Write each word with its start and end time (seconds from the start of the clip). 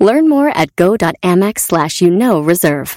Learn 0.00 0.28
more 0.30 0.48
at 0.48 0.74
go.amex 0.76 1.58
slash 1.60 2.00
you 2.00 2.10
know 2.10 2.40
reserve. 2.40 2.96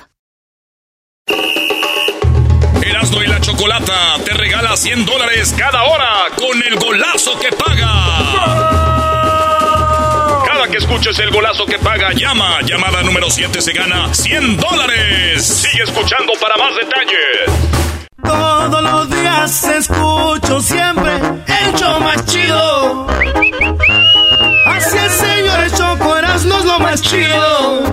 Erasmo 2.82 3.22
y 3.22 3.28
la 3.28 3.40
Chocolata 3.42 4.16
te 4.24 4.34
regala 4.34 4.76
100 4.78 5.06
dólares 5.06 5.54
cada 5.58 5.84
hora 5.84 6.30
con 6.38 6.64
el 6.64 6.80
golazo 6.80 7.38
que 7.40 7.50
paga. 7.56 7.92
Cada 10.48 10.68
que 10.70 10.78
escuches 10.78 11.20
el 11.20 11.32
golazo 11.32 11.66
que 11.66 11.78
paga, 11.80 12.14
llama. 12.14 12.62
Llamada 12.62 13.04
número 13.04 13.30
7 13.30 13.62
se 13.62 13.74
gana 13.74 14.14
100 14.14 14.58
dólares. 14.58 15.46
Sigue 15.46 15.84
escuchando 15.84 16.32
para 16.40 16.56
más 16.58 16.74
detalles. 16.76 17.74
Todos 18.24 18.82
los 18.82 19.10
días 19.10 19.64
escucho 19.66 20.62
siempre 20.62 21.16
el 21.18 21.74
show 21.76 22.00
más 22.00 22.26
chido. 22.26 23.08
Así 24.68 24.98
es, 24.98 25.12
señores, 25.14 25.74
Choco 25.78 26.13
no 26.42 26.58
es 26.58 26.66
lo 26.66 26.80
más 26.80 27.00
chido. 27.00 27.84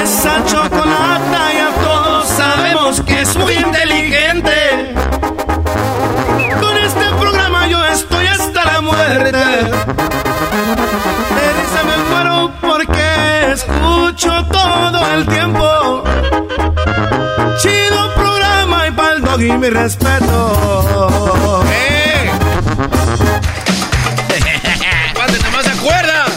Esa 0.00 0.44
chocolata 0.44 1.52
ya 1.52 1.70
todos 1.82 2.28
sabemos 2.28 3.00
que 3.00 3.20
es 3.22 3.36
muy 3.36 3.54
inteligente. 3.54 4.94
Con 6.60 6.76
este 6.78 7.06
programa 7.18 7.66
yo 7.66 7.84
estoy 7.86 8.26
hasta 8.28 8.64
la 8.64 8.80
muerte. 8.80 9.32
De 11.36 11.46
risa 11.58 11.82
me 11.84 11.96
muero 12.10 12.52
porque 12.60 13.52
escucho 13.54 14.44
todo 14.44 15.12
el 15.14 15.26
tiempo. 15.26 16.04
Chido 17.58 18.14
programa 18.14 18.86
y 18.86 18.92
pa'l 18.92 19.20
dog 19.20 19.42
y 19.42 19.52
mi 19.58 19.68
respeto. 19.68 21.64
¡Eh! 21.72 22.30
nomás 25.42 25.64
se 25.64 25.72
acuerda! 25.72 26.29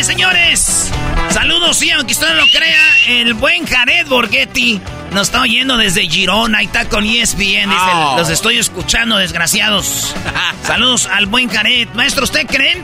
Tardes, 0.00 0.06
señores. 0.06 0.90
Saludos, 1.30 1.76
sí, 1.76 1.90
aunque 1.90 2.14
usted 2.14 2.26
no 2.28 2.34
lo 2.36 2.46
crea, 2.46 2.80
el 3.20 3.34
buen 3.34 3.66
Jared 3.66 4.06
Borghetti 4.06 4.80
nos 5.12 5.28
está 5.28 5.42
oyendo 5.42 5.76
desde 5.76 6.08
Girona, 6.08 6.58
ahí 6.58 6.66
está 6.66 6.88
con 6.88 7.04
ESPN, 7.04 7.68
dice, 7.68 7.90
Oh. 7.92 8.14
los 8.16 8.30
estoy 8.30 8.56
escuchando, 8.56 9.18
desgraciados. 9.18 10.14
Saludos 10.66 11.06
al 11.06 11.26
buen 11.26 11.50
Jared. 11.50 11.88
Maestro, 11.92 12.24
¿usted 12.24 12.46
creen? 12.46 12.82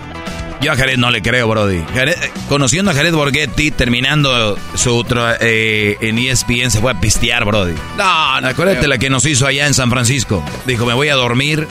Yo 0.60 0.72
a 0.72 0.76
Jared 0.76 0.98
no 0.98 1.10
le 1.10 1.22
creo, 1.22 1.48
Brody. 1.48 1.82
Jared- 1.94 2.22
eh, 2.22 2.30
conociendo 2.50 2.90
a 2.90 2.94
Jared 2.94 3.14
Borghetti, 3.14 3.70
terminando 3.70 4.58
su 4.74 5.06
eh, 5.40 5.96
en 6.02 6.18
ESPN, 6.18 6.70
se 6.70 6.80
fue 6.80 6.92
a 6.92 7.00
pistear, 7.00 7.46
Brody. 7.46 7.74
No, 7.96 8.40
no. 8.42 8.48
Acuérdate 8.48 8.78
creo. 8.80 8.90
la 8.90 8.98
que 8.98 9.08
nos 9.08 9.24
hizo 9.24 9.46
allá 9.46 9.66
en 9.66 9.72
San 9.72 9.88
Francisco. 9.90 10.44
Dijo, 10.66 10.84
me 10.84 10.92
voy 10.92 11.08
a 11.08 11.14
dormir. 11.14 11.66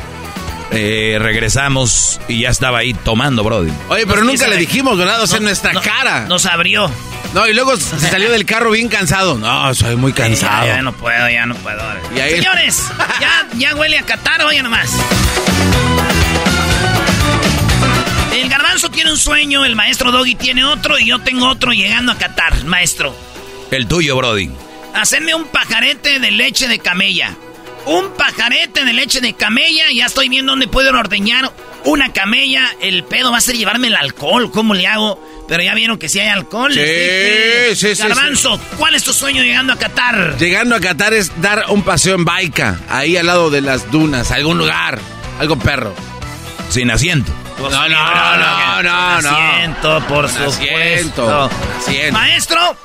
Eh, 0.72 1.18
regresamos 1.20 2.20
y 2.28 2.42
ya 2.42 2.50
estaba 2.50 2.80
ahí 2.80 2.94
tomando, 2.94 3.44
Brody. 3.44 3.72
Oye, 3.90 4.06
pero 4.08 4.22
Nos 4.24 4.34
nunca 4.34 4.48
le 4.48 4.58
dijimos, 4.58 4.98
¿verdad? 4.98 5.22
O 5.22 5.28
sea, 5.28 5.38
en 5.38 5.44
nuestra 5.46 5.74
no, 5.74 5.82
cara. 5.82 6.26
Nos 6.28 6.46
abrió. 6.46 6.90
No, 7.34 7.48
y 7.48 7.54
luego 7.54 7.76
se 7.78 8.00
salió 8.00 8.32
del 8.32 8.46
carro 8.46 8.72
bien 8.72 8.88
cansado. 8.90 9.38
No, 9.38 9.74
soy 9.76 9.96
muy 9.96 10.14
cansado. 10.14 10.66
Ya, 10.68 10.76
ya 10.78 10.82
no 10.82 10.94
puedo, 10.94 11.30
ya 11.30 11.46
no 11.46 11.56
puedo. 11.56 11.82
Y 12.16 12.20
ahí- 12.20 12.36
Señores, 12.38 12.82
ya, 13.22 13.48
ya 13.58 13.76
huele 13.76 13.98
a 14.00 14.04
Qatar, 14.04 14.42
oye 14.44 14.62
nomás. 14.62 14.90
El 18.34 18.50
garbanzo 18.50 18.90
tiene 18.90 19.12
un 19.12 19.18
sueño, 19.18 19.64
el 19.66 19.76
maestro 19.76 20.12
Doggy 20.12 20.36
tiene 20.36 20.66
otro 20.66 21.00
y 21.00 21.06
yo 21.08 21.20
tengo 21.20 21.48
otro 21.48 21.72
llegando 21.72 22.12
a 22.12 22.18
Qatar, 22.18 22.64
maestro. 22.66 23.16
El 23.72 23.88
tuyo, 23.88 24.16
Brody. 24.18 24.50
Hacerme 24.94 25.34
un 25.36 25.46
pajarete 25.48 26.20
de 26.20 26.32
leche 26.32 26.68
de 26.68 26.80
camella. 26.80 27.36
Un 27.86 28.12
pajarete 28.14 28.84
de 28.84 28.94
leche 28.94 29.22
de 29.22 29.34
camella. 29.34 29.86
Ya 29.94 30.06
estoy 30.06 30.30
viendo 30.30 30.52
dónde 30.54 30.68
puedo 30.68 30.90
ordeñar 30.98 31.52
una 31.84 32.12
camella. 32.14 32.68
El 32.82 33.04
pedo 33.04 33.32
va 33.32 33.38
a 33.38 33.42
ser 33.42 33.56
llevarme 33.56 33.88
el 33.88 33.96
alcohol. 33.96 34.52
¿Cómo 34.52 34.74
le 34.74 34.88
hago? 34.88 35.22
Pero 35.48 35.62
ya 35.62 35.76
vieron 35.76 36.00
que 36.00 36.10
si 36.10 36.20
hay 36.20 36.30
alcohol. 36.30 36.74
Sí, 36.74 36.80
les 36.80 36.90
dije. 36.90 37.76
sí, 37.76 37.96
sí, 37.96 38.08
Garbanzo, 38.08 38.60
¿cuál 38.78 38.96
es 38.96 39.04
tu 39.04 39.14
sueño 39.14 39.44
llegando 39.44 39.74
a 39.74 39.78
Qatar? 39.78 40.38
Llegando 40.40 40.76
a 40.76 40.80
Qatar 40.80 41.14
es 41.14 41.40
dar 41.42 41.66
un 41.70 41.84
paseo 41.84 42.16
en 42.16 42.26
baica, 42.26 42.80
ahí 42.90 43.16
al 43.16 43.28
lado 43.28 43.52
de 43.52 43.62
las 43.62 43.92
dunas, 43.92 44.32
algún 44.32 44.58
lugar, 44.58 45.00
algo 45.40 45.58
perro. 45.60 45.94
Sin 46.70 46.90
asiento. 46.90 47.32
No, 47.60 47.70
no, 47.70 47.88
no, 47.90 48.84
no, 48.84 49.22
no. 49.22 49.30
Asiento, 49.30 50.04
por 50.08 50.28
supuesto. 50.28 51.50
asiento. 51.78 52.12
Maestro, 52.12 52.76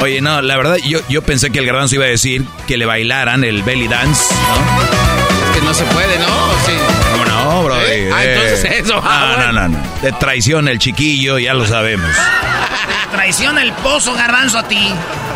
Oye, 0.00 0.20
no, 0.20 0.40
la 0.42 0.56
verdad, 0.56 0.76
yo, 0.76 1.00
yo 1.08 1.22
pensé 1.22 1.50
que 1.50 1.58
el 1.58 1.66
garbanzo 1.66 1.96
iba 1.96 2.04
a 2.04 2.08
decir 2.08 2.44
que 2.66 2.76
le 2.76 2.86
bailaran 2.86 3.42
el 3.42 3.62
belly 3.64 3.88
dance, 3.88 4.32
¿no? 4.32 4.82
Es 5.50 5.58
que 5.58 5.64
no 5.64 5.74
se 5.74 5.84
puede, 5.86 6.18
¿no? 6.18 6.26
Sí. 6.66 6.72
¿Cómo 7.12 7.24
no, 7.24 7.64
Brody? 7.64 7.82
¿Eh? 7.84 8.10
Ah, 8.14 8.24
entonces 8.24 8.64
eso, 8.84 9.00
ah, 9.02 9.36
No, 9.38 9.52
no, 9.52 9.68
no, 9.68 9.68
no. 9.78 10.00
De 10.02 10.12
traición 10.12 10.68
el 10.68 10.78
chiquillo, 10.78 11.38
ya 11.40 11.52
lo 11.54 11.66
sabemos. 11.66 12.08
traiciona 13.10 13.62
el 13.62 13.72
pozo, 13.72 14.14
garbanzo, 14.14 14.58
a 14.58 14.68
ti. 14.68 14.88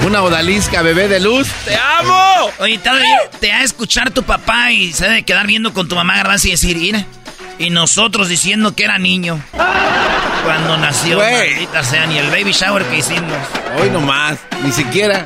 Una 0.07 0.23
odalisca, 0.23 0.83
bebé 0.83 1.09
de 1.09 1.19
luz. 1.19 1.49
¡Te 1.65 1.75
amo! 1.77 2.51
Oye, 2.61 2.79
te 2.79 2.89
ha, 2.89 2.95
de, 2.95 3.05
te 3.41 3.53
ha 3.53 3.59
de 3.59 3.65
escuchar 3.65 4.11
tu 4.13 4.23
papá 4.23 4.71
y 4.71 4.93
se 4.93 5.07
ha 5.07 5.11
de 5.11 5.25
quedar 5.25 5.47
viendo 5.49 5.73
con 5.75 5.89
tu 5.89 5.97
mamá, 5.97 6.17
garbanzo, 6.17 6.47
y 6.49 6.53
decir, 6.53 6.77
mira. 6.77 7.05
Y 7.59 7.71
nosotros 7.71 8.29
diciendo 8.29 8.75
que 8.77 8.85
era 8.85 8.99
niño. 8.99 9.41
Cuando 10.45 10.77
nació, 10.77 11.17
Güey. 11.17 11.51
maldita 11.51 11.83
sea, 11.85 12.07
ni 12.07 12.19
el 12.19 12.29
baby 12.29 12.53
shower 12.53 12.85
que 12.87 12.99
hicimos. 12.99 13.33
Hoy 13.79 13.91
nomás, 13.91 14.39
ni 14.65 14.73
siquiera. 14.73 15.25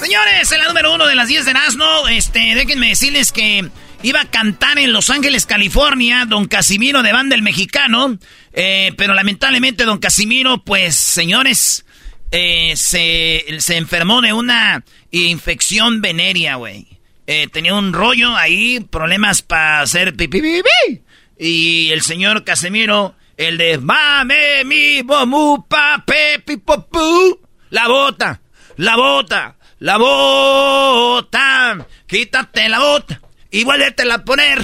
Señores, 0.00 0.50
en 0.50 0.58
la 0.58 0.68
número 0.68 0.94
uno 0.94 1.06
de 1.06 1.14
las 1.14 1.28
10 1.28 1.44
de 1.44 1.50
Erasmo, 1.50 2.08
este, 2.08 2.54
déjenme 2.54 2.88
decirles 2.88 3.30
que 3.32 3.68
iba 4.02 4.22
a 4.22 4.24
cantar 4.24 4.78
en 4.78 4.92
Los 4.92 5.10
Ángeles, 5.10 5.44
California, 5.46 6.24
don 6.26 6.46
Casimiro 6.46 7.02
de 7.02 7.12
Banda 7.12 7.36
el 7.36 7.42
Mexicano, 7.42 8.18
eh, 8.52 8.92
pero 8.96 9.12
lamentablemente 9.14 9.84
don 9.84 9.98
Casimiro, 9.98 10.64
pues, 10.64 10.96
señores, 10.96 11.84
eh, 12.32 12.72
se, 12.76 13.44
se 13.58 13.76
enfermó 13.76 14.22
de 14.22 14.32
una 14.32 14.82
infección 15.10 16.00
venérea, 16.00 16.56
güey. 16.56 16.86
Eh, 17.26 17.48
tenía 17.52 17.74
un 17.74 17.92
rollo 17.92 18.34
ahí, 18.36 18.80
problemas 18.80 19.42
para 19.42 19.82
hacer 19.82 20.16
pipí, 20.16 20.40
pipí. 20.40 21.02
Y 21.38 21.90
el 21.90 22.02
señor 22.02 22.44
Casimiro, 22.44 23.14
el 23.40 23.56
de 23.56 23.78
mame, 23.78 24.64
mi, 24.66 25.00
bomu, 25.00 25.66
pape, 25.66 26.40
pipopú, 26.44 27.40
la 27.70 27.88
bota, 27.88 28.38
la 28.76 28.96
bota, 28.96 29.56
la 29.78 29.96
bota, 29.96 31.86
quítate 32.06 32.68
la 32.68 32.80
bota 32.80 33.18
y 33.50 33.64
vuélvetela 33.64 34.16
a 34.16 34.24
poner, 34.26 34.60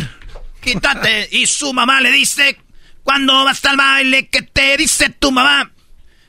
quítate. 0.61 1.27
Y 1.31 1.47
su 1.47 1.73
mamá 1.73 2.03
le 2.03 2.11
dice, 2.11 2.61
cuando 3.03 3.47
vas 3.47 3.65
al 3.65 3.79
baile, 3.79 4.29
¿qué 4.29 4.43
te 4.43 4.77
dice 4.77 5.09
tu 5.09 5.33
mamá? 5.33 5.73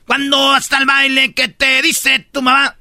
Cuando 0.06 0.48
vas 0.48 0.72
al 0.72 0.86
baile, 0.86 1.34
¿qué 1.34 1.48
te 1.48 1.82
dice 1.82 2.30
tu 2.32 2.40
mamá? 2.40 2.77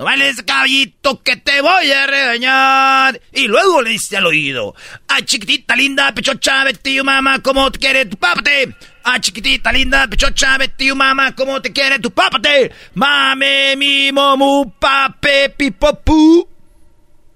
No 0.00 0.06
bailes 0.06 0.42
caballito 0.44 1.22
que 1.22 1.36
te 1.36 1.60
voy 1.60 1.92
a 1.92 2.06
regañar. 2.06 3.20
Y 3.34 3.46
luego 3.48 3.82
le 3.82 3.90
dice 3.90 4.16
al 4.16 4.24
oído. 4.24 4.74
Ay, 5.06 5.24
chiquitita 5.24 5.76
linda, 5.76 6.10
pechocha, 6.14 6.64
vete 6.64 7.02
mamá, 7.02 7.40
como 7.40 7.70
te 7.70 7.78
quiere 7.78 8.06
tu 8.06 8.16
papate. 8.16 8.74
Ay, 9.04 9.20
chiquitita 9.20 9.70
linda, 9.70 10.08
pechocha, 10.08 10.56
vete 10.56 10.94
mamá, 10.94 11.34
como 11.34 11.60
te 11.60 11.70
quiere 11.70 11.98
tu 11.98 12.10
papate. 12.12 12.72
Mame, 12.94 13.76
mi 13.76 14.10
momu, 14.10 14.72
pape, 14.78 15.50
pipopu. 15.50 16.48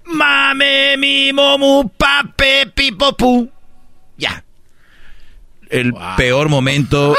Mame, 0.07 0.97
mi 0.97 1.35
momu, 1.35 1.91
pape, 1.91 2.69
pipopu. 2.75 3.51
Ya. 4.17 4.44
El 5.81 5.95
peor 6.17 6.49
momento 6.49 7.17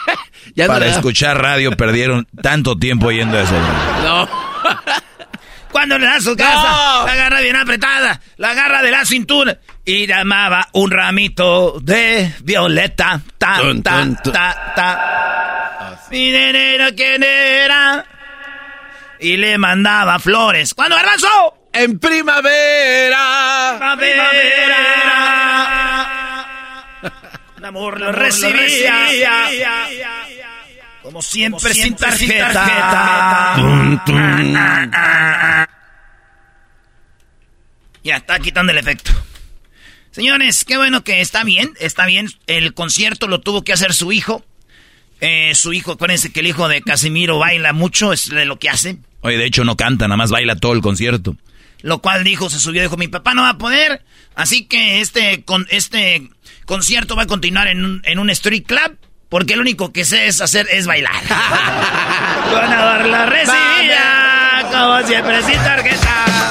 Ya 0.54 0.66
para 0.66 0.86
escuchar 0.86 1.40
radio 1.40 1.70
perdieron 1.76 2.26
tanto 2.42 2.76
tiempo 2.78 3.10
yendo 3.10 3.38
eso. 3.38 3.52
Brody. 3.52 4.02
No. 4.04 4.28
Cuando 5.72 5.98
le 5.98 6.06
da 6.06 6.18
su 6.20 6.34
casa, 6.34 7.04
la 7.04 7.12
agarra 7.12 7.40
bien 7.40 7.54
apretada, 7.54 8.20
la 8.38 8.50
agarra 8.50 8.82
de 8.82 8.90
la 8.90 9.04
cintura 9.04 9.58
y 9.84 10.06
llamaba 10.06 10.66
un 10.72 10.90
ramito 10.90 11.78
de 11.80 12.32
violeta. 12.42 13.20
Ta, 13.36 13.58
Tun, 13.58 13.82
ta, 13.82 13.98
tun, 14.00 14.16
tun. 14.16 14.32
ta, 14.32 14.72
ta. 14.74 15.98
Mi 16.10 16.30
nenera, 16.32 16.90
¿quién 16.92 17.22
era? 17.22 18.04
Y 19.20 19.36
le 19.36 19.58
mandaba 19.58 20.18
flores. 20.18 20.72
¿Cuándo, 20.72 20.96
garbanzo? 20.96 21.54
En 21.72 21.98
primavera. 21.98 23.94
Primavera. 23.98 25.47
Amor 27.68 28.00
lo 28.00 28.12
recibía. 28.12 29.08
Como 31.02 31.22
siempre, 31.22 31.74
sin 31.74 31.94
tarjeta. 31.94 33.56
Ya 38.02 38.16
está 38.16 38.38
quitando 38.40 38.72
el 38.72 38.78
efecto. 38.78 39.12
Señores, 40.10 40.64
qué 40.64 40.76
bueno 40.76 41.04
que 41.04 41.20
está 41.20 41.44
bien, 41.44 41.74
está 41.78 42.06
bien. 42.06 42.28
El 42.46 42.74
concierto 42.74 43.28
lo 43.28 43.40
tuvo 43.40 43.62
que 43.62 43.72
hacer 43.72 43.92
su 43.92 44.12
hijo. 44.12 44.44
Eh, 45.20 45.54
su 45.54 45.72
hijo, 45.72 45.92
acuérdense 45.92 46.32
que 46.32 46.40
el 46.40 46.46
hijo 46.46 46.68
de 46.68 46.80
Casimiro 46.80 47.38
baila 47.38 47.72
mucho, 47.72 48.12
es 48.12 48.28
de 48.30 48.44
lo 48.44 48.58
que 48.58 48.68
hace. 48.70 48.98
Oye, 49.20 49.36
de 49.36 49.46
hecho 49.46 49.64
no 49.64 49.76
canta, 49.76 50.06
nada 50.06 50.16
más 50.16 50.30
baila 50.30 50.56
todo 50.56 50.72
el 50.72 50.80
concierto. 50.80 51.36
Lo 51.82 52.00
cual 52.00 52.24
dijo, 52.24 52.50
se 52.50 52.58
subió, 52.58 52.82
dijo, 52.82 52.96
mi 52.96 53.08
papá 53.08 53.34
no 53.34 53.42
va 53.42 53.50
a 53.50 53.58
poder, 53.58 54.02
así 54.34 54.64
que 54.64 55.00
este, 55.00 55.44
con, 55.44 55.66
este 55.70 56.30
concierto 56.68 57.16
va 57.16 57.22
a 57.22 57.26
continuar 57.26 57.66
en 57.66 57.82
un, 57.84 58.02
en 58.04 58.18
un 58.18 58.28
street 58.30 58.64
club, 58.66 58.98
porque 59.30 59.56
lo 59.56 59.62
único 59.62 59.90
que 59.90 60.04
sé 60.04 60.26
es 60.26 60.40
hacer, 60.40 60.68
es 60.70 60.86
bailar. 60.86 61.14
dar 62.52 63.06
la 63.06 63.26
recibida, 63.26 64.68
como 64.70 65.06
siempre, 65.06 65.42
sin 65.42 65.56
tarjeta. 65.56 66.50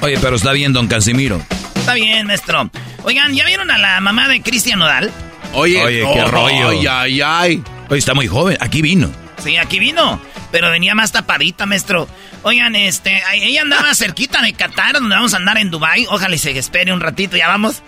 Oye, 0.00 0.16
pero 0.20 0.36
está 0.36 0.52
bien, 0.52 0.72
don 0.72 0.86
Casimiro. 0.86 1.42
Está 1.74 1.94
bien, 1.94 2.28
maestro. 2.28 2.70
Oigan, 3.02 3.34
¿ya 3.34 3.44
vieron 3.44 3.70
a 3.70 3.78
la 3.78 4.00
mamá 4.00 4.28
de 4.28 4.42
Cristian 4.42 4.78
Nodal? 4.78 5.10
Oye, 5.52 5.82
Oye 5.82 6.06
qué 6.12 6.24
rollo. 6.24 6.68
Ay, 6.68 6.86
ay, 6.86 7.20
ay. 7.20 7.62
Oye, 7.88 7.98
está 7.98 8.14
muy 8.14 8.28
joven, 8.28 8.56
aquí 8.60 8.80
vino. 8.80 9.10
Sí, 9.42 9.56
aquí 9.56 9.78
vino, 9.78 10.20
pero 10.50 10.70
venía 10.70 10.94
más 10.94 11.12
tapadita, 11.12 11.64
maestro. 11.66 12.08
Oigan, 12.42 12.74
este, 12.76 13.22
ella 13.34 13.62
andaba 13.62 13.94
cerquita 13.94 14.42
de 14.42 14.52
Qatar, 14.52 14.94
donde 14.94 15.14
vamos 15.14 15.34
a 15.34 15.36
andar 15.36 15.58
en 15.58 15.70
Dubai. 15.70 16.06
Ojalá 16.10 16.34
y 16.34 16.38
se 16.38 16.56
espere 16.58 16.92
un 16.92 17.00
ratito, 17.00 17.36
ya 17.36 17.48
vamos. 17.48 17.82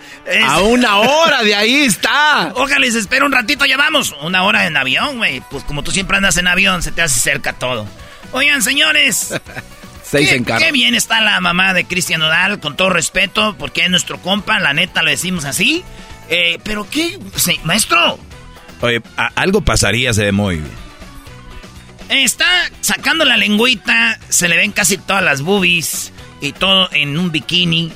A 0.47 0.61
una 0.61 0.97
hora 0.97 1.43
de 1.43 1.55
ahí 1.55 1.83
está. 1.83 2.51
Ojalá 2.55 2.85
y 2.85 2.91
se 2.91 2.99
espere 2.99 3.25
un 3.25 3.31
ratito, 3.31 3.65
ya 3.65 3.77
vamos. 3.77 4.15
Una 4.21 4.43
hora 4.43 4.65
en 4.65 4.77
avión, 4.77 5.17
güey. 5.17 5.41
Pues 5.49 5.63
como 5.63 5.83
tú 5.83 5.91
siempre 5.91 6.17
andas 6.17 6.37
en 6.37 6.47
avión, 6.47 6.81
se 6.83 6.91
te 6.91 7.01
hace 7.01 7.19
cerca 7.19 7.53
todo. 7.53 7.87
Oigan, 8.31 8.61
señores. 8.61 9.33
Seis 10.03 10.31
en 10.31 10.43
carro. 10.43 10.59
Qué 10.65 10.71
bien 10.71 10.93
está 10.95 11.21
la 11.21 11.39
mamá 11.39 11.73
de 11.73 11.85
Cristian 11.85 12.19
Nodal, 12.19 12.59
con 12.59 12.75
todo 12.75 12.89
respeto, 12.89 13.55
porque 13.57 13.83
es 13.83 13.89
nuestro 13.89 14.21
compa, 14.21 14.59
la 14.59 14.73
neta 14.73 15.03
lo 15.03 15.09
decimos 15.09 15.45
así. 15.45 15.85
Eh, 16.29 16.59
pero 16.63 16.89
qué, 16.89 17.17
maestro. 17.63 18.19
Oye, 18.81 19.01
algo 19.35 19.61
pasaría, 19.61 20.13
se 20.13 20.25
ve 20.25 20.31
muy 20.31 20.57
bien. 20.57 20.80
Está 22.11 22.69
sacando 22.81 23.23
la 23.23 23.37
lengüita, 23.37 24.19
se 24.27 24.49
le 24.49 24.57
ven 24.57 24.73
casi 24.73 24.97
todas 24.97 25.23
las 25.23 25.41
boobies 25.41 26.11
y 26.41 26.51
todo 26.51 26.89
en 26.91 27.17
un 27.17 27.31
bikini. 27.31 27.89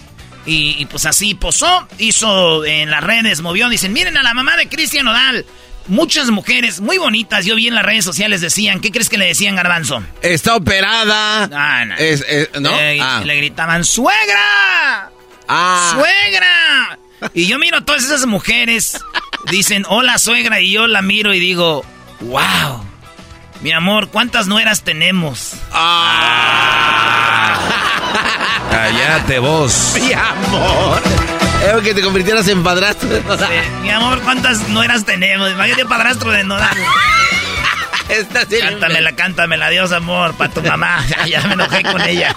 Y, 0.46 0.86
pues 0.86 1.06
así 1.06 1.36
posó, 1.36 1.86
hizo 1.98 2.64
en 2.64 2.92
las 2.92 3.04
redes, 3.04 3.42
movió. 3.42 3.68
Dicen, 3.68 3.92
miren 3.92 4.16
a 4.16 4.24
la 4.24 4.34
mamá 4.34 4.56
de 4.56 4.70
Cristian 4.70 5.06
Odal. 5.08 5.46
Muchas 5.88 6.30
mujeres 6.30 6.80
muy 6.80 6.98
bonitas, 6.98 7.46
yo 7.46 7.56
vi 7.56 7.68
en 7.68 7.76
las 7.76 7.84
redes 7.84 8.06
sociales 8.06 8.40
decían, 8.40 8.80
¿qué 8.80 8.90
crees 8.92 9.10
que 9.10 9.18
le 9.18 9.26
decían 9.26 9.56
Garbanzo? 9.56 10.02
Está 10.22 10.56
operada. 10.56 11.50
Ah, 11.52 11.84
no. 11.86 11.96
¿no? 12.62 12.72
Ah. 13.02 13.22
Le 13.24 13.36
gritaban, 13.36 13.84
¡suegra! 13.84 15.12
Ah. 15.48 15.92
¡Suegra! 15.94 17.00
Y 17.34 17.48
yo 17.48 17.60
miro 17.60 17.78
a 17.80 17.86
todas 17.86 18.04
esas 18.04 18.26
mujeres, 18.26 19.00
dicen, 19.52 19.86
hola 19.90 20.18
suegra, 20.20 20.62
y 20.62 20.72
yo 20.72 20.88
la 20.88 21.02
miro 21.02 21.34
y 21.34 21.40
digo, 21.40 21.84
wow. 22.22 22.95
Mi 23.66 23.72
amor, 23.72 24.10
¿cuántas 24.10 24.46
nueras 24.46 24.84
tenemos? 24.84 25.54
Ah. 25.72 27.58
Cállate 28.70 29.40
vos. 29.40 29.96
Mi 30.00 30.14
amor. 30.14 31.02
Es 31.66 31.82
que 31.82 31.96
te 31.96 32.04
convirtieras 32.04 32.48
en 32.48 32.62
padrastro 32.62 33.10
de 33.10 33.24
Nodal. 33.24 33.50
mi 33.82 33.90
amor, 33.90 34.22
¿cuántas 34.22 34.70
nueras 34.70 35.04
tenemos? 35.04 35.50
Imagínate 35.50 35.84
padrastro 35.88 36.30
de 36.30 36.44
Nodal. 36.44 36.78
cántamela, 38.62 39.16
cántamela, 39.16 39.70
Dios 39.70 39.92
amor, 39.94 40.36
para 40.36 40.54
tu 40.54 40.62
mamá. 40.62 41.04
ya 41.28 41.42
me 41.48 41.54
enojé 41.54 41.82
con 41.82 42.02
ella. 42.04 42.36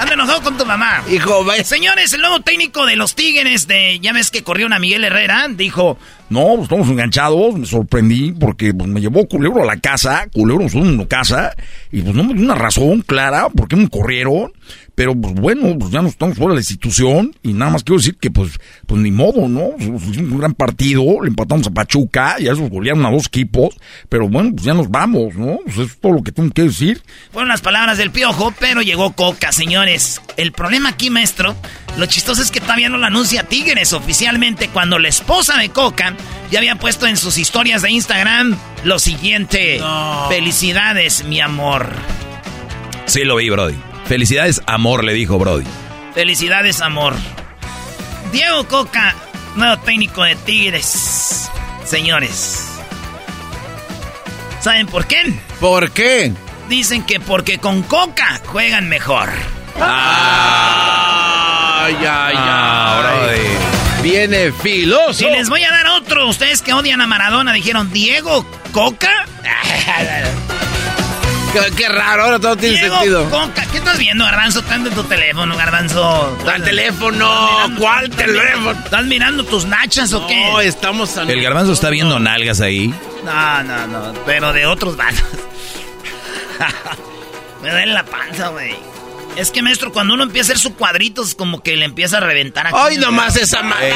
Ando 0.00 0.14
enojado 0.14 0.40
con 0.40 0.56
tu 0.56 0.64
mamá. 0.64 1.04
Hijo, 1.10 1.44
Señores, 1.62 2.14
el 2.14 2.22
nuevo 2.22 2.40
técnico 2.40 2.86
de 2.86 2.96
los 2.96 3.14
Tigres 3.14 3.66
de. 3.66 4.00
Ya 4.00 4.14
ves 4.14 4.30
que 4.30 4.42
corrió 4.42 4.64
una 4.64 4.78
Miguel 4.78 5.04
Herrera. 5.04 5.46
Dijo. 5.50 5.98
No, 6.30 6.54
pues, 6.54 6.62
estamos 6.62 6.88
enganchados. 6.88 7.54
Me 7.54 7.66
sorprendí 7.66 8.32
porque 8.32 8.72
pues, 8.72 8.88
me 8.88 9.02
llevó 9.02 9.28
Culebro 9.28 9.62
a 9.62 9.66
la 9.66 9.78
casa. 9.78 10.26
Culebro 10.32 10.64
es 10.64 10.74
una 10.74 11.06
casa. 11.06 11.54
Y 11.92 12.00
pues 12.00 12.14
no 12.14 12.24
me 12.24 12.32
dio 12.32 12.44
una 12.44 12.54
razón 12.54 13.02
clara 13.02 13.50
por 13.50 13.68
qué 13.68 13.76
me 13.76 13.90
corrieron. 13.90 14.54
Pero 15.00 15.14
pues 15.14 15.32
bueno, 15.32 15.78
pues 15.78 15.90
ya 15.90 16.02
no 16.02 16.08
estamos 16.08 16.36
fuera 16.36 16.50
de 16.50 16.56
la 16.56 16.60
institución 16.60 17.34
y 17.42 17.54
nada 17.54 17.70
más 17.70 17.84
quiero 17.84 17.96
decir 17.96 18.18
que 18.18 18.30
pues, 18.30 18.60
pues 18.84 19.00
ni 19.00 19.10
modo, 19.10 19.48
¿no? 19.48 19.70
Fue 19.78 20.22
un 20.22 20.36
gran 20.38 20.52
partido, 20.52 21.22
le 21.22 21.28
empatamos 21.28 21.66
a 21.68 21.70
Pachuca 21.70 22.36
y 22.38 22.48
a 22.48 22.52
esos 22.52 22.68
golearon 22.68 23.06
a 23.06 23.10
dos 23.10 23.28
equipos, 23.28 23.74
pero 24.10 24.28
bueno, 24.28 24.50
pues 24.52 24.64
ya 24.64 24.74
nos 24.74 24.90
vamos, 24.90 25.36
¿no? 25.36 25.58
Pues 25.64 25.76
eso 25.76 25.84
es 25.84 25.98
todo 25.98 26.12
lo 26.12 26.22
que 26.22 26.32
tengo 26.32 26.50
que 26.50 26.64
decir. 26.64 27.02
Fueron 27.32 27.48
las 27.48 27.62
palabras 27.62 27.96
del 27.96 28.10
piojo, 28.10 28.52
pero 28.60 28.82
llegó 28.82 29.12
Coca, 29.12 29.52
señores. 29.52 30.20
El 30.36 30.52
problema 30.52 30.90
aquí, 30.90 31.08
maestro, 31.08 31.56
lo 31.96 32.04
chistoso 32.04 32.42
es 32.42 32.50
que 32.50 32.60
todavía 32.60 32.90
no 32.90 32.98
lo 32.98 33.06
anuncia 33.06 33.44
Tigres 33.44 33.94
oficialmente 33.94 34.68
cuando 34.68 34.98
la 34.98 35.08
esposa 35.08 35.56
de 35.56 35.70
Coca 35.70 36.14
ya 36.50 36.58
había 36.58 36.76
puesto 36.76 37.06
en 37.06 37.16
sus 37.16 37.38
historias 37.38 37.80
de 37.80 37.90
Instagram 37.90 38.54
lo 38.84 38.98
siguiente. 38.98 39.80
Felicidades, 40.28 41.24
mi 41.24 41.40
amor. 41.40 41.88
Sí, 43.06 43.24
lo 43.24 43.36
vi, 43.36 43.48
Brody. 43.48 43.89
Felicidades, 44.10 44.60
amor, 44.66 45.04
le 45.04 45.12
dijo 45.12 45.38
Brody. 45.38 45.64
Felicidades, 46.14 46.80
amor. 46.80 47.14
Diego 48.32 48.66
Coca, 48.66 49.14
nuevo 49.54 49.80
técnico 49.82 50.24
de 50.24 50.34
Tigres. 50.34 51.48
Señores. 51.84 52.66
¿Saben 54.58 54.88
por 54.88 55.06
qué? 55.06 55.32
¿Por 55.60 55.92
qué? 55.92 56.32
Dicen 56.68 57.04
que 57.04 57.20
porque 57.20 57.58
con 57.58 57.84
Coca 57.84 58.40
juegan 58.46 58.88
mejor. 58.88 59.30
Ay, 59.76 59.84
ay, 62.00 62.34
ay. 62.36 63.38
Viene 64.02 64.50
filoso. 64.50 65.24
Y 65.24 65.30
les 65.30 65.48
voy 65.48 65.62
a 65.62 65.70
dar 65.70 65.86
otro. 65.86 66.26
Ustedes 66.26 66.62
que 66.62 66.72
odian 66.72 67.00
a 67.00 67.06
Maradona 67.06 67.52
dijeron, 67.52 67.92
Diego 67.92 68.44
Coca. 68.72 69.24
Qué, 71.76 71.88
raro, 71.88 72.24
ahora 72.24 72.38
todo 72.38 72.56
tiene 72.56 72.78
sentido. 72.78 73.28
¿Qué 73.72 73.78
estás 73.78 73.98
viendo, 73.98 74.24
Garbanzo? 74.24 74.60
Estás 74.60 74.76
en 74.76 74.94
tu 74.94 75.02
teléfono, 75.04 75.56
Garbanzo. 75.56 76.38
¿Cuál 76.44 76.62
teléfono? 76.62 77.48
¿Cuál 77.78 78.10
teléfono? 78.10 78.70
¿Estás 78.70 79.04
mirando 79.04 79.44
tus 79.44 79.64
nachas 79.64 80.12
o 80.12 80.26
qué? 80.26 80.44
No, 80.44 80.60
estamos... 80.60 81.16
¿El 81.16 81.42
Garbanzo 81.42 81.72
está 81.72 81.90
viendo 81.90 82.18
nalgas 82.18 82.60
ahí? 82.60 82.94
No, 83.24 83.62
no, 83.64 83.86
no, 83.86 84.14
pero 84.24 84.52
de 84.52 84.66
otros 84.66 84.96
vatos. 84.96 85.24
Me 87.62 87.70
duele 87.70 87.92
la 87.92 88.04
panza, 88.04 88.48
güey. 88.48 88.76
Es 89.36 89.50
que, 89.50 89.62
maestro, 89.62 89.92
cuando 89.92 90.14
uno 90.14 90.24
empieza 90.24 90.52
a 90.52 90.54
hacer 90.54 90.58
sus 90.58 90.76
cuadritos, 90.76 91.34
como 91.34 91.62
que 91.62 91.76
le 91.76 91.84
empieza 91.84 92.18
a 92.18 92.20
reventar 92.20 92.66
aquí. 92.66 92.76
¡Ay, 92.78 92.96
nomás 92.96 93.36
esa 93.36 93.62
mala! 93.62 93.94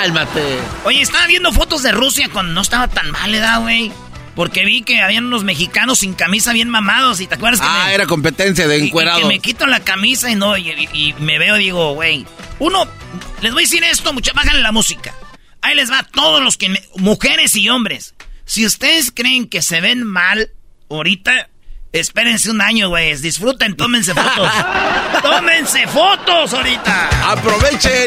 ¡Cálmate! 0.00 0.58
Oye, 0.84 1.02
estaba 1.02 1.26
viendo 1.26 1.52
fotos 1.52 1.82
de 1.82 1.92
Rusia 1.92 2.28
cuando 2.32 2.52
no 2.52 2.60
estaba 2.60 2.88
tan 2.88 3.10
mal, 3.10 3.34
¿edad, 3.34 3.60
güey? 3.60 3.92
Porque 4.38 4.64
vi 4.64 4.82
que 4.82 5.00
habían 5.00 5.24
unos 5.24 5.42
mexicanos 5.42 5.98
sin 5.98 6.14
camisa 6.14 6.52
bien 6.52 6.68
mamados. 6.68 7.20
¿Y 7.20 7.26
te 7.26 7.34
acuerdas 7.34 7.60
que 7.60 7.66
Ah, 7.68 7.92
era 7.92 8.06
competencia 8.06 8.68
de 8.68 8.84
encuerados. 8.84 9.18
Y, 9.18 9.22
que 9.22 9.28
me 9.28 9.40
quito 9.40 9.66
la 9.66 9.80
camisa 9.80 10.30
y 10.30 10.36
no, 10.36 10.56
y, 10.56 11.12
me 11.18 11.40
veo 11.40 11.56
y 11.56 11.64
digo, 11.64 11.94
güey. 11.94 12.24
Uno, 12.60 12.86
les 13.42 13.52
voy 13.52 13.62
a 13.62 13.66
decir 13.66 13.82
esto, 13.82 14.12
mucha, 14.12 14.32
bájale 14.34 14.60
la 14.60 14.70
música. 14.70 15.12
Ahí 15.60 15.74
les 15.74 15.90
va 15.90 16.04
todos 16.04 16.40
los 16.40 16.56
que... 16.56 16.72
mujeres 16.94 17.56
y 17.56 17.68
hombres. 17.68 18.14
Si 18.44 18.64
ustedes 18.64 19.10
creen 19.12 19.48
que 19.48 19.60
se 19.60 19.80
ven 19.80 20.04
mal 20.04 20.52
ahorita, 20.88 21.48
espérense 21.90 22.52
un 22.52 22.60
año, 22.60 22.90
güey. 22.90 23.16
Disfruten, 23.16 23.74
tómense 23.76 24.14
fotos. 24.14 24.52
tómense 25.22 25.84
fotos 25.88 26.54
ahorita. 26.54 27.32
Aprovechen. 27.32 28.06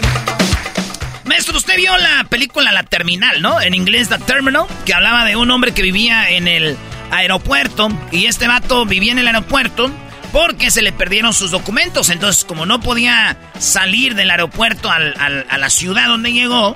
Maestro, 1.26 1.58
usted 1.58 1.76
vio 1.78 1.96
la 1.98 2.24
película 2.26 2.72
La 2.72 2.84
Terminal, 2.84 3.42
¿no? 3.42 3.62
En 3.62 3.74
inglés, 3.74 4.10
The 4.10 4.18
Terminal, 4.20 4.66
que 4.86 4.94
hablaba 4.94 5.24
de 5.26 5.36
un 5.36 5.52
hombre 5.52 5.74
que 5.74 5.82
vivía 5.82 6.30
en 6.30 6.48
el 6.48 6.78
aeropuerto 7.12 7.90
y 8.12 8.26
este 8.26 8.48
vato 8.48 8.86
vivía 8.86 9.12
en 9.12 9.20
el 9.20 9.28
aeropuerto 9.28 9.92
porque 10.32 10.72
se 10.72 10.82
le 10.82 10.92
perdieron 10.92 11.34
sus 11.34 11.52
documentos. 11.52 12.10
Entonces, 12.10 12.44
como 12.44 12.66
no 12.66 12.80
podía 12.80 13.38
salir 13.60 14.16
del 14.16 14.32
aeropuerto 14.32 14.90
a 14.90 15.00
la 15.00 15.70
ciudad 15.70 16.08
donde 16.08 16.34
llegó, 16.34 16.74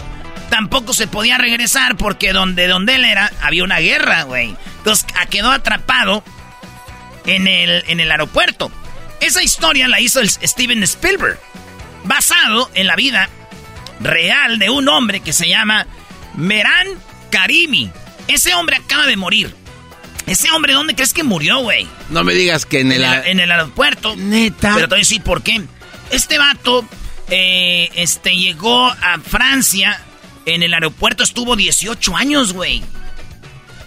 tampoco 0.49 0.93
se 0.93 1.07
podía 1.07 1.37
regresar 1.37 1.97
porque 1.97 2.33
donde, 2.33 2.67
donde 2.67 2.95
él 2.95 3.05
era 3.05 3.31
había 3.41 3.63
una 3.63 3.79
guerra, 3.79 4.23
güey. 4.23 4.55
Entonces, 4.77 5.07
quedó 5.29 5.51
atrapado 5.51 6.23
en 7.25 7.47
el, 7.47 7.83
en 7.87 7.99
el 7.99 8.11
aeropuerto. 8.11 8.71
Esa 9.21 9.41
historia 9.41 9.87
la 9.87 9.99
hizo 10.01 10.19
el 10.19 10.29
Steven 10.29 10.83
Spielberg, 10.83 11.39
basado 12.03 12.69
en 12.75 12.87
la 12.87 12.95
vida 12.95 13.29
real 13.99 14.59
de 14.59 14.69
un 14.69 14.87
hombre 14.87 15.19
que 15.19 15.33
se 15.33 15.47
llama 15.47 15.87
Meran 16.35 16.87
Karimi. 17.29 17.91
Ese 18.27 18.53
hombre 18.53 18.77
acaba 18.77 19.07
de 19.07 19.15
morir. 19.15 19.53
Ese 20.25 20.49
hombre, 20.51 20.73
¿dónde 20.73 20.95
crees 20.95 21.13
que 21.13 21.23
murió, 21.23 21.59
güey? 21.59 21.87
No 22.09 22.23
me 22.23 22.33
digas 22.33 22.65
que 22.65 22.79
en 22.79 22.91
el... 22.91 23.03
En 23.03 23.39
el, 23.39 23.51
aeropuerto. 23.51 24.15
Neta. 24.15 24.73
Pero 24.73 24.87
te 24.87 24.95
voy 24.95 24.99
a 24.99 24.99
decir 24.99 25.21
por 25.21 25.43
qué. 25.43 25.61
Este 26.09 26.37
vato, 26.39 26.83
eh, 27.29 27.89
este, 27.95 28.35
llegó 28.35 28.87
a 28.87 29.19
Francia. 29.19 30.01
En 30.47 30.63
el 30.63 30.73
aeropuerto 30.73 31.23
estuvo 31.23 31.55
18 31.55 32.15
años, 32.15 32.53
güey. 32.53 32.81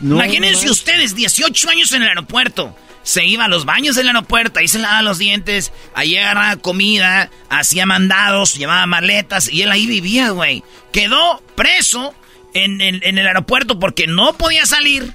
Imagínense 0.01 0.71
ustedes, 0.71 1.17
18 1.17 1.71
años 1.71 1.93
en 1.93 2.03
el 2.03 2.09
aeropuerto. 2.09 2.77
Se 3.03 3.25
iba 3.25 3.47
a 3.47 3.49
los 3.49 3.65
baños 3.65 3.97
del 3.97 4.09
aeropuerto, 4.09 4.61
ahí 4.61 4.69
se 4.69 4.79
lavaba 4.79 5.03
los 5.03 5.19
dientes, 5.19 5.73
ahí 5.95 6.17
agarraba 6.17 6.57
comida, 6.57 7.31
hacía 7.49 7.87
mandados, 7.87 8.55
llevaba 8.55 8.87
maletas 8.87 9.51
y 9.51 9.63
él 9.63 9.73
ahí 9.73 9.87
vivía, 9.87 10.31
güey. 10.31 10.63
Quedó 10.93 11.43
preso 11.55 12.15
en, 12.55 12.81
el 12.81 13.27
aeropuerto 13.27 13.79
porque 13.79 14.07
no 14.07 14.35
podía 14.35 14.67
salir, 14.67 15.13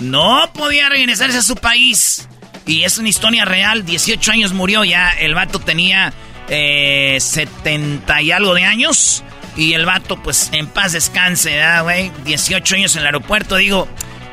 no 0.00 0.50
podía 0.54 0.88
regresarse 0.88 1.38
a 1.38 1.42
su 1.42 1.56
país. 1.56 2.28
Y 2.66 2.82
es 2.82 2.98
una 2.98 3.08
historia 3.08 3.44
real, 3.44 3.84
18 3.84 4.32
años 4.32 4.52
murió 4.52 4.84
ya, 4.84 5.10
el 5.10 5.34
vato 5.34 5.60
tenía 5.60 6.12
eh, 6.48 7.16
70 7.20 8.22
y 8.22 8.32
algo 8.32 8.54
de 8.54 8.64
años. 8.64 9.22
Y 9.56 9.72
el 9.72 9.86
vato, 9.86 10.22
pues, 10.22 10.50
en 10.52 10.66
paz 10.66 10.92
descanse, 10.92 11.56
¿verdad, 11.56 11.82
güey? 11.84 12.12
18 12.24 12.74
años 12.74 12.94
en 12.94 13.00
el 13.00 13.06
aeropuerto, 13.06 13.56
digo. 13.56 13.88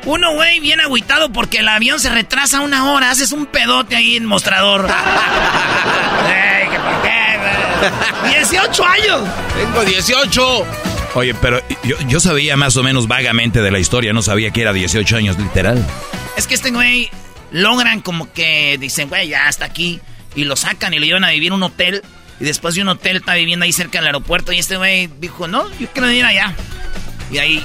Uno, 0.06 0.34
güey, 0.34 0.60
bien 0.60 0.80
agüitado 0.80 1.30
porque 1.32 1.58
el 1.58 1.68
avión 1.68 1.98
se 1.98 2.10
retrasa 2.10 2.60
una 2.60 2.92
hora. 2.92 3.10
Haces 3.10 3.32
un 3.32 3.46
pedote 3.46 3.96
ahí 3.96 4.16
en 4.16 4.26
mostrador. 4.26 4.82
Ey, 6.28 6.68
¿qué 6.68 6.78
por 6.78 7.02
qué, 7.02 8.38
18 8.38 8.84
años. 8.84 9.28
Tengo 9.56 9.84
18. 9.84 10.66
Oye, 11.14 11.34
pero 11.34 11.62
yo, 11.84 11.96
yo 12.06 12.20
sabía 12.20 12.56
más 12.56 12.76
o 12.76 12.82
menos 12.82 13.08
vagamente 13.08 13.62
de 13.62 13.70
la 13.70 13.78
historia. 13.78 14.12
No 14.12 14.20
sabía 14.20 14.50
que 14.50 14.60
era 14.60 14.74
18 14.74 15.16
años 15.16 15.38
literal. 15.38 15.82
Es 16.36 16.46
que 16.46 16.54
este 16.54 16.70
güey 16.70 17.08
logran 17.50 18.02
como 18.02 18.30
que 18.32 18.76
dicen, 18.78 19.08
güey, 19.08 19.28
ya 19.28 19.48
hasta 19.48 19.64
aquí. 19.64 20.00
Y 20.34 20.44
lo 20.44 20.56
sacan 20.56 20.92
y 20.92 20.98
lo 20.98 21.06
llevan 21.06 21.24
a 21.24 21.30
vivir 21.30 21.48
en 21.48 21.54
un 21.54 21.62
hotel. 21.62 22.02
Y 22.40 22.44
después 22.44 22.74
de 22.74 22.82
un 22.82 22.88
hotel 22.88 23.16
está 23.16 23.34
viviendo 23.34 23.64
ahí 23.64 23.72
cerca 23.72 23.98
del 23.98 24.08
aeropuerto. 24.08 24.52
Y 24.52 24.58
este 24.58 24.76
güey 24.76 25.08
dijo, 25.18 25.48
no, 25.48 25.66
yo 25.78 25.88
quiero 25.92 26.10
ir 26.10 26.26
allá. 26.26 26.54
Y 27.30 27.38
ahí 27.38 27.64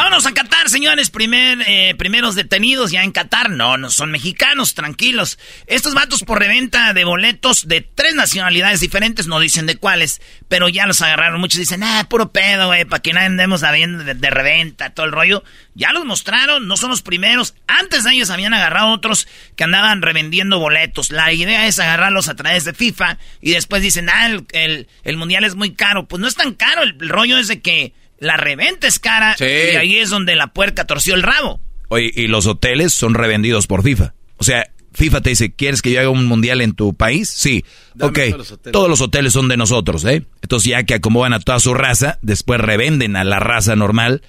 Vámonos 0.00 0.24
a 0.24 0.32
Qatar, 0.32 0.70
señores. 0.70 1.10
Primer, 1.10 1.58
eh, 1.66 1.94
primeros 1.94 2.34
detenidos 2.34 2.90
ya 2.90 3.04
en 3.04 3.12
Qatar. 3.12 3.50
No, 3.50 3.76
no 3.76 3.90
son 3.90 4.10
mexicanos, 4.10 4.72
tranquilos. 4.72 5.38
Estos 5.66 5.92
vatos 5.92 6.24
por 6.24 6.38
reventa 6.38 6.94
de 6.94 7.04
boletos 7.04 7.68
de 7.68 7.82
tres 7.82 8.14
nacionalidades 8.14 8.80
diferentes, 8.80 9.26
no 9.26 9.38
dicen 9.38 9.66
de 9.66 9.76
cuáles, 9.76 10.22
pero 10.48 10.70
ya 10.70 10.86
los 10.86 11.02
agarraron. 11.02 11.38
Muchos 11.38 11.60
dicen, 11.60 11.82
ah, 11.82 12.06
puro 12.08 12.32
pedo, 12.32 12.68
güey, 12.68 12.86
para 12.86 13.02
que 13.02 13.12
nadie 13.12 13.26
andemos 13.26 13.60
sabiendo 13.60 14.02
de, 14.02 14.14
de, 14.14 14.30
reventa, 14.30 14.88
todo 14.88 15.04
el 15.04 15.12
rollo. 15.12 15.44
Ya 15.74 15.92
los 15.92 16.06
mostraron, 16.06 16.66
no 16.66 16.78
son 16.78 16.88
los 16.88 17.02
primeros. 17.02 17.54
Antes 17.66 18.02
de 18.04 18.14
ellos 18.14 18.30
habían 18.30 18.54
agarrado 18.54 18.92
otros 18.92 19.28
que 19.54 19.64
andaban 19.64 20.00
revendiendo 20.00 20.58
boletos. 20.58 21.10
La 21.10 21.30
idea 21.30 21.66
es 21.66 21.78
agarrarlos 21.78 22.30
a 22.30 22.36
través 22.36 22.64
de 22.64 22.72
FIFA 22.72 23.18
y 23.42 23.50
después 23.50 23.82
dicen, 23.82 24.08
ah, 24.08 24.28
el, 24.28 24.46
el, 24.52 24.88
el 25.04 25.16
mundial 25.18 25.44
es 25.44 25.56
muy 25.56 25.74
caro. 25.74 26.08
Pues 26.08 26.20
no 26.20 26.26
es 26.26 26.36
tan 26.36 26.54
caro, 26.54 26.84
el 26.84 27.06
rollo 27.06 27.36
es 27.36 27.48
de 27.48 27.60
que 27.60 27.92
la 28.20 28.36
reventa 28.36 28.86
es 28.86 28.98
cara 28.98 29.34
y 29.40 29.42
ahí 29.76 29.96
es 29.96 30.10
donde 30.10 30.36
la 30.36 30.48
puerca 30.48 30.86
torció 30.86 31.14
el 31.14 31.22
rabo. 31.22 31.60
Oye, 31.88 32.12
y 32.14 32.28
los 32.28 32.46
hoteles 32.46 32.92
son 32.92 33.14
revendidos 33.14 33.66
por 33.66 33.82
FIFA. 33.82 34.14
O 34.36 34.44
sea, 34.44 34.70
FIFA 34.92 35.20
te 35.22 35.30
dice, 35.30 35.52
¿quieres 35.52 35.82
que 35.82 35.90
yo 35.90 36.00
haga 36.00 36.10
un 36.10 36.26
mundial 36.26 36.60
en 36.60 36.74
tu 36.74 36.94
país? 36.94 37.28
Sí. 37.28 37.64
ok, 37.98 38.18
todos 38.70 38.88
los, 38.88 39.00
hoteles 39.00 39.32
son 39.32 39.48
de 39.48 39.56
nosotros, 39.56 40.04
¿eh? 40.04 40.24
Entonces 40.42 40.70
ya 40.70 40.82
que 40.84 40.94
acomodan 40.94 41.32
a 41.32 41.40
toda 41.40 41.58
su 41.58 41.74
raza, 41.74 42.18
después 42.22 42.60
revenden 42.60 43.16
a 43.16 43.24
la 43.24 43.40
raza 43.40 43.74
normal 43.74 44.22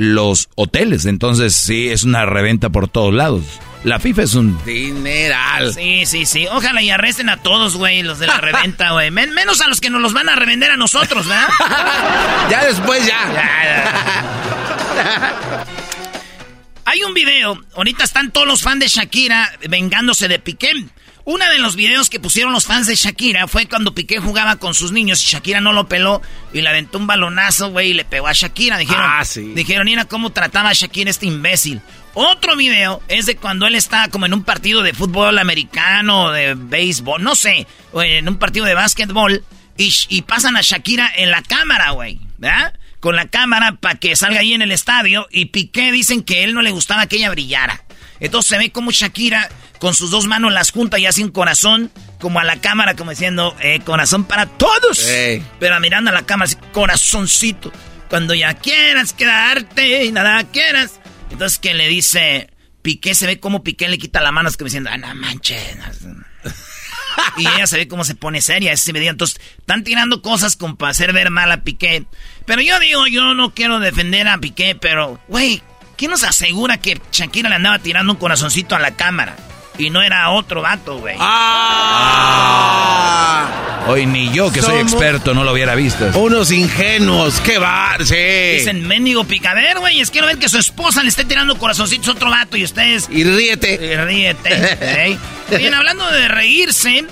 los 0.00 0.48
hoteles. 0.54 1.04
Entonces 1.04 1.54
sí, 1.54 1.90
es 1.90 2.04
una 2.04 2.24
reventa 2.24 2.70
por 2.70 2.88
todos 2.88 3.12
lados. 3.12 3.44
La 3.84 4.00
FIFA 4.00 4.22
es 4.22 4.34
un 4.34 4.58
dineral. 4.64 5.74
Sí, 5.74 6.06
sí, 6.06 6.24
sí. 6.24 6.46
Ojalá 6.50 6.80
y 6.80 6.88
arresten 6.88 7.28
a 7.28 7.36
todos, 7.36 7.76
güey, 7.76 8.02
los 8.02 8.18
de 8.18 8.26
la 8.26 8.38
reventa, 8.38 8.92
güey. 8.92 9.10
menos 9.10 9.60
a 9.60 9.68
los 9.68 9.78
que 9.78 9.90
nos 9.90 10.00
los 10.00 10.14
van 10.14 10.30
a 10.30 10.36
revender 10.36 10.70
a 10.70 10.76
nosotros, 10.78 11.26
¿verdad? 11.28 11.48
ya 12.50 12.64
después 12.64 13.06
ya. 13.06 14.30
Hay 16.86 17.02
un 17.02 17.12
video, 17.12 17.62
ahorita 17.76 18.04
están 18.04 18.30
todos 18.30 18.46
los 18.46 18.62
fans 18.62 18.80
de 18.80 18.88
Shakira 18.88 19.52
vengándose 19.68 20.28
de 20.28 20.38
Piqué. 20.38 20.86
Uno 21.24 21.48
de 21.50 21.58
los 21.58 21.76
videos 21.76 22.10
que 22.10 22.20
pusieron 22.20 22.52
los 22.52 22.66
fans 22.66 22.86
de 22.86 22.94
Shakira 22.94 23.46
fue 23.46 23.66
cuando 23.66 23.94
Piqué 23.94 24.18
jugaba 24.18 24.56
con 24.56 24.74
sus 24.74 24.92
niños 24.92 25.22
y 25.22 25.28
Shakira 25.28 25.60
no 25.60 25.72
lo 25.72 25.88
peló 25.88 26.22
y 26.52 26.60
le 26.60 26.68
aventó 26.68 26.98
un 26.98 27.06
balonazo, 27.06 27.70
güey, 27.70 27.90
y 27.90 27.94
le 27.94 28.04
pegó 28.04 28.26
a 28.26 28.32
Shakira. 28.32 28.78
Dijeron, 28.78 29.04
ah, 29.06 29.24
sí. 29.24 29.52
dijeron, 29.54 29.84
mira 29.84 30.06
cómo 30.06 30.30
trataba 30.30 30.70
a 30.70 30.74
Shakira 30.74 31.10
este 31.10 31.26
imbécil. 31.26 31.82
Otro 32.14 32.56
video 32.56 33.02
es 33.08 33.26
de 33.26 33.36
cuando 33.36 33.66
él 33.66 33.74
está 33.76 34.08
como 34.08 34.26
en 34.26 34.34
un 34.34 34.42
partido 34.42 34.82
de 34.82 34.94
fútbol 34.94 35.38
americano, 35.38 36.32
de 36.32 36.54
béisbol, 36.54 37.22
no 37.22 37.34
sé, 37.34 37.66
o 37.92 38.02
en 38.02 38.28
un 38.28 38.36
partido 38.36 38.66
de 38.66 38.74
básquetbol 38.74 39.44
y, 39.76 40.22
pasan 40.22 40.56
a 40.56 40.60
Shakira 40.60 41.10
en 41.16 41.30
la 41.30 41.42
cámara, 41.42 41.92
güey, 41.92 42.20
¿verdad? 42.38 42.74
Con 43.00 43.16
la 43.16 43.28
cámara 43.28 43.76
para 43.80 43.94
que 43.94 44.14
salga 44.14 44.40
ahí 44.40 44.52
en 44.52 44.60
el 44.60 44.72
estadio 44.72 45.26
y 45.30 45.46
Piqué 45.46 45.90
dicen 45.90 46.22
que 46.22 46.44
él 46.44 46.52
no 46.52 46.60
le 46.60 46.70
gustaba 46.70 47.06
que 47.06 47.16
ella 47.16 47.30
brillara. 47.30 47.82
Entonces 48.20 48.48
se 48.48 48.58
ve 48.58 48.70
como 48.70 48.90
Shakira 48.90 49.48
con 49.78 49.94
sus 49.94 50.10
dos 50.10 50.26
manos 50.26 50.52
las 50.52 50.70
junta 50.70 50.98
y 50.98 51.06
hace 51.06 51.24
un 51.24 51.30
corazón 51.30 51.90
como 52.20 52.38
a 52.38 52.44
la 52.44 52.60
cámara, 52.60 52.94
como 52.94 53.10
diciendo, 53.10 53.56
eh, 53.60 53.80
corazón 53.84 54.24
para 54.24 54.46
todos. 54.46 55.06
Pero 55.58 55.80
mirando 55.80 56.10
a 56.10 56.14
la 56.14 56.26
cámara, 56.26 56.50
así, 56.50 56.56
corazoncito. 56.72 57.72
Cuando 58.08 58.34
ya 58.34 58.54
quieras 58.54 59.12
quedarte 59.12 60.04
y 60.04 60.12
nada 60.12 60.44
quieras 60.44 61.00
entonces 61.30 61.58
que 61.58 61.74
le 61.74 61.88
dice, 61.88 62.50
Piqué 62.82 63.14
se 63.14 63.26
ve 63.26 63.40
como 63.40 63.62
Piqué 63.62 63.88
le 63.88 63.98
quita 63.98 64.20
la 64.20 64.32
mano, 64.32 64.48
es 64.48 64.58
me 64.58 64.64
diciendo, 64.64 64.90
ah, 64.92 64.98
no 64.98 65.14
manches. 65.14 65.76
y 67.36 67.46
ella 67.46 67.66
se 67.66 67.76
ve 67.76 67.88
cómo 67.88 68.04
se 68.04 68.14
pone 68.14 68.40
seria 68.40 68.72
ese 68.72 68.92
video. 68.92 69.10
Entonces, 69.10 69.40
están 69.58 69.84
tirando 69.84 70.22
cosas 70.22 70.56
como 70.56 70.76
para 70.76 70.90
hacer 70.90 71.12
ver 71.12 71.30
mal 71.30 71.50
a 71.52 71.62
Piqué. 71.62 72.04
Pero 72.46 72.62
yo 72.62 72.78
digo, 72.80 73.06
yo 73.06 73.34
no 73.34 73.54
quiero 73.54 73.78
defender 73.78 74.28
a 74.28 74.38
Piqué, 74.38 74.74
pero, 74.74 75.22
güey, 75.28 75.62
¿quién 76.00 76.10
nos 76.10 76.24
asegura 76.24 76.78
que 76.78 76.98
Shakira 77.12 77.50
le 77.50 77.56
andaba 77.56 77.78
tirando 77.78 78.14
un 78.14 78.18
corazoncito 78.18 78.74
a 78.74 78.78
la 78.78 78.92
cámara? 78.92 79.36
Y 79.76 79.90
no 79.90 80.00
era 80.00 80.30
otro 80.30 80.62
vato, 80.62 80.96
güey. 80.98 81.14
¡Ah! 81.18 81.44
Hoy 83.86 84.06
ni 84.06 84.32
yo, 84.32 84.50
que 84.50 84.62
soy 84.62 84.80
experto, 84.80 85.34
no 85.34 85.44
lo 85.44 85.52
hubiera 85.52 85.74
visto. 85.74 86.06
Unos 86.18 86.52
ingenuos, 86.52 87.40
qué 87.40 87.58
bar, 87.58 88.06
sí. 88.06 88.14
Dicen, 88.14 88.88
mendigo 88.88 89.24
picader, 89.24 89.78
güey. 89.78 90.00
Es 90.00 90.10
que 90.10 90.22
no 90.22 90.26
ven 90.26 90.38
que 90.38 90.48
su 90.48 90.56
esposa 90.56 91.02
le 91.02 91.10
esté 91.10 91.26
tirando 91.26 91.58
corazoncitos 91.58 92.08
a 92.08 92.12
otro 92.12 92.30
vato 92.30 92.56
y 92.56 92.64
ustedes. 92.64 93.06
Y 93.10 93.22
ríete. 93.22 93.74
Y 93.74 93.94
ríete. 93.96 95.18
Bien, 95.50 95.74
hablando 95.78 96.10
de 96.10 96.28
reírse, 96.28 97.04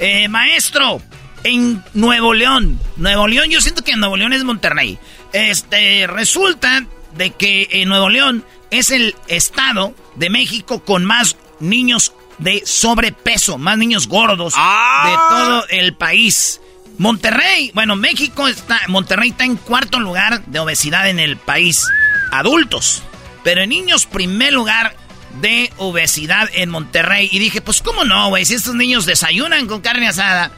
eh, 0.00 0.28
maestro, 0.28 1.00
en 1.44 1.82
Nuevo 1.94 2.34
León. 2.34 2.78
Nuevo 2.96 3.26
León, 3.26 3.48
yo 3.48 3.62
siento 3.62 3.82
que 3.82 3.96
Nuevo 3.96 4.18
León 4.18 4.34
es 4.34 4.44
Monterrey. 4.44 4.98
Este, 5.32 6.06
resulta 6.06 6.84
de 7.16 7.30
que 7.30 7.68
en 7.70 7.88
Nuevo 7.88 8.08
León 8.08 8.44
es 8.70 8.90
el 8.90 9.14
estado 9.28 9.94
de 10.16 10.30
México 10.30 10.84
con 10.84 11.04
más 11.04 11.36
niños 11.60 12.12
de 12.38 12.62
sobrepeso, 12.66 13.58
más 13.58 13.78
niños 13.78 14.08
gordos 14.08 14.54
ah. 14.56 15.04
de 15.06 15.36
todo 15.36 15.66
el 15.68 15.94
país. 15.94 16.60
Monterrey, 16.98 17.70
bueno, 17.74 17.96
México 17.96 18.46
está, 18.48 18.80
Monterrey 18.88 19.30
está 19.30 19.44
en 19.44 19.56
cuarto 19.56 19.98
lugar 19.98 20.44
de 20.46 20.58
obesidad 20.60 21.08
en 21.08 21.18
el 21.18 21.36
país, 21.36 21.84
adultos. 22.30 23.02
Pero 23.42 23.62
en 23.62 23.70
niños, 23.70 24.06
primer 24.06 24.52
lugar 24.52 24.96
de 25.40 25.72
obesidad 25.76 26.48
en 26.54 26.70
Monterrey. 26.70 27.28
Y 27.30 27.38
dije, 27.38 27.60
pues 27.60 27.82
cómo 27.82 28.04
no, 28.04 28.28
güey, 28.28 28.44
si 28.44 28.54
estos 28.54 28.74
niños 28.74 29.06
desayunan 29.06 29.66
con 29.66 29.80
carne 29.80 30.08
asada, 30.08 30.52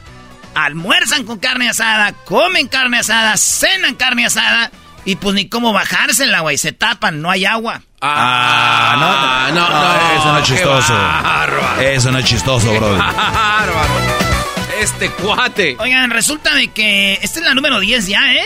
almuerzan 0.53 1.25
con 1.25 1.39
carne 1.39 1.69
asada, 1.69 2.13
comen 2.25 2.67
carne 2.67 2.99
asada, 2.99 3.35
cenan 3.37 3.95
carne 3.95 4.25
asada, 4.25 4.71
y 5.07 5.15
pues 5.15 5.35
ni 5.35 5.47
cómo 5.47 5.71
bajársela, 5.71 6.41
güey, 6.41 6.57
se 6.57 6.73
tapan, 6.73 7.21
no 7.21 7.31
hay 7.31 7.45
agua. 7.45 7.81
Ah, 8.01 9.47
no, 9.49 9.55
no, 9.55 9.69
no, 9.69 10.19
eso 10.19 10.33
no 10.33 10.39
es 10.39 10.45
chistoso. 10.45 10.93
Eso 11.81 12.11
no 12.11 12.19
es 12.19 12.25
chistoso, 12.25 12.73
bro. 12.73 12.99
Este 14.81 15.09
cuate. 15.09 15.77
Oigan, 15.79 16.11
resulta 16.11 16.53
de 16.55 16.67
que 16.67 17.13
esta 17.21 17.39
es 17.39 17.45
la 17.45 17.53
número 17.53 17.79
10 17.79 18.07
ya, 18.07 18.33
¿eh? 18.33 18.43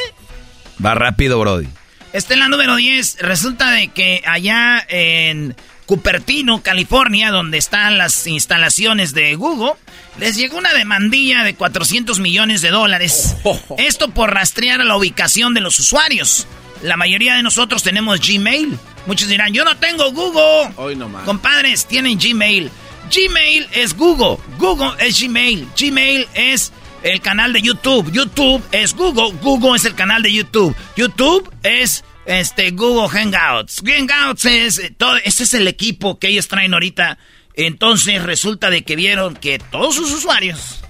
Va 0.85 0.93
rápido, 0.93 1.39
Brody. 1.39 1.67
Esta 2.13 2.35
es 2.35 2.39
la 2.39 2.47
número 2.47 2.75
10. 2.75 3.17
Resulta 3.21 3.71
de 3.71 3.87
que 3.87 4.21
allá 4.23 4.85
en 4.87 5.55
Cupertino, 5.91 6.63
California, 6.63 7.31
donde 7.31 7.57
están 7.57 7.97
las 7.97 8.25
instalaciones 8.25 9.13
de 9.13 9.35
Google, 9.35 9.73
les 10.19 10.37
llegó 10.37 10.57
una 10.57 10.73
demandilla 10.73 11.43
de 11.43 11.53
400 11.53 12.21
millones 12.21 12.61
de 12.61 12.69
dólares. 12.69 13.35
Esto 13.77 14.09
por 14.09 14.33
rastrear 14.33 14.85
la 14.85 14.95
ubicación 14.95 15.53
de 15.53 15.59
los 15.59 15.77
usuarios. 15.79 16.47
La 16.81 16.95
mayoría 16.95 17.35
de 17.35 17.43
nosotros 17.43 17.83
tenemos 17.83 18.25
Gmail. 18.25 18.79
Muchos 19.05 19.27
dirán, 19.27 19.51
yo 19.53 19.65
no 19.65 19.75
tengo 19.75 20.09
Google. 20.13 20.71
Hoy. 20.77 20.97
Compadres, 21.25 21.85
tienen 21.85 22.17
Gmail. 22.17 22.71
Gmail 23.13 23.67
es 23.73 23.93
Google. 23.93 24.37
Google 24.59 24.93
es 24.97 25.21
Gmail. 25.21 25.67
Gmail 25.77 26.25
es 26.33 26.71
el 27.03 27.19
canal 27.19 27.51
de 27.51 27.63
YouTube. 27.63 28.09
YouTube 28.13 28.63
es 28.71 28.95
Google. 28.95 29.37
Google 29.41 29.75
es 29.75 29.83
el 29.83 29.95
canal 29.95 30.23
de 30.23 30.31
YouTube. 30.31 30.73
YouTube 30.95 31.51
es 31.63 32.05
este 32.25 32.71
Google 32.71 33.09
Hangouts. 33.09 33.81
Hangouts 33.85 34.45
es 34.45 34.79
eh, 34.79 34.93
todo. 34.95 35.17
Ese 35.17 35.43
es 35.43 35.53
el 35.53 35.67
equipo 35.67 36.19
que 36.19 36.27
ellos 36.27 36.47
traen 36.47 36.73
ahorita. 36.73 37.17
Entonces 37.55 38.21
resulta 38.23 38.69
de 38.69 38.83
que 38.83 38.95
vieron 38.95 39.35
que 39.35 39.59
todos 39.59 39.95
sus 39.95 40.11
usuarios 40.11 40.81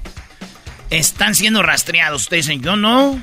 están 0.90 1.36
siendo 1.36 1.64
rastreados. 1.64 2.24
Ustedes 2.24 2.48
dicen, 2.48 2.62
yo 2.62 2.76
no. 2.76 3.22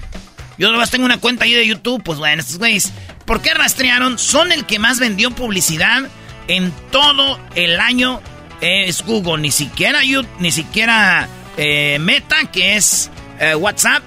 Yo 0.58 0.68
además 0.68 0.90
tengo 0.90 1.04
una 1.04 1.18
cuenta 1.18 1.44
ahí 1.44 1.52
de 1.52 1.66
YouTube. 1.66 2.02
Pues 2.02 2.18
bueno, 2.18 2.40
estos 2.40 2.58
güeyes 2.58 2.92
¿por 3.26 3.42
qué 3.42 3.54
rastrearon? 3.54 4.18
Son 4.18 4.50
el 4.52 4.64
que 4.64 4.78
más 4.78 4.98
vendió 4.98 5.30
publicidad 5.30 6.08
en 6.48 6.72
todo 6.90 7.38
el 7.54 7.78
año. 7.78 8.20
Es 8.60 9.04
Google, 9.04 9.40
ni 9.40 9.52
siquiera 9.52 10.02
YouTube, 10.02 10.28
ni 10.40 10.50
siquiera 10.50 11.28
eh, 11.56 11.98
Meta, 12.00 12.50
que 12.50 12.74
es 12.74 13.10
eh, 13.38 13.54
WhatsApp, 13.54 14.02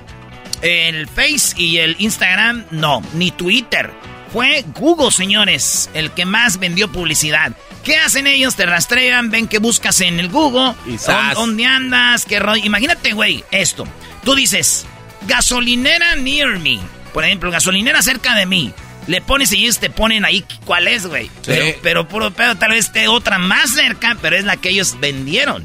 el 0.62 1.08
Face 1.08 1.54
y 1.58 1.78
el 1.78 1.96
Instagram, 2.00 2.66
no, 2.72 3.02
ni 3.14 3.32
Twitter. 3.32 3.92
Fue 4.32 4.64
Google, 4.76 5.12
señores, 5.12 5.90
el 5.94 6.12
que 6.12 6.26
más 6.26 6.58
vendió 6.58 6.90
publicidad. 6.90 7.52
¿Qué 7.84 7.98
hacen 7.98 8.28
ellos? 8.28 8.56
Te 8.56 8.66
rastrean, 8.66 9.30
ven 9.30 9.48
que 9.48 9.58
buscas 9.58 10.00
en 10.02 10.20
el 10.20 10.30
Google, 10.30 10.74
dónde 11.34 11.66
andas, 11.66 12.26
qué 12.26 12.40
rollo. 12.40 12.64
Imagínate, 12.64 13.12
güey, 13.12 13.44
esto. 13.52 13.86
Tú 14.24 14.36
dices, 14.36 14.86
gasolinera 15.28 16.16
near 16.16 16.60
me. 16.60 16.80
Por 17.14 17.26
ejemplo, 17.26 17.52
gasolinera 17.52 18.02
cerca 18.02 18.36
de 18.36 18.46
mí. 18.46 18.74
Le 19.08 19.20
pones 19.20 19.52
y 19.52 19.64
ellos 19.64 19.80
te 19.80 19.90
ponen 19.90 20.24
ahí 20.24 20.46
cuál 20.66 20.88
es, 20.88 21.08
güey. 21.08 21.30
Pero, 21.46 21.66
pero 21.82 22.08
puro 22.08 22.32
pedo, 22.32 22.56
tal 22.56 22.72
vez 22.72 22.86
esté 22.86 23.08
otra 23.08 23.40
más 23.40 23.72
cerca, 23.72 24.16
pero 24.22 24.38
es 24.38 24.46
la 24.46 24.58
que 24.58 24.70
ellos 24.70 24.98
vendieron. 25.00 25.64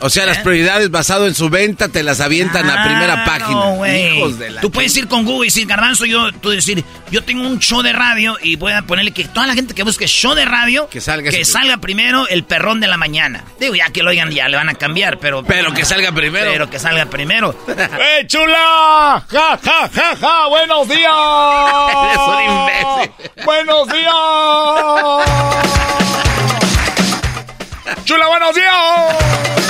O 0.00 0.08
sea, 0.10 0.26
las 0.26 0.38
¿Eh? 0.38 0.40
prioridades 0.44 0.90
basado 0.90 1.26
en 1.26 1.34
su 1.34 1.50
venta 1.50 1.88
te 1.88 2.02
las 2.02 2.20
avientan 2.20 2.70
a 2.70 2.84
primera 2.84 3.24
página. 3.24 3.88
Hijos 4.16 4.38
de 4.38 4.50
la 4.50 4.60
Tú 4.60 4.70
puedes 4.70 4.96
ir 4.96 5.08
con 5.08 5.24
Google 5.24 5.46
y 5.46 5.50
decir, 5.50 5.66
Garbanzo, 5.66 6.04
yo, 6.04 6.32
tú 6.32 6.50
decir, 6.50 6.84
yo 7.10 7.24
tengo 7.24 7.42
un 7.44 7.58
show 7.58 7.82
de 7.82 7.92
radio 7.92 8.36
y 8.40 8.54
voy 8.56 8.72
a 8.72 8.82
ponerle 8.82 9.10
que 9.10 9.24
toda 9.24 9.46
la 9.46 9.54
gente 9.54 9.74
que 9.74 9.82
busque 9.82 10.06
show 10.06 10.34
de 10.34 10.44
radio, 10.44 10.88
que 10.88 11.00
salga, 11.00 11.30
que 11.30 11.44
salga 11.44 11.78
primero 11.78 12.28
el 12.28 12.44
perrón 12.44 12.80
de 12.80 12.86
la 12.86 12.96
mañana. 12.96 13.44
Digo, 13.58 13.74
ya 13.74 13.90
que 13.90 14.02
lo 14.02 14.10
oigan, 14.10 14.30
ya 14.30 14.48
le 14.48 14.56
van 14.56 14.68
a 14.68 14.74
cambiar, 14.74 15.18
pero. 15.18 15.42
Pero 15.42 15.74
que 15.74 15.84
salga 15.84 16.12
primero. 16.12 16.50
Pero 16.52 16.70
que 16.70 16.78
salga 16.78 17.06
primero. 17.06 17.56
¡Eh, 17.68 18.24
chula! 18.26 19.24
¡Ja, 19.28 19.58
ja, 19.62 19.90
ja, 19.92 20.16
ja! 20.16 20.46
¡Buenos 20.48 20.88
días! 20.88 21.12
Eres 22.04 22.18
un 22.28 22.42
imbécil. 22.44 23.44
¡Buenos 23.44 23.88
días! 23.88 24.14
¡Chula, 28.04 28.28
buenos 28.28 28.54
días! 28.54 29.67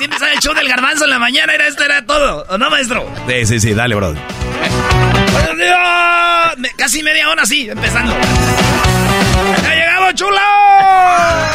Así 0.00 0.06
empezaba 0.06 0.32
el 0.32 0.38
show 0.38 0.54
del 0.54 0.66
garbanzo 0.66 1.04
en 1.04 1.10
la 1.10 1.18
mañana, 1.18 1.52
era 1.52 1.66
esto, 1.66 1.84
era 1.84 2.00
todo. 2.06 2.46
¿O 2.48 2.56
no, 2.56 2.70
maestro? 2.70 3.06
Sí, 3.28 3.44
sí, 3.44 3.60
sí, 3.60 3.74
dale, 3.74 3.94
bro. 3.94 4.14
Casi 6.74 7.02
media 7.02 7.28
hora 7.28 7.42
así, 7.42 7.68
empezando. 7.68 8.16
¡Ya 9.62 9.74
llegamos, 9.74 10.14
chula! 10.14 11.52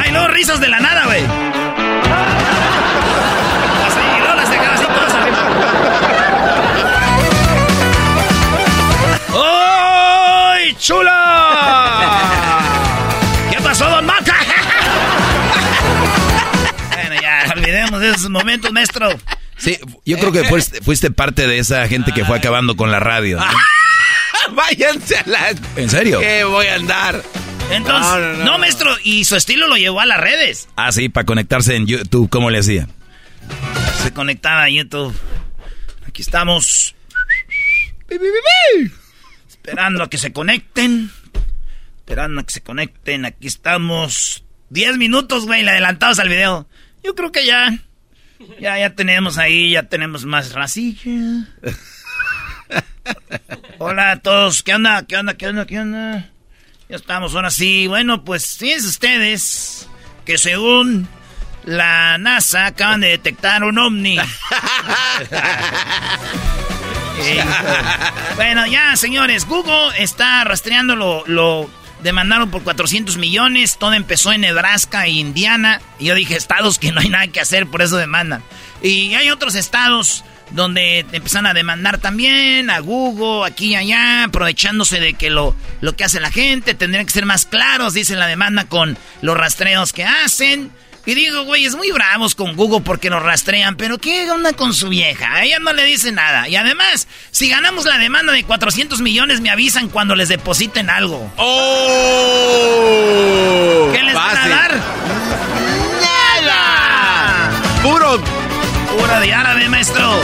Ay, 0.00 0.12
no, 0.12 0.28
risas 0.28 0.60
de 0.60 0.68
la 0.68 0.78
nada, 0.78 1.04
güey. 1.06 1.24
Así, 3.88 3.98
no, 4.24 4.34
las 4.36 4.50
dejaba 4.50 4.74
así 4.74 4.84
todas 4.84 5.14
arriba. 5.14 5.38
¡Ay, 10.54 10.76
chula! 10.78 11.99
De 18.00 18.10
esos 18.10 18.30
momentos, 18.30 18.72
maestro. 18.72 19.08
Sí, 19.56 19.78
yo 20.06 20.18
creo 20.18 20.32
que 20.32 20.44
fuiste, 20.82 21.10
parte 21.10 21.46
de 21.46 21.58
esa 21.58 21.86
gente 21.86 22.12
que 22.12 22.24
fue 22.24 22.38
acabando 22.38 22.76
con 22.76 22.90
la 22.90 23.00
radio. 23.00 23.38
Váyanse 24.52 25.18
a 25.18 25.22
la... 25.26 25.54
¿En 25.76 25.90
serio? 25.90 26.20
¿Qué 26.20 26.44
voy 26.44 26.66
a 26.66 26.76
andar? 26.76 27.22
Entonces, 27.70 28.38
no, 28.38 28.58
maestro, 28.58 28.96
y 29.04 29.24
su 29.24 29.36
estilo 29.36 29.68
lo 29.68 29.76
llevó 29.76 30.00
a 30.00 30.06
las 30.06 30.18
redes. 30.18 30.68
Ah, 30.76 30.90
sí, 30.90 31.08
para 31.08 31.24
conectarse 31.24 31.76
en 31.76 31.86
YouTube, 31.86 32.28
¿cómo 32.28 32.50
le 32.50 32.58
hacía? 32.58 32.88
Se 34.02 34.12
conectaba 34.12 34.64
a 34.64 34.70
YouTube. 34.70 35.14
Aquí 36.08 36.22
estamos. 36.22 36.96
Esperando 39.48 40.02
a 40.02 40.10
que 40.10 40.18
se 40.18 40.32
conecten. 40.32 41.12
Esperando 41.98 42.40
a 42.40 42.44
que 42.44 42.52
se 42.52 42.62
conecten. 42.62 43.24
Aquí 43.24 43.46
estamos. 43.46 44.42
Diez 44.68 44.96
minutos, 44.96 45.46
güey, 45.46 45.62
le 45.62 45.70
adelantados 45.70 46.18
al 46.18 46.28
video. 46.28 46.66
Yo 47.04 47.14
creo 47.14 47.30
que 47.30 47.46
ya. 47.46 47.78
Ya, 48.58 48.78
ya 48.78 48.94
tenemos 48.94 49.36
ahí, 49.38 49.72
ya 49.72 49.82
tenemos 49.82 50.24
más 50.24 50.52
racilla. 50.52 51.46
Hola 53.78 54.12
a 54.12 54.20
todos, 54.20 54.62
¿qué 54.62 54.74
onda? 54.74 55.04
¿Qué 55.06 55.16
onda? 55.16 55.34
¿Qué 55.34 55.46
onda? 55.46 55.66
¿Qué 55.66 55.78
onda? 55.78 56.30
Ya 56.88 56.96
estamos 56.96 57.34
ahora 57.34 57.50
sí. 57.50 57.86
Bueno, 57.86 58.24
pues 58.24 58.56
fíjense 58.56 58.88
ustedes 58.88 59.86
que 60.24 60.38
según 60.38 61.06
la 61.64 62.16
NASA 62.16 62.64
acaban 62.66 63.02
de 63.02 63.08
detectar 63.08 63.62
un 63.62 63.78
ovni. 63.78 64.16
bueno, 68.36 68.66
ya 68.66 68.96
señores, 68.96 69.46
Google 69.46 69.90
está 69.98 70.44
rastreando 70.44 70.96
lo, 70.96 71.24
lo 71.26 71.68
demandaron 72.02 72.50
por 72.50 72.62
400 72.62 73.16
millones, 73.16 73.76
todo 73.78 73.94
empezó 73.94 74.32
en 74.32 74.42
Nebraska 74.42 75.06
e 75.06 75.10
Indiana. 75.10 75.80
Y 75.98 76.06
yo 76.06 76.14
dije, 76.14 76.36
estados 76.36 76.78
que 76.78 76.92
no 76.92 77.00
hay 77.00 77.08
nada 77.08 77.26
que 77.28 77.40
hacer, 77.40 77.66
por 77.66 77.82
eso 77.82 77.96
demandan. 77.96 78.42
Y 78.82 79.14
hay 79.14 79.30
otros 79.30 79.54
estados 79.54 80.24
donde 80.50 81.00
empiezan 81.12 81.46
a 81.46 81.54
demandar 81.54 81.98
también, 81.98 82.70
a 82.70 82.80
Google, 82.80 83.46
aquí 83.46 83.66
y 83.66 83.76
allá, 83.76 84.24
aprovechándose 84.24 84.98
de 85.00 85.14
que 85.14 85.30
lo, 85.30 85.54
lo 85.80 85.94
que 85.94 86.04
hace 86.04 86.20
la 86.20 86.32
gente, 86.32 86.74
tendrían 86.74 87.06
que 87.06 87.12
ser 87.12 87.26
más 87.26 87.46
claros, 87.46 87.94
dicen 87.94 88.18
la 88.18 88.26
demanda 88.26 88.64
con 88.64 88.98
los 89.22 89.36
rastreos 89.36 89.92
que 89.92 90.04
hacen. 90.04 90.70
Y 91.06 91.14
digo, 91.14 91.44
güey, 91.44 91.64
es 91.64 91.74
muy 91.76 91.90
bravos 91.92 92.34
con 92.34 92.56
Google 92.56 92.82
porque 92.82 93.08
nos 93.08 93.22
rastrean, 93.22 93.76
pero 93.76 93.96
¿qué 93.98 94.30
onda 94.30 94.52
con 94.52 94.74
su 94.74 94.90
vieja? 94.90 95.32
A 95.34 95.44
ella 95.44 95.58
no 95.58 95.72
le 95.72 95.84
dice 95.84 96.12
nada. 96.12 96.46
Y 96.48 96.56
además, 96.56 97.08
si 97.30 97.48
ganamos 97.48 97.86
la 97.86 97.96
demanda 97.98 98.32
de 98.32 98.44
400 98.44 99.00
millones, 99.00 99.40
me 99.40 99.48
avisan 99.50 99.88
cuando 99.88 100.14
les 100.14 100.28
depositen 100.28 100.90
algo. 100.90 101.32
¡Oh! 101.36 102.60
¿Qué 103.94 104.02
les 104.02 104.14
van 104.14 104.36
a 104.36 104.48
dar? 104.48 104.76
¡Nada! 106.42 107.50
Puro. 107.82 108.20
Puro 108.90 109.20
de 109.20 109.32
árabe, 109.32 109.68
maestro. 109.70 110.20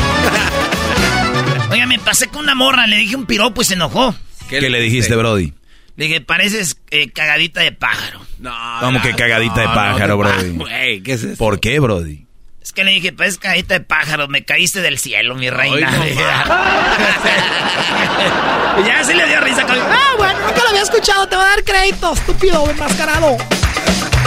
Oiga, 1.71 1.87
me 1.87 1.99
pasé 1.99 2.29
con 2.29 2.43
una 2.45 2.55
morra, 2.55 2.87
le 2.87 2.97
dije 2.97 3.17
un 3.17 3.25
piropo 3.25 3.63
y 3.63 3.65
se 3.65 3.73
enojó. 3.75 4.15
¿Qué, 4.49 4.61
le 4.61 4.81
dijiste, 4.81 5.17
Brody? 5.17 5.55
Le 5.97 6.07
dije, 6.07 6.21
pareces 6.21 6.79
eh, 6.91 7.11
cagadita 7.11 7.63
de 7.63 7.73
pájaro. 7.73 8.21
No, 8.39 8.55
¿Cómo 8.81 9.01
que 9.01 9.15
cagadita 9.15 9.63
de 9.63 9.69
pájaro, 9.69 10.19
Brody? 10.19 11.03
¿qué 11.03 11.13
es 11.13 11.25
eso? 11.25 11.39
¿Por 11.39 11.59
qué, 11.59 11.81
Brody? 11.81 12.27
Es 12.63 12.73
que 12.73 12.85
le 12.85 12.91
dije, 12.91 13.13
pues 13.13 13.39
cagadita 13.39 13.75
de 13.75 13.81
pájaro, 13.81 14.29
me 14.29 14.45
caíste 14.45 14.83
del 14.83 14.99
cielo, 14.99 15.37
mi 15.37 15.49
reina. 15.49 15.91
ya 18.87 19.05
se 19.05 19.15
le 19.15 19.27
dio 19.27 19.41
risa. 19.41 19.65
Ah, 19.69 20.15
bueno, 20.19 20.39
nunca 20.47 20.63
lo 20.65 20.69
había 20.69 20.83
escuchado, 20.83 21.27
te 21.29 21.37
voy 21.37 21.47
a 21.47 21.49
dar 21.49 21.65
crédito, 21.65 22.13
estúpido 22.13 22.71
enmascarado. 22.71 23.39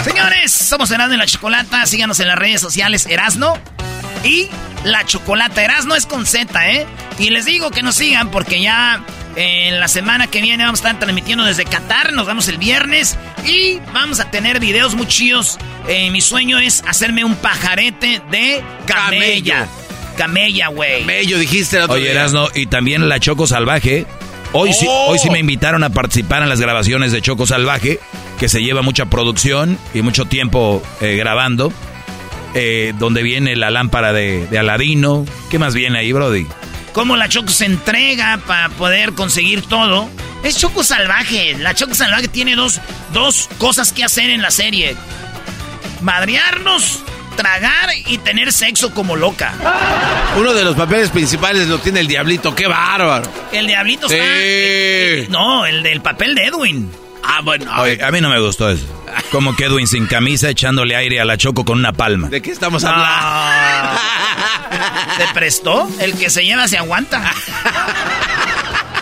Señores, 0.03 0.51
somos 0.51 0.89
Erasmo 0.89 1.13
y 1.13 1.17
la 1.17 1.27
Chocolata, 1.27 1.85
síganos 1.85 2.19
en 2.19 2.29
las 2.29 2.39
redes 2.39 2.61
sociales 2.61 3.05
Erasno 3.05 3.59
y 4.23 4.49
la 4.83 5.05
Chocolata. 5.05 5.63
Erasno 5.63 5.95
es 5.95 6.05
con 6.05 6.25
Z, 6.25 6.71
¿eh? 6.71 6.85
Y 7.17 7.29
les 7.29 7.45
digo 7.45 7.71
que 7.71 7.81
nos 7.81 7.95
sigan 7.95 8.31
porque 8.31 8.61
ya 8.61 9.03
en 9.35 9.79
la 9.79 9.87
semana 9.87 10.27
que 10.27 10.41
viene 10.41 10.63
vamos 10.63 10.79
a 10.79 10.87
estar 10.87 10.99
transmitiendo 10.99 11.45
desde 11.45 11.65
Qatar. 11.65 12.13
Nos 12.13 12.27
vamos 12.27 12.47
el 12.47 12.57
viernes. 12.57 13.17
Y 13.45 13.79
vamos 13.93 14.19
a 14.19 14.31
tener 14.31 14.59
videos 14.59 14.95
muy 14.95 15.07
chidos. 15.07 15.57
Eh, 15.87 16.09
mi 16.11 16.21
sueño 16.21 16.59
es 16.59 16.83
hacerme 16.87 17.23
un 17.23 17.35
pajarete 17.35 18.21
de 18.31 18.63
camella. 18.85 19.67
Camella, 20.17 20.67
güey. 20.67 21.01
Camello, 21.01 21.37
dijiste 21.37 21.77
el 21.77 21.83
otro 21.83 21.95
Oye, 21.95 22.11
Erasno, 22.11 22.49
y 22.53 22.65
también 22.65 23.07
la 23.07 23.19
Choco 23.19 23.47
Salvaje. 23.47 24.05
Hoy, 24.51 24.73
sí, 24.73 24.87
hoy 24.89 25.19
sí 25.19 25.29
me 25.29 25.37
oh. 25.37 25.41
invitaron 25.41 25.83
a 25.83 25.91
participar 25.91 26.41
en 26.41 26.49
las 26.49 26.59
grabaciones 26.59 27.11
de 27.11 27.21
Choco 27.21 27.45
Salvaje, 27.45 27.99
que 28.39 28.49
se 28.49 28.61
lleva 28.61 28.81
mucha 28.81 29.05
producción 29.05 29.77
y 29.93 30.01
mucho 30.01 30.25
tiempo 30.25 30.81
eh, 31.01 31.15
grabando. 31.15 31.71
Eh, 32.55 32.93
donde 32.97 33.21
viene 33.21 33.55
la 33.55 33.69
lámpara 33.69 34.11
de, 34.11 34.47
de 34.47 34.57
Aladino. 34.57 35.25
¿Qué 35.49 35.59
más 35.59 35.75
viene 35.75 35.99
ahí, 35.99 36.11
Brody? 36.11 36.47
cómo 36.99 37.15
la 37.15 37.29
Choco 37.29 37.49
se 37.49 37.65
entrega 37.65 38.39
para 38.45 38.69
poder 38.69 39.13
conseguir 39.13 39.61
todo. 39.61 40.09
Es 40.43 40.57
Choco 40.57 40.83
Salvaje. 40.83 41.55
La 41.57 41.73
Choco 41.73 41.95
Salvaje 41.95 42.27
tiene 42.27 42.55
dos, 42.55 42.81
dos 43.13 43.49
cosas 43.57 43.93
que 43.93 44.03
hacer 44.03 44.29
en 44.29 44.41
la 44.41 44.51
serie. 44.51 44.95
Madrearnos, 46.01 47.03
tragar 47.35 47.89
y 48.05 48.17
tener 48.19 48.51
sexo 48.51 48.93
como 48.93 49.15
loca. 49.15 49.53
Uno 50.37 50.53
de 50.53 50.63
los 50.63 50.75
papeles 50.75 51.09
principales 51.09 51.67
lo 51.67 51.79
tiene 51.79 51.99
el 51.99 52.07
Diablito. 52.07 52.55
¡Qué 52.55 52.67
bárbaro! 52.67 53.29
El 53.51 53.67
Diablito 53.67 54.07
está... 54.07 55.31
no, 55.31 55.65
el 55.65 55.83
del 55.83 56.01
papel 56.01 56.35
de 56.35 56.47
Edwin. 56.47 56.91
Ah, 57.23 57.41
bueno. 57.43 57.71
a 57.71 58.11
mí 58.11 58.21
no 58.21 58.29
me 58.29 58.39
gustó 58.39 58.69
eso. 58.69 58.85
Como 59.31 59.55
que 59.55 59.65
Edwin 59.65 59.87
sin 59.87 60.07
camisa 60.07 60.49
echándole 60.49 60.95
aire 60.95 61.19
a 61.19 61.25
la 61.25 61.37
Choco 61.37 61.65
con 61.65 61.79
una 61.79 61.93
palma. 61.93 62.29
¿De 62.29 62.41
qué 62.41 62.51
estamos 62.51 62.83
hablando? 62.83 63.99
¿Se 65.17 65.33
prestó? 65.33 65.89
El 65.99 66.17
que 66.17 66.29
se 66.29 66.43
lleva 66.43 66.67
se 66.67 66.77
aguanta. 66.77 67.33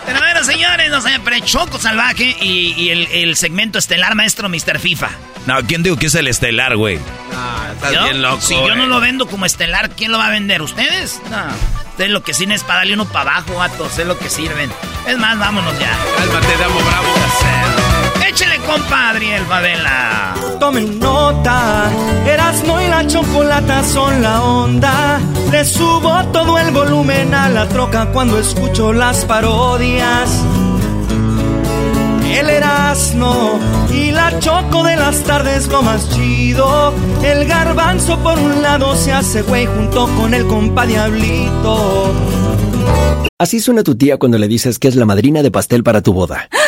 Pero 0.06 0.20
bueno, 0.20 0.42
señores, 0.44 0.90
no 0.90 1.00
sé, 1.00 1.18
Choco 1.44 1.78
Salvaje 1.78 2.36
y, 2.40 2.90
el, 2.90 3.36
segmento 3.36 3.78
estelar 3.78 4.14
maestro 4.14 4.48
Mr. 4.48 4.78
FIFA. 4.78 5.08
No, 5.46 5.62
¿quién 5.66 5.82
digo 5.82 5.96
que 5.96 6.06
es 6.06 6.14
el 6.14 6.28
estelar, 6.28 6.76
güey? 6.76 6.98
Ah, 7.34 7.70
estás 7.72 7.90
bien 7.90 8.22
loco. 8.22 8.40
Si 8.40 8.54
yo 8.54 8.74
no 8.74 8.86
lo 8.86 9.00
vendo 9.00 9.26
como 9.26 9.46
estelar, 9.46 9.90
¿quién 9.90 10.12
lo 10.12 10.18
va 10.18 10.26
a 10.26 10.30
vender? 10.30 10.62
¿Ustedes? 10.62 11.20
No. 11.30 11.46
Ustedes 11.90 12.10
lo 12.10 12.22
que 12.22 12.34
sirven 12.34 12.52
es 12.52 12.64
para 12.64 12.80
darle 12.80 12.94
uno 12.94 13.06
para 13.06 13.32
abajo, 13.32 13.54
vatos. 13.54 13.98
Es 13.98 14.06
lo 14.06 14.18
que 14.18 14.28
sirven. 14.28 14.70
Es 15.06 15.18
más, 15.18 15.38
vámonos 15.38 15.78
ya. 15.78 15.96
Cálmate, 16.16 16.56
damos 16.58 16.84
bravo. 16.84 17.97
Échele, 18.38 18.58
compadre, 18.58 19.34
el 19.34 19.44
Favela. 19.46 20.32
Tomen 20.60 21.00
nota, 21.00 21.90
Erasmo 22.24 22.80
y 22.80 22.86
la 22.86 23.04
chocolata 23.04 23.82
son 23.82 24.22
la 24.22 24.44
onda. 24.44 25.18
Le 25.50 25.64
subo 25.64 26.24
todo 26.32 26.56
el 26.56 26.70
volumen 26.70 27.34
a 27.34 27.48
la 27.48 27.68
troca 27.68 28.12
cuando 28.12 28.38
escucho 28.38 28.92
las 28.92 29.24
parodias. 29.24 30.30
El 32.32 32.48
Erasmo 32.48 33.58
y 33.90 34.12
la 34.12 34.38
choco 34.38 34.84
de 34.84 34.94
las 34.94 35.24
tardes 35.24 35.66
lo 35.66 35.82
más 35.82 36.08
chido. 36.10 36.94
El 37.24 37.44
garbanzo 37.44 38.20
por 38.20 38.38
un 38.38 38.62
lado 38.62 38.94
se 38.94 39.12
hace 39.12 39.42
güey 39.42 39.66
junto 39.66 40.06
con 40.14 40.32
el 40.32 40.46
compa 40.46 40.86
Diablito. 40.86 42.14
Así 43.36 43.58
suena 43.58 43.82
tu 43.82 43.96
tía 43.96 44.16
cuando 44.16 44.38
le 44.38 44.46
dices 44.46 44.78
que 44.78 44.86
es 44.86 44.94
la 44.94 45.06
madrina 45.06 45.42
de 45.42 45.50
pastel 45.50 45.82
para 45.82 46.02
tu 46.02 46.12
boda. 46.12 46.48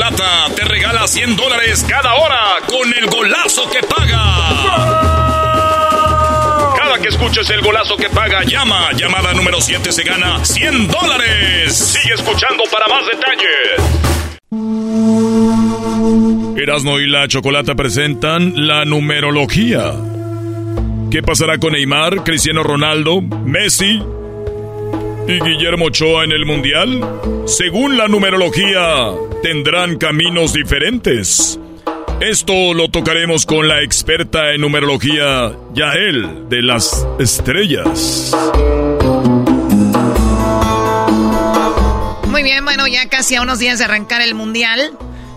Chocolata 0.00 0.46
te 0.56 0.64
regala 0.64 1.06
100 1.06 1.36
dólares 1.36 1.84
cada 1.86 2.14
hora 2.14 2.56
con 2.66 2.90
el 2.90 3.06
golazo 3.10 3.68
que 3.70 3.80
paga. 3.86 4.22
Cada 6.74 6.98
que 6.98 7.08
escuches 7.08 7.50
el 7.50 7.60
golazo 7.60 7.98
que 7.98 8.08
paga, 8.08 8.42
llama. 8.44 8.92
Llamada 8.96 9.34
número 9.34 9.60
7 9.60 9.92
se 9.92 10.02
gana 10.02 10.42
100 10.42 10.88
dólares. 10.88 11.76
Sigue 11.76 12.14
escuchando 12.14 12.64
para 12.72 12.88
más 12.88 13.04
detalles. 13.08 13.78
Erasmo 16.56 16.98
y 16.98 17.06
la 17.06 17.28
Chocolata 17.28 17.74
presentan 17.74 18.66
la 18.66 18.86
numerología. 18.86 19.92
¿Qué 21.10 21.22
pasará 21.22 21.58
con 21.58 21.74
Neymar, 21.74 22.24
Cristiano 22.24 22.62
Ronaldo, 22.62 23.20
Messi, 23.20 24.00
y 25.30 25.40
Guillermo 25.40 25.86
Ochoa 25.86 26.24
en 26.24 26.32
el 26.32 26.44
Mundial? 26.44 27.00
Según 27.46 27.96
la 27.96 28.08
numerología, 28.08 29.12
tendrán 29.42 29.96
caminos 29.96 30.52
diferentes. 30.52 31.58
Esto 32.20 32.74
lo 32.74 32.88
tocaremos 32.88 33.46
con 33.46 33.68
la 33.68 33.82
experta 33.82 34.52
en 34.52 34.60
numerología, 34.60 35.52
Yael, 35.72 36.48
de 36.48 36.62
las 36.62 37.06
estrellas. 37.18 38.32
Muy 42.26 42.42
bien, 42.42 42.64
bueno, 42.64 42.86
ya 42.88 43.08
casi 43.08 43.36
a 43.36 43.42
unos 43.42 43.58
días 43.58 43.78
de 43.78 43.84
arrancar 43.84 44.22
el 44.22 44.34
Mundial. 44.34 44.92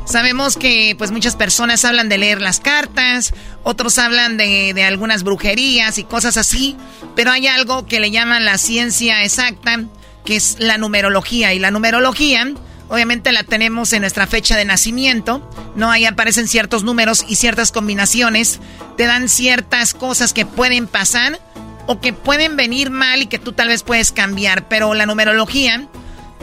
Sabemos 0.05 0.57
que 0.57 0.95
pues 0.97 1.11
muchas 1.11 1.35
personas 1.35 1.85
hablan 1.85 2.09
de 2.09 2.17
leer 2.17 2.41
las 2.41 2.59
cartas, 2.59 3.33
otros 3.63 3.97
hablan 3.97 4.37
de, 4.37 4.73
de, 4.73 4.83
algunas 4.83 5.23
brujerías 5.23 5.97
y 5.97 6.03
cosas 6.03 6.35
así, 6.35 6.75
pero 7.15 7.31
hay 7.31 7.47
algo 7.47 7.85
que 7.85 7.99
le 7.99 8.11
llaman 8.11 8.43
la 8.43 8.57
ciencia 8.57 9.23
exacta, 9.23 9.85
que 10.25 10.35
es 10.35 10.57
la 10.59 10.77
numerología. 10.77 11.53
Y 11.53 11.59
la 11.59 11.71
numerología, 11.71 12.51
obviamente 12.89 13.31
la 13.31 13.43
tenemos 13.43 13.93
en 13.93 14.01
nuestra 14.01 14.27
fecha 14.27 14.57
de 14.57 14.65
nacimiento, 14.65 15.49
¿no? 15.75 15.89
Ahí 15.89 16.05
aparecen 16.05 16.47
ciertos 16.47 16.83
números 16.83 17.25
y 17.27 17.35
ciertas 17.37 17.71
combinaciones, 17.71 18.59
te 18.97 19.05
dan 19.05 19.29
ciertas 19.29 19.93
cosas 19.93 20.33
que 20.33 20.45
pueden 20.45 20.87
pasar 20.87 21.39
o 21.87 21.99
que 21.99 22.13
pueden 22.13 22.55
venir 22.55 22.89
mal 22.89 23.21
y 23.21 23.27
que 23.27 23.39
tú 23.39 23.53
tal 23.53 23.69
vez 23.69 23.83
puedes 23.83 24.11
cambiar, 24.11 24.67
pero 24.67 24.93
la 24.93 25.05
numerología 25.05 25.87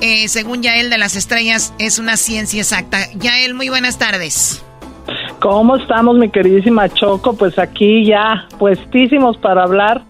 eh, 0.00 0.28
según 0.28 0.62
Yael 0.62 0.90
de 0.90 0.98
las 0.98 1.16
Estrellas, 1.16 1.74
es 1.78 1.98
una 1.98 2.16
ciencia 2.16 2.60
exacta. 2.60 2.98
Yael, 3.18 3.54
muy 3.54 3.68
buenas 3.68 3.98
tardes. 3.98 4.64
¿Cómo 5.40 5.76
estamos, 5.76 6.18
mi 6.18 6.28
queridísima 6.28 6.88
Choco? 6.88 7.34
Pues 7.34 7.58
aquí 7.58 8.04
ya 8.04 8.46
puestísimos 8.58 9.36
para 9.38 9.62
hablar 9.62 10.02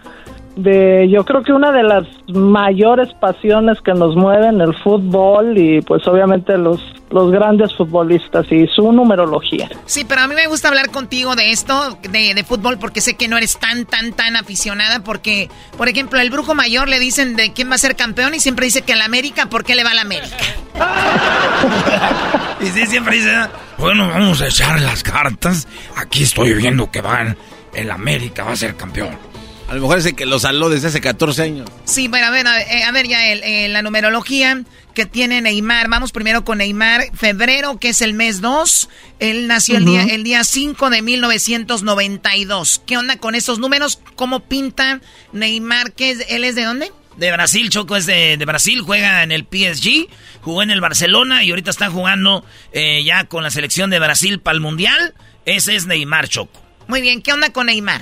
de, 0.55 1.07
yo 1.09 1.23
creo 1.23 1.43
que 1.43 1.53
una 1.53 1.71
de 1.71 1.83
las 1.83 2.05
mayores 2.27 3.13
pasiones 3.15 3.79
que 3.81 3.93
nos 3.93 4.15
mueven, 4.15 4.59
el 4.61 4.73
fútbol 4.75 5.57
y 5.57 5.81
pues 5.81 6.05
obviamente 6.07 6.57
los, 6.57 6.81
los 7.11 7.31
grandes 7.31 7.75
futbolistas 7.75 8.45
y 8.51 8.67
su 8.67 8.91
numerología. 8.91 9.69
Sí, 9.85 10.05
pero 10.05 10.21
a 10.21 10.27
mí 10.27 10.35
me 10.35 10.47
gusta 10.47 10.69
hablar 10.69 10.89
contigo 10.89 11.35
de 11.35 11.51
esto, 11.51 11.97
de, 12.09 12.33
de, 12.33 12.43
fútbol, 12.43 12.77
porque 12.77 13.01
sé 13.01 13.15
que 13.15 13.27
no 13.27 13.37
eres 13.37 13.57
tan, 13.57 13.85
tan, 13.85 14.13
tan 14.13 14.35
aficionada, 14.35 15.03
porque, 15.03 15.49
por 15.77 15.89
ejemplo, 15.89 16.19
el 16.19 16.29
brujo 16.29 16.55
mayor 16.55 16.87
le 16.87 16.99
dicen 16.99 17.35
de 17.35 17.53
quién 17.53 17.69
va 17.69 17.75
a 17.75 17.79
ser 17.79 17.95
campeón 17.95 18.33
y 18.33 18.39
siempre 18.39 18.65
dice 18.65 18.81
que 18.81 18.93
el 18.93 19.01
América, 19.01 19.47
¿por 19.47 19.63
qué 19.63 19.75
le 19.75 19.83
va 19.83 19.91
al 19.91 19.99
América? 19.99 20.37
y 22.61 22.65
sí, 22.67 22.85
siempre 22.87 23.17
dice, 23.17 23.35
bueno, 23.77 24.07
vamos 24.07 24.41
a 24.41 24.47
echar 24.47 24.79
las 24.81 25.03
cartas, 25.03 25.67
aquí 25.95 26.23
estoy 26.23 26.53
viendo 26.53 26.89
que 26.91 27.01
van, 27.01 27.37
el 27.73 27.91
América 27.91 28.43
va 28.43 28.53
a 28.53 28.55
ser 28.55 28.75
campeón. 28.75 29.30
A 29.71 29.75
lo 29.75 29.79
mejor 29.83 29.99
es 29.99 30.05
el 30.05 30.15
que 30.15 30.25
lo 30.25 30.37
saló 30.37 30.67
desde 30.67 30.89
hace 30.89 30.99
14 30.99 31.43
años. 31.43 31.69
Sí, 31.85 32.09
bueno, 32.09 32.27
a 32.27 32.29
ver, 32.29 32.45
a, 32.45 32.61
eh, 32.61 32.83
a 32.83 32.91
ver 32.91 33.07
ya 33.07 33.31
el, 33.31 33.41
eh, 33.41 33.69
la 33.69 33.81
numerología 33.81 34.63
que 34.93 35.05
tiene 35.05 35.39
Neymar. 35.39 35.87
Vamos 35.87 36.11
primero 36.11 36.43
con 36.43 36.57
Neymar. 36.57 37.05
Febrero, 37.13 37.79
que 37.79 37.87
es 37.87 38.01
el 38.01 38.13
mes 38.13 38.41
2. 38.41 38.89
Él 39.19 39.47
nació 39.47 39.75
uh 39.75 39.77
-huh. 39.77 39.79
el, 39.79 39.85
día, 39.85 40.03
el 40.13 40.23
día 40.25 40.43
5 40.43 40.89
de 40.89 41.01
1992. 41.01 42.81
¿Qué 42.85 42.97
onda 42.97 43.15
con 43.15 43.33
esos 43.33 43.59
números? 43.59 44.01
¿Cómo 44.17 44.41
pinta 44.41 44.99
Neymar? 45.31 45.93
¿Qué 45.93 46.11
es, 46.11 46.25
¿Él 46.27 46.43
es 46.43 46.55
de 46.55 46.65
dónde? 46.65 46.91
De 47.15 47.31
Brasil, 47.31 47.69
Choco 47.69 47.95
es 47.95 48.05
de, 48.05 48.35
de, 48.35 48.43
Brasil, 48.43 48.81
juega 48.81 49.23
en 49.23 49.31
el 49.31 49.47
PSG, 49.49 50.09
jugó 50.41 50.63
en 50.63 50.71
el 50.71 50.81
Barcelona 50.81 51.45
y 51.45 51.51
ahorita 51.51 51.71
está 51.71 51.89
jugando 51.89 52.43
eh, 52.73 53.05
ya 53.05 53.23
con 53.23 53.41
la 53.41 53.51
selección 53.51 53.89
de 53.89 53.99
Brasil 53.99 54.41
para 54.41 54.55
el 54.55 54.59
Mundial. 54.59 55.13
Ese 55.45 55.77
es 55.77 55.85
Neymar, 55.85 56.27
Choco. 56.27 56.61
Muy 56.87 56.99
bien, 56.99 57.21
¿qué 57.21 57.31
onda 57.31 57.53
con 57.53 57.67
Neymar? 57.67 58.01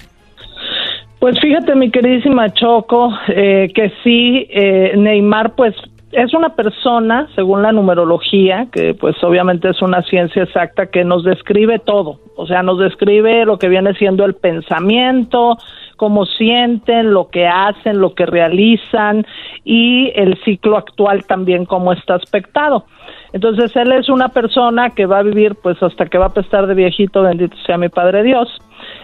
Pues 1.19 1.37
fíjate, 1.41 1.75
mi 1.75 1.91
queridísima 1.91 2.49
Choco, 2.53 3.11
eh, 3.27 3.69
que 3.75 3.91
sí, 4.03 4.47
eh, 4.49 4.93
Neymar, 4.95 5.53
pues 5.53 5.75
es 6.13 6.33
una 6.33 6.55
persona, 6.55 7.27
según 7.35 7.61
la 7.61 7.73
numerología, 7.73 8.67
que 8.71 8.93
pues 8.93 9.21
obviamente 9.21 9.69
es 9.69 9.81
una 9.81 10.01
ciencia 10.03 10.43
exacta 10.43 10.87
que 10.87 11.03
nos 11.03 11.25
describe 11.25 11.79
todo, 11.79 12.19
o 12.37 12.47
sea, 12.47 12.63
nos 12.63 12.79
describe 12.79 13.45
lo 13.45 13.59
que 13.59 13.67
viene 13.67 13.93
siendo 13.95 14.23
el 14.23 14.33
pensamiento, 14.33 15.57
cómo 15.97 16.25
sienten, 16.25 17.13
lo 17.13 17.27
que 17.27 17.47
hacen, 17.47 17.99
lo 17.99 18.15
que 18.15 18.25
realizan 18.25 19.27
y 19.65 20.13
el 20.15 20.41
ciclo 20.45 20.77
actual 20.77 21.25
también 21.25 21.65
cómo 21.65 21.91
está 21.91 22.15
aspectado. 22.15 22.85
Entonces 23.33 23.75
él 23.75 23.91
es 23.91 24.07
una 24.07 24.29
persona 24.29 24.91
que 24.91 25.05
va 25.05 25.19
a 25.19 25.23
vivir 25.23 25.55
pues 25.61 25.83
hasta 25.83 26.05
que 26.05 26.17
va 26.17 26.31
a 26.33 26.39
estar 26.39 26.65
de 26.65 26.73
viejito, 26.73 27.23
bendito 27.23 27.57
sea 27.65 27.77
mi 27.77 27.89
Padre 27.89 28.23
Dios. 28.23 28.49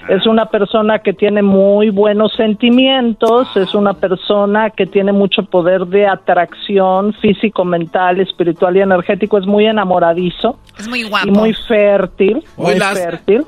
Es 0.07 0.27
una 0.27 0.45
persona 0.45 0.99
que 0.99 1.13
tiene 1.13 1.41
muy 1.41 1.89
buenos 1.89 2.33
sentimientos, 2.33 3.47
es 3.55 3.73
una 3.73 3.93
persona 3.93 4.69
que 4.69 4.85
tiene 4.85 5.11
mucho 5.11 5.43
poder 5.43 5.87
de 5.87 6.05
atracción 6.05 7.13
físico, 7.13 7.65
mental, 7.65 8.19
espiritual 8.19 8.77
y 8.77 8.81
energético, 8.81 9.37
es 9.37 9.47
muy 9.47 9.65
enamoradizo. 9.65 10.59
Es 10.77 10.87
muy 10.87 11.03
guapo. 11.03 11.27
Y 11.27 11.31
muy 11.31 11.53
fértil, 11.53 12.43
muy 12.55 12.79
fértil. 12.79 13.45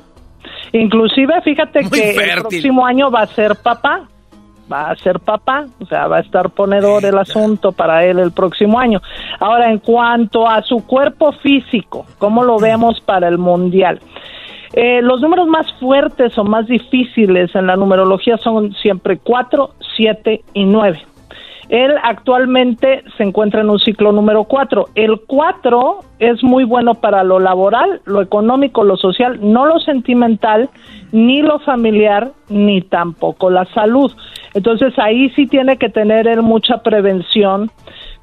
Inclusive, 0.72 1.40
fíjate 1.42 1.88
que 1.88 2.10
el 2.10 2.40
próximo 2.40 2.84
año 2.84 3.10
va 3.10 3.22
a 3.22 3.26
ser 3.26 3.54
papá 3.56 4.08
va 4.70 4.90
a 4.90 4.96
ser 4.96 5.18
papá, 5.20 5.66
o 5.80 5.86
sea, 5.86 6.06
va 6.06 6.18
a 6.18 6.20
estar 6.20 6.50
ponedor 6.50 7.04
el 7.04 7.16
asunto 7.18 7.72
para 7.72 8.04
él 8.04 8.18
el 8.18 8.32
próximo 8.32 8.78
año. 8.78 9.00
Ahora, 9.40 9.70
en 9.70 9.78
cuanto 9.78 10.46
a 10.48 10.62
su 10.62 10.86
cuerpo 10.86 11.32
físico, 11.32 12.06
¿cómo 12.18 12.44
lo 12.44 12.58
vemos 12.58 13.00
para 13.00 13.28
el 13.28 13.38
Mundial? 13.38 14.00
Eh, 14.72 15.00
los 15.02 15.20
números 15.20 15.46
más 15.46 15.66
fuertes 15.74 16.36
o 16.36 16.44
más 16.44 16.66
difíciles 16.66 17.54
en 17.54 17.66
la 17.66 17.76
numerología 17.76 18.36
son 18.36 18.74
siempre 18.74 19.18
4, 19.18 19.70
7 19.96 20.42
y 20.52 20.64
9. 20.64 21.00
Él 21.68 21.94
actualmente 22.02 23.04
se 23.16 23.24
encuentra 23.24 23.60
en 23.60 23.68
un 23.68 23.78
ciclo 23.78 24.10
número 24.12 24.44
4. 24.44 24.86
El 24.94 25.20
4 25.26 25.98
es 26.18 26.42
muy 26.42 26.64
bueno 26.64 26.94
para 26.94 27.22
lo 27.24 27.38
laboral, 27.38 28.00
lo 28.06 28.22
económico, 28.22 28.84
lo 28.84 28.96
social, 28.96 29.38
no 29.42 29.66
lo 29.66 29.78
sentimental, 29.80 30.70
ni 31.12 31.42
lo 31.42 31.58
familiar, 31.58 32.32
ni 32.48 32.80
tampoco 32.80 33.50
la 33.50 33.66
salud. 33.74 34.10
Entonces 34.54 34.94
ahí 34.98 35.28
sí 35.30 35.46
tiene 35.46 35.76
que 35.76 35.90
tener 35.90 36.26
él 36.26 36.42
mucha 36.42 36.78
prevención 36.78 37.70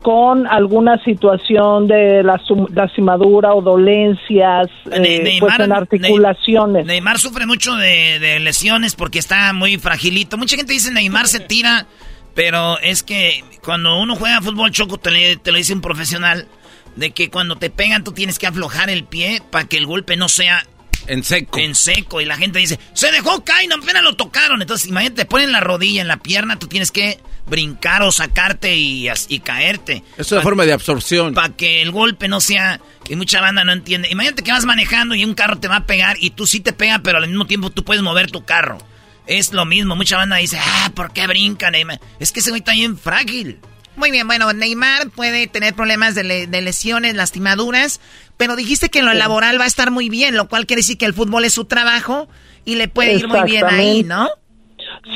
con 0.05 0.45
alguna 0.45 1.03
situación 1.03 1.87
de 1.87 2.21
lastimadura 2.21 3.55
o 3.55 3.61
dolencias 3.63 4.67
eh, 4.91 5.37
pues 5.39 5.59
en 5.59 5.71
articulaciones. 5.71 6.85
Neymar 6.85 7.17
sufre 7.17 7.47
mucho 7.47 7.75
de, 7.75 8.39
lesiones 8.39 8.93
porque 8.93 9.17
está 9.17 9.51
muy 9.51 9.79
fragilito. 9.79 10.37
Mucha 10.37 10.57
gente 10.57 10.73
dice 10.73 10.91
Neymar 10.91 11.27
se 11.27 11.39
tira, 11.39 11.87
pero 12.35 12.77
es 12.81 13.01
que 13.01 13.43
cuando 13.63 13.99
uno 13.99 14.15
juega 14.15 14.43
fútbol 14.43 14.69
choco 14.69 14.99
te, 14.99 15.37
te 15.37 15.51
lo 15.51 15.57
dice 15.57 15.73
un 15.73 15.81
profesional 15.81 16.47
de 16.95 17.09
que 17.09 17.31
cuando 17.31 17.55
te 17.55 17.71
pegan 17.71 18.03
tú 18.03 18.11
tienes 18.11 18.37
que 18.37 18.45
aflojar 18.45 18.91
el 18.91 19.05
pie 19.05 19.41
para 19.49 19.65
que 19.65 19.77
el 19.77 19.87
golpe 19.87 20.17
no 20.17 20.29
sea 20.29 20.63
en 21.07 21.23
seco. 21.23 21.57
En 21.57 21.73
seco. 21.73 22.21
Y 22.21 22.25
la 22.25 22.37
gente 22.37 22.59
dice, 22.59 22.79
se 22.93 23.11
dejó 23.11 23.43
caer, 23.43 23.69
no 23.69 23.77
apenas 23.77 24.03
lo 24.03 24.15
tocaron. 24.15 24.61
Entonces, 24.61 24.87
imagínate, 24.87 25.23
te 25.23 25.25
ponen 25.25 25.51
la 25.51 25.61
rodilla 25.61 26.01
en 26.01 26.07
la 26.07 26.17
pierna, 26.17 26.59
tú 26.59 26.67
tienes 26.67 26.91
que 26.91 27.19
brincar 27.47 28.01
o 28.01 28.11
sacarte 28.11 28.75
y, 28.75 29.07
y 29.29 29.39
caerte. 29.39 30.03
Es 30.17 30.31
una 30.31 30.41
forma 30.41 30.65
de 30.65 30.73
absorción. 30.73 31.33
Para 31.33 31.49
que 31.49 31.81
el 31.81 31.91
golpe 31.91 32.27
no 32.27 32.41
sea... 32.41 32.79
Y 33.07 33.15
mucha 33.15 33.39
banda 33.39 33.63
no 33.63 33.71
entiende. 33.71 34.09
Imagínate 34.09 34.41
que 34.41 34.51
vas 34.51 34.65
manejando 34.65 35.13
y 35.13 35.23
un 35.23 35.35
carro 35.35 35.59
te 35.59 35.67
va 35.67 35.77
a 35.77 35.85
pegar 35.85 36.17
y 36.19 36.31
tú 36.31 36.47
sí 36.47 36.59
te 36.59 36.73
pega, 36.73 36.99
pero 36.99 37.19
al 37.19 37.27
mismo 37.27 37.45
tiempo 37.45 37.69
tú 37.69 37.83
puedes 37.83 38.01
mover 38.01 38.31
tu 38.31 38.45
carro. 38.45 38.79
Es 39.27 39.53
lo 39.53 39.65
mismo. 39.65 39.95
Mucha 39.95 40.17
banda 40.17 40.37
dice, 40.37 40.57
ah, 40.59 40.91
¿por 40.95 41.13
qué 41.13 41.27
brincan? 41.27 41.75
Es 42.19 42.31
que 42.31 42.39
ese 42.39 42.49
güey 42.49 42.61
está 42.61 42.73
bien 42.73 42.97
frágil. 42.97 43.59
Muy 43.95 44.11
bien, 44.11 44.27
bueno, 44.27 44.51
Neymar 44.51 45.09
puede 45.09 45.47
tener 45.47 45.73
problemas 45.73 46.15
de, 46.15 46.47
lesiones, 46.47 47.15
lastimaduras, 47.15 48.01
pero 48.35 48.55
dijiste 48.55 48.89
que 48.89 48.99
en 48.99 49.05
lo 49.05 49.13
laboral 49.13 49.59
va 49.59 49.63
a 49.63 49.67
estar 49.67 49.89
muy 49.89 50.09
bien, 50.09 50.35
lo 50.35 50.49
cual 50.49 50.65
quiere 50.65 50.81
decir 50.81 50.97
que 50.97 51.05
el 51.05 51.13
fútbol 51.13 51.45
es 51.45 51.53
su 51.53 51.65
trabajo 51.65 52.27
y 52.65 52.75
le 52.75 52.89
puede 52.89 53.13
ir 53.13 53.27
muy 53.27 53.43
bien 53.43 53.65
ahí, 53.65 54.03
¿no? 54.03 54.29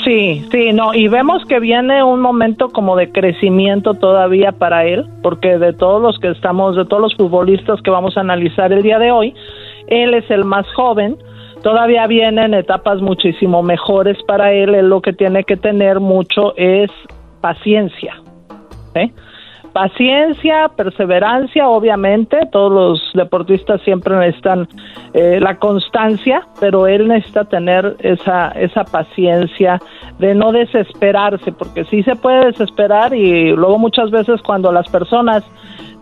Sí, 0.03 0.45
sí, 0.51 0.73
no, 0.73 0.93
y 0.93 1.07
vemos 1.07 1.43
que 1.45 1.59
viene 1.59 2.03
un 2.03 2.21
momento 2.21 2.69
como 2.69 2.95
de 2.95 3.11
crecimiento 3.11 3.93
todavía 3.93 4.51
para 4.51 4.85
él, 4.85 5.05
porque 5.21 5.57
de 5.57 5.73
todos 5.73 6.01
los 6.01 6.19
que 6.19 6.29
estamos, 6.29 6.75
de 6.75 6.85
todos 6.85 7.01
los 7.01 7.15
futbolistas 7.15 7.81
que 7.81 7.91
vamos 7.91 8.17
a 8.17 8.21
analizar 8.21 8.71
el 8.71 8.81
día 8.81 8.99
de 8.99 9.11
hoy, 9.11 9.33
él 9.87 10.13
es 10.13 10.29
el 10.29 10.45
más 10.45 10.65
joven, 10.73 11.17
todavía 11.63 12.07
vienen 12.07 12.53
etapas 12.53 13.01
muchísimo 13.01 13.63
mejores 13.63 14.17
para 14.27 14.53
él, 14.53 14.75
él 14.75 14.89
lo 14.89 15.01
que 15.01 15.13
tiene 15.13 15.43
que 15.43 15.57
tener 15.57 15.99
mucho 15.99 16.53
es 16.55 16.89
paciencia, 17.41 18.21
¿eh? 18.95 19.11
Paciencia, 19.73 20.69
perseverancia, 20.75 21.67
obviamente, 21.69 22.39
todos 22.51 22.71
los 22.71 23.11
deportistas 23.13 23.81
siempre 23.81 24.15
necesitan 24.17 24.67
eh, 25.13 25.39
la 25.39 25.57
constancia, 25.57 26.47
pero 26.59 26.87
él 26.87 27.07
necesita 27.07 27.45
tener 27.45 27.95
esa, 27.99 28.49
esa 28.51 28.83
paciencia 28.83 29.79
de 30.17 30.35
no 30.35 30.51
desesperarse, 30.51 31.51
porque 31.51 31.85
sí 31.85 32.03
se 32.03 32.15
puede 32.15 32.47
desesperar 32.47 33.13
y 33.13 33.51
luego 33.51 33.77
muchas 33.77 34.11
veces 34.11 34.41
cuando 34.41 34.71
las 34.71 34.89
personas 34.89 35.43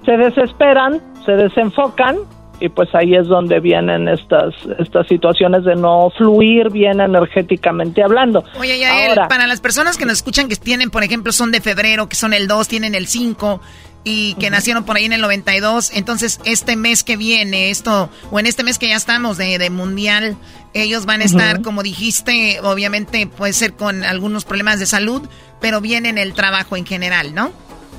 se 0.05 0.17
desesperan, 0.17 1.01
se 1.25 1.33
desenfocan 1.33 2.17
y 2.59 2.69
pues 2.69 2.93
ahí 2.93 3.15
es 3.15 3.27
donde 3.27 3.59
vienen 3.59 4.07
estas 4.07 4.53
estas 4.79 5.07
situaciones 5.07 5.63
de 5.63 5.75
no 5.75 6.11
fluir 6.17 6.69
bien 6.69 6.99
energéticamente 6.99 8.03
hablando. 8.03 8.43
Oye, 8.59 8.79
ya 8.79 9.07
Ahora, 9.07 9.27
para 9.27 9.47
las 9.47 9.61
personas 9.61 9.97
que 9.97 10.05
nos 10.05 10.17
escuchan 10.17 10.47
que 10.47 10.55
tienen, 10.55 10.89
por 10.89 11.03
ejemplo, 11.03 11.31
son 11.31 11.51
de 11.51 11.61
febrero, 11.61 12.09
que 12.09 12.15
son 12.15 12.33
el 12.33 12.47
2, 12.47 12.67
tienen 12.67 12.95
el 12.95 13.07
5 13.07 13.61
y 14.03 14.35
que 14.35 14.49
nacieron 14.49 14.85
por 14.85 14.95
ahí 14.95 15.05
en 15.05 15.13
el 15.13 15.21
92, 15.21 15.91
entonces 15.93 16.39
este 16.45 16.77
mes 16.77 17.03
que 17.03 17.17
viene, 17.17 17.69
esto 17.69 18.09
o 18.31 18.39
en 18.39 18.45
este 18.45 18.63
mes 18.63 18.79
que 18.79 18.87
ya 18.87 18.95
estamos 18.95 19.37
de, 19.37 19.57
de 19.57 19.69
mundial, 19.69 20.37
ellos 20.73 21.05
van 21.05 21.21
a 21.21 21.25
estar, 21.25 21.61
como 21.61 21.83
dijiste, 21.83 22.59
obviamente 22.61 23.27
puede 23.27 23.53
ser 23.53 23.73
con 23.73 24.03
algunos 24.03 24.45
problemas 24.45 24.79
de 24.79 24.85
salud, 24.85 25.27
pero 25.59 25.81
vienen 25.81 26.17
el 26.17 26.33
trabajo 26.33 26.77
en 26.77 26.85
general, 26.85 27.35
¿no? 27.35 27.51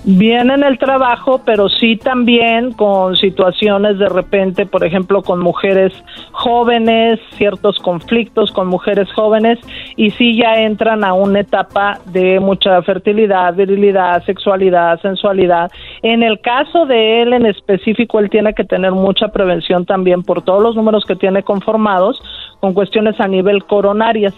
Bien 0.04 0.50
en 0.50 0.62
el 0.62 0.78
trabajo, 0.78 1.42
pero 1.44 1.68
sí 1.68 1.96
también 1.96 2.72
con 2.72 3.16
situaciones 3.16 3.98
de 3.98 4.08
repente, 4.08 4.64
por 4.64 4.84
ejemplo, 4.84 5.22
con 5.22 5.40
mujeres 5.40 5.92
jóvenes, 6.32 7.20
ciertos 7.36 7.78
conflictos 7.78 8.52
con 8.52 8.68
mujeres 8.68 9.12
jóvenes, 9.12 9.58
y 9.96 10.10
sí 10.12 10.36
ya 10.36 10.62
entran 10.62 11.04
a 11.04 11.12
una 11.14 11.40
etapa 11.40 11.98
de 12.06 12.40
mucha 12.40 12.80
fertilidad, 12.82 13.54
virilidad, 13.54 14.24
sexualidad, 14.24 15.00
sensualidad. 15.02 15.70
En 16.02 16.22
el 16.22 16.40
caso 16.40 16.86
de 16.86 17.22
él 17.22 17.32
en 17.32 17.46
específico, 17.46 18.20
él 18.20 18.30
tiene 18.30 18.54
que 18.54 18.64
tener 18.64 18.92
mucha 18.92 19.28
prevención 19.28 19.84
también 19.84 20.22
por 20.22 20.42
todos 20.42 20.62
los 20.62 20.76
números 20.76 21.04
que 21.04 21.16
tiene 21.16 21.42
conformados 21.42 22.22
con 22.60 22.74
cuestiones 22.74 23.20
a 23.20 23.28
nivel 23.28 23.64
coronarias. 23.64 24.34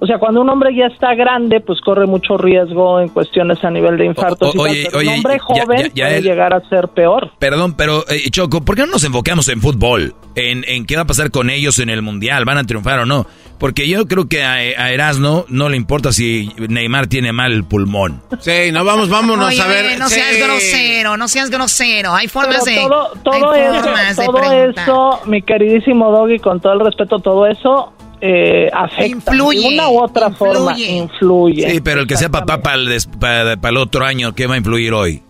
O 0.00 0.06
sea, 0.06 0.18
cuando 0.18 0.40
un 0.40 0.48
hombre 0.48 0.74
ya 0.74 0.86
está 0.86 1.14
grande, 1.14 1.60
pues 1.60 1.80
corre 1.80 2.06
mucho 2.06 2.36
riesgo 2.36 3.00
en 3.00 3.08
cuestiones 3.08 3.62
a 3.64 3.70
nivel 3.70 3.96
de 3.98 4.06
infarto. 4.06 4.52
oye, 4.56 4.88
un 4.94 5.08
hombre 5.08 5.38
joven 5.38 5.90
puede 5.94 6.22
llegar 6.22 6.54
a 6.54 6.60
ser 6.68 6.88
peor. 6.88 7.30
Perdón, 7.38 7.74
pero 7.76 8.04
eh, 8.08 8.30
Choco, 8.30 8.62
¿por 8.62 8.76
qué 8.76 8.82
no 8.82 8.92
nos 8.92 9.04
enfocamos 9.04 9.48
en 9.48 9.60
fútbol? 9.60 10.14
En, 10.34 10.64
en 10.66 10.86
qué 10.86 10.96
va 10.96 11.02
a 11.02 11.06
pasar 11.06 11.30
con 11.30 11.50
ellos 11.50 11.78
en 11.78 11.90
el 11.90 12.02
Mundial, 12.02 12.44
¿van 12.44 12.58
a 12.58 12.64
triunfar 12.64 13.00
o 13.00 13.06
no? 13.06 13.26
Porque 13.58 13.88
yo 13.88 14.06
creo 14.06 14.28
que 14.28 14.44
a, 14.44 14.92
Erasno 14.92 15.44
no 15.48 15.68
le 15.68 15.76
importa 15.76 16.12
si 16.12 16.52
Neymar 16.56 17.08
tiene 17.08 17.32
mal 17.32 17.64
pulmón. 17.64 18.22
Sí, 18.40 18.70
no, 18.72 18.84
vamos, 18.84 19.08
vámonos 19.08 19.58
a 19.58 19.66
ver. 19.66 19.98
No 19.98 20.08
seas 20.08 20.36
grosero, 20.36 21.16
no 21.16 21.28
seas 21.28 21.50
grosero. 21.50 22.14
Hay 22.14 22.28
formas 22.28 22.64
de. 22.64 22.76
Todo, 22.76 23.12
todo, 23.24 23.54
eso, 23.54 24.24
todo 24.24 24.52
eso, 24.52 25.20
mi 25.26 25.42
queridísimo 25.42 26.10
Doggy, 26.10 26.38
con 26.38 26.60
todo 26.60 26.74
el 26.74 26.80
respeto, 26.80 27.18
todo 27.18 27.46
eso 27.46 27.92
eh, 28.20 28.70
afecta. 28.72 29.06
Influye. 29.06 29.60
De 29.60 29.74
una 29.74 29.88
u 29.88 30.02
otra 30.02 30.30
forma, 30.30 30.78
influye. 30.78 31.70
Sí, 31.70 31.80
pero 31.80 32.02
el 32.02 32.06
que 32.06 32.16
sea 32.16 32.28
papá 32.28 32.62
para 32.62 32.76
el, 32.76 32.88
el 32.90 33.76
otro 33.76 34.04
año, 34.04 34.34
¿qué 34.34 34.46
va 34.46 34.54
a 34.54 34.58
influir 34.58 34.92
hoy? 34.92 35.22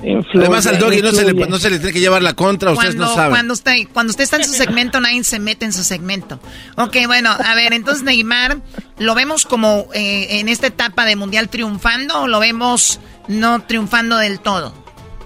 Además 0.00 0.66
al 0.66 0.78
doggy 0.78 1.02
no 1.02 1.10
se, 1.10 1.24
le, 1.24 1.46
no 1.46 1.58
se, 1.58 1.70
le, 1.70 1.78
tiene 1.78 1.92
que 1.92 2.00
llevar 2.00 2.22
la 2.22 2.34
contra, 2.34 2.70
ustedes 2.70 2.94
no 2.94 3.08
saben. 3.08 3.30
Cuando 3.30 3.54
usted, 3.54 3.72
cuando 3.92 4.10
usted 4.10 4.24
está 4.24 4.36
en 4.36 4.44
su 4.44 4.52
segmento, 4.52 5.00
nadie 5.00 5.24
se 5.24 5.40
mete 5.40 5.64
en 5.64 5.72
su 5.72 5.82
segmento. 5.82 6.38
Ok, 6.76 6.96
bueno, 7.06 7.30
a 7.30 7.54
ver, 7.54 7.72
entonces 7.72 8.04
Neymar, 8.04 8.58
¿lo 8.98 9.14
vemos 9.14 9.44
como 9.44 9.86
eh, 9.94 10.38
en 10.38 10.48
esta 10.48 10.68
etapa 10.68 11.04
de 11.04 11.16
Mundial 11.16 11.48
triunfando 11.48 12.22
o 12.22 12.28
lo 12.28 12.38
vemos 12.38 13.00
no 13.26 13.60
triunfando 13.62 14.16
del 14.18 14.40
todo? 14.40 14.72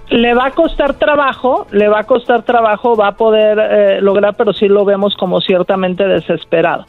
Le 0.08 0.34
va 0.34 0.46
a 0.46 0.50
costar 0.50 0.98
trabajo, 0.98 1.66
le 1.70 1.88
va 1.88 2.00
a 2.00 2.04
costar 2.04 2.44
trabajo, 2.44 2.96
va 2.96 3.08
a 3.08 3.16
poder 3.16 3.58
eh, 3.58 4.00
lograr, 4.00 4.36
pero 4.36 4.52
sí 4.52 4.68
lo 4.68 4.84
vemos 4.84 5.14
como 5.18 5.40
ciertamente 5.40 6.04
desesperado. 6.04 6.86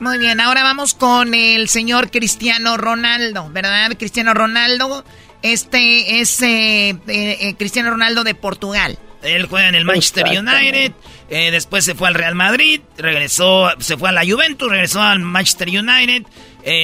Muy 0.00 0.18
bien, 0.18 0.40
ahora 0.40 0.62
vamos 0.62 0.94
con 0.94 1.34
el 1.34 1.68
señor 1.68 2.10
Cristiano 2.10 2.76
Ronaldo, 2.76 3.48
¿verdad? 3.52 3.92
Cristiano 3.96 4.34
Ronaldo 4.34 5.04
este 5.44 6.20
es 6.20 6.40
eh, 6.40 6.88
eh, 6.88 6.96
eh, 7.06 7.54
Cristiano 7.58 7.90
Ronaldo 7.90 8.24
de 8.24 8.34
Portugal. 8.34 8.98
Él 9.22 9.46
juega 9.46 9.68
en 9.68 9.74
el 9.74 9.84
Manchester 9.84 10.26
United, 10.26 10.92
después 11.28 11.84
se 11.84 11.94
fue 11.94 12.08
al 12.08 12.14
Real 12.14 12.34
Madrid, 12.34 12.80
regresó, 12.96 13.70
se 13.78 13.96
fue 13.96 14.08
a 14.08 14.12
la 14.12 14.22
Juventus, 14.22 14.70
regresó 14.70 15.02
al 15.02 15.20
Manchester 15.20 15.68
United, 15.68 16.24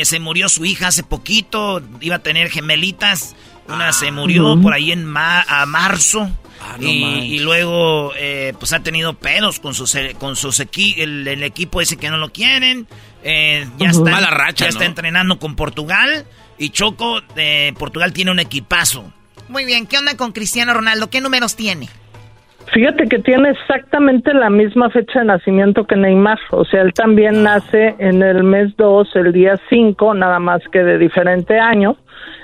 se 0.04 0.20
murió 0.20 0.48
su 0.48 0.64
hija 0.64 0.88
hace 0.88 1.02
poquito, 1.02 1.82
iba 2.00 2.16
a 2.16 2.18
tener 2.20 2.48
gemelitas, 2.48 3.36
una 3.68 3.92
se 3.92 4.10
murió 4.10 4.58
por 4.60 4.72
ahí 4.72 4.90
en 4.90 5.14
a 5.14 5.66
marzo. 5.66 6.30
Ah, 6.62 6.76
y, 6.80 7.38
luego 7.40 8.12
pues 8.58 8.72
ha 8.72 8.80
tenido 8.80 9.14
pedos 9.14 9.60
con 9.60 9.74
sus 9.74 9.94
con 10.18 10.36
sus 10.36 10.60
el, 10.60 11.42
equipo 11.42 11.80
dice 11.80 11.98
que 11.98 12.08
no 12.08 12.16
lo 12.16 12.32
quieren 12.32 12.86
ya 13.22 13.90
está 13.90 14.10
mala 14.10 14.30
racha 14.30 14.64
ya 14.64 14.68
está 14.68 14.84
entrenando 14.84 15.38
con 15.38 15.56
Portugal 15.56 16.26
y 16.60 16.68
Choco 16.68 17.22
de 17.34 17.74
Portugal 17.78 18.12
tiene 18.12 18.30
un 18.30 18.38
equipazo. 18.38 19.10
Muy 19.48 19.64
bien, 19.64 19.86
¿qué 19.86 19.96
onda 19.96 20.16
con 20.16 20.32
Cristiano 20.32 20.74
Ronaldo? 20.74 21.08
¿Qué 21.08 21.20
números 21.22 21.56
tiene? 21.56 21.88
Fíjate 22.72 23.08
que 23.08 23.18
tiene 23.18 23.50
exactamente 23.50 24.32
la 24.34 24.50
misma 24.50 24.90
fecha 24.90 25.20
de 25.20 25.24
nacimiento 25.24 25.86
que 25.86 25.96
Neymar, 25.96 26.38
o 26.50 26.64
sea, 26.66 26.82
él 26.82 26.92
también 26.92 27.42
nace 27.42 27.96
en 27.98 28.22
el 28.22 28.44
mes 28.44 28.76
2, 28.76 29.08
el 29.16 29.32
día 29.32 29.58
5, 29.70 30.14
nada 30.14 30.38
más 30.38 30.60
que 30.70 30.84
de 30.84 30.98
diferente 30.98 31.58
año, 31.58 31.96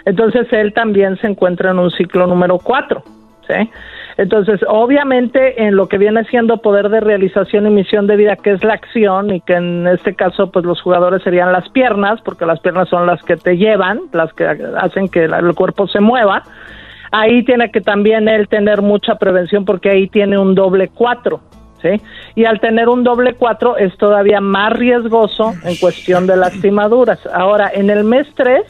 entonces 0.07 0.49
él 0.51 0.73
también 0.73 1.19
se 1.19 1.29
encuentra 1.29 1.71
en 1.71 1.79
un 1.79 1.91
ciclo 1.91 2.27
número 2.27 2.59
4, 2.59 3.05
¿sí? 3.47 3.71
Entonces, 4.19 4.61
obviamente, 4.67 5.63
en 5.65 5.77
lo 5.77 5.89
que 5.89 5.99
viene 5.99 6.25
siendo 6.25 6.57
poder 6.59 6.89
de 6.89 7.01
realización 7.01 7.67
y 7.67 7.71
misión 7.71 8.07
de 8.07 8.17
vida, 8.17 8.37
que 8.37 8.53
es 8.53 8.65
la 8.65 8.75
acción, 8.75 9.31
y 9.31 9.41
que 9.43 9.55
en 9.55 9.87
este 9.87 10.15
caso, 10.15 10.51
pues 10.51 10.65
los 10.65 10.81
jugadores 10.81 11.23
serían 11.23 11.53
las 11.53 11.69
piernas, 11.69 12.21
porque 12.23 12.47
las 12.47 12.61
piernas 12.61 12.89
son 12.89 13.07
las 13.07 13.23
que 13.23 13.37
te 13.37 13.59
llevan, 13.59 14.01
las 14.13 14.33
que 14.33 14.47
hacen 14.79 15.09
que 15.09 15.25
el 15.25 15.55
cuerpo 15.55 15.87
se 15.87 16.01
mueva, 16.01 16.43
ahí 17.13 17.45
tiene 17.45 17.71
que 17.71 17.81
también 17.83 18.29
él 18.29 18.49
tener 18.49 18.81
mucha 18.83 19.17
prevención 19.17 19.65
porque 19.65 19.91
ahí 19.91 20.09
tiene 20.09 20.39
un 20.39 20.55
doble 20.55 20.89
cuatro, 20.89 21.41
¿sí? 21.83 22.01
Y 22.35 22.47
al 22.47 22.59
tener 22.61 22.89
un 22.89 23.05
doble 23.05 23.35
cuatro 23.35 23.77
es 23.77 23.97
todavía 23.99 24.41
más 24.41 24.73
riesgoso 24.73 25.53
en 25.65 25.77
cuestión 25.77 26.27
de 26.27 26.37
lastimaduras. 26.37 27.21
Ahora, 27.33 27.71
en 27.73 27.91
el 27.91 28.05
mes 28.05 28.27
tres 28.35 28.65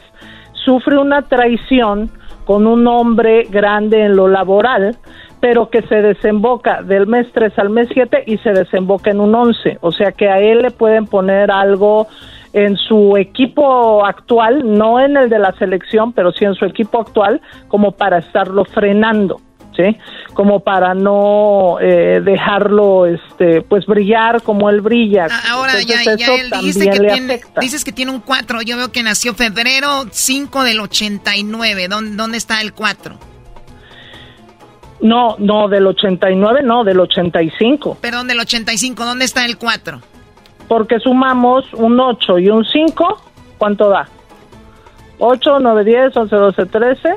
sufre 0.53 0.97
una 0.97 1.21
traición 1.21 2.11
con 2.47 2.65
un 2.65 2.87
hombre 2.87 3.43
grande 3.51 4.05
en 4.05 4.15
lo 4.15 4.29
laboral, 4.29 4.95
pero 5.41 5.69
que 5.69 5.81
se 5.81 6.01
desemboca 6.01 6.81
del 6.81 7.05
mes 7.05 7.27
3 7.33 7.59
al 7.59 7.69
mes 7.69 7.89
7 7.93 8.23
y 8.25 8.37
se 8.37 8.51
desemboca 8.51 9.11
en 9.11 9.19
un 9.19 9.35
11. 9.35 9.79
O 9.81 9.91
sea 9.91 10.13
que 10.13 10.29
a 10.29 10.39
él 10.39 10.61
le 10.61 10.71
pueden 10.71 11.07
poner 11.07 11.51
algo 11.51 12.07
en 12.53 12.77
su 12.77 13.17
equipo 13.17 14.05
actual, 14.05 14.63
no 14.77 15.01
en 15.01 15.17
el 15.17 15.29
de 15.29 15.39
la 15.39 15.51
selección, 15.59 16.13
pero 16.13 16.31
sí 16.31 16.45
en 16.45 16.55
su 16.55 16.63
equipo 16.63 17.01
actual, 17.01 17.41
como 17.67 17.91
para 17.91 18.19
estarlo 18.19 18.63
frenando. 18.63 19.41
¿Sí? 19.77 19.95
como 20.33 20.61
para 20.61 20.95
no 20.95 21.77
eh, 21.79 22.19
dejarlo 22.23 23.05
este 23.05 23.61
pues 23.61 23.85
brillar 23.85 24.41
como 24.41 24.71
él 24.71 24.81
brilla 24.81 25.27
ah, 25.29 25.41
ahora 25.51 25.73
ya, 25.83 26.15
ya 26.15 26.33
él 26.33 26.49
dijiste 26.49 26.89
que 26.89 26.99
tiene, 26.99 27.41
dices 27.61 27.85
que 27.85 27.91
tiene 27.91 28.11
un 28.11 28.21
4 28.21 28.63
yo 28.63 28.75
veo 28.75 28.91
que 28.91 29.03
nació 29.03 29.35
febrero 29.35 30.05
5 30.09 30.63
del 30.63 30.79
89 30.79 31.87
¿dónde, 31.89 32.15
dónde 32.15 32.37
está 32.39 32.59
el 32.61 32.73
4? 32.73 33.19
No, 34.99 35.35
no, 35.37 35.67
del 35.67 35.85
89 35.85 36.61
no, 36.63 36.83
del 36.83 36.99
85. 36.99 37.97
Perdón, 38.01 38.27
del 38.27 38.39
85, 38.39 39.05
¿dónde 39.05 39.25
está 39.25 39.45
el 39.45 39.57
4? 39.57 40.01
Porque 40.67 40.99
sumamos 40.99 41.71
un 41.73 41.99
8 41.99 42.39
y 42.39 42.49
un 42.49 42.65
5, 42.65 43.21
¿cuánto 43.57 43.89
da? 43.89 44.07
8, 45.19 45.59
9, 45.59 45.83
10, 45.83 46.17
11, 46.17 46.35
12, 46.35 46.65
13 46.65 47.09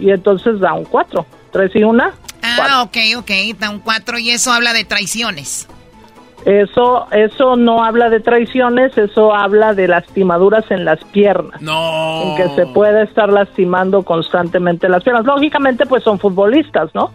y 0.00 0.10
entonces 0.10 0.58
da 0.60 0.74
un 0.74 0.84
4. 0.84 1.24
3 1.54 1.70
y 1.76 1.84
1. 1.84 2.04
Ah, 2.42 2.82
ok, 2.82 2.96
ok, 3.16 3.30
un 3.70 3.78
4 3.78 4.18
y 4.18 4.30
eso 4.30 4.52
habla 4.52 4.72
de 4.72 4.84
traiciones. 4.84 5.68
Eso, 6.44 7.06
eso 7.12 7.56
no 7.56 7.84
habla 7.84 8.10
de 8.10 8.20
traiciones, 8.20 8.98
eso 8.98 9.34
habla 9.34 9.72
de 9.72 9.88
lastimaduras 9.88 10.68
en 10.70 10.84
las 10.84 11.02
piernas. 11.04 11.62
No. 11.62 12.22
En 12.22 12.36
que 12.36 12.54
se 12.56 12.66
puede 12.66 13.04
estar 13.04 13.32
lastimando 13.32 14.02
constantemente 14.02 14.88
las 14.88 15.04
piernas. 15.04 15.24
Lógicamente, 15.24 15.86
pues 15.86 16.02
son 16.02 16.18
futbolistas, 16.18 16.90
¿no? 16.92 17.12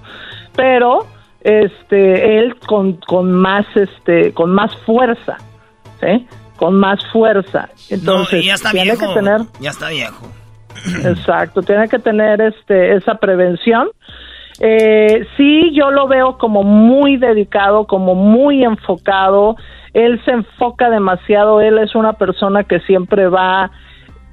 Pero, 0.56 1.06
este, 1.42 2.40
él 2.40 2.56
con, 2.66 2.94
con 2.94 3.32
más, 3.34 3.66
este, 3.76 4.34
con 4.34 4.52
más 4.52 4.76
fuerza, 4.86 5.38
¿sí? 6.00 6.26
Con 6.56 6.76
más 6.80 7.00
fuerza. 7.12 7.70
Entonces, 7.90 8.44
ya 8.44 8.56
está 8.56 8.72
tiene 8.72 8.96
viejo. 8.96 9.14
que 9.14 9.14
tener. 9.20 9.42
Ya 9.60 9.70
está 9.70 9.90
viejo. 9.90 10.28
Exacto, 11.06 11.62
tiene 11.62 11.88
que 11.90 12.00
tener, 12.00 12.42
este, 12.42 12.96
esa 12.96 13.16
prevención 13.16 13.90
eh, 14.60 15.26
sí, 15.38 15.72
yo 15.74 15.92
lo 15.92 16.08
veo 16.08 16.38
como 16.38 16.64
muy 16.64 17.18
dedicado, 17.18 17.88
como 17.88 18.16
muy 18.16 18.64
enfocado. 18.64 19.56
Él 19.94 20.22
se 20.26 20.32
enfoca 20.32 20.90
demasiado. 20.90 21.62
Él 21.62 21.78
es 21.80 21.96
una 21.96 22.14
persona 22.14 22.64
que 22.64 22.80
siempre 22.82 23.28
va 23.28 23.72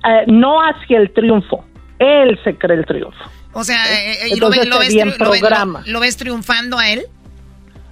eh, 0.05 0.25
no 0.27 0.61
hacia 0.61 0.99
el 0.99 1.13
triunfo. 1.13 1.65
Él 1.99 2.39
se 2.45 2.57
cree 2.57 2.79
el 2.79 2.87
triunfo. 2.87 3.25
O 3.53 3.65
sea, 3.65 3.79
eh, 3.91 4.33
eh, 4.33 4.37
lo, 4.37 4.51
ves, 4.51 4.67
lo, 4.67 4.77
lo 4.77 6.01
ves 6.01 6.17
triunfando 6.17 6.79
a 6.79 6.91
él? 6.91 7.07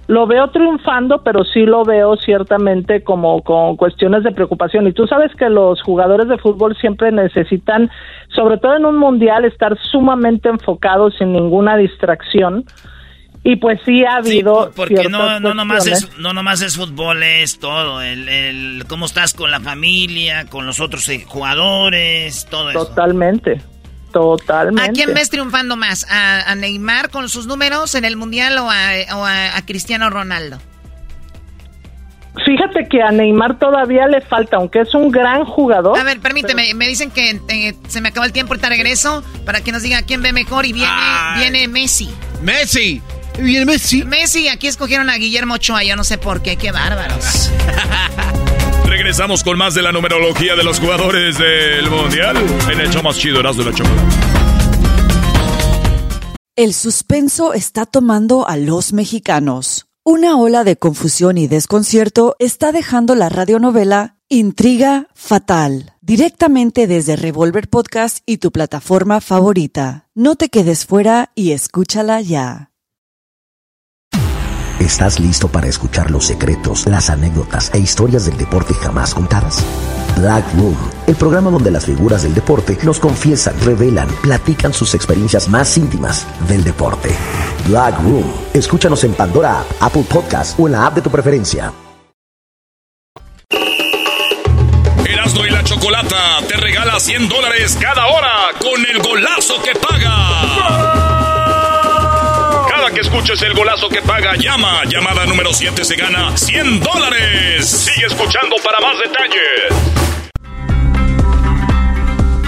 Lo 0.07 0.27
veo 0.27 0.49
triunfando, 0.49 1.23
pero 1.23 1.43
sí 1.43 1.65
lo 1.65 1.83
veo 1.83 2.15
ciertamente 2.17 3.03
como 3.03 3.41
con 3.41 3.75
cuestiones 3.75 4.23
de 4.23 4.31
preocupación. 4.31 4.87
Y 4.87 4.93
tú 4.93 5.07
sabes 5.07 5.31
que 5.35 5.49
los 5.49 5.81
jugadores 5.81 6.27
de 6.27 6.37
fútbol 6.37 6.75
siempre 6.77 7.11
necesitan, 7.11 7.89
sobre 8.29 8.57
todo 8.57 8.75
en 8.75 8.85
un 8.85 8.97
mundial, 8.97 9.45
estar 9.45 9.77
sumamente 9.91 10.49
enfocados 10.49 11.15
sin 11.17 11.33
ninguna 11.33 11.75
distracción. 11.77 12.65
Y 13.43 13.57
pues 13.57 13.79
sí 13.85 14.03
ha 14.03 14.17
habido. 14.17 14.71
porque 14.75 15.07
no, 15.07 15.39
no, 15.39 15.53
nomás 15.53 15.85
es, 15.85 16.17
no 16.17 16.33
nomás 16.33 16.63
es 16.63 16.77
fútbol, 16.77 17.21
es 17.21 17.59
todo. 17.59 18.01
El, 18.01 18.27
el, 18.27 18.83
cómo 18.87 19.05
estás 19.05 19.33
con 19.35 19.51
la 19.51 19.59
familia, 19.59 20.45
con 20.47 20.65
los 20.65 20.79
otros 20.79 21.09
jugadores, 21.27 22.47
todo 22.49 22.71
eso. 22.71 22.87
Totalmente. 22.87 23.61
Totalmente. 24.15 24.81
¿A 24.81 24.93
quién 24.93 25.13
ves 25.13 25.29
triunfando 25.29 25.75
más? 25.75 26.07
¿A, 26.09 26.55
Neymar 26.55 27.09
con 27.09 27.27
sus 27.27 27.47
números 27.47 27.95
en 27.95 28.05
el 28.05 28.15
Mundial 28.15 28.57
o 28.59 28.69
a, 28.69 29.61
Cristiano 29.65 30.09
Ronaldo? 30.09 30.57
Fíjate 32.45 32.87
que 32.87 33.01
a 33.01 33.11
Neymar 33.11 33.59
todavía 33.59 34.07
le 34.07 34.21
falta, 34.21 34.55
aunque 34.55 34.79
es 34.79 34.93
un 34.93 35.11
gran 35.11 35.43
jugador. 35.43 35.99
A 35.99 36.03
ver, 36.03 36.21
permíteme, 36.21 36.73
me 36.75 36.87
dicen 36.87 37.11
que 37.11 37.41
eh, 37.49 37.75
se 37.89 37.99
me 37.99 38.07
acabó 38.07 38.25
el 38.25 38.31
tiempo, 38.31 38.53
ahorita 38.53 38.69
regreso 38.69 39.21
para 39.45 39.59
que 39.59 39.73
nos 39.73 39.83
diga 39.83 40.01
quién 40.03 40.21
ve 40.21 40.31
mejor 40.31 40.65
y 40.65 40.71
viene, 40.71 40.93
viene 41.37 41.67
Messi. 41.67 42.09
Messi. 42.41 43.01
Viene 43.37 43.65
Messi. 43.65 44.05
Messi, 44.05 44.47
aquí 44.47 44.67
escogieron 44.67 45.09
a 45.09 45.17
Guillermo 45.17 45.55
Ochoa, 45.55 45.83
yo 45.83 45.97
no 45.97 46.05
sé 46.05 46.17
por 46.17 46.41
qué, 46.41 46.55
qué 46.55 46.71
bárbaros. 46.71 47.51
Regresamos 48.97 49.43
con 49.43 49.57
más 49.57 49.75
de 49.75 49.81
la 49.81 49.91
numerología 49.91 50.55
de 50.55 50.63
los 50.63 50.79
jugadores 50.79 51.37
del 51.37 51.89
Mundial 51.89 52.37
en 52.71 52.79
el 52.79 52.89
show 52.89 53.03
más 53.03 53.17
chido, 53.17 53.39
de 53.39 53.43
la 53.43 53.51
Chocolate. 53.51 54.15
El 56.55 56.73
suspenso 56.73 57.53
está 57.53 57.85
tomando 57.85 58.47
a 58.47 58.55
los 58.55 58.93
mexicanos. 58.93 59.87
Una 60.05 60.37
ola 60.37 60.63
de 60.63 60.77
confusión 60.77 61.37
y 61.37 61.47
desconcierto 61.47 62.37
está 62.39 62.71
dejando 62.71 63.15
la 63.15 63.27
radionovela 63.27 64.15
Intriga 64.29 65.09
Fatal, 65.13 65.91
directamente 65.99 66.87
desde 66.87 67.17
Revolver 67.17 67.67
Podcast 67.67 68.19
y 68.25 68.37
tu 68.37 68.53
plataforma 68.53 69.19
favorita. 69.19 70.07
No 70.15 70.37
te 70.37 70.47
quedes 70.47 70.85
fuera 70.85 71.33
y 71.35 71.51
escúchala 71.51 72.21
ya. 72.21 72.71
¿Estás 74.79 75.21
listo 75.21 75.47
para 75.47 75.67
escuchar 75.67 76.11
los 76.11 76.25
secretos, 76.25 76.85
las 76.85 77.09
anécdotas 77.09 77.71
e 77.73 77.79
historias 77.79 78.25
del 78.25 78.37
deporte 78.37 78.73
jamás 78.73 79.13
contadas? 79.13 79.63
Black 80.17 80.45
Room, 80.55 80.75
el 81.07 81.15
programa 81.15 81.49
donde 81.49 81.71
las 81.71 81.85
figuras 81.85 82.23
del 82.23 82.33
deporte 82.33 82.77
nos 82.83 82.99
confiesan, 82.99 83.55
revelan, 83.61 84.07
platican 84.21 84.73
sus 84.73 84.93
experiencias 84.93 85.47
más 85.47 85.77
íntimas 85.77 86.27
del 86.49 86.63
deporte. 86.63 87.09
Black 87.67 87.97
Room, 88.01 88.25
escúchanos 88.53 89.03
en 89.05 89.13
Pandora, 89.13 89.63
Apple 89.79 90.05
Podcast 90.09 90.59
o 90.59 90.67
en 90.67 90.73
la 90.73 90.87
app 90.87 90.95
de 90.95 91.01
tu 91.01 91.09
preferencia. 91.09 91.71
Erasmo 95.05 95.45
y 95.45 95.51
la 95.51 95.63
Chocolata 95.63 96.39
te 96.49 96.57
regala 96.57 96.99
100 96.99 97.29
dólares 97.29 97.77
cada 97.81 98.07
hora 98.07 98.49
con 98.59 98.85
el 98.85 99.01
golazo 99.01 99.55
que 99.63 99.73
paga 99.79 101.14
que 102.95 103.01
escuches 103.01 103.41
el 103.41 103.53
golazo 103.53 103.89
que 103.89 104.01
paga, 104.01 104.35
llama. 104.37 104.83
Llamada 104.85 105.25
número 105.25 105.53
7 105.53 105.83
se 105.83 105.97
gana 105.97 106.35
100 106.37 106.79
dólares. 106.79 107.67
Sigue 107.67 108.07
escuchando 108.07 108.55
para 108.63 108.79
más 108.79 108.97
detalles. 108.97 109.41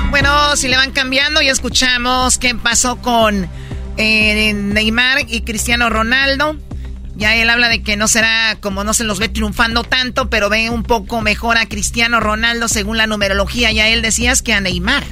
Bueno, 0.10 0.56
si 0.56 0.70
le 0.70 0.78
van 0.78 0.92
cambiando, 0.92 1.42
ya 1.42 1.52
escuchamos 1.52 2.38
qué 2.38 2.56
pasó 2.56 2.96
con 3.02 3.50
eh, 3.98 4.54
Neymar 4.54 5.26
y 5.28 5.42
Cristiano 5.42 5.90
Ronaldo. 5.90 6.56
Ya 7.18 7.36
él 7.36 7.50
habla 7.50 7.68
de 7.68 7.84
que 7.84 7.98
no 7.98 8.08
será 8.08 8.58
como 8.62 8.86
no 8.86 8.94
se 8.94 9.04
los 9.04 9.20
ve 9.20 9.28
triunfando 9.28 9.84
tanto, 9.84 10.30
pero 10.30 10.48
ve 10.50 10.70
un 10.70 10.84
poco 10.84 11.20
mejor 11.20 11.58
a 11.58 11.68
Cristiano 11.68 12.22
Ronaldo 12.22 12.70
según 12.70 12.96
la 12.98 13.06
numerología. 13.06 13.74
Ya 13.74 13.90
él 13.90 14.02
decías 14.02 14.42
que 14.42 14.54
a 14.54 14.62
Neymar. 14.62 15.04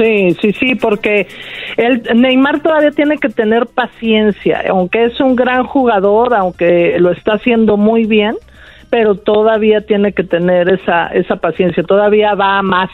Sí, 0.00 0.34
sí, 0.40 0.52
sí, 0.58 0.74
porque 0.76 1.28
el 1.76 2.02
Neymar 2.14 2.62
todavía 2.62 2.90
tiene 2.90 3.18
que 3.18 3.28
tener 3.28 3.66
paciencia, 3.66 4.62
aunque 4.70 5.04
es 5.04 5.20
un 5.20 5.36
gran 5.36 5.64
jugador, 5.64 6.32
aunque 6.32 6.96
lo 6.98 7.12
está 7.12 7.34
haciendo 7.34 7.76
muy 7.76 8.06
bien, 8.06 8.34
pero 8.88 9.14
todavía 9.14 9.82
tiene 9.82 10.14
que 10.14 10.24
tener 10.24 10.70
esa 10.70 11.08
esa 11.08 11.36
paciencia, 11.36 11.82
todavía 11.82 12.34
va 12.34 12.62
más. 12.62 12.88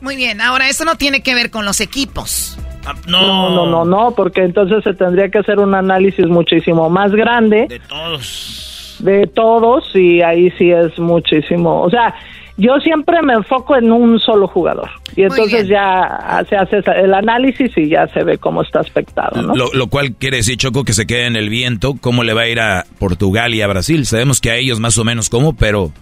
Muy 0.00 0.16
bien, 0.16 0.40
ahora 0.40 0.68
eso 0.68 0.84
no 0.84 0.96
tiene 0.96 1.22
que 1.22 1.36
ver 1.36 1.50
con 1.50 1.64
los 1.64 1.80
equipos. 1.80 2.58
Ah, 2.84 2.94
no. 3.06 3.50
no, 3.50 3.66
no, 3.66 3.84
no, 3.84 4.10
porque 4.10 4.42
entonces 4.42 4.82
se 4.82 4.92
tendría 4.92 5.28
que 5.28 5.38
hacer 5.38 5.60
un 5.60 5.74
análisis 5.74 6.26
muchísimo 6.26 6.90
más 6.90 7.12
grande. 7.12 7.66
De 7.68 7.78
todos 7.78 8.64
de 8.98 9.26
todos 9.26 9.84
y 9.94 10.22
ahí 10.22 10.50
sí 10.52 10.70
es 10.70 10.98
muchísimo. 10.98 11.82
O 11.82 11.90
sea, 11.90 12.14
yo 12.56 12.78
siempre 12.80 13.22
me 13.22 13.34
enfoco 13.34 13.76
en 13.76 13.92
un 13.92 14.18
solo 14.18 14.46
jugador 14.46 14.90
y 15.16 15.22
entonces 15.22 15.68
ya 15.68 16.44
se 16.48 16.56
hace 16.56 16.76
el 17.02 17.14
análisis 17.14 17.70
y 17.76 17.88
ya 17.88 18.06
se 18.08 18.24
ve 18.24 18.38
cómo 18.38 18.62
está 18.62 18.80
aspectado. 18.80 19.42
¿no? 19.42 19.54
Lo, 19.54 19.72
lo, 19.72 19.86
cual 19.88 20.14
quiere 20.14 20.38
decir, 20.38 20.56
Choco, 20.56 20.84
que 20.84 20.92
se 20.92 21.06
quede 21.06 21.26
en 21.26 21.36
el 21.36 21.48
viento. 21.48 21.94
¿Cómo 22.00 22.24
le 22.24 22.34
va 22.34 22.42
a 22.42 22.48
ir 22.48 22.60
a 22.60 22.84
Portugal 22.98 23.54
y 23.54 23.62
a 23.62 23.66
Brasil? 23.66 24.06
Sabemos 24.06 24.40
que 24.40 24.50
a 24.50 24.56
ellos 24.56 24.80
más 24.80 24.98
o 24.98 25.04
menos 25.04 25.28
cómo, 25.28 25.54
pero 25.54 25.92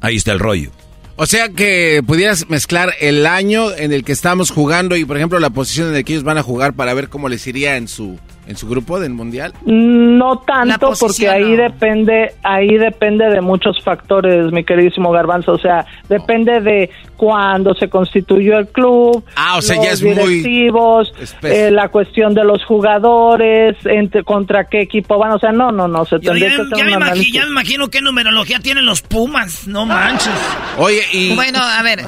ahí 0.00 0.16
está 0.16 0.32
el 0.32 0.38
rollo. 0.38 0.70
O 1.16 1.26
sea 1.26 1.50
que 1.50 2.02
pudieras 2.06 2.48
mezclar 2.48 2.94
el 2.98 3.26
año 3.26 3.70
en 3.76 3.92
el 3.92 4.04
que 4.04 4.12
estamos 4.12 4.50
jugando 4.50 4.96
y, 4.96 5.04
por 5.04 5.18
ejemplo, 5.18 5.38
la 5.38 5.50
posición 5.50 5.88
en 5.88 5.94
la 5.94 6.02
que 6.02 6.14
ellos 6.14 6.24
van 6.24 6.38
a 6.38 6.42
jugar 6.42 6.72
para 6.72 6.94
ver 6.94 7.10
cómo 7.10 7.28
les 7.28 7.46
iría 7.46 7.76
en 7.76 7.88
su 7.88 8.18
en 8.50 8.56
su 8.56 8.68
grupo 8.68 8.98
del 8.98 9.12
mundial? 9.12 9.54
No 9.64 10.40
tanto, 10.40 10.92
porque 10.98 11.28
ahí 11.28 11.54
depende, 11.54 12.34
ahí 12.42 12.76
depende 12.76 13.30
de 13.30 13.40
muchos 13.40 13.80
factores, 13.80 14.50
mi 14.50 14.64
queridísimo 14.64 15.12
Garbanzo. 15.12 15.52
O 15.52 15.58
sea, 15.58 15.86
depende 16.08 16.60
de 16.60 16.90
cuándo 17.16 17.74
se 17.74 17.88
constituyó 17.88 18.58
el 18.58 18.66
club, 18.66 19.22
ah, 19.36 19.58
o 19.58 19.62
sea, 19.62 19.76
los 19.76 19.84
ya 19.84 19.92
es 19.92 20.00
directivos, 20.00 21.12
eh, 21.42 21.70
la 21.70 21.90
cuestión 21.90 22.34
de 22.34 22.42
los 22.42 22.64
jugadores, 22.64 23.76
entre, 23.84 24.24
contra 24.24 24.64
qué 24.64 24.80
equipo 24.80 25.16
van. 25.16 25.30
O 25.30 25.38
sea, 25.38 25.52
no, 25.52 25.70
no, 25.70 25.86
no. 25.86 26.04
Se 26.04 26.18
ya, 26.18 26.34
ya, 26.36 26.48
ya, 26.76 26.84
me 26.84 26.92
imagino, 26.92 27.32
ya, 27.32 27.44
me 27.44 27.50
imagino, 27.50 27.88
qué 27.88 28.00
numerología 28.00 28.58
tienen 28.58 28.84
los 28.84 29.00
Pumas. 29.02 29.68
No 29.68 29.86
manches. 29.86 30.28
Oye, 30.76 31.02
y. 31.12 31.36
Bueno, 31.36 31.60
a 31.62 31.82
ver. 31.84 32.00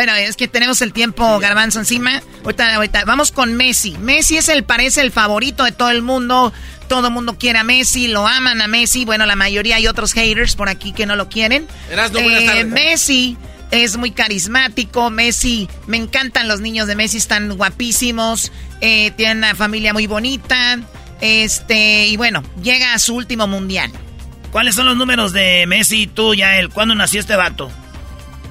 Bueno, 0.00 0.14
es 0.14 0.34
que 0.34 0.48
tenemos 0.48 0.80
el 0.80 0.94
tiempo 0.94 1.38
garbanzo 1.40 1.78
encima. 1.78 2.22
Ahorita, 2.42 2.74
ahorita, 2.74 3.04
vamos 3.04 3.32
con 3.32 3.52
Messi. 3.52 3.98
Messi 3.98 4.38
es 4.38 4.48
el, 4.48 4.64
parece 4.64 5.02
el 5.02 5.12
favorito 5.12 5.64
de 5.64 5.72
todo 5.72 5.90
el 5.90 6.00
mundo. 6.00 6.54
Todo 6.88 7.08
el 7.08 7.12
mundo 7.12 7.36
quiere 7.36 7.58
a 7.58 7.64
Messi, 7.64 8.08
lo 8.08 8.26
aman 8.26 8.62
a 8.62 8.66
Messi. 8.66 9.04
Bueno, 9.04 9.26
la 9.26 9.36
mayoría 9.36 9.76
hay 9.76 9.86
otros 9.88 10.14
haters 10.14 10.56
por 10.56 10.70
aquí 10.70 10.92
que 10.92 11.04
no 11.04 11.16
lo 11.16 11.28
quieren. 11.28 11.68
Eh, 11.90 12.64
Messi 12.64 13.36
es 13.70 13.98
muy 13.98 14.12
carismático. 14.12 15.10
Messi, 15.10 15.68
me 15.86 15.98
encantan 15.98 16.48
los 16.48 16.62
niños 16.62 16.86
de 16.86 16.96
Messi, 16.96 17.18
están 17.18 17.54
guapísimos. 17.58 18.52
Eh, 18.80 19.10
tienen 19.18 19.36
una 19.36 19.54
familia 19.54 19.92
muy 19.92 20.06
bonita. 20.06 20.80
Este, 21.20 22.06
y 22.06 22.16
bueno, 22.16 22.42
llega 22.62 22.94
a 22.94 22.98
su 22.98 23.16
último 23.16 23.46
mundial. 23.46 23.92
¿Cuáles 24.50 24.76
son 24.76 24.86
los 24.86 24.96
números 24.96 25.34
de 25.34 25.66
Messi 25.66 26.04
y 26.04 26.06
tú, 26.06 26.34
Yael? 26.34 26.70
¿Cuándo 26.70 26.94
nació 26.94 27.20
este 27.20 27.36
vato? 27.36 27.70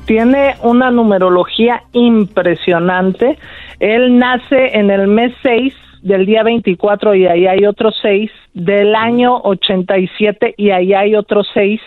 Tiene 0.10 0.56
una 0.64 0.90
numerología 0.90 1.84
impresionante. 1.92 3.38
Él 3.80 4.18
nace 4.18 4.76
en 4.76 4.90
el 4.90 5.06
mes 5.06 5.32
6 5.44 5.72
del 6.02 6.26
día 6.26 6.42
24 6.42 7.14
y 7.14 7.28
ahí 7.28 7.46
hay 7.46 7.68
otros 7.68 7.96
6, 8.02 8.32
del 8.56 8.96
año 8.96 9.40
87 9.44 10.56
y 10.58 10.72
ahí 10.72 10.96
hay 10.96 11.14
otros 11.14 11.48
6. 11.54 11.80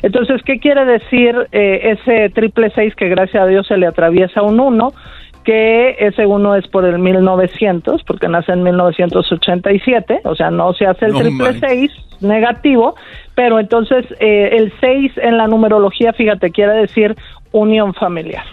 Entonces, 0.00 0.40
¿qué 0.46 0.60
quiere 0.60 0.86
decir 0.86 1.36
eh, 1.52 1.94
ese 1.98 2.30
triple 2.30 2.72
6 2.74 2.94
que 2.94 3.10
gracias 3.10 3.42
a 3.42 3.46
Dios 3.46 3.66
se 3.66 3.76
le 3.76 3.86
atraviesa 3.86 4.40
un 4.40 4.60
1? 4.60 4.90
que 5.44 5.96
ese 6.00 6.26
uno 6.26 6.56
es 6.56 6.68
por 6.68 6.84
el 6.84 6.98
1900, 6.98 8.02
porque 8.04 8.28
nace 8.28 8.52
en 8.52 8.62
1987, 8.64 10.20
o 10.24 10.34
sea, 10.34 10.50
no 10.50 10.74
se 10.74 10.84
hace 10.84 11.06
el 11.06 11.14
triple 11.14 11.58
6 11.58 11.90
negativo, 12.20 12.96
pero 13.34 13.58
entonces 13.58 14.04
eh, 14.20 14.50
el 14.52 14.72
6 14.80 15.12
en 15.16 15.38
la 15.38 15.46
numerología, 15.46 16.12
fíjate, 16.12 16.50
quiere 16.50 16.74
decir 16.74 17.16
unión 17.52 17.94
familiar. 17.94 18.44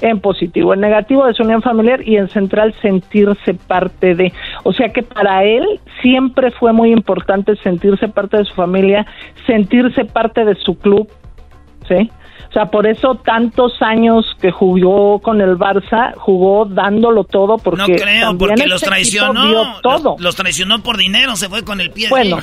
En 0.00 0.20
positivo, 0.20 0.74
en 0.74 0.80
negativo 0.80 1.26
es 1.26 1.40
unión 1.40 1.60
familiar 1.60 2.06
y 2.06 2.16
en 2.16 2.28
central 2.28 2.72
sentirse 2.80 3.54
parte 3.54 4.14
de. 4.14 4.32
O 4.62 4.72
sea 4.72 4.90
que 4.90 5.02
para 5.02 5.42
él 5.42 5.80
siempre 6.00 6.52
fue 6.52 6.72
muy 6.72 6.92
importante 6.92 7.56
sentirse 7.56 8.06
parte 8.06 8.36
de 8.36 8.44
su 8.44 8.54
familia, 8.54 9.06
sentirse 9.44 10.04
parte 10.04 10.44
de 10.44 10.54
su 10.54 10.78
club, 10.78 11.08
¿sí? 11.88 12.10
O 12.48 12.52
sea, 12.52 12.66
por 12.66 12.86
eso 12.86 13.16
tantos 13.16 13.82
años 13.82 14.24
que 14.40 14.50
jugó 14.50 15.18
con 15.18 15.40
el 15.40 15.58
Barça, 15.58 16.14
jugó 16.16 16.64
dándolo 16.64 17.24
todo 17.24 17.58
porque 17.58 17.80
no 17.80 17.86
creo, 17.86 18.38
porque 18.38 18.66
los 18.66 18.80
traicionó, 18.80 19.80
todo. 19.82 20.16
Los, 20.18 20.34
traicionó 20.34 20.82
por 20.82 20.96
dinero, 20.96 21.36
se 21.36 21.48
fue 21.48 21.62
con 21.62 21.80
el 21.80 21.90
pie. 21.90 22.08
Bueno, 22.08 22.38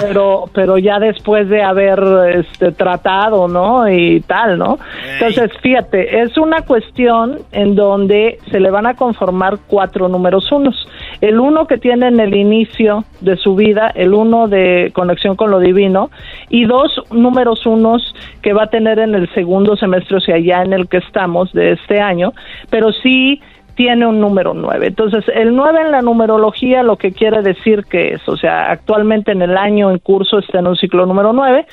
pero 0.00 0.44
pero 0.52 0.78
ya 0.78 0.98
después 0.98 1.48
de 1.48 1.62
haber 1.62 2.00
este, 2.34 2.72
tratado, 2.72 3.48
¿no? 3.48 3.88
Y 3.88 4.20
tal, 4.20 4.58
¿no? 4.58 4.78
Entonces, 5.12 5.50
fíjate, 5.62 6.20
es 6.20 6.36
una 6.36 6.62
cuestión 6.62 7.38
en 7.52 7.74
donde 7.74 8.38
se 8.50 8.60
le 8.60 8.70
van 8.70 8.86
a 8.86 8.94
conformar 8.94 9.58
cuatro 9.66 10.08
números 10.08 10.50
unos. 10.52 10.88
El 11.20 11.40
uno 11.40 11.66
que 11.66 11.78
tiene 11.78 12.08
en 12.08 12.20
el 12.20 12.34
inicio 12.34 13.04
de 13.20 13.36
su 13.36 13.54
vida, 13.54 13.92
el 13.94 14.14
uno 14.14 14.48
de 14.48 14.90
conexión 14.94 15.36
con 15.36 15.50
lo 15.50 15.60
divino, 15.60 16.10
y 16.48 16.64
dos 16.64 17.02
números 17.10 17.64
unos 17.66 18.14
que 18.42 18.52
va 18.52 18.64
a 18.64 18.66
tener 18.68 18.98
en 18.98 19.14
el 19.14 19.32
segundo 19.34 19.76
semestre, 19.76 20.16
o 20.18 20.20
sea, 20.20 20.38
ya 20.38 20.62
en 20.62 20.72
el 20.72 20.88
que 20.88 20.98
estamos 20.98 21.52
de 21.52 21.72
este 21.72 22.00
año, 22.00 22.32
pero 22.70 22.92
sí 22.92 23.40
tiene 23.76 24.06
un 24.06 24.20
número 24.20 24.54
9. 24.54 24.86
Entonces, 24.88 25.24
el 25.32 25.54
9 25.54 25.82
en 25.82 25.92
la 25.92 26.02
numerología 26.02 26.82
lo 26.82 26.96
que 26.96 27.12
quiere 27.12 27.42
decir 27.42 27.84
que 27.84 28.14
es, 28.14 28.28
o 28.28 28.36
sea, 28.36 28.70
actualmente 28.70 29.30
en 29.32 29.42
el 29.42 29.56
año 29.56 29.90
en 29.90 29.98
curso 29.98 30.38
está 30.38 30.58
en 30.58 30.66
un 30.66 30.76
ciclo 30.76 31.06
número 31.06 31.32
9. 31.32 31.66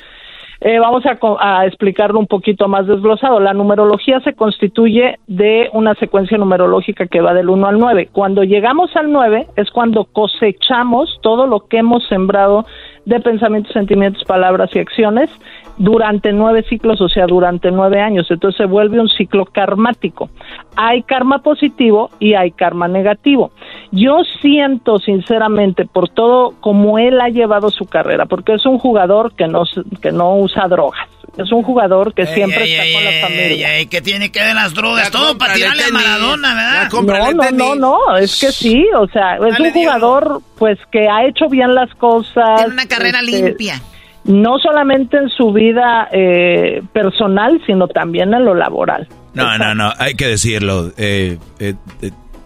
Eh, 0.60 0.78
vamos 0.78 1.02
a, 1.04 1.66
explicarlo 1.66 2.18
un 2.18 2.26
poquito 2.26 2.68
más 2.68 2.86
desglosado. 2.86 3.40
La 3.40 3.52
numerología 3.52 4.20
se 4.20 4.34
constituye 4.34 5.18
de 5.26 5.68
una 5.72 5.94
secuencia 5.94 6.38
numerológica 6.38 7.06
que 7.06 7.20
va 7.20 7.34
del 7.34 7.50
1 7.50 7.66
al 7.66 7.78
9. 7.78 8.08
Cuando 8.12 8.44
llegamos 8.44 8.94
al 8.96 9.12
9 9.12 9.48
es 9.56 9.70
cuando 9.70 10.04
cosechamos 10.04 11.18
todo 11.22 11.46
lo 11.46 11.66
que 11.66 11.78
hemos 11.78 12.06
sembrado 12.08 12.64
de 13.04 13.20
pensamientos, 13.20 13.72
sentimientos, 13.72 14.24
palabras 14.24 14.70
y 14.74 14.78
acciones 14.78 15.28
durante 15.76 16.32
nueve 16.32 16.64
ciclos, 16.68 17.00
o 17.00 17.08
sea, 17.08 17.26
durante 17.26 17.70
nueve 17.70 18.00
años. 18.00 18.26
Entonces 18.30 18.56
se 18.56 18.66
vuelve 18.66 19.00
un 19.00 19.08
ciclo 19.08 19.44
karmático. 19.46 20.30
Hay 20.76 21.02
karma 21.02 21.38
positivo 21.38 22.10
y 22.18 22.34
hay 22.34 22.50
karma 22.52 22.88
negativo. 22.88 23.52
Yo 23.90 24.18
siento 24.40 24.98
sinceramente 24.98 25.84
por 25.86 26.08
todo 26.08 26.54
como 26.60 26.98
él 26.98 27.20
ha 27.20 27.28
llevado 27.28 27.70
su 27.70 27.86
carrera, 27.86 28.26
porque 28.26 28.54
es 28.54 28.66
un 28.66 28.78
jugador 28.78 29.34
que 29.34 29.46
no, 29.46 29.64
que 30.00 30.12
no 30.12 30.36
usa 30.36 30.68
drogas. 30.68 31.08
Es 31.36 31.50
un 31.50 31.64
jugador 31.64 32.14
que 32.14 32.26
siempre 32.26 32.64
está 32.64 32.84
con 32.92 33.04
la 33.04 33.26
familia. 33.26 33.68
¿Qué 33.90 34.00
tiene 34.00 34.30
que 34.30 34.38
ver 34.38 34.54
las 34.54 34.72
drogas? 34.72 35.10
Todo 35.10 35.36
para 35.36 35.54
tirarle 35.54 35.82
a 35.82 35.92
Maradona, 35.92 36.54
¿verdad? 36.54 36.88
No, 36.92 37.32
no, 37.32 37.50
no, 37.50 37.74
no, 37.74 38.16
es 38.16 38.40
que 38.40 38.52
sí, 38.52 38.86
o 38.96 39.08
sea, 39.08 39.36
es 39.36 39.58
un 39.58 39.72
jugador 39.72 40.40
pues 40.56 40.78
que 40.92 41.08
ha 41.08 41.26
hecho 41.26 41.48
bien 41.48 41.74
las 41.74 41.92
cosas. 41.96 42.56
Tiene 42.56 42.74
una 42.74 42.86
carrera 42.86 43.18
este, 43.18 43.42
limpia 43.42 43.82
no 44.24 44.58
solamente 44.58 45.18
en 45.18 45.28
su 45.28 45.52
vida 45.52 46.08
eh, 46.12 46.82
personal, 46.92 47.60
sino 47.66 47.88
también 47.88 48.32
en 48.34 48.44
lo 48.44 48.54
laboral. 48.54 49.06
No, 49.34 49.58
no, 49.58 49.74
no, 49.74 49.92
hay 49.98 50.14
que 50.14 50.26
decirlo. 50.26 50.92
Eh, 50.96 51.38
eh, 51.58 51.74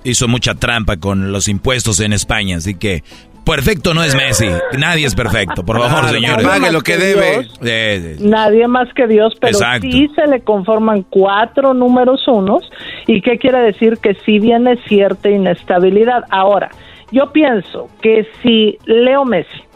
hizo 0.05 0.29
mucha 0.29 0.55
trampa 0.55 0.97
con 0.97 1.33
los 1.33 1.49
impuestos 1.49 2.01
en 2.01 2.13
España, 2.13 2.57
así 2.57 2.75
que 2.75 3.03
perfecto 3.45 3.95
no 3.95 4.03
es 4.03 4.15
Messi. 4.15 4.49
Nadie 4.79 5.07
es 5.07 5.15
perfecto, 5.15 5.65
por 5.65 5.79
favor, 5.81 6.09
señores. 6.11 6.47
Pague 6.47 6.73
lo 6.73 6.81
que 6.81 6.97
debe. 6.97 8.17
Nadie 8.21 8.67
más 8.69 8.93
que 8.95 9.07
Dios, 9.07 9.35
pero 9.41 9.59
sí 9.81 10.09
se 10.15 10.27
le 10.27 10.41
conforman 10.41 11.05
cuatro 11.09 11.75
números 11.75 12.27
unos. 12.27 12.69
¿Y 13.07 13.21
qué 13.21 13.39
quiere 13.39 13.61
decir? 13.61 13.99
Que 13.99 14.15
sí 14.27 14.39
viene 14.39 14.77
cierta 14.89 15.31
inestabilidad. 15.31 16.25
Ahora, 16.31 16.71
yo 17.13 17.33
pienso 17.33 17.89
que 18.03 18.27
si 18.43 18.79
Leo 18.85 19.25
Messi 19.25 19.68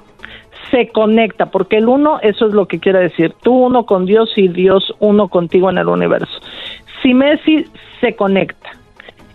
se 0.72 0.88
conecta, 0.88 1.46
porque 1.46 1.76
el 1.76 1.88
uno, 1.88 2.18
eso 2.22 2.46
es 2.46 2.54
lo 2.54 2.66
que 2.66 2.80
quiere 2.80 2.98
decir, 2.98 3.34
tú 3.42 3.52
uno 3.52 3.86
con 3.86 4.06
Dios 4.06 4.32
y 4.36 4.48
Dios 4.48 4.92
uno 4.98 5.28
contigo 5.28 5.70
en 5.70 5.78
el 5.78 5.86
universo. 5.86 6.40
Si 7.02 7.14
Messi 7.14 7.66
se 8.00 8.16
conecta 8.16 8.70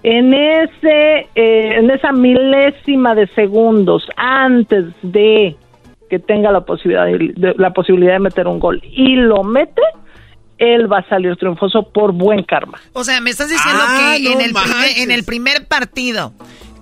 en 0.04 0.34
ese, 0.34 1.30
eh, 1.36 1.76
en 1.78 1.90
esa 1.92 2.12
milésima 2.12 3.16
de 3.16 3.28
segundos 3.28 4.04
antes 4.18 4.86
de 5.02 5.56
que 6.10 6.20
tenga 6.20 6.52
la 6.52 6.62
posibilidad 6.62 7.06
de, 7.06 7.56
la 7.58 7.72
posibilidad 7.72 8.14
de 8.14 8.20
meter 8.20 8.48
un 8.48 8.60
gol 8.60 8.82
y 8.84 9.16
lo 9.16 9.44
mete, 9.44 9.82
él 10.58 10.92
va 10.92 11.00
a 11.00 11.10
salir 11.10 11.36
triunfoso 11.36 11.84
por 11.92 12.14
buen 12.14 12.44
karma. 12.44 12.80
O 12.94 13.04
sea, 13.04 13.22
me 13.22 13.30
estás 13.30 13.50
diciendo 13.50 13.82
ah, 13.86 14.16
que 14.18 14.32
en, 14.32 14.42
el 14.42 14.54
primer, 14.54 14.98
en 14.98 15.12
el 15.12 15.24
primer 15.24 15.68
partido, 15.68 16.34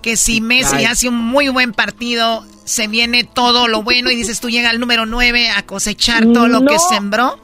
que 0.01 0.15
si 0.15 0.39
Messi 0.39 0.85
hace 0.85 1.09
un 1.09 1.17
muy 1.17 1.49
buen 1.49 1.73
partido, 1.73 2.43
se 2.65 2.87
viene 2.87 3.23
todo 3.23 3.67
lo 3.67 3.83
bueno 3.83 4.11
y 4.11 4.15
dices 4.15 4.41
tú 4.41 4.49
llega 4.49 4.69
al 4.69 4.79
número 4.79 5.05
9 5.05 5.49
a 5.55 5.65
cosechar 5.65 6.25
todo 6.33 6.47
lo 6.47 6.65
que 6.65 6.77
sembró? 6.77 7.39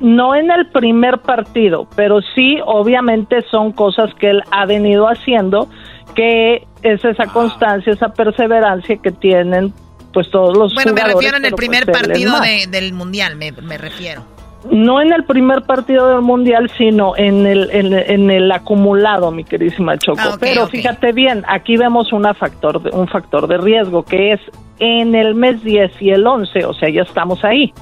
No 0.00 0.34
en 0.34 0.50
el 0.50 0.68
primer 0.70 1.20
partido, 1.20 1.86
pero 1.94 2.20
sí 2.34 2.58
obviamente 2.64 3.44
son 3.50 3.72
cosas 3.72 4.12
que 4.14 4.30
él 4.30 4.42
ha 4.50 4.64
venido 4.66 5.06
haciendo, 5.06 5.68
que 6.14 6.66
es 6.82 7.04
esa 7.04 7.24
ah. 7.24 7.32
constancia, 7.32 7.92
esa 7.92 8.08
perseverancia 8.08 8.96
que 8.96 9.12
tienen 9.12 9.72
pues 10.12 10.30
todos 10.30 10.56
los 10.56 10.74
Bueno, 10.74 10.92
me 10.92 11.04
refiero 11.04 11.36
en 11.36 11.44
el 11.44 11.52
pues, 11.52 11.60
primer 11.60 11.90
partido 11.90 12.34
del 12.68 12.92
Mundial, 12.92 13.36
me, 13.36 13.52
me 13.52 13.78
refiero 13.78 14.31
no 14.70 15.00
en 15.00 15.12
el 15.12 15.24
primer 15.24 15.62
partido 15.62 16.08
del 16.08 16.20
mundial, 16.22 16.70
sino 16.78 17.16
en 17.16 17.46
el, 17.46 17.68
en, 17.72 18.30
el 18.30 18.50
acumulado, 18.52 19.30
mi 19.30 19.44
queridísima 19.44 19.98
Choco. 19.98 20.20
Ah, 20.22 20.36
Pero 20.40 20.66
fíjate 20.68 21.12
bien, 21.12 21.44
aquí 21.48 21.76
vemos 21.76 22.12
una 22.12 22.32
factor 22.34 22.82
de, 22.82 22.90
un 22.90 23.08
factor 23.08 23.46
de 23.48 23.58
riesgo 23.58 24.04
que 24.04 24.32
es 24.32 24.40
en 24.78 25.14
el 25.14 25.34
mes 25.34 25.62
10 25.64 25.92
y 26.00 26.10
el 26.10 26.26
11, 26.26 26.64
o 26.64 26.74
sea, 26.74 26.88
ya 26.90 27.02
estamos 27.02 27.44
ahí. 27.44 27.72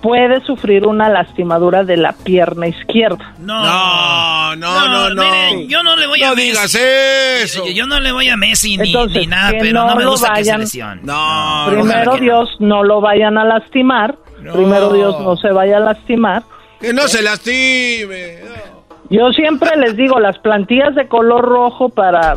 puede 0.00 0.40
sufrir 0.42 0.86
una 0.86 1.08
lastimadura 1.08 1.82
de 1.82 1.96
la 1.96 2.12
pierna 2.12 2.68
izquierda. 2.68 3.34
No, 3.40 4.54
no, 4.54 4.88
no, 4.88 5.10
no. 5.10 5.22
Miren, 5.22 5.68
yo 5.68 5.82
no 5.82 5.96
le 5.96 6.06
voy 6.06 6.22
a 6.22 6.28
no 6.30 6.36
Messi. 6.36 6.48
digas 6.48 6.74
eso. 7.42 7.66
Yo, 7.66 7.72
yo 7.72 7.86
no 7.86 7.98
le 7.98 8.12
voy 8.12 8.28
a 8.28 8.36
Messi 8.36 8.76
ni, 8.76 8.86
Entonces, 8.88 9.22
ni 9.22 9.26
nada, 9.26 9.50
pero 9.58 9.72
no, 9.80 9.86
no 9.88 9.96
me 9.96 10.06
gusta 10.06 10.32
que 10.34 10.44
se 10.44 10.50
vayan- 10.52 10.60
lesione. 10.60 11.00
No, 11.02 11.66
Primero 11.70 12.16
Dios, 12.16 12.48
no 12.60 12.84
lo 12.84 13.00
vayan 13.00 13.38
a 13.38 13.44
lastimar. 13.44 14.16
Primero 14.40 14.92
Dios, 14.92 15.20
no 15.20 15.36
se 15.36 15.50
vaya 15.52 15.78
a 15.78 15.80
lastimar. 15.80 16.42
Que 16.80 16.92
no 16.92 17.08
se 17.08 17.22
lastime. 17.22 18.38
Yo 19.10 19.32
siempre 19.32 19.76
les 19.76 19.96
digo, 19.96 20.20
las 20.20 20.38
plantillas 20.38 20.94
de 20.94 21.08
color 21.08 21.44
rojo 21.44 21.88
para 21.88 22.36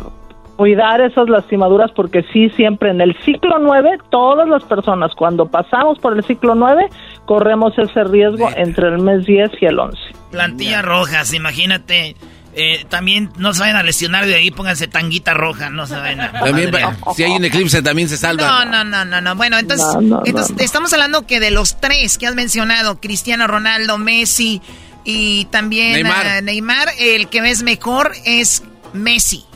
cuidar 0.56 1.00
esas 1.00 1.28
lastimaduras, 1.28 1.90
porque 1.92 2.24
sí, 2.32 2.48
siempre 2.50 2.90
en 2.90 3.00
el 3.00 3.16
ciclo 3.24 3.58
9, 3.58 3.98
todas 4.10 4.48
las 4.48 4.62
personas, 4.64 5.12
cuando 5.14 5.46
pasamos 5.46 5.98
por 5.98 6.16
el 6.16 6.24
ciclo 6.24 6.54
9, 6.54 6.88
corremos 7.24 7.76
ese 7.78 8.04
riesgo 8.04 8.48
entre 8.56 8.88
el 8.88 8.98
mes 8.98 9.26
10 9.26 9.50
y 9.60 9.66
el 9.66 9.78
11. 9.78 9.98
Plantillas 10.30 10.84
rojas, 10.84 11.34
imagínate. 11.34 12.16
Eh, 12.54 12.84
también 12.90 13.30
no 13.38 13.54
se 13.54 13.60
vayan 13.60 13.76
a 13.76 13.82
lesionar 13.82 14.26
de 14.26 14.34
ahí, 14.34 14.50
pónganse 14.50 14.86
tanguita 14.86 15.32
roja, 15.32 15.70
no 15.70 15.86
se 15.86 15.94
vayan 15.94 16.20
a... 16.20 16.32
También, 16.44 16.70
si 17.16 17.22
hay 17.24 17.32
un 17.32 17.44
eclipse, 17.44 17.80
también 17.80 18.10
se 18.10 18.18
salva. 18.18 18.46
No, 18.46 18.64
no, 18.66 18.84
no, 18.84 19.04
no, 19.06 19.20
no. 19.22 19.36
Bueno, 19.36 19.58
entonces, 19.58 19.86
No, 19.94 20.00
no, 20.02 20.16
no, 20.16 20.22
entonces 20.26 20.56
no. 20.56 20.62
estamos 20.62 20.92
hablando 20.92 21.26
que 21.26 21.40
de 21.40 21.50
los 21.50 21.80
tres 21.80 22.18
que 22.18 22.26
has 22.26 22.34
mencionado, 22.34 23.00
Cristiano 23.00 23.46
Ronaldo, 23.46 23.96
Messi 23.96 24.60
y 25.04 25.46
también 25.46 25.94
Neymar. 25.94 26.42
Neymar, 26.42 26.88
el 26.98 27.28
que 27.28 27.40
ves 27.40 27.62
mejor 27.62 28.12
es 28.26 28.62
Messi. 28.92 29.46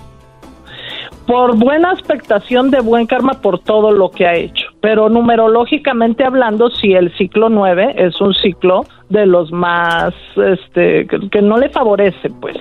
Por 1.27 1.57
buena 1.57 1.93
expectación 1.93 2.71
de 2.71 2.81
buen 2.81 3.07
karma 3.07 3.41
por 3.41 3.59
todo 3.59 3.91
lo 3.91 4.11
que 4.11 4.27
ha 4.27 4.35
hecho. 4.35 4.67
Pero 4.81 5.09
numerológicamente 5.09 6.25
hablando, 6.25 6.71
si 6.71 6.93
el 6.93 7.13
ciclo 7.17 7.49
9 7.49 7.95
es 7.99 8.21
un 8.21 8.33
ciclo 8.35 8.85
de 9.09 9.27
los 9.27 9.51
más, 9.51 10.15
este, 10.37 11.07
que, 11.07 11.29
que 11.31 11.43
no 11.43 11.57
le 11.59 11.69
favorece, 11.71 12.31
pues. 12.41 12.57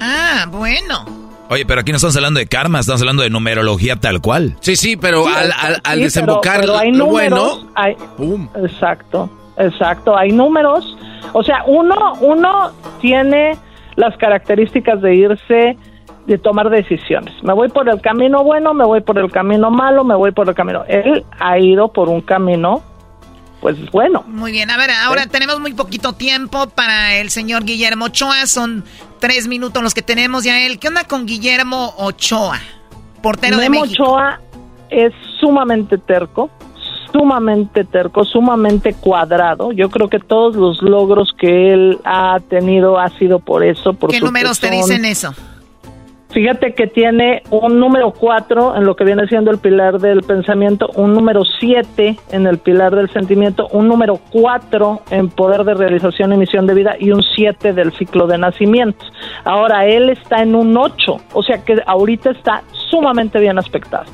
Ah, 0.00 0.46
bueno. 0.50 1.04
Oye, 1.48 1.64
pero 1.66 1.80
aquí 1.80 1.90
no 1.90 1.96
estamos 1.96 2.14
hablando 2.16 2.38
de 2.38 2.46
karma, 2.46 2.78
estamos 2.80 3.00
hablando 3.00 3.22
de 3.22 3.30
numerología 3.30 3.96
tal 3.96 4.20
cual. 4.20 4.54
Sí, 4.60 4.76
sí, 4.76 4.96
pero 4.96 5.24
Sí, 5.24 5.32
al, 5.34 5.50
al- 5.52 5.80
al 5.82 5.96
sí, 5.98 6.04
desembocar 6.04 6.60
pero- 6.60 6.72
pero 6.74 6.78
hay 6.78 6.92
lo 6.92 7.06
números, 7.06 7.64
bueno, 7.64 7.72
hay-. 7.74 7.96
Exacto, 8.64 9.28
exacto. 9.56 10.16
Hay 10.16 10.30
números. 10.30 10.96
O 11.32 11.42
sea, 11.42 11.64
uno, 11.66 11.96
uno 12.20 12.70
tiene 13.00 13.56
las 13.96 14.16
características 14.16 15.00
de 15.02 15.14
irse, 15.16 15.76
de 16.30 16.38
tomar 16.38 16.70
decisiones. 16.70 17.34
Me 17.42 17.52
voy 17.52 17.68
por 17.68 17.88
el 17.88 18.00
camino 18.00 18.44
bueno, 18.44 18.72
me 18.72 18.84
voy 18.84 19.00
por 19.00 19.18
el 19.18 19.32
camino 19.32 19.68
malo, 19.70 20.04
me 20.04 20.14
voy 20.14 20.30
por 20.30 20.48
el 20.48 20.54
camino. 20.54 20.84
Él 20.86 21.24
ha 21.40 21.58
ido 21.58 21.88
por 21.88 22.08
un 22.08 22.20
camino, 22.20 22.82
pues 23.60 23.90
bueno. 23.90 24.22
Muy 24.28 24.52
bien, 24.52 24.70
a 24.70 24.76
ver, 24.76 24.90
ahora 24.92 25.26
tenemos 25.26 25.58
muy 25.58 25.74
poquito 25.74 26.12
tiempo 26.12 26.68
para 26.68 27.16
el 27.16 27.30
señor 27.30 27.64
Guillermo 27.64 28.06
Ochoa. 28.06 28.46
Son 28.46 28.84
tres 29.18 29.48
minutos 29.48 29.82
los 29.82 29.92
que 29.92 30.02
tenemos 30.02 30.44
ya 30.44 30.64
él. 30.64 30.78
¿Qué 30.78 30.86
onda 30.86 31.02
con 31.02 31.26
Guillermo 31.26 31.94
Ochoa? 31.98 32.60
Portero 33.22 33.56
de 33.56 33.68
Memo 33.68 33.82
México. 33.82 34.04
Ochoa 34.04 34.40
es 34.88 35.12
sumamente 35.40 35.98
terco, 35.98 36.48
sumamente 37.12 37.84
terco, 37.84 38.24
sumamente 38.24 38.94
cuadrado. 38.94 39.72
Yo 39.72 39.90
creo 39.90 40.08
que 40.08 40.20
todos 40.20 40.54
los 40.54 40.80
logros 40.80 41.30
que 41.36 41.72
él 41.72 41.98
ha 42.04 42.38
tenido 42.48 43.00
ha 43.00 43.08
sido 43.18 43.40
por 43.40 43.64
eso. 43.64 43.94
Por 43.94 44.10
¿Qué 44.10 44.20
números 44.20 44.60
te 44.60 44.70
dicen 44.70 45.04
eso? 45.04 45.34
Fíjate 46.32 46.74
que 46.74 46.86
tiene 46.86 47.42
un 47.50 47.80
número 47.80 48.12
4 48.12 48.76
en 48.76 48.84
lo 48.84 48.94
que 48.94 49.02
viene 49.02 49.26
siendo 49.26 49.50
el 49.50 49.58
pilar 49.58 49.98
del 49.98 50.22
pensamiento, 50.22 50.88
un 50.94 51.12
número 51.12 51.42
7 51.44 52.16
en 52.30 52.46
el 52.46 52.58
pilar 52.58 52.94
del 52.94 53.10
sentimiento, 53.10 53.66
un 53.72 53.88
número 53.88 54.20
4 54.30 55.02
en 55.10 55.28
poder 55.28 55.64
de 55.64 55.74
realización 55.74 56.32
y 56.32 56.36
misión 56.36 56.68
de 56.68 56.74
vida 56.74 56.94
y 57.00 57.10
un 57.10 57.22
7 57.22 57.72
del 57.72 57.92
ciclo 57.94 58.28
de 58.28 58.38
nacimiento. 58.38 59.04
Ahora 59.44 59.86
él 59.86 60.08
está 60.08 60.40
en 60.42 60.54
un 60.54 60.76
8, 60.76 61.16
o 61.32 61.42
sea 61.42 61.64
que 61.64 61.82
ahorita 61.84 62.30
está 62.30 62.62
sumamente 62.90 63.40
bien 63.40 63.58
aspectado. 63.58 64.06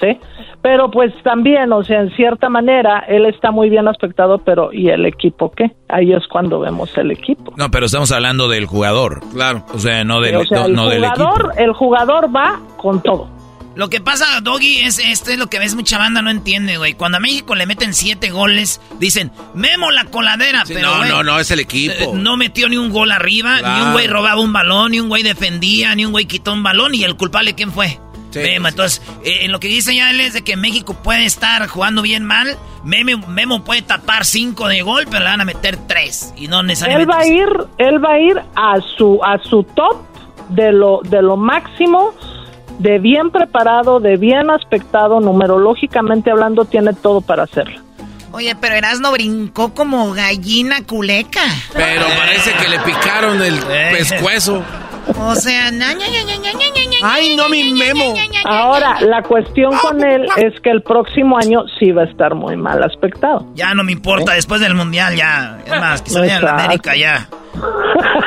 ¿Sí? 0.00 0.18
Pero 0.62 0.90
pues 0.90 1.12
también, 1.22 1.72
o 1.72 1.82
sea, 1.82 2.00
en 2.00 2.10
cierta 2.16 2.48
manera, 2.50 3.04
él 3.08 3.24
está 3.26 3.50
muy 3.50 3.70
bien 3.70 3.88
aspectado, 3.88 4.38
pero 4.44 4.72
¿y 4.72 4.88
el 4.90 5.06
equipo 5.06 5.50
qué? 5.52 5.70
Ahí 5.88 6.12
es 6.12 6.26
cuando 6.28 6.60
vemos 6.60 6.90
el 6.98 7.12
equipo. 7.12 7.54
No, 7.56 7.70
pero 7.70 7.86
estamos 7.86 8.12
hablando 8.12 8.48
del 8.48 8.66
jugador. 8.66 9.20
Claro. 9.32 9.64
O 9.72 9.78
sea, 9.78 10.04
no 10.04 10.20
del, 10.20 10.36
o 10.36 10.44
sea, 10.44 10.60
no, 10.60 10.66
el, 10.66 10.74
no 10.74 10.88
del 10.88 11.04
equipo. 11.04 11.16
jugador, 11.24 11.52
el 11.56 11.72
jugador 11.72 12.34
va 12.36 12.60
con 12.76 13.02
todo. 13.02 13.34
Lo 13.74 13.90
que 13.90 14.00
pasa, 14.00 14.24
Doggy, 14.42 14.78
es 14.80 14.98
esto 14.98 15.30
es 15.32 15.38
lo 15.38 15.48
que 15.48 15.58
ves 15.58 15.74
mucha 15.74 15.98
banda 15.98 16.22
no 16.22 16.30
entiende, 16.30 16.78
güey. 16.78 16.94
Cuando 16.94 17.18
a 17.18 17.20
México 17.20 17.54
le 17.54 17.66
meten 17.66 17.92
siete 17.92 18.30
goles, 18.30 18.80
dicen, 18.98 19.30
Memo 19.54 19.90
la 19.90 20.04
coladera, 20.06 20.64
Sí, 20.64 20.72
pero 20.74 20.88
no, 20.92 20.96
güey, 20.96 21.10
no, 21.10 21.22
no, 21.22 21.38
es 21.38 21.50
el 21.50 21.60
equipo. 21.60 21.92
eh, 21.98 22.08
no 22.14 22.38
metió 22.38 22.70
ni 22.70 22.78
un 22.78 22.90
gol 22.90 23.12
arriba, 23.12 23.58
Claro. 23.58 23.76
ni 23.78 23.84
un 23.86 23.92
güey 23.92 24.06
robaba 24.06 24.40
un 24.40 24.50
balón, 24.54 24.92
ni 24.92 25.00
un 25.00 25.10
güey 25.10 25.22
defendía, 25.22 25.94
ni 25.94 26.06
un 26.06 26.12
güey 26.12 26.24
quitó 26.24 26.54
un 26.54 26.62
balón, 26.62 26.94
y 26.94 27.04
el 27.04 27.16
culpable, 27.16 27.54
¿quién 27.54 27.70
fue? 27.70 27.98
Sí, 28.42 28.50
Memo, 28.50 28.66
sí. 28.68 28.70
entonces, 28.72 29.02
eh, 29.24 29.38
en 29.42 29.52
lo 29.52 29.60
que 29.60 29.68
dice 29.68 29.94
ya 29.94 30.10
él 30.10 30.20
es 30.20 30.32
de 30.34 30.42
que 30.42 30.56
México 30.56 30.94
puede 30.94 31.24
estar 31.24 31.66
jugando 31.68 32.02
bien 32.02 32.24
mal, 32.24 32.56
Memo, 32.84 33.26
Memo 33.28 33.64
puede 33.64 33.82
tapar 33.82 34.24
cinco 34.24 34.68
de 34.68 34.82
gol, 34.82 35.04
pero 35.10 35.20
le 35.24 35.30
van 35.30 35.40
a 35.40 35.44
meter 35.44 35.76
tres, 35.88 36.32
y 36.36 36.48
no 36.48 36.60
Él 36.60 36.66
necesariamente... 36.66 37.12
va 37.12 37.20
a 37.20 37.26
ir, 37.26 37.48
él 37.78 38.04
va 38.04 38.12
a 38.12 38.18
ir 38.20 38.42
a 38.54 38.74
su 38.96 39.20
a 39.24 39.38
su 39.42 39.62
top 39.64 39.96
de 40.50 40.72
lo 40.72 41.00
de 41.02 41.22
lo 41.22 41.36
máximo, 41.36 42.14
de 42.78 42.98
bien 42.98 43.30
preparado, 43.30 44.00
de 44.00 44.16
bien 44.16 44.50
aspectado, 44.50 45.20
numerológicamente 45.20 46.30
hablando 46.30 46.64
tiene 46.66 46.92
todo 46.92 47.20
para 47.20 47.44
hacerlo. 47.44 47.80
Oye, 48.32 48.54
pero 48.60 48.74
Erasno 48.74 49.12
brincó 49.12 49.72
como 49.72 50.12
gallina 50.12 50.82
culeca. 50.84 51.40
Pero 51.72 52.04
parece 52.18 52.52
que 52.52 52.68
le 52.68 52.78
picaron 52.80 53.40
el 53.40 53.54
Eh. 53.70 53.94
pescuezo. 53.96 54.62
O 55.18 55.34
sea, 55.34 55.70
na, 55.70 55.94
Ay, 57.02 57.36
no, 57.36 57.48
mi 57.48 57.72
Memo. 57.72 58.14
Ahora, 58.44 59.00
la 59.00 59.22
cuestión 59.22 59.76
con 59.76 60.04
él 60.04 60.26
es 60.36 60.58
que 60.60 60.70
el 60.70 60.82
próximo 60.82 61.38
año 61.38 61.64
sí 61.78 61.92
va 61.92 62.02
a 62.02 62.06
estar 62.06 62.34
muy 62.34 62.56
mal 62.56 62.82
aspectado. 62.82 63.46
Ya 63.54 63.74
no 63.74 63.84
me 63.84 63.92
importa, 63.92 64.32
después 64.32 64.60
del 64.60 64.74
mundial 64.74 65.14
ya. 65.14 65.58
Es 65.64 65.70
más, 65.70 66.02
que 66.02 66.10
se 66.10 66.20
vaya 66.20 66.38
a 66.38 66.40
la. 66.40 66.64
América 66.64 66.96
ya. 66.96 67.28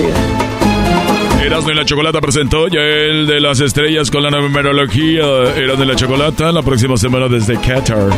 Erasmo 1.41 1.71
y 1.71 1.75
la 1.75 1.85
Chocolata 1.85 2.21
presentó 2.21 2.67
ya 2.67 2.81
el 2.81 3.25
de 3.27 3.39
las 3.39 3.59
estrellas 3.59 4.11
con 4.11 4.23
la 4.23 4.29
numerología. 4.29 5.23
Erasmo 5.55 5.83
y 5.83 5.87
la 5.87 5.95
Chocolata 5.95 6.51
la 6.51 6.61
próxima 6.61 6.97
semana 6.97 7.27
desde 7.27 7.59
Qatar. 7.59 8.09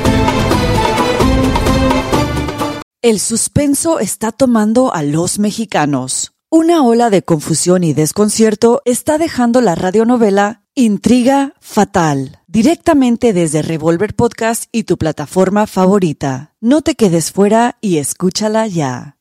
El 3.01 3.19
suspenso 3.19 3.99
está 3.99 4.31
tomando 4.31 4.93
a 4.93 5.03
los 5.03 5.37
mexicanos. 5.37 6.33
Una 6.49 6.83
ola 6.83 7.09
de 7.09 7.23
confusión 7.23 7.83
y 7.83 7.93
desconcierto 7.93 8.81
está 8.85 9.17
dejando 9.17 9.59
la 9.59 9.75
radionovela 9.75 10.62
Intriga 10.75 11.53
Fatal, 11.61 12.39
directamente 12.47 13.31
desde 13.31 13.61
Revolver 13.61 14.15
Podcast 14.15 14.69
y 14.71 14.85
tu 14.85 14.97
plataforma 14.97 15.67
favorita. 15.67 16.55
No 16.61 16.81
te 16.81 16.95
quedes 16.95 17.31
fuera 17.31 17.77
y 17.79 17.99
escúchala 17.99 18.65
ya. 18.65 19.17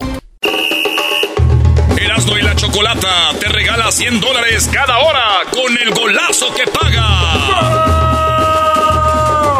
El 0.00 1.98
Erasmo 2.02 2.36
y 2.36 2.42
la 2.42 2.56
Chocolata 2.56 3.30
te 3.38 3.46
regala 3.46 3.92
100 3.92 4.20
dólares 4.20 4.68
cada 4.72 4.98
hora 4.98 5.42
con 5.52 5.78
el 5.78 5.94
golazo 5.94 6.52
que 6.56 6.68
paga. 6.72 7.06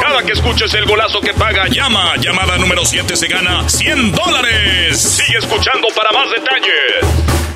Cada 0.03 0.25
que 0.25 0.33
escuches 0.33 0.75
el 0.75 0.87
golazo 0.87 1.21
que 1.21 1.33
paga, 1.33 1.69
llama. 1.69 2.17
Llamada 2.17 2.59
número 2.59 2.85
7 2.85 3.15
se 3.15 3.29
gana 3.29 3.69
100 3.69 4.11
dólares. 4.11 5.01
Sigue 5.01 5.39
escuchando 5.39 5.87
para 5.95 6.11
más 6.11 6.29
detalles. 6.33 7.56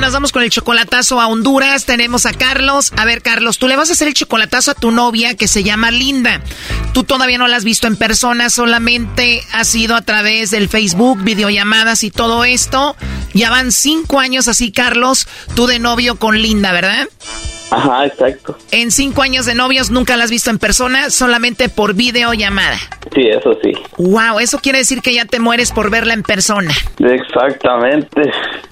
Nos 0.00 0.12
vamos 0.12 0.30
con 0.30 0.42
el 0.42 0.50
chocolatazo 0.50 1.20
a 1.20 1.26
Honduras. 1.26 1.86
Tenemos 1.86 2.26
a 2.26 2.32
Carlos. 2.32 2.92
A 2.96 3.04
ver, 3.06 3.22
Carlos, 3.22 3.58
tú 3.58 3.66
le 3.66 3.76
vas 3.76 3.88
a 3.88 3.94
hacer 3.94 4.06
el 4.06 4.14
chocolatazo 4.14 4.72
a 4.72 4.74
tu 4.74 4.90
novia 4.90 5.34
que 5.36 5.48
se 5.48 5.64
llama 5.64 5.90
Linda. 5.90 6.42
Tú 6.92 7.02
todavía 7.02 7.38
no 7.38 7.48
la 7.48 7.56
has 7.56 7.64
visto 7.64 7.86
en 7.86 7.96
persona, 7.96 8.50
solamente 8.50 9.42
ha 9.52 9.64
sido 9.64 9.96
a 9.96 10.02
través 10.02 10.50
del 10.50 10.68
Facebook, 10.68 11.22
videollamadas 11.22 12.04
y 12.04 12.10
todo 12.10 12.44
esto. 12.44 12.94
Ya 13.32 13.50
van 13.50 13.72
cinco 13.72 14.20
años 14.20 14.48
así, 14.48 14.70
Carlos, 14.70 15.26
tú 15.54 15.66
de 15.66 15.78
novio 15.78 16.16
con 16.16 16.40
Linda, 16.40 16.72
¿verdad? 16.72 17.08
Ajá, 17.70 18.06
exacto. 18.06 18.56
En 18.70 18.90
cinco 18.90 19.22
años 19.22 19.46
de 19.46 19.54
novios 19.54 19.90
nunca 19.90 20.16
la 20.16 20.24
has 20.24 20.30
visto 20.30 20.50
en 20.50 20.58
persona, 20.58 21.10
solamente 21.10 21.68
por 21.68 21.94
videollamada. 21.94 22.78
Sí, 23.14 23.22
eso 23.28 23.58
sí. 23.62 23.72
Wow, 23.98 24.38
eso 24.40 24.58
quiere 24.58 24.78
decir 24.78 25.02
que 25.02 25.14
ya 25.14 25.24
te 25.24 25.40
mueres 25.40 25.72
por 25.72 25.90
verla 25.90 26.14
en 26.14 26.22
persona. 26.22 26.72
Exactamente. 26.98 28.30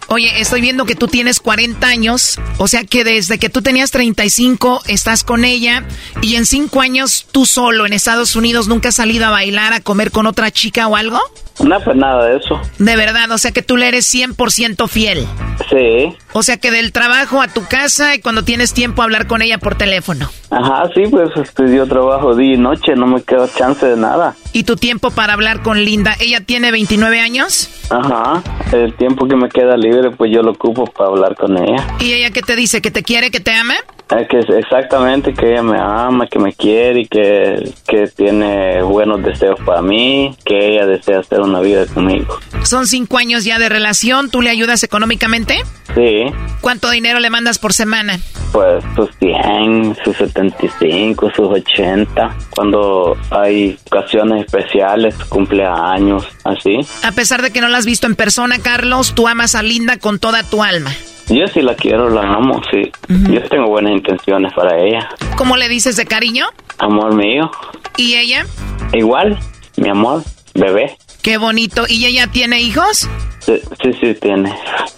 Oye, 0.09 0.41
estoy 0.41 0.61
viendo 0.61 0.85
que 0.85 0.95
tú 0.95 1.09
tienes 1.09 1.41
40 1.41 1.87
años, 1.87 2.39
o 2.59 2.69
sea 2.69 2.85
que 2.85 3.05
desde 3.05 3.39
que 3.39 3.49
tú 3.49 3.63
tenías 3.63 3.91
35 3.91 4.83
estás 4.87 5.25
con 5.25 5.45
ella 5.45 5.85
y 6.21 6.37
en 6.37 6.47
cinco 6.47 6.81
años 6.81 7.27
tú 7.33 7.47
solo 7.47 7.87
en 7.87 7.93
Estados 7.93 8.37
Unidos 8.37 8.69
nunca 8.69 8.91
has 8.91 8.97
salido 8.97 9.27
a 9.27 9.31
bailar, 9.31 9.73
a 9.73 9.81
comer 9.81 10.11
con 10.11 10.27
otra 10.27 10.51
chica 10.51 10.87
o 10.89 10.97
algo. 10.97 11.21
No, 11.63 11.81
pues 11.81 11.97
nada 11.97 12.27
de 12.27 12.37
eso. 12.37 12.61
De 12.79 12.97
verdad, 12.97 13.31
o 13.31 13.39
sea 13.39 13.53
que 13.53 13.63
tú 13.63 13.77
le 13.77 13.89
eres 13.89 14.13
100% 14.13 14.89
fiel. 14.89 15.27
Sí. 15.71 16.17
O 16.33 16.43
sea 16.43 16.57
que 16.57 16.71
del 16.71 16.93
trabajo 16.93 17.41
a 17.41 17.49
tu 17.49 17.65
casa 17.65 18.15
y 18.15 18.21
cuando 18.21 18.43
tienes 18.43 18.75
tiempo 18.75 19.03
hablar 19.03 19.27
con 19.27 19.41
ella 19.41 19.59
por 19.59 19.77
teléfono. 19.77 20.29
Ajá, 20.51 20.91
sí, 20.95 21.05
pues 21.11 21.31
este, 21.37 21.75
yo 21.75 21.87
trabajo 21.87 22.35
día 22.35 22.55
y 22.55 22.59
noche, 22.59 22.95
no 22.97 23.07
me 23.07 23.23
queda 23.23 23.49
chance 23.49 23.87
de 23.87 23.97
nada. 23.97 24.35
¿Y 24.55 24.63
tu 24.63 24.77
tiempo 24.77 25.11
para 25.11 25.33
hablar 25.33 25.63
con 25.63 25.85
Linda? 25.85 26.15
¿Ella 26.21 26.41
tiene 26.41 26.71
29 26.71 27.19
años? 27.19 27.69
Ajá, 27.91 28.41
el 28.73 28.95
tiempo 28.95 29.27
que 29.27 29.35
me 29.35 29.49
queda 29.49 29.77
libre, 29.77 30.13
pues 30.13 30.31
yo 30.33 30.43
lo 30.43 30.53
ocupo 30.53 30.85
para 30.87 31.11
hablar 31.11 31.35
con 31.35 31.59
ella. 31.59 31.85
¿Y 31.99 32.13
ella 32.13 32.31
qué 32.31 32.41
te 32.41 32.55
dice? 32.55 32.81
¿Que 32.81 32.93
te 32.93 33.03
quiere, 33.03 33.33
que 33.33 33.41
te 33.41 33.51
ama? 33.51 33.75
Es 34.11 34.29
que 34.29 34.39
exactamente 34.39 35.35
que 35.35 35.53
ella 35.53 35.63
me 35.63 35.79
ama, 35.81 36.29
que 36.29 36.39
me 36.39 36.53
quiere 36.53 37.01
y 37.01 37.07
que, 37.07 37.73
que 37.89 38.07
tiene 38.07 38.81
buenos 38.83 39.25
deseos 39.25 39.59
para 39.65 39.83
mí, 39.83 40.37
que 40.45 40.75
ella 40.75 40.87
desea 40.87 41.19
hacer 41.19 41.41
una 41.41 41.61
vida 41.61 41.87
conmigo. 41.87 42.39
Son 42.63 42.87
cinco 42.87 43.19
años 43.19 43.45
ya 43.45 43.59
de 43.59 43.69
relación, 43.69 44.31
¿tú 44.31 44.41
le 44.41 44.51
ayudas 44.51 44.85
económicamente? 44.85 45.57
Sí. 45.95 46.27
¿Cuánto 46.61 46.91
dinero 46.91 47.19
le 47.19 47.31
mandas 47.31 47.59
por 47.59 47.73
semana? 47.73 48.21
Pues 48.53 48.85
sus 48.95 49.11
100, 49.19 49.97
sus 50.05 50.17
75, 50.17 51.31
sus 51.35 51.49
80, 51.49 52.37
cuando 52.51 53.17
hay 53.31 53.77
ocasiones 53.87 54.44
especiales, 54.45 55.15
cumpleaños, 55.29 56.27
así. 56.45 56.79
A 57.03 57.13
pesar 57.13 57.43
de 57.43 57.51
que 57.51 57.61
no 57.61 57.69
la 57.69 57.79
has 57.79 57.87
visto 57.87 58.07
en 58.07 58.15
persona, 58.15 58.59
Carlos, 58.59 59.15
tú 59.15 59.29
amas 59.29 59.55
a 59.55 59.63
Linda 59.63 59.99
con 59.99 60.19
toda 60.19 60.43
tu 60.43 60.63
alma. 60.63 60.91
Yo 61.29 61.47
sí 61.47 61.63
la 61.63 61.75
quiero, 61.75 62.11
la 62.11 62.21
amo, 62.23 62.61
sí. 62.71 62.93
Yo 63.09 63.43
tengo 63.49 63.69
buenas 63.69 63.93
intenciones 63.93 64.53
para 64.53 64.79
ella. 64.79 65.09
¿Cómo 65.37 65.57
le 65.57 65.69
dices 65.69 65.97
de 65.97 66.05
cariño? 66.05 66.47
Amor 66.79 67.15
mío. 67.15 67.51
¿Y 67.97 68.15
ella? 68.15 68.45
Igual, 68.93 69.39
mi 69.77 69.89
amor, 69.89 70.23
bebé. 70.55 70.97
Qué 71.25 71.39
bonito. 71.39 71.87
¿Y 71.89 72.05
ella 72.05 72.27
tiene 72.27 72.61
hijos? 72.61 73.09
Sí, 73.41 73.55
sí, 73.83 73.91
sí, 73.99 74.15
tiene. 74.21 74.55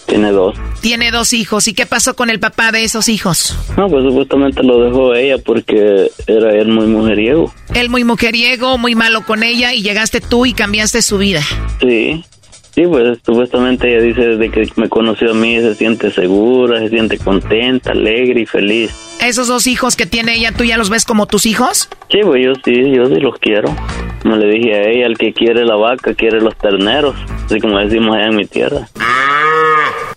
Tiene 0.07 0.33
dos. 0.33 0.57
Tiene 0.81 1.13
dos 1.13 1.33
hijos. 1.33 1.69
¿Y 1.69 1.73
qué 1.73 1.87
pasó 1.87 2.17
con 2.17 2.31
el 2.31 2.41
papá 2.41 2.73
de 2.73 2.83
esos 2.83 3.09
hijos? 3.09 3.57
No, 3.77 3.87
pues 3.89 4.03
supuestamente 4.03 4.61
lo 4.65 4.81
dejó 4.81 5.15
ella 5.15 5.39
porque 5.39 6.11
era 6.27 6.51
él 6.51 6.67
muy 6.67 6.87
mujeriego. 6.87 7.55
Él 7.75 7.91
muy 7.91 8.03
mujeriego, 8.03 8.77
muy 8.77 8.97
malo 8.97 9.25
con 9.25 9.45
ella 9.45 9.73
y 9.73 9.83
llegaste 9.83 10.21
tú 10.21 10.47
y 10.47 10.53
cambiaste 10.53 11.01
su 11.01 11.17
vida. 11.17 11.43
Sí. 11.81 12.25
Sí, 12.77 12.83
pues 12.87 13.19
supuestamente 13.25 13.89
ella 13.89 14.03
dice 14.03 14.37
desde 14.37 14.51
que 14.51 14.71
me 14.77 14.91
conoció 14.91 15.31
a 15.31 15.35
mí 15.35 15.59
se 15.61 15.75
siente 15.75 16.11
segura, 16.11 16.79
se 16.79 16.91
siente 16.91 17.17
contenta, 17.17 17.93
alegre 17.93 18.43
y 18.43 18.45
feliz. 18.45 19.17
¿Esos 19.25 19.49
dos 19.49 19.67
hijos 19.67 19.97
que 19.97 20.05
tiene 20.05 20.35
ella, 20.35 20.53
tú 20.53 20.63
ya 20.63 20.77
los 20.77 20.91
ves 20.91 21.07
como 21.07 21.25
tus 21.25 21.47
hijos? 21.47 21.89
Sí, 22.11 22.19
pues 22.23 22.45
yo 22.45 22.53
sí, 22.63 22.93
yo 22.95 23.07
sí 23.07 23.15
los 23.15 23.39
quiero. 23.39 23.75
No 24.25 24.37
le 24.37 24.47
dije 24.49 24.75
a 24.75 24.91
ella, 24.91 25.07
el 25.07 25.17
que 25.17 25.33
quiere 25.33 25.65
la 25.65 25.77
vaca 25.77 26.13
quiere 26.13 26.43
los 26.43 26.55
terneros, 26.59 27.17
así 27.47 27.61
como 27.61 27.79
decimos 27.79 28.15
allá 28.15 28.27
en 28.27 28.37
mi 28.37 28.45
tierra. 28.45 28.87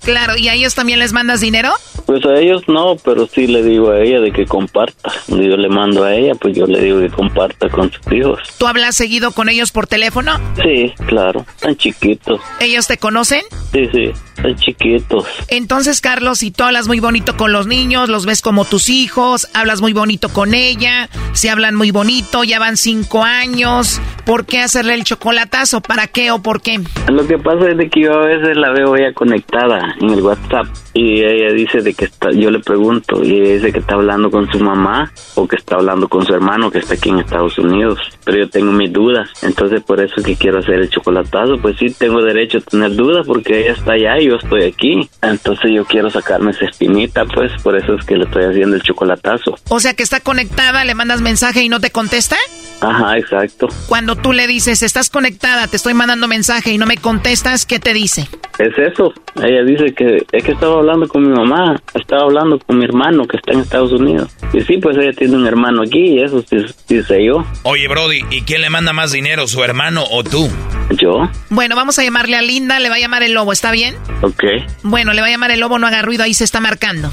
Claro, 0.03 0.37
¿y 0.37 0.47
a 0.47 0.53
ellos 0.53 0.75
también 0.75 0.99
les 0.99 1.13
mandas 1.13 1.41
dinero? 1.41 1.71
Pues 2.05 2.25
a 2.25 2.39
ellos 2.39 2.63
no, 2.67 2.95
pero 3.03 3.27
sí 3.27 3.47
le 3.47 3.61
digo 3.61 3.91
a 3.91 3.99
ella 3.99 4.19
de 4.19 4.31
que 4.31 4.45
comparta. 4.45 5.11
Yo 5.27 5.57
le 5.57 5.69
mando 5.69 6.03
a 6.03 6.15
ella, 6.15 6.33
pues 6.35 6.55
yo 6.55 6.65
le 6.65 6.81
digo 6.81 6.99
que 6.99 7.09
comparta 7.09 7.69
con 7.69 7.91
sus 7.91 8.11
hijos. 8.11 8.39
¿Tú 8.57 8.65
hablas 8.65 8.95
seguido 8.95 9.31
con 9.31 9.49
ellos 9.49 9.71
por 9.71 9.87
teléfono? 9.87 10.39
Sí, 10.63 10.93
claro, 11.05 11.45
tan 11.59 11.75
chiquitos. 11.75 12.41
¿Ellos 12.59 12.87
te 12.87 12.97
conocen? 12.97 13.41
Sí, 13.71 13.87
sí, 13.91 14.11
tan 14.41 14.55
chiquitos. 14.55 15.25
Entonces, 15.49 16.01
Carlos, 16.01 16.39
si 16.39 16.51
tú 16.51 16.63
hablas 16.63 16.87
muy 16.87 16.99
bonito 16.99 17.37
con 17.37 17.51
los 17.51 17.67
niños, 17.67 18.09
los 18.09 18.25
ves 18.25 18.41
como 18.41 18.65
tus 18.65 18.89
hijos, 18.89 19.47
hablas 19.53 19.81
muy 19.81 19.93
bonito 19.93 20.29
con 20.29 20.53
ella, 20.53 21.09
se 21.33 21.49
hablan 21.49 21.75
muy 21.75 21.91
bonito, 21.91 22.43
ya 22.43 22.57
van 22.57 22.77
cinco 22.77 23.23
años, 23.23 24.01
¿por 24.25 24.45
qué 24.45 24.61
hacerle 24.61 24.95
el 24.95 25.03
chocolatazo? 25.03 25.81
¿Para 25.81 26.07
qué 26.07 26.31
o 26.31 26.41
por 26.41 26.61
qué? 26.61 26.79
Lo 27.07 27.27
que 27.27 27.37
pasa 27.37 27.69
es 27.69 27.77
de 27.77 27.89
que 27.89 28.01
yo 28.01 28.13
a 28.13 28.25
veces 28.25 28.57
la 28.57 28.71
veo 28.71 28.95
ella 28.95 29.13
conectada 29.13 29.88
en 29.99 30.09
el 30.09 30.21
WhatsApp 30.21 30.67
y 30.93 31.21
ella 31.21 31.53
dice 31.53 31.81
de 31.81 31.93
que 31.93 32.05
está, 32.05 32.31
yo 32.31 32.51
le 32.51 32.59
pregunto 32.59 33.23
y 33.23 33.39
ella 33.39 33.53
dice 33.53 33.71
que 33.71 33.79
está 33.79 33.95
hablando 33.95 34.29
con 34.29 34.51
su 34.51 34.59
mamá 34.59 35.11
o 35.35 35.47
que 35.47 35.55
está 35.55 35.75
hablando 35.75 36.07
con 36.07 36.25
su 36.25 36.33
hermano 36.33 36.71
que 36.71 36.79
está 36.79 36.95
aquí 36.95 37.09
en 37.09 37.19
Estados 37.19 37.57
Unidos, 37.57 37.99
pero 38.25 38.39
yo 38.39 38.49
tengo 38.49 38.71
mis 38.71 38.91
dudas, 38.91 39.29
entonces 39.41 39.81
por 39.83 40.01
eso 40.01 40.15
es 40.17 40.25
que 40.25 40.35
quiero 40.35 40.59
hacer 40.59 40.75
el 40.75 40.89
chocolatazo, 40.89 41.57
pues 41.61 41.77
sí 41.77 41.87
tengo 41.97 42.21
derecho 42.21 42.59
a 42.59 42.61
tener 42.61 42.95
dudas 42.95 43.25
porque 43.25 43.61
ella 43.61 43.73
está 43.73 43.93
allá 43.93 44.19
y 44.19 44.27
yo 44.27 44.35
estoy 44.35 44.63
aquí, 44.63 45.09
entonces 45.21 45.71
yo 45.73 45.85
quiero 45.85 46.09
sacarme 46.09 46.51
esa 46.51 46.65
espinita, 46.65 47.25
pues 47.25 47.51
por 47.61 47.77
eso 47.77 47.95
es 47.95 48.05
que 48.05 48.15
le 48.15 48.25
estoy 48.25 48.45
haciendo 48.45 48.75
el 48.75 48.81
chocolatazo. 48.81 49.55
O 49.69 49.79
sea 49.79 49.93
que 49.93 50.03
está 50.03 50.19
conectada, 50.19 50.83
le 50.85 50.95
mandas 50.95 51.21
mensaje 51.21 51.63
y 51.63 51.69
no 51.69 51.79
te 51.79 51.91
contesta? 51.91 52.35
Ajá, 52.81 53.17
exacto. 53.17 53.67
Cuando 53.87 54.15
tú 54.15 54.31
le 54.31 54.47
dices, 54.47 54.83
estás 54.83 55.09
conectada, 55.09 55.67
te 55.67 55.75
estoy 55.75 55.93
mandando 55.93 56.27
mensaje 56.27 56.71
y 56.71 56.77
no 56.77 56.85
me 56.85 56.97
contestas, 56.97 57.65
¿qué 57.65 57.79
te 57.79 57.93
dice? 57.93 58.27
Es 58.57 58.77
eso. 58.77 59.13
Ella 59.35 59.63
dice 59.63 59.78
que 59.95 60.25
es 60.31 60.43
que 60.43 60.51
estaba 60.51 60.75
hablando 60.75 61.07
con 61.07 61.23
mi 61.23 61.35
mamá, 61.35 61.81
estaba 61.93 62.23
hablando 62.23 62.59
con 62.59 62.77
mi 62.77 62.85
hermano 62.85 63.25
que 63.27 63.37
está 63.37 63.53
en 63.53 63.61
Estados 63.61 63.91
Unidos. 63.91 64.29
Y 64.53 64.61
sí, 64.61 64.77
pues 64.77 64.97
ella 64.97 65.13
tiene 65.13 65.35
un 65.35 65.47
hermano 65.47 65.81
aquí 65.81 65.99
y 65.99 66.23
eso 66.23 66.43
sí, 66.49 66.57
sí 66.87 67.03
sé 67.03 67.23
yo. 67.25 67.43
Oye, 67.63 67.87
Brody, 67.87 68.21
¿y 68.29 68.41
quién 68.41 68.61
le 68.61 68.69
manda 68.69 68.93
más 68.93 69.11
dinero, 69.11 69.47
su 69.47 69.63
hermano 69.63 70.03
o 70.11 70.23
tú? 70.23 70.49
¿Yo? 70.91 71.29
Bueno, 71.49 71.75
vamos 71.75 71.99
a 71.99 72.03
llamarle 72.03 72.35
a 72.35 72.41
Linda, 72.41 72.79
le 72.79 72.89
va 72.89 72.95
a 72.95 72.99
llamar 72.99 73.23
el 73.23 73.33
lobo, 73.33 73.51
¿está 73.51 73.71
bien? 73.71 73.95
Ok. 74.21 74.43
Bueno, 74.83 75.13
le 75.13 75.21
va 75.21 75.27
a 75.27 75.31
llamar 75.31 75.51
el 75.51 75.59
lobo, 75.59 75.79
no 75.79 75.87
haga 75.87 76.01
ruido, 76.01 76.23
ahí 76.23 76.33
se 76.33 76.43
está 76.43 76.59
marcando. 76.59 77.11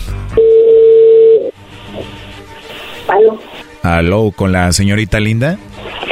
Aló. 3.09 3.41
Aló, 3.83 4.33
con 4.35 4.53
la 4.53 4.73
señorita 4.73 5.21
Linda. 5.21 5.59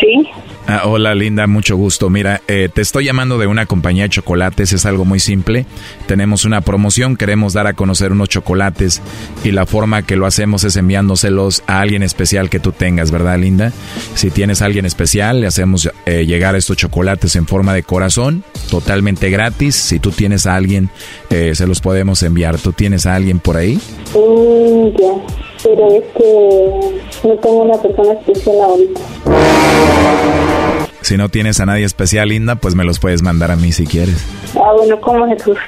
Sí. 0.01 0.29
Ah, 0.67 0.83
hola 0.87 1.15
Linda, 1.15 1.47
mucho 1.47 1.77
gusto. 1.77 2.09
Mira, 2.09 2.41
eh, 2.49 2.71
te 2.73 2.81
estoy 2.81 3.05
llamando 3.05 3.37
de 3.37 3.47
una 3.47 3.67
compañía 3.67 4.05
de 4.05 4.09
chocolates, 4.09 4.73
es 4.73 4.87
algo 4.87 5.05
muy 5.05 5.21
simple. 5.21 5.67
Tenemos 6.07 6.47
una 6.47 6.62
promoción, 6.62 7.17
queremos 7.17 7.53
dar 7.53 7.67
a 7.67 7.75
conocer 7.75 8.12
unos 8.12 8.31
chocolates 8.31 9.03
y 9.45 9.51
la 9.51 9.67
forma 9.67 10.03
que 10.03 10.17
lo 10.17 10.25
hacemos 10.25 10.65
es 10.65 10.77
enviándoselos 10.77 11.62
a 11.67 11.81
alguien 11.81 12.03
especial 12.03 12.49
que 12.49 12.61
tú 12.61 12.73
tengas, 12.73 13.11
¿verdad 13.11 13.39
Linda? 13.39 13.73
Si 14.15 14.31
tienes 14.31 14.62
a 14.62 14.65
alguien 14.65 14.87
especial, 14.87 15.43
le 15.43 15.49
hacemos 15.49 15.91
eh, 16.07 16.25
llegar 16.25 16.57
estos 16.57 16.79
chocolates 16.79 17.37
en 17.37 17.47
forma 17.47 17.75
de 17.75 17.83
corazón, 17.83 18.43
totalmente 18.71 19.29
gratis. 19.29 19.75
Si 19.75 19.99
tú 19.99 20.12
tienes 20.12 20.47
a 20.47 20.55
alguien, 20.55 20.89
eh, 21.29 21.55
se 21.55 21.67
los 21.67 21.81
podemos 21.83 22.23
enviar. 22.23 22.57
¿Tú 22.57 22.73
tienes 22.73 23.05
a 23.05 23.15
alguien 23.15 23.39
por 23.39 23.59
ahí? 23.59 23.79
Mm, 24.15 25.54
pero 25.65 25.89
es 25.91 26.05
que 26.17 27.27
no 27.27 27.35
tengo 27.39 27.62
una 27.62 27.81
persona 27.81 28.12
especial 28.12 28.61
ahorita. 28.61 29.01
Si 31.01 31.17
no 31.17 31.29
tienes 31.29 31.59
a 31.61 31.67
nadie 31.67 31.85
especial, 31.85 32.29
Linda, 32.29 32.57
pues 32.57 32.75
me 32.75 32.85
los 32.85 32.99
puedes 33.01 33.23
mandar 33.23 33.51
a 33.51 33.57
mí 33.57 33.73
si 33.73 33.87
quieres. 33.87 34.25
Ah, 34.55 34.73
bueno, 34.77 35.01
¿cómo 35.01 35.27
es 35.27 35.47
usted? 35.47 35.62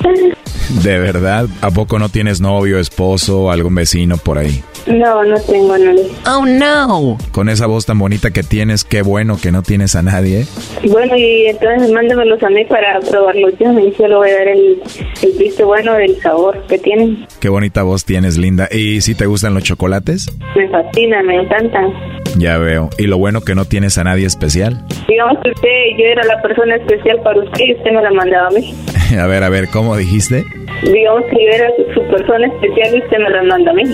¿De 0.82 0.98
verdad? 0.98 1.46
¿A 1.60 1.70
poco 1.70 1.98
no 1.98 2.08
tienes 2.08 2.40
novio, 2.40 2.78
esposo, 2.78 3.50
algún 3.50 3.74
vecino 3.74 4.16
por 4.16 4.38
ahí? 4.38 4.62
No, 4.86 5.24
no 5.24 5.38
tengo 5.40 5.76
nadie. 5.76 6.10
Oh, 6.26 6.44
no. 6.46 7.18
Con 7.32 7.48
esa 7.48 7.66
voz 7.66 7.86
tan 7.86 7.98
bonita 7.98 8.30
que 8.30 8.42
tienes, 8.42 8.84
qué 8.84 9.02
bueno 9.02 9.36
que 9.40 9.52
no 9.52 9.62
tienes 9.62 9.96
a 9.96 10.02
nadie. 10.02 10.46
Bueno, 10.88 11.16
y 11.16 11.46
entonces 11.46 11.90
mándamelos 11.90 12.42
a 12.42 12.50
mí 12.50 12.64
para 12.64 13.00
probarlos 13.00 13.52
yo. 13.58 13.72
Y 13.78 13.94
yo 13.98 14.06
le 14.08 14.14
voy 14.14 14.30
a 14.30 14.38
dar 14.38 14.48
el, 14.48 14.82
el 15.22 15.32
visto 15.38 15.66
bueno 15.66 15.94
del 15.94 16.20
sabor 16.20 16.64
que 16.68 16.78
tienen. 16.78 17.26
Qué 17.46 17.50
bonita 17.50 17.84
voz 17.84 18.04
tienes, 18.04 18.38
linda. 18.38 18.68
¿Y 18.72 19.02
si 19.02 19.14
te 19.14 19.26
gustan 19.26 19.54
los 19.54 19.62
chocolates? 19.62 20.36
Me 20.56 20.68
fascinan, 20.68 21.24
me 21.24 21.42
encantan. 21.42 21.92
Ya 22.36 22.58
veo. 22.58 22.90
¿Y 22.98 23.06
lo 23.06 23.18
bueno 23.18 23.42
que 23.42 23.54
no 23.54 23.66
tienes 23.66 23.98
a 23.98 24.02
nadie 24.02 24.26
especial? 24.26 24.84
Digamos 25.06 25.38
que 25.44 25.50
usted, 25.50 25.70
yo 25.96 26.06
era 26.06 26.24
la 26.24 26.42
persona 26.42 26.74
especial 26.74 27.20
para 27.22 27.38
usted 27.38 27.66
y 27.66 27.74
usted 27.74 27.92
me 27.92 28.02
la 28.02 28.10
mandaba 28.10 28.48
a 28.48 28.50
mí. 28.50 28.74
a 29.20 29.26
ver, 29.28 29.44
a 29.44 29.48
ver, 29.48 29.68
¿cómo 29.68 29.96
dijiste? 29.96 30.44
Digamos 30.82 31.22
que 31.26 31.36
yo 31.36 31.52
era 31.52 31.68
su 31.94 32.00
persona 32.10 32.48
especial 32.48 32.96
y 32.96 32.98
usted 33.04 33.18
me 33.18 33.30
la 33.30 33.42
manda 33.44 33.70
a 33.70 33.74
mí. 33.74 33.84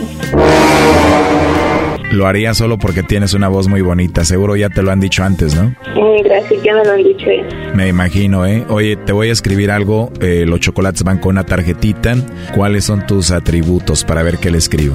Lo 2.12 2.26
haría 2.26 2.53
solo 2.53 2.76
porque 2.78 3.03
tienes 3.03 3.32
una 3.32 3.48
voz 3.48 3.68
muy 3.68 3.80
bonita. 3.80 4.24
Seguro 4.24 4.55
ya 4.55 4.68
te 4.68 4.82
lo 4.82 4.90
han 4.92 5.00
dicho 5.00 5.24
antes, 5.24 5.55
¿no? 5.55 5.74
gracias, 6.22 6.62
ya 6.62 6.74
me 6.74 6.84
lo 6.84 6.92
han 6.92 7.03
dicho 7.03 7.26
ya. 7.26 7.74
Me 7.74 7.88
imagino, 7.88 8.46
¿eh? 8.46 8.64
Oye, 8.68 8.96
te 8.96 9.12
voy 9.12 9.30
a 9.30 9.32
escribir 9.32 9.70
algo. 9.70 10.11
Eh, 10.20 10.44
los 10.46 10.61
chocolates 10.61 11.05
van 11.05 11.18
con 11.18 11.30
una 11.30 11.44
tarjetita. 11.44 12.14
¿Cuáles 12.55 12.84
son 12.84 13.07
tus 13.07 13.30
atributos 13.43 14.05
para 14.05 14.22
ver 14.22 14.38
qué 14.38 14.51
le 14.51 14.59
escribo? 14.59 14.95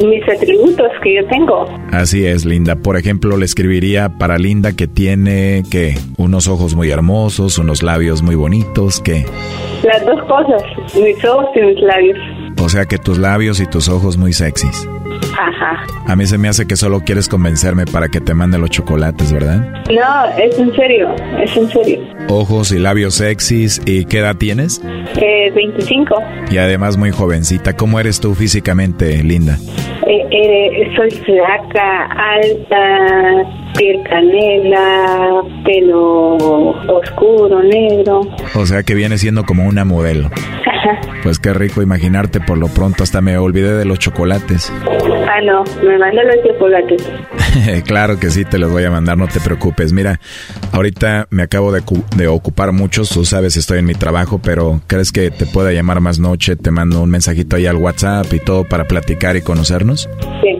Mis 0.00 0.22
atributos 0.28 0.88
que 1.02 1.16
yo 1.16 1.26
tengo. 1.28 1.66
Así 1.90 2.24
es, 2.24 2.44
Linda. 2.44 2.76
Por 2.76 2.96
ejemplo, 2.96 3.36
le 3.36 3.44
escribiría 3.44 4.10
para 4.18 4.38
Linda 4.38 4.72
que 4.72 4.86
tiene, 4.86 5.64
¿qué? 5.70 5.98
Unos 6.16 6.46
ojos 6.46 6.74
muy 6.74 6.90
hermosos, 6.90 7.58
unos 7.58 7.82
labios 7.82 8.22
muy 8.22 8.36
bonitos, 8.36 9.00
¿qué? 9.00 9.24
Las 9.82 10.04
dos 10.06 10.22
cosas, 10.24 10.62
mis 10.94 11.24
ojos 11.24 11.46
y 11.56 11.60
mis 11.60 11.80
labios. 11.80 12.18
O 12.60 12.68
sea 12.68 12.84
que 12.84 12.98
tus 12.98 13.18
labios 13.18 13.60
y 13.60 13.66
tus 13.66 13.88
ojos 13.88 14.16
muy 14.16 14.32
sexys. 14.32 14.88
Ajá. 15.38 15.84
A 16.06 16.16
mí 16.16 16.26
se 16.26 16.38
me 16.38 16.48
hace 16.48 16.66
que 16.66 16.76
solo 16.76 17.00
quieres 17.00 17.28
convencerme 17.28 17.84
para 17.86 18.08
que 18.08 18.20
te 18.20 18.34
mande 18.34 18.58
los 18.58 18.70
chocolates, 18.70 19.32
¿verdad? 19.32 19.60
No, 19.90 20.42
es 20.42 20.58
en 20.58 20.74
serio, 20.74 21.14
es 21.42 21.56
en 21.56 21.68
serio. 21.70 22.00
Ojos 22.28 22.72
y 22.72 22.78
labios 22.78 23.14
sexys. 23.14 23.80
¿Y 23.86 24.04
qué 24.06 24.18
edad 24.18 24.36
tienes? 24.36 24.82
Eh, 25.20 25.50
25. 25.54 26.14
Y 26.50 26.58
además 26.58 26.96
muy 26.96 27.10
jovencita. 27.10 27.74
¿Cómo 27.76 28.00
eres 28.00 28.20
tú 28.20 28.34
físicamente, 28.34 29.22
Linda? 29.22 29.58
Eh, 30.06 30.26
eh, 30.30 30.92
soy 30.96 31.10
flaca, 31.10 32.06
alta, 32.06 33.44
piel 33.76 34.02
canela, 34.08 35.42
pelo 35.64 36.07
oscuro, 36.98 37.62
negro. 37.62 38.20
O 38.54 38.66
sea 38.66 38.82
que 38.82 38.94
viene 38.94 39.18
siendo 39.18 39.44
como 39.44 39.66
una 39.66 39.84
modelo. 39.84 40.30
Ajá. 40.66 41.00
Pues 41.22 41.38
qué 41.38 41.52
rico 41.52 41.82
imaginarte 41.82 42.40
por 42.40 42.58
lo 42.58 42.68
pronto. 42.68 43.02
Hasta 43.02 43.20
me 43.20 43.36
olvidé 43.38 43.74
de 43.74 43.84
los 43.84 43.98
chocolates. 43.98 44.72
Ah, 45.28 45.40
no, 45.42 45.64
me 45.82 45.98
manda 45.98 46.22
los 46.24 46.36
chocolates. 46.46 47.02
claro 47.86 48.18
que 48.18 48.30
sí, 48.30 48.44
te 48.44 48.58
los 48.58 48.70
voy 48.70 48.84
a 48.84 48.90
mandar, 48.90 49.16
no 49.16 49.28
te 49.28 49.40
preocupes. 49.40 49.92
Mira, 49.92 50.20
ahorita 50.72 51.26
me 51.30 51.42
acabo 51.42 51.72
de, 51.72 51.82
de, 52.16 52.28
ocupar 52.28 52.72
muchos, 52.72 53.08
tú 53.10 53.24
sabes, 53.24 53.56
estoy 53.56 53.78
en 53.78 53.86
mi 53.86 53.94
trabajo, 53.94 54.40
pero 54.42 54.80
¿crees 54.86 55.12
que 55.12 55.30
te 55.30 55.46
pueda 55.46 55.72
llamar 55.72 56.00
más 56.00 56.18
noche? 56.18 56.56
Te 56.56 56.70
mando 56.70 57.02
un 57.02 57.10
mensajito 57.10 57.56
ahí 57.56 57.66
al 57.66 57.76
WhatsApp 57.76 58.32
y 58.32 58.40
todo 58.40 58.64
para 58.64 58.84
platicar 58.84 59.36
y 59.36 59.42
conocernos. 59.42 60.08
Sí, 60.42 60.56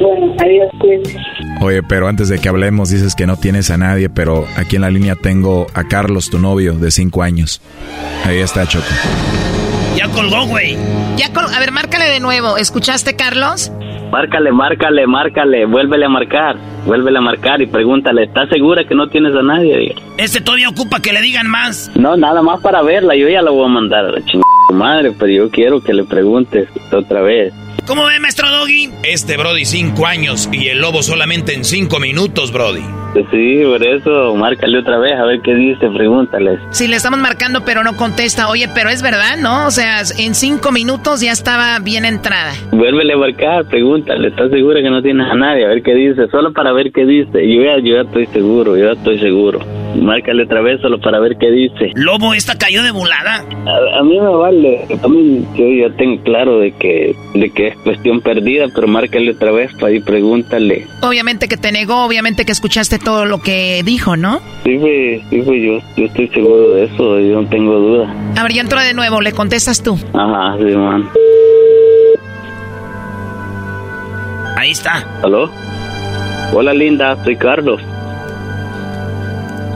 bueno, 0.00 0.34
adiós, 0.38 0.70
cuídense. 0.80 1.16
Oye, 1.62 1.80
pero 1.84 2.08
antes 2.08 2.28
de 2.28 2.40
que 2.40 2.48
hablemos, 2.48 2.90
dices 2.90 3.14
que 3.14 3.24
no 3.24 3.36
tienes 3.36 3.70
a 3.70 3.78
nadie, 3.78 4.10
pero 4.10 4.46
aquí 4.56 4.74
en 4.76 4.82
la 4.82 4.90
línea 4.90 5.14
tengo 5.14 5.68
a 5.74 5.84
Carlos, 5.84 6.28
tu 6.28 6.40
novio, 6.40 6.74
de 6.74 6.90
cinco 6.90 7.22
años. 7.22 7.62
Ahí 8.24 8.38
está, 8.38 8.66
Choco. 8.66 8.84
Ya 9.96 10.08
colgó, 10.08 10.46
güey. 10.46 10.76
Ya 11.16 11.32
col 11.32 11.44
A 11.54 11.60
ver, 11.60 11.70
márcale 11.70 12.06
de 12.06 12.18
nuevo. 12.18 12.56
¿Escuchaste, 12.56 13.14
Carlos? 13.14 13.70
Márcale, 14.10 14.50
márcale, 14.50 15.06
márcale. 15.06 15.66
Vuélvele 15.66 16.06
a 16.06 16.08
marcar. 16.08 16.71
Vuélvele 16.86 17.18
a 17.18 17.22
marcar 17.22 17.62
y 17.62 17.66
pregúntale. 17.66 18.24
¿Estás 18.24 18.48
segura 18.48 18.84
que 18.84 18.94
no 18.94 19.08
tienes 19.08 19.34
a 19.34 19.42
nadie? 19.42 19.94
Este 20.18 20.40
todavía 20.40 20.68
ocupa 20.68 21.00
que 21.00 21.12
le 21.12 21.20
digan 21.20 21.46
más. 21.48 21.90
No, 21.94 22.16
nada 22.16 22.42
más 22.42 22.60
para 22.60 22.82
verla. 22.82 23.14
Yo 23.14 23.28
ya 23.28 23.42
la 23.42 23.50
voy 23.50 23.64
a 23.64 23.68
mandar 23.68 24.06
a 24.06 24.10
la 24.12 24.24
chingada 24.24 24.42
madre, 24.72 25.12
pero 25.18 25.30
yo 25.30 25.50
quiero 25.50 25.82
que 25.82 25.92
le 25.92 26.04
preguntes 26.04 26.68
otra 26.92 27.20
vez. 27.20 27.52
¿Cómo 27.86 28.06
ve, 28.06 28.20
maestro 28.20 28.48
Doggy? 28.48 28.90
Este 29.02 29.36
Brody 29.36 29.64
cinco 29.64 30.06
años 30.06 30.48
y 30.52 30.68
el 30.68 30.80
lobo 30.80 31.02
solamente 31.02 31.54
en 31.54 31.64
cinco 31.64 31.98
minutos, 31.98 32.52
Brody. 32.52 32.84
Sí, 33.30 33.60
por 33.64 33.84
eso, 33.84 34.34
márcale 34.36 34.78
otra 34.78 34.98
vez 34.98 35.12
a 35.18 35.24
ver 35.24 35.40
qué 35.42 35.54
dice, 35.54 35.90
pregúntale. 35.90 36.58
Sí, 36.70 36.88
le 36.88 36.96
estamos 36.96 37.18
marcando, 37.20 37.62
pero 37.64 37.82
no 37.82 37.96
contesta. 37.96 38.48
Oye, 38.48 38.68
pero 38.74 38.88
es 38.88 39.02
verdad, 39.02 39.36
¿no? 39.36 39.66
O 39.66 39.70
sea, 39.70 40.00
en 40.18 40.34
cinco 40.34 40.72
minutos 40.72 41.20
ya 41.20 41.32
estaba 41.32 41.78
bien 41.80 42.06
entrada. 42.06 42.54
Vuélvele 42.70 43.12
a 43.12 43.16
marcar, 43.18 43.66
pregúntale, 43.66 44.28
¿estás 44.28 44.50
segura 44.50 44.80
que 44.80 44.88
no 44.88 45.02
tienes 45.02 45.26
a 45.30 45.34
nadie? 45.34 45.66
A 45.66 45.68
ver 45.68 45.82
qué 45.82 45.94
dice, 45.94 46.28
solo 46.30 46.52
para 46.52 46.71
ver 46.72 46.92
qué 46.92 47.04
dice. 47.04 47.30
Yo 47.32 47.62
ya, 47.62 47.78
yo 47.78 47.96
ya 47.96 48.02
estoy 48.02 48.26
seguro, 48.26 48.76
yo 48.76 48.86
ya 48.86 48.92
estoy 48.92 49.18
seguro. 49.18 49.60
Márcale 50.00 50.44
otra 50.44 50.62
vez 50.62 50.80
solo 50.80 51.00
para 51.00 51.20
ver 51.20 51.36
qué 51.38 51.50
dice. 51.50 51.92
Lobo, 51.94 52.32
¿esta 52.34 52.56
cayó 52.56 52.82
de 52.82 52.90
volada? 52.90 53.44
A, 53.66 53.98
a 53.98 54.02
mí 54.02 54.18
me 54.18 54.28
vale, 54.28 54.86
a 55.02 55.08
mí 55.08 55.44
yo 55.54 55.88
ya 55.88 55.94
tengo 55.96 56.22
claro 56.22 56.60
de 56.60 56.72
que, 56.72 57.14
de 57.34 57.50
que 57.50 57.68
es 57.68 57.76
cuestión 57.78 58.20
perdida, 58.20 58.66
pero 58.74 58.88
márcale 58.88 59.30
otra 59.32 59.52
vez 59.52 59.70
para 59.74 59.92
ir 59.92 60.02
pregúntale. 60.04 60.86
Obviamente 61.02 61.48
que 61.48 61.56
te 61.56 61.72
negó, 61.72 62.04
obviamente 62.04 62.44
que 62.44 62.52
escuchaste 62.52 62.98
todo 62.98 63.26
lo 63.26 63.40
que 63.42 63.82
dijo, 63.84 64.16
¿no? 64.16 64.40
Sí, 64.64 64.78
fue, 64.78 65.22
sí, 65.28 65.42
fue 65.42 65.60
yo, 65.60 65.78
yo 65.96 66.06
estoy 66.06 66.28
seguro 66.28 66.70
de 66.70 66.84
eso, 66.84 67.20
yo 67.20 67.42
no 67.42 67.48
tengo 67.48 67.78
duda. 67.78 68.14
A 68.36 68.42
ver, 68.42 68.52
ya 68.52 68.62
entró 68.62 68.80
de 68.80 68.94
nuevo, 68.94 69.20
le 69.20 69.32
contestas 69.32 69.82
tú. 69.82 69.98
Ajá, 70.14 70.56
sí, 70.58 70.74
man. 70.76 71.08
Ahí 74.56 74.70
está. 74.70 75.04
¿Aló? 75.22 75.50
Hola, 76.54 76.74
linda, 76.74 77.16
soy 77.24 77.36
Carlos. 77.36 77.80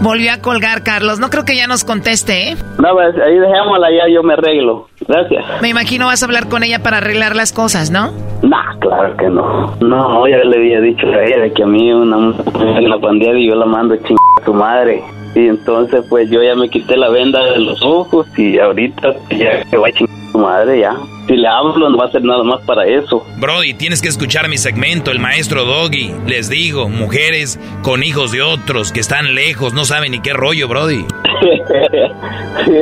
Volvió 0.03 0.31
a 0.31 0.43
colgar, 0.43 0.83
Carlos. 0.83 1.19
No 1.19 1.31
creo 1.31 1.47
que 1.47 1.57
ya 1.57 1.67
nos 1.67 1.85
conteste, 1.85 2.51
¿eh? 2.51 2.57
No, 2.79 2.93
pues 2.93 3.17
ahí 3.19 3.39
dejémosla, 3.39 3.91
ya 3.91 4.13
yo 4.13 4.23
me 4.23 4.35
arreglo. 4.35 4.87
Gracias. 5.09 5.45
Me 5.63 5.71
imagino 5.71 6.07
vas 6.07 6.23
a 6.23 6.27
hablar 6.27 6.49
con 6.49 6.63
ella 6.63 6.83
para 6.83 6.99
arreglar 6.99 7.35
las 7.35 7.53
cosas, 7.53 7.91
¿no? 7.91 8.13
Nah, 8.43 8.79
claro 8.79 9.17
que 9.17 9.29
no. 9.31 9.75
No, 9.81 10.29
ya 10.29 10.37
le 10.37 10.57
había 10.59 10.81
dicho 10.83 11.07
a 11.07 11.25
ella 11.25 11.41
de 11.41 11.53
que 11.55 11.63
a 11.63 11.67
mí 11.67 11.91
una 11.93 12.19
mujer 12.19 12.83
la 12.83 12.99
pandilla 12.99 13.33
y 13.39 13.49
yo 13.49 13.55
la 13.55 13.67
mando 13.67 13.95
a 13.95 13.97
a 13.97 14.45
su 14.45 14.53
madre. 14.53 15.03
Y 15.35 15.49
entonces, 15.49 16.05
pues 16.11 16.31
yo 16.31 16.43
ya 16.43 16.55
me 16.55 16.69
quité 16.69 16.97
la 16.99 17.09
venda 17.09 17.43
de 17.53 17.59
los 17.61 17.83
ojos 17.83 18.27
y 18.37 18.59
ahorita 18.59 19.15
ya 19.31 19.65
que 19.65 19.77
va 19.79 19.89
a 19.89 19.93
chingar 19.93 20.15
a 20.29 20.33
su 20.33 20.39
madre 20.39 20.81
ya. 20.81 20.95
Si 21.27 21.37
le 21.37 21.49
hablo, 21.49 21.89
no 21.89 21.97
va 21.97 22.05
a 22.05 22.09
hacer 22.09 22.23
nada 22.23 22.45
más 22.45 22.61
para 22.63 22.87
eso. 22.87 23.27
Brody, 23.39 23.75
tienes 23.75 24.01
que 24.01 24.09
escuchar 24.09 24.49
mi 24.49 24.59
segmento, 24.59 25.11
el 25.11 25.19
maestro 25.19 25.65
Doggy. 25.65 26.15
Les 26.27 26.49
digo, 26.49 26.89
mujeres 26.89 27.59
con 27.83 28.05
hijos 28.05 28.31
de 28.31 28.43
otros 28.43 28.93
que 28.93 29.01
están 29.01 29.35
lejos, 29.35 29.75
no 29.75 29.85
saben 29.85 30.13
ni 30.13 30.21
qué 30.21 30.33
rollo, 30.33 30.69
Brody. 30.69 31.05
sí, 32.65 32.73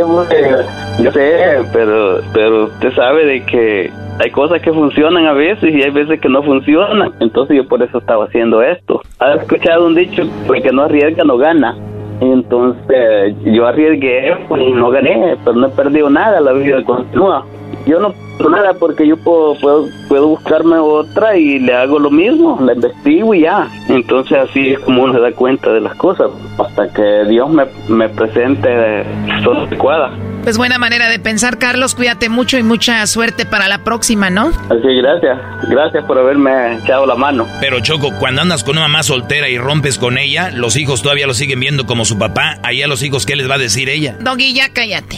yo 1.03 1.13
sé, 1.13 1.63
pero, 1.73 2.21
pero 2.33 2.65
usted 2.67 2.95
sabe 2.95 3.25
de 3.25 3.45
que 3.47 3.91
hay 4.23 4.31
cosas 4.31 4.61
que 4.63 4.73
funcionan 4.73 5.27
a 5.27 5.33
veces 5.33 5.75
y 5.75 5.83
hay 5.83 5.91
veces 5.91 6.21
que 6.21 6.29
no 6.29 6.43
funcionan. 6.43 7.13
Entonces 7.21 7.57
yo 7.57 7.67
por 7.67 7.83
eso 7.83 7.99
estaba 7.99 8.27
haciendo 8.27 8.63
esto. 8.63 9.01
¿Has 9.19 9.41
escuchado 9.41 9.87
un 9.87 9.95
dicho? 9.95 10.23
Porque 10.47 10.71
no 10.71 10.83
arriesga, 10.83 11.25
no 11.25 11.37
gana. 11.37 11.77
Entonces 12.21 13.35
yo 13.45 13.67
arriesgué 13.67 14.37
pues, 14.49 14.63
y 14.63 14.73
no 14.73 14.91
gané, 14.91 15.37
pero 15.45 15.57
no 15.57 15.67
he 15.67 15.71
perdido 15.71 16.11
nada, 16.11 16.41
la 16.41 16.53
vida 16.53 16.83
continúa. 16.85 17.45
Yo 17.87 17.99
no 17.99 18.15
nada 18.51 18.75
porque 18.75 19.07
yo 19.07 19.17
puedo, 19.17 19.55
puedo, 19.61 19.89
puedo 20.09 20.29
buscarme 20.29 20.77
otra 20.77 21.37
y 21.37 21.59
le 21.59 21.75
hago 21.75 21.99
lo 21.99 22.11
mismo, 22.11 22.59
la 22.61 22.75
investigo 22.75 23.35
y 23.35 23.43
ya. 23.43 23.69
Entonces 23.89 24.39
así 24.39 24.71
es 24.71 24.81
como 24.81 25.03
uno 25.05 25.15
se 25.15 25.21
da 25.21 25.33
cuenta 25.33 25.73
de 25.73 25.81
las 25.81 25.95
cosas, 25.97 26.31
hasta 26.59 26.93
que 26.93 27.25
Dios 27.29 27.51
me, 27.51 27.65
me 27.89 28.09
presente 28.09 29.05
son 29.43 29.59
adecuadas. 29.59 30.13
Pues 30.45 30.59
buena 30.59 30.79
manera 30.79 31.09
de 31.09 31.19
pensar, 31.19 31.59
Carlos. 31.59 31.95
Cuídate 31.95 32.29
mucho 32.29 32.59
y 32.59 32.63
mucha 32.63 33.07
suerte 33.07 33.47
para 33.47 33.67
la 33.67 33.79
próxima, 33.79 34.29
¿no? 34.29 34.49
Así, 34.49 34.95
gracias. 35.01 35.39
Gracias 35.71 36.05
por 36.05 36.19
haberme 36.19 36.75
echado 36.75 37.07
la 37.07 37.15
mano. 37.15 37.49
Pero 37.61 37.81
Choco, 37.81 38.11
cuando 38.19 38.43
andas 38.43 38.63
con 38.63 38.73
una 38.73 38.83
mamá 38.83 39.03
soltera 39.03 39.49
y 39.49 39.57
rompes 39.57 39.97
con 39.97 40.19
ella, 40.19 40.51
los 40.51 40.77
hijos 40.77 41.01
todavía 41.01 41.27
lo 41.27 41.33
siguen 41.33 41.61
viendo 41.61 41.87
como 41.87 42.05
su 42.05 42.19
papá. 42.19 42.59
Ahí 42.63 42.83
a 42.83 42.89
los 42.89 43.03
hijos, 43.03 43.25
¿qué 43.25 43.37
les 43.37 43.49
va 43.49 43.55
a 43.55 43.59
decir 43.59 43.89
ella? 43.89 44.17
Doggy, 44.21 44.53
ya 44.53 44.69
cállate. 44.71 45.17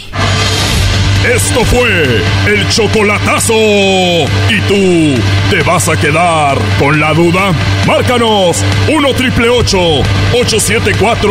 Esto 1.35 1.65
fue 1.65 2.23
el 2.47 2.69
chocolatazo. 2.69 3.55
¿Y 3.55 4.61
tú 4.69 5.15
te 5.51 5.61
vas 5.63 5.89
a 5.89 5.97
quedar 5.97 6.57
con 6.79 7.01
la 7.01 7.13
duda? 7.15 7.53
Márcanos 7.85 8.63
1 8.89 9.15
triple 9.15 9.49
874 9.49 11.29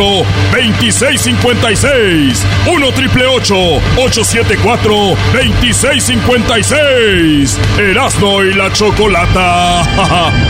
2656. 0.52 2.44
1 2.66 2.92
triple 2.92 3.26
874 3.26 5.16
2656. 5.32 7.58
Erasno 7.78 8.44
y 8.44 8.52
la 8.52 8.70
chocolata. 8.72 10.36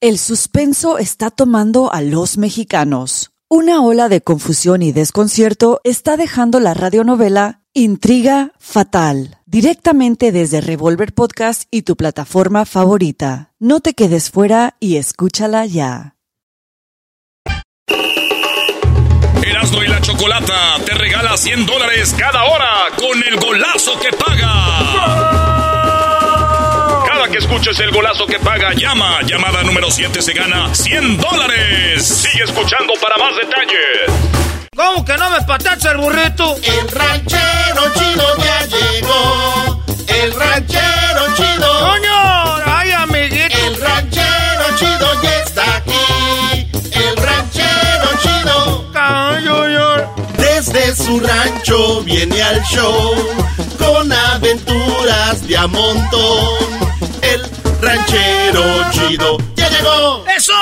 El 0.00 0.16
suspenso 0.16 0.96
está 0.96 1.28
tomando 1.30 1.92
a 1.92 2.02
los 2.02 2.38
mexicanos. 2.38 3.32
Una 3.50 3.80
ola 3.80 4.10
de 4.10 4.20
confusión 4.20 4.82
y 4.82 4.92
desconcierto 4.92 5.80
está 5.82 6.18
dejando 6.18 6.60
la 6.60 6.74
radionovela 6.74 7.62
Intriga 7.72 8.52
Fatal, 8.58 9.38
directamente 9.46 10.32
desde 10.32 10.60
Revolver 10.60 11.14
Podcast 11.14 11.62
y 11.70 11.80
tu 11.80 11.96
plataforma 11.96 12.66
favorita. 12.66 13.54
No 13.58 13.80
te 13.80 13.94
quedes 13.94 14.30
fuera 14.30 14.76
y 14.80 14.96
escúchala 14.96 15.64
ya. 15.64 16.16
Erasmo 19.42 19.82
y 19.82 19.88
la 19.88 20.02
Chocolata 20.02 20.76
te 20.84 20.92
regala 20.92 21.34
100 21.34 21.64
dólares 21.64 22.14
cada 22.18 22.44
hora 22.44 22.68
con 22.98 23.18
el 23.32 23.40
golazo 23.40 23.98
que 23.98 24.14
paga. 24.14 25.37
Que 27.30 27.38
escuches 27.38 27.78
el 27.80 27.90
golazo 27.90 28.26
que 28.26 28.38
paga, 28.38 28.72
llama. 28.72 29.20
Llamada 29.22 29.62
número 29.62 29.90
7 29.90 30.22
se 30.22 30.32
gana 30.32 30.74
100 30.74 31.18
dólares. 31.18 32.02
Sigue 32.06 32.44
escuchando 32.44 32.94
para 33.02 33.18
más 33.18 33.36
detalles. 33.36 34.68
¿Cómo 34.74 35.04
que 35.04 35.14
no 35.18 35.28
me 35.30 35.42
patacha 35.42 35.90
el 35.90 35.98
burrito? 35.98 36.56
El 36.62 36.88
ranchero 36.88 37.82
chido 37.94 38.24
ya 38.38 38.66
llegó. 38.66 39.84
El 40.06 40.32
ranchero 40.32 41.36
chido. 41.36 41.80
¡Coño! 41.80 42.56
¡Ay, 42.64 42.92
amiguito! 42.92 43.58
El 43.58 43.78
ranchero 43.78 44.76
chido 44.76 45.22
ya 45.22 45.38
está 45.42 45.76
aquí. 45.76 46.66
El 46.92 47.16
ranchero 47.16 48.10
chido. 48.22 48.88
Desde 50.38 50.96
su 50.96 51.20
rancho 51.20 52.02
viene 52.04 52.42
al 52.42 52.62
show 52.64 53.14
con 53.78 54.10
aventuras 54.10 55.46
de 55.46 55.56
a 55.56 55.66
montón. 55.66 56.77
Ranchero 57.88 58.90
chido 58.90 59.38
ya 59.54 59.70
llegó. 59.70 60.22
¡Eso! 60.36 60.52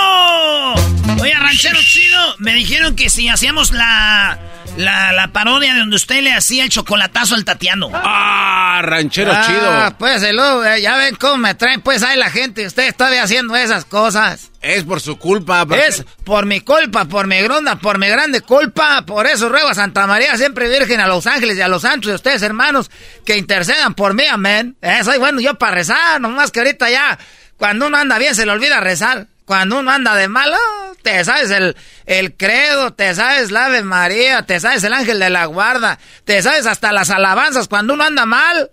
Oye, 1.20 1.35
ranchero 1.35 1.77
chido, 1.83 2.37
me 2.39 2.55
dijeron 2.55 2.95
que 2.95 3.11
si 3.11 3.29
hacíamos 3.29 3.72
la, 3.72 4.39
la, 4.77 5.12
la 5.12 5.29
parodia 5.33 5.72
de 5.72 5.81
donde 5.81 5.97
usted 5.97 6.20
le 6.22 6.33
hacía 6.33 6.64
el 6.64 6.68
chocolatazo 6.70 7.35
al 7.35 7.45
Tatiano. 7.45 7.91
Ah, 7.95 8.81
ranchero 8.83 9.33
Ah, 9.35 9.45
chido. 9.47 9.97
Pues 9.99 10.22
el 10.22 10.39
eh, 10.39 10.81
ya 10.83 10.97
ven 10.97 11.16
cómo 11.16 11.39
me 11.39 11.55
traen 11.55 11.81
pues 11.81 12.03
ahí 12.03 12.18
la 12.18 12.31
gente. 12.31 12.66
Usted 12.66 12.85
está 12.85 13.09
haciendo 13.22 13.57
esas 13.57 13.85
cosas. 13.87 14.51
Es 14.61 14.85
por 14.85 15.01
su 15.01 15.16
culpa. 15.18 15.64
porque- 15.64 15.87
Es 15.87 16.05
por 16.24 16.45
mi 16.45 16.61
culpa, 16.61 17.07
por 17.07 17.27
mi 17.27 17.41
gronda, 17.41 17.77
por 17.77 17.99
mi 17.99 18.09
grande 18.09 18.41
culpa. 18.43 19.03
Por 19.07 19.27
eso 19.27 19.49
ruego 19.49 19.68
a 19.68 19.74
Santa 19.74 20.07
María, 20.07 20.37
siempre 20.37 20.68
Virgen, 20.68 21.01
a 21.01 21.07
los 21.07 21.27
ángeles 21.27 21.57
y 21.57 21.62
a 21.62 21.68
los 21.68 21.83
santos 21.83 22.09
y 22.11 22.12
a 22.12 22.16
ustedes, 22.16 22.43
hermanos, 22.43 22.91
que 23.24 23.37
intercedan 23.39 23.95
por 23.95 24.12
mí, 24.14 24.24
amén. 24.31 24.77
Eh, 24.83 25.01
soy 25.05 25.18
bueno 25.18 25.41
yo 25.41 25.55
para 25.55 25.74
rezar, 25.74 26.20
nomás 26.20 26.51
que 26.51 26.61
ahorita 26.61 26.91
ya, 26.91 27.18
cuando 27.57 27.87
uno 27.87 27.97
anda 27.97 28.18
bien 28.18 28.35
se 28.35 28.45
le 28.45 28.53
olvida 28.53 28.81
rezar. 28.81 29.29
Cuando 29.47 29.78
uno 29.78 29.92
anda 29.92 30.16
de 30.16 30.26
malo, 30.26 30.57
te 31.03 31.24
sabes 31.24 31.51
el, 31.53 31.76
el 32.05 32.36
credo, 32.36 32.92
te 32.92 33.14
sabes 33.14 33.53
la 33.53 33.66
Ave 33.66 33.82
María, 33.82 34.42
te 34.42 34.59
sabes 34.59 34.82
el 34.82 34.92
ángel 34.92 35.20
de 35.20 35.30
la 35.30 35.47
guarda, 35.47 36.01
te 36.24 36.42
sabes 36.42 36.66
hasta 36.66 36.92
las 36.92 37.11
alabanzas 37.11 37.68
cuando 37.68 37.94
uno 37.94 38.05
anda 38.05 38.26
mal. 38.26 38.72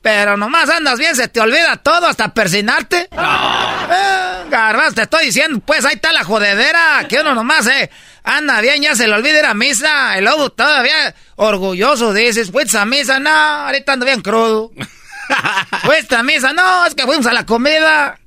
Pero 0.00 0.38
nomás 0.38 0.70
andas 0.70 0.98
bien, 0.98 1.14
se 1.14 1.28
te 1.28 1.40
olvida 1.40 1.76
todo 1.76 2.06
hasta 2.06 2.32
persinarte. 2.32 3.10
Eh, 3.12 4.44
Garbanzo, 4.48 4.94
te 4.94 5.02
estoy 5.02 5.26
diciendo, 5.26 5.60
pues 5.60 5.84
ahí 5.84 5.96
está 5.96 6.14
la 6.14 6.24
jodedera, 6.24 7.04
que 7.06 7.20
uno 7.20 7.34
nomás, 7.34 7.66
eh, 7.66 7.90
anda 8.24 8.62
bien, 8.62 8.80
ya 8.82 8.94
se 8.94 9.06
le 9.06 9.12
olvida 9.12 9.40
ir 9.40 9.44
a 9.44 9.52
misa, 9.52 10.16
el 10.16 10.24
lobo 10.24 10.50
todavía 10.50 11.14
orgulloso 11.36 12.14
dices, 12.14 12.50
fuiste 12.50 12.78
a 12.78 12.86
misa, 12.86 13.18
no, 13.18 13.30
ahorita 13.30 13.92
ando 13.92 14.06
bien 14.06 14.22
crudo. 14.22 14.70
fuiste 15.82 16.16
a 16.16 16.22
misa, 16.22 16.54
no, 16.54 16.86
es 16.86 16.94
que 16.94 17.04
fuimos 17.04 17.26
a 17.26 17.34
la 17.34 17.44
comida. 17.44 18.19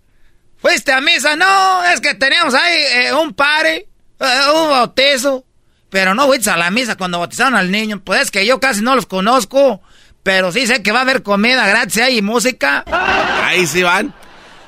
Fuiste 0.63 0.93
a 0.93 1.01
misa, 1.01 1.35
no, 1.35 1.83
es 1.83 1.99
que 1.99 2.13
teníamos 2.13 2.53
ahí 2.53 2.77
eh, 2.93 3.13
un 3.13 3.33
pare, 3.33 3.85
eh, 4.17 4.39
un 4.55 4.69
bautizo. 4.69 5.43
Pero 5.89 6.15
no 6.15 6.25
fuiste 6.25 6.49
a 6.49 6.55
la 6.55 6.71
misa 6.71 6.95
cuando 6.95 7.19
bautizaron 7.19 7.55
al 7.55 7.69
niño, 7.69 8.01
pues 8.01 8.21
es 8.21 8.31
que 8.31 8.45
yo 8.45 8.61
casi 8.61 8.81
no 8.81 8.95
los 8.95 9.05
conozco. 9.05 9.81
Pero 10.23 10.53
sí 10.53 10.65
sé 10.65 10.81
que 10.81 10.93
va 10.93 10.99
a 10.99 11.01
haber 11.01 11.21
comida 11.21 11.67
gratis 11.67 11.97
ahí 11.97 12.19
y 12.19 12.21
música. 12.21 12.85
Ahí 12.87 13.67
sí 13.67 13.83
van. 13.83 14.13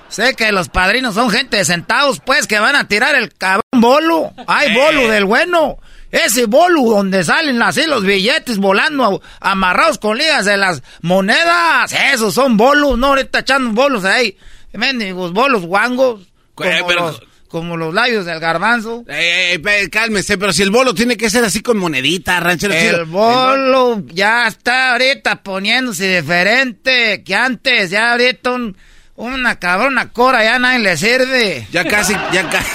Sé 0.10 0.36
que 0.36 0.52
los 0.52 0.68
padrinos 0.68 1.16
son 1.16 1.30
gente 1.30 1.56
de 1.56 1.64
centavos, 1.64 2.20
pues, 2.20 2.46
que 2.46 2.60
van 2.60 2.76
a 2.76 2.90
tirar 2.90 3.16
el 3.16 3.34
cabrón 3.34 3.62
bolo. 3.78 4.34
Hay 4.48 4.74
bolo 4.74 5.08
del 5.08 5.24
bueno. 5.24 5.78
Ese 6.12 6.46
bolo 6.46 6.82
donde 6.82 7.24
salen 7.24 7.62
así 7.62 7.86
los 7.86 8.04
billetes 8.04 8.58
volando 8.58 9.22
amarrados 9.40 9.98
con 9.98 10.18
ligas 10.18 10.44
de 10.44 10.58
las 10.58 10.84
monedas. 11.02 11.94
Esos 12.14 12.34
son 12.34 12.58
bolos, 12.58 12.98
no 12.98 13.08
ahorita 13.08 13.40
echando 13.40 13.72
bolos 13.72 14.04
ahí. 14.04 14.38
Mendigos 14.78 15.34
bolos 15.34 15.64
guangos. 15.66 16.22
Como, 16.54 16.70
Eh, 16.70 16.84
pero- 16.88 17.08
los, 17.08 17.22
como 17.48 17.78
los 17.78 17.94
labios 17.94 18.26
del 18.26 18.40
garbanzo. 18.40 19.06
Eh, 19.08 19.54
eh, 19.54 19.60
pe- 19.60 19.90
cálmese, 19.90 20.38
pero 20.38 20.52
si 20.52 20.62
el 20.64 20.72
bolo 20.72 20.94
tiene 20.94 21.16
que 21.18 21.30
ser 21.30 21.44
así 21.46 21.62
con 21.62 21.78
monedita, 21.78 22.40
ranchero 22.40 22.74
chido. 22.74 22.98
El 23.00 23.06
bolo 23.06 24.04
ya 24.08 24.48
está 24.48 24.92
ahorita 24.94 25.42
poniéndose 25.44 26.18
diferente 26.22 27.24
que 27.24 27.36
antes. 27.36 27.90
Ya 27.92 28.12
ahorita 28.12 28.52
un- 28.52 28.78
una 29.16 29.58
cabrona 29.60 30.12
cora 30.12 30.44
ya 30.44 30.60
nadie 30.60 30.80
le 30.80 30.98
sirve. 30.98 31.68
Ya 31.72 31.86
casi, 31.86 32.14
ya, 32.34 32.50
ca- 32.50 32.66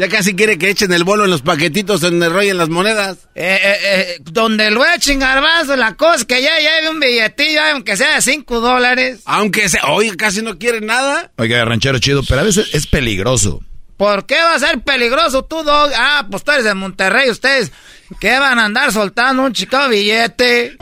ya 0.00 0.08
casi 0.08 0.34
quiere 0.34 0.56
que 0.56 0.70
echen 0.70 0.90
el 0.94 1.04
bolo 1.04 1.26
en 1.26 1.30
los 1.30 1.42
paquetitos 1.42 2.00
donde 2.00 2.30
rollen 2.30 2.56
las 2.56 2.70
monedas. 2.70 3.18
Eh, 3.34 3.60
eh, 3.62 3.78
eh, 3.84 4.16
donde 4.22 4.70
lo 4.70 4.82
echen 4.86 5.18
garbanzo, 5.18 5.76
la 5.76 5.94
cosa 5.94 6.16
es 6.16 6.24
que 6.24 6.40
ya 6.40 6.58
lleve 6.58 6.88
un 6.88 6.98
billetillo, 6.98 7.60
aunque 7.70 7.98
sea 7.98 8.14
de 8.14 8.22
5 8.22 8.60
dólares. 8.60 9.20
Aunque 9.26 9.68
sea, 9.68 9.84
oye, 9.88 10.16
casi 10.16 10.40
no 10.40 10.56
quiere 10.56 10.80
nada. 10.80 11.30
Oiga, 11.36 11.62
ranchero 11.66 11.98
chido, 11.98 12.22
pero 12.26 12.40
a 12.40 12.44
veces 12.44 12.70
es 12.72 12.86
peligroso. 12.86 13.60
¿Por 13.98 14.24
qué 14.24 14.36
va 14.36 14.54
a 14.54 14.58
ser 14.58 14.80
peligroso 14.80 15.44
tú, 15.44 15.62
Dog? 15.62 15.90
Ah, 15.94 16.26
pues 16.30 16.44
tú 16.44 16.52
eres 16.52 16.64
de 16.64 16.72
Monterrey, 16.72 17.28
ustedes. 17.28 17.70
¿Qué 18.18 18.38
van 18.38 18.58
a 18.58 18.64
andar 18.64 18.94
soltando 18.94 19.42
un 19.42 19.52
chico 19.52 19.86
billete? 19.86 20.78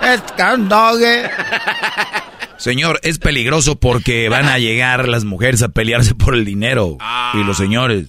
Es 0.00 0.22
candogue. 0.36 1.28
Señor, 2.58 3.00
es 3.02 3.18
peligroso 3.18 3.76
porque 3.78 4.28
van 4.28 4.46
a 4.46 4.58
llegar 4.58 5.08
las 5.08 5.24
mujeres 5.24 5.62
a 5.62 5.68
pelearse 5.68 6.14
por 6.14 6.34
el 6.34 6.44
dinero. 6.44 6.98
Y 7.34 7.44
los 7.44 7.56
señores. 7.56 8.08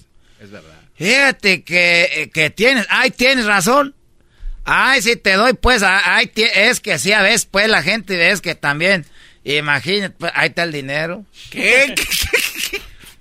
Fíjate 0.96 1.62
que, 1.62 2.08
eh, 2.22 2.30
que 2.30 2.50
tienes, 2.50 2.86
ay, 2.88 3.10
tienes 3.10 3.44
razón. 3.46 3.94
Ay, 4.64 5.02
sí 5.02 5.16
te 5.16 5.34
doy, 5.34 5.52
pues, 5.52 5.82
ah, 5.82 6.00
ay, 6.16 6.30
es 6.34 6.80
que 6.80 6.98
sí, 6.98 7.12
a 7.12 7.22
veces, 7.22 7.46
pues, 7.46 7.68
la 7.68 7.82
gente 7.82 8.16
ves 8.16 8.40
que 8.40 8.54
también, 8.54 9.04
imagínate, 9.44 10.14
pues, 10.18 10.32
ahí 10.34 10.48
está 10.48 10.62
el 10.64 10.72
dinero. 10.72 11.24
¿Qué? 11.50 11.94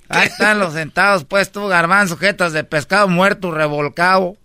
Ahí 0.08 0.28
están 0.28 0.60
los 0.60 0.74
centavos, 0.76 1.24
pues, 1.26 1.52
tú, 1.52 1.66
garbanzo, 1.68 2.16
jetas 2.18 2.54
de 2.54 2.64
pescado 2.64 3.08
muerto, 3.08 3.50
revolcado. 3.50 4.38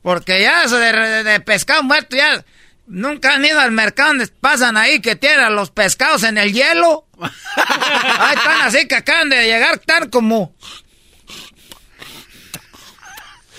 Porque 0.00 0.40
ya 0.40 0.64
eso 0.64 0.78
de, 0.78 0.90
de- 0.90 1.22
de 1.22 1.40
pescado 1.40 1.82
muerto, 1.82 2.16
ya, 2.16 2.42
nunca 2.86 3.34
han 3.34 3.44
ido 3.44 3.60
al 3.60 3.72
mercado 3.72 4.10
donde 4.10 4.26
pasan 4.28 4.76
ahí 4.76 5.00
que 5.00 5.16
tienen 5.16 5.54
los 5.54 5.70
pescados 5.70 6.22
en 6.22 6.38
el 6.38 6.52
hielo. 6.52 7.06
Ahí 7.18 8.34
están 8.36 8.62
así 8.62 8.86
que 8.88 8.96
acaban 8.96 9.28
de 9.30 9.44
llegar, 9.44 9.74
están 9.74 10.10
como... 10.10 10.54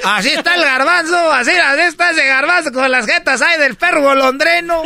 Así 0.04 0.30
está 0.30 0.56
el 0.56 0.62
garbanzo, 0.62 1.32
así, 1.32 1.52
así 1.52 1.82
está 1.82 2.12
ese 2.12 2.26
garbanzo 2.28 2.72
con 2.72 2.90
las 2.92 3.08
jetas 3.08 3.42
ahí 3.42 3.60
del 3.60 3.76
perro 3.76 4.04
golondreno. 4.04 4.84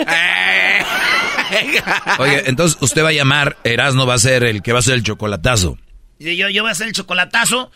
Oye, 2.17 2.43
entonces 2.45 2.77
usted 2.81 3.03
va 3.03 3.09
a 3.09 3.13
llamar, 3.13 3.57
Erasno 3.65 4.05
va 4.05 4.13
a 4.13 4.19
ser 4.19 4.43
el 4.43 4.61
que 4.61 4.71
va 4.71 4.77
a 4.77 4.81
hacer 4.81 4.93
el 4.93 5.03
chocolatazo. 5.03 5.77
Y 6.17 6.37
yo, 6.37 6.47
yo 6.49 6.63
voy 6.63 6.69
a 6.69 6.71
hacer 6.71 6.87
el 6.87 6.93
chocolatazo, 6.93 7.71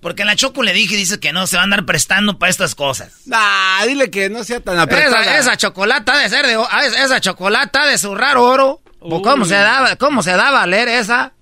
porque 0.00 0.24
la 0.24 0.36
Choco 0.36 0.62
le 0.62 0.72
dije 0.72 0.94
y 0.94 0.98
dice 0.98 1.18
que 1.20 1.32
no 1.32 1.46
se 1.46 1.56
va 1.56 1.62
a 1.62 1.64
andar 1.64 1.84
prestando 1.84 2.38
para 2.38 2.50
estas 2.50 2.74
cosas. 2.74 3.12
Ah, 3.32 3.82
dile 3.86 4.10
que 4.10 4.28
no 4.30 4.44
sea 4.44 4.60
tan 4.60 4.78
apretada. 4.78 5.22
Esa, 5.22 5.38
esa 5.38 5.56
chocolata 5.56 6.16
de 6.18 6.28
ser 6.28 6.46
de, 6.46 6.58
esa- 7.02 7.20
chocolata 7.20 7.86
de 7.86 7.98
zurrar 7.98 8.36
oro. 8.36 8.80
¿O 9.00 9.22
¿Cómo 9.22 9.44
se 9.44 9.54
da, 9.54 9.96
cómo 9.96 10.22
se 10.22 10.32
da 10.32 10.48
a 10.48 10.52
valer 10.52 10.88
esa? 10.88 11.32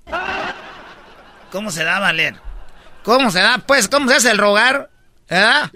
¿Cómo 1.50 1.70
se 1.70 1.84
da 1.84 1.96
a 1.96 2.00
valer? 2.00 2.34
¿Cómo 3.05 3.30
se 3.30 3.40
da, 3.40 3.59
pues, 3.59 3.88
cómo 3.88 4.09
se 4.09 4.16
hace 4.16 4.30
el 4.30 4.38
rogar? 4.38 4.90
¿Verdad? 5.28 5.70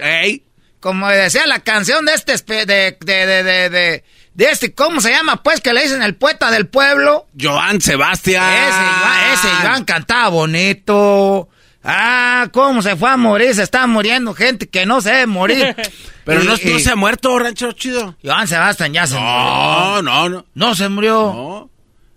Como 0.80 1.08
decía 1.08 1.46
la 1.46 1.60
canción 1.60 2.04
de 2.04 2.14
este, 2.14 2.32
de, 2.36 2.66
de, 2.66 2.96
de, 3.00 3.26
de, 3.42 3.70
de, 3.70 4.04
de 4.34 4.50
este, 4.50 4.74
¿cómo 4.74 5.00
se 5.00 5.10
llama, 5.10 5.42
pues, 5.42 5.60
que 5.60 5.72
le 5.72 5.82
dicen 5.82 6.02
el 6.02 6.14
poeta 6.14 6.50
del 6.50 6.66
pueblo? 6.68 7.26
Joan 7.40 7.80
Sebastián. 7.80 8.44
Ese 8.52 8.78
Iván, 8.80 9.32
ese 9.32 9.48
Iván 9.62 9.84
cantaba 9.84 10.28
bonito. 10.28 11.48
Ah, 11.90 12.48
cómo 12.52 12.82
se 12.82 12.96
fue 12.96 13.08
a 13.10 13.16
morir, 13.16 13.54
se 13.54 13.62
está 13.62 13.86
muriendo 13.86 14.34
gente 14.34 14.68
que 14.68 14.84
no 14.84 15.00
se 15.00 15.10
debe 15.10 15.26
morir. 15.26 15.74
Pero 16.24 16.42
Y- 16.42 16.46
no, 16.46 16.52
no 16.52 16.78
se 16.78 16.90
ha 16.90 16.96
muerto, 16.96 17.38
ranchero 17.38 17.72
chido. 17.72 18.14
Iván 18.22 18.46
Sebastián 18.46 18.92
ya 18.92 19.06
se 19.06 19.14
No, 19.14 19.20
murió. 19.20 20.02
no, 20.02 20.28
no. 20.28 20.46
No 20.54 20.74
se 20.74 20.88
murió. 20.90 21.12
No. 21.34 21.70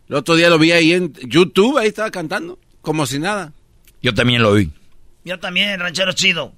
El 0.10 0.16
otro 0.16 0.36
día 0.36 0.50
lo 0.50 0.60
vi 0.60 0.74
ahí 0.74 0.92
en 0.92 1.14
YouTube, 1.14 1.78
ahí 1.78 1.88
estaba 1.88 2.12
cantando, 2.12 2.60
como 2.82 3.06
si 3.06 3.18
nada. 3.20 3.54
Yo 4.02 4.14
también 4.14 4.42
lo 4.44 4.54
vi. 4.54 4.70
Yo 5.24 5.40
también, 5.40 5.80
ranchero 5.80 6.12
chido. 6.12 6.54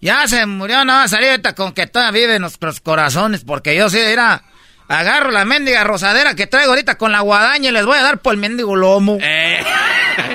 Ya 0.00 0.26
se 0.28 0.46
murió, 0.46 0.84
no 0.86 0.92
va 0.94 1.02
a 1.04 1.08
salir 1.08 1.30
ahorita 1.30 1.54
con 1.54 1.72
que 1.72 1.86
todavía 1.86 2.22
vive 2.22 2.34
en 2.36 2.42
nuestros 2.42 2.80
corazones, 2.80 3.44
porque 3.44 3.76
yo 3.76 3.90
sí, 3.90 3.98
era 3.98 4.42
agarro 4.88 5.30
la 5.30 5.44
mendiga 5.44 5.82
rosadera 5.84 6.34
que 6.34 6.46
traigo 6.46 6.70
ahorita 6.72 6.96
con 6.98 7.10
la 7.12 7.20
guadaña 7.20 7.70
y 7.70 7.72
les 7.72 7.84
voy 7.86 7.98
a 7.98 8.02
dar 8.02 8.18
por 8.18 8.34
el 8.34 8.40
mendigo 8.40 8.74
lomo. 8.76 9.18
Eh. 9.20 9.62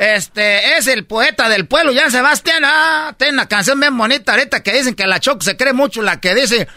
Este, 0.00 0.78
es 0.78 0.86
el 0.86 1.04
poeta 1.04 1.50
del 1.50 1.66
pueblo, 1.66 1.92
Jan 1.94 2.10
Sebastián. 2.10 2.62
Ah, 2.64 3.14
tiene 3.18 3.34
una 3.34 3.48
canción 3.48 3.78
bien 3.78 3.94
bonita 3.98 4.32
ahorita 4.32 4.62
que 4.62 4.72
dicen 4.72 4.94
que 4.94 5.06
la 5.06 5.20
Choco 5.20 5.42
se 5.42 5.58
cree 5.58 5.74
mucho, 5.74 6.00
la 6.00 6.18
que 6.20 6.34
dice, 6.34 6.68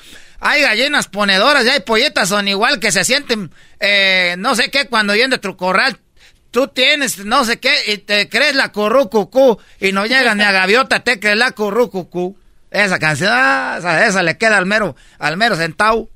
hay 0.41 0.61
gallinas 0.61 1.07
ponedoras 1.07 1.63
y 1.63 1.69
hay 1.69 1.79
polletas 1.79 2.27
son 2.27 2.49
igual 2.49 2.81
que 2.81 2.91
se 2.91 3.05
sienten, 3.05 3.49
eh, 3.79 4.35
no 4.39 4.55
sé 4.55 4.69
qué, 4.69 4.87
cuando 4.87 5.13
vienen 5.13 5.29
de 5.29 5.37
tu 5.37 5.55
corral. 5.55 6.01
Tú 6.51 6.67
tienes 6.67 7.19
no 7.19 7.45
sé 7.45 7.61
qué 7.61 7.73
y 7.93 7.99
te 7.99 8.27
crees 8.27 8.55
la 8.55 8.73
currucucú 8.73 9.57
y 9.79 9.93
no 9.93 10.05
llegas 10.05 10.35
ni 10.35 10.43
a 10.43 10.51
gaviota, 10.51 10.99
te 10.99 11.21
crees 11.21 11.37
la 11.37 11.51
currucucú. 11.51 12.37
Esa 12.71 12.99
canción, 12.99 13.31
ah, 13.31 14.03
esa, 14.05 14.21
le 14.21 14.37
queda 14.37 14.57
al 14.57 14.65
mero, 14.65 14.97
al 15.17 15.37
mero 15.37 15.55
centavo. 15.55 16.09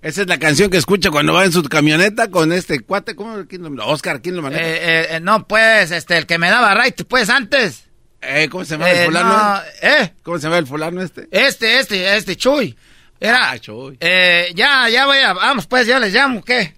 Esa 0.00 0.22
es 0.22 0.28
la 0.28 0.38
canción 0.38 0.70
que 0.70 0.76
escucha 0.76 1.10
cuando 1.10 1.32
va 1.32 1.44
en 1.44 1.52
su 1.52 1.62
camioneta 1.64 2.30
con 2.30 2.52
este 2.52 2.80
cuate, 2.80 3.16
¿cómo? 3.16 3.44
¿Quién 3.48 3.62
lo, 3.62 3.86
Oscar, 3.86 4.22
¿quién 4.22 4.36
lo 4.36 4.42
maneja? 4.42 4.62
Eh, 4.62 5.16
eh, 5.16 5.20
no, 5.20 5.48
pues, 5.48 5.90
este, 5.90 6.16
el 6.16 6.26
que 6.26 6.38
me 6.38 6.50
daba 6.50 6.74
right, 6.80 7.02
pues, 7.04 7.28
antes. 7.28 7.84
Eh, 8.20 8.48
¿cómo 8.48 8.64
se 8.64 8.74
llama 8.74 8.90
el 8.90 9.06
fulano? 9.06 9.28
No, 9.28 9.60
¿Eh? 9.82 10.12
¿Cómo 10.22 10.38
se 10.38 10.44
llama 10.44 10.58
el 10.58 10.66
fulano 10.66 11.02
este? 11.02 11.28
Este, 11.32 11.80
este, 11.80 12.16
este, 12.16 12.36
Chuy. 12.36 12.76
Era, 13.18 13.50
ah, 13.50 13.58
Chuy. 13.58 13.96
Eh, 13.98 14.52
ya, 14.54 14.88
ya 14.88 15.06
voy 15.06 15.18
a, 15.18 15.32
vamos, 15.32 15.66
pues, 15.66 15.86
ya 15.86 15.98
les 15.98 16.14
llamo, 16.14 16.44
¿qué? 16.44 16.74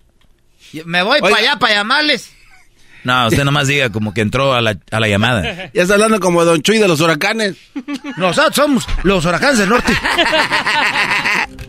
Me 0.87 1.03
voy 1.03 1.21
para 1.21 1.37
allá 1.37 1.57
para 1.57 1.75
llamarles. 1.75 2.33
No, 3.05 3.29
usted 3.29 3.45
nomás 3.45 3.66
diga 3.66 3.91
como 3.91 4.12
que 4.12 4.21
entró 4.21 4.55
a 4.55 4.61
la, 4.61 4.79
a 4.91 5.01
la 5.01 5.09
llamada. 5.09 5.71
Ya 5.75 5.83
está 5.83 5.95
hablando 5.95 6.21
como 6.21 6.45
Don 6.45 6.62
Chuy 6.62 6.79
de 6.79 6.89
los 6.89 7.01
huracanes. 7.01 7.57
Nosotros 8.16 8.55
somos 8.55 8.87
los 9.03 9.25
huracanes 9.25 9.59
del 9.59 9.68
norte. 9.68 9.93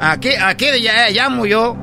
Aquí, 0.00 0.30
aquí 0.34 0.66
ya 0.80 1.08
llamo 1.10 1.46
yo. 1.46 1.76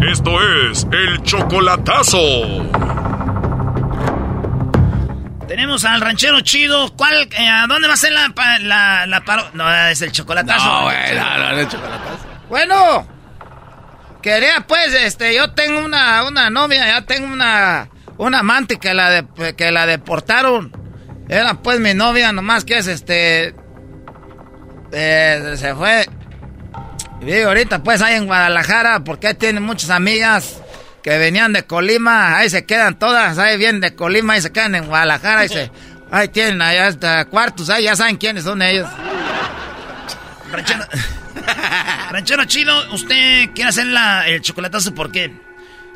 Esto 0.00 0.30
es 0.70 0.86
el 0.92 1.22
chocolatazo. 1.22 2.18
Tenemos 5.48 5.84
al 5.84 6.00
ranchero 6.00 6.40
chido. 6.42 6.94
¿Cuál? 6.94 7.28
Eh, 7.32 7.48
¿A 7.48 7.66
dónde 7.66 7.88
va 7.88 7.94
a 7.94 7.96
ser 7.96 8.12
la, 8.12 8.32
la, 8.60 9.06
la 9.06 9.24
paro? 9.24 9.48
No, 9.54 9.68
es 9.88 10.00
el 10.02 10.12
chocolatazo. 10.12 10.64
No, 10.64 10.82
güey, 10.84 11.16
no, 11.16 11.38
no, 11.38 11.50
no, 11.50 11.58
el 11.58 11.68
chocolatazo. 11.68 12.18
Bueno, 12.48 13.08
quería 14.22 14.64
pues, 14.68 14.94
este, 14.94 15.34
yo 15.34 15.50
tengo 15.52 15.84
una, 15.84 16.24
una 16.24 16.48
novia, 16.48 16.86
ya 16.86 17.02
tengo 17.02 17.32
una, 17.32 17.88
una 18.18 18.38
amante 18.40 18.78
que 18.78 18.94
la, 18.94 19.10
de, 19.10 19.56
que 19.56 19.72
la 19.72 19.86
deportaron. 19.86 20.70
Era 21.28 21.54
pues 21.54 21.80
mi 21.80 21.92
novia, 21.92 22.32
nomás 22.32 22.64
que 22.64 22.78
es 22.78 22.86
este. 22.86 23.54
Eh, 24.92 25.54
se 25.56 25.74
fue. 25.74 26.06
Y 27.20 27.40
ahorita 27.40 27.82
pues 27.82 28.00
ahí 28.00 28.14
en 28.14 28.26
Guadalajara, 28.26 29.00
porque 29.00 29.34
tiene 29.34 29.60
muchas 29.60 29.90
amigas 29.90 30.60
que 31.02 31.18
venían 31.18 31.52
de 31.52 31.64
Colima, 31.64 32.36
ahí 32.36 32.50
se 32.50 32.64
quedan 32.64 32.98
todas, 32.98 33.38
ahí 33.38 33.56
vienen 33.56 33.80
de 33.80 33.94
Colima, 33.94 34.36
y 34.36 34.42
se 34.42 34.52
quedan 34.52 34.74
en 34.74 34.86
Guadalajara, 34.86 35.44
y 35.44 35.48
se, 35.48 35.70
ahí 36.10 36.28
tienen 36.28 36.62
allá 36.62 36.86
hasta 36.86 37.24
cuartos, 37.24 37.70
ahí 37.70 37.84
ya 37.84 37.96
saben 37.96 38.16
quiénes 38.16 38.44
son 38.44 38.62
ellos. 38.62 38.88
Ranchero, 40.50 40.84
Ranchero 42.10 42.44
Chino, 42.44 42.92
¿usted 42.92 43.50
quiere 43.54 43.70
hacer 43.70 43.86
la, 43.86 44.26
el 44.28 44.40
chocolatazo 44.40 44.94
por 44.94 45.10
qué? 45.10 45.47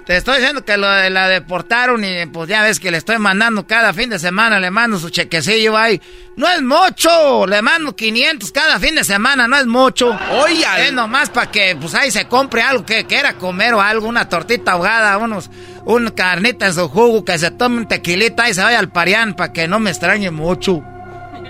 Te 0.07 0.17
estoy 0.17 0.39
diciendo 0.39 0.65
que 0.65 0.77
lo 0.77 0.91
de 0.91 1.11
la 1.11 1.29
deportaron 1.29 2.05
y 2.05 2.27
pues 2.27 2.49
ya 2.49 2.63
ves 2.63 2.81
que 2.81 2.91
le 2.91 2.99
estoy 2.99 3.19
mandando 3.19 3.67
cada 3.69 3.93
fin 3.93 4.11
de 4.11 4.19
semana, 4.19 4.59
le 4.59 4.71
mando 4.71 4.99
su 4.99 5.11
chequecillo 5.11 5.77
ahí. 5.77 6.01
No 6.37 6.49
es 6.49 6.61
mucho, 6.61 7.47
le 7.47 7.63
mando 7.63 7.95
500 7.95 8.51
cada 8.51 8.81
fin 8.81 8.97
de 8.97 9.05
semana, 9.05 9.47
no 9.47 9.57
es 9.57 9.67
mucho. 9.67 10.19
Oye, 10.33 10.65
es 10.81 10.93
nomás 10.93 11.31
para 11.31 11.53
que 11.53 11.77
pues 11.81 11.95
ahí 11.95 12.11
se 12.11 12.27
compre 12.27 12.63
algo 12.63 12.85
que 12.85 13.05
quiera 13.05 13.35
comer 13.35 13.75
o 13.75 13.81
algo, 13.81 14.09
una 14.09 14.29
tortita 14.29 14.73
ahogada, 14.73 15.19
unos, 15.19 15.51
un 15.85 16.09
carnita 16.09 16.67
en 16.67 16.75
su 16.75 16.89
jugo, 16.89 17.25
que 17.25 17.39
se 17.39 17.53
tome 17.53 17.77
un 17.77 17.87
tequilita 17.87 18.49
y 18.49 18.55
se 18.55 18.63
vaya 18.63 18.81
al 18.81 18.91
parián 18.91 19.35
para 19.35 19.53
que 19.53 19.69
no 19.69 19.79
me 19.79 19.91
extrañe 19.91 20.33
mucho. 20.33 20.83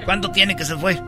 ¿Cuánto 0.05 0.31
tiene 0.31 0.57
que 0.57 0.67
se 0.67 0.77
fue? 0.77 1.01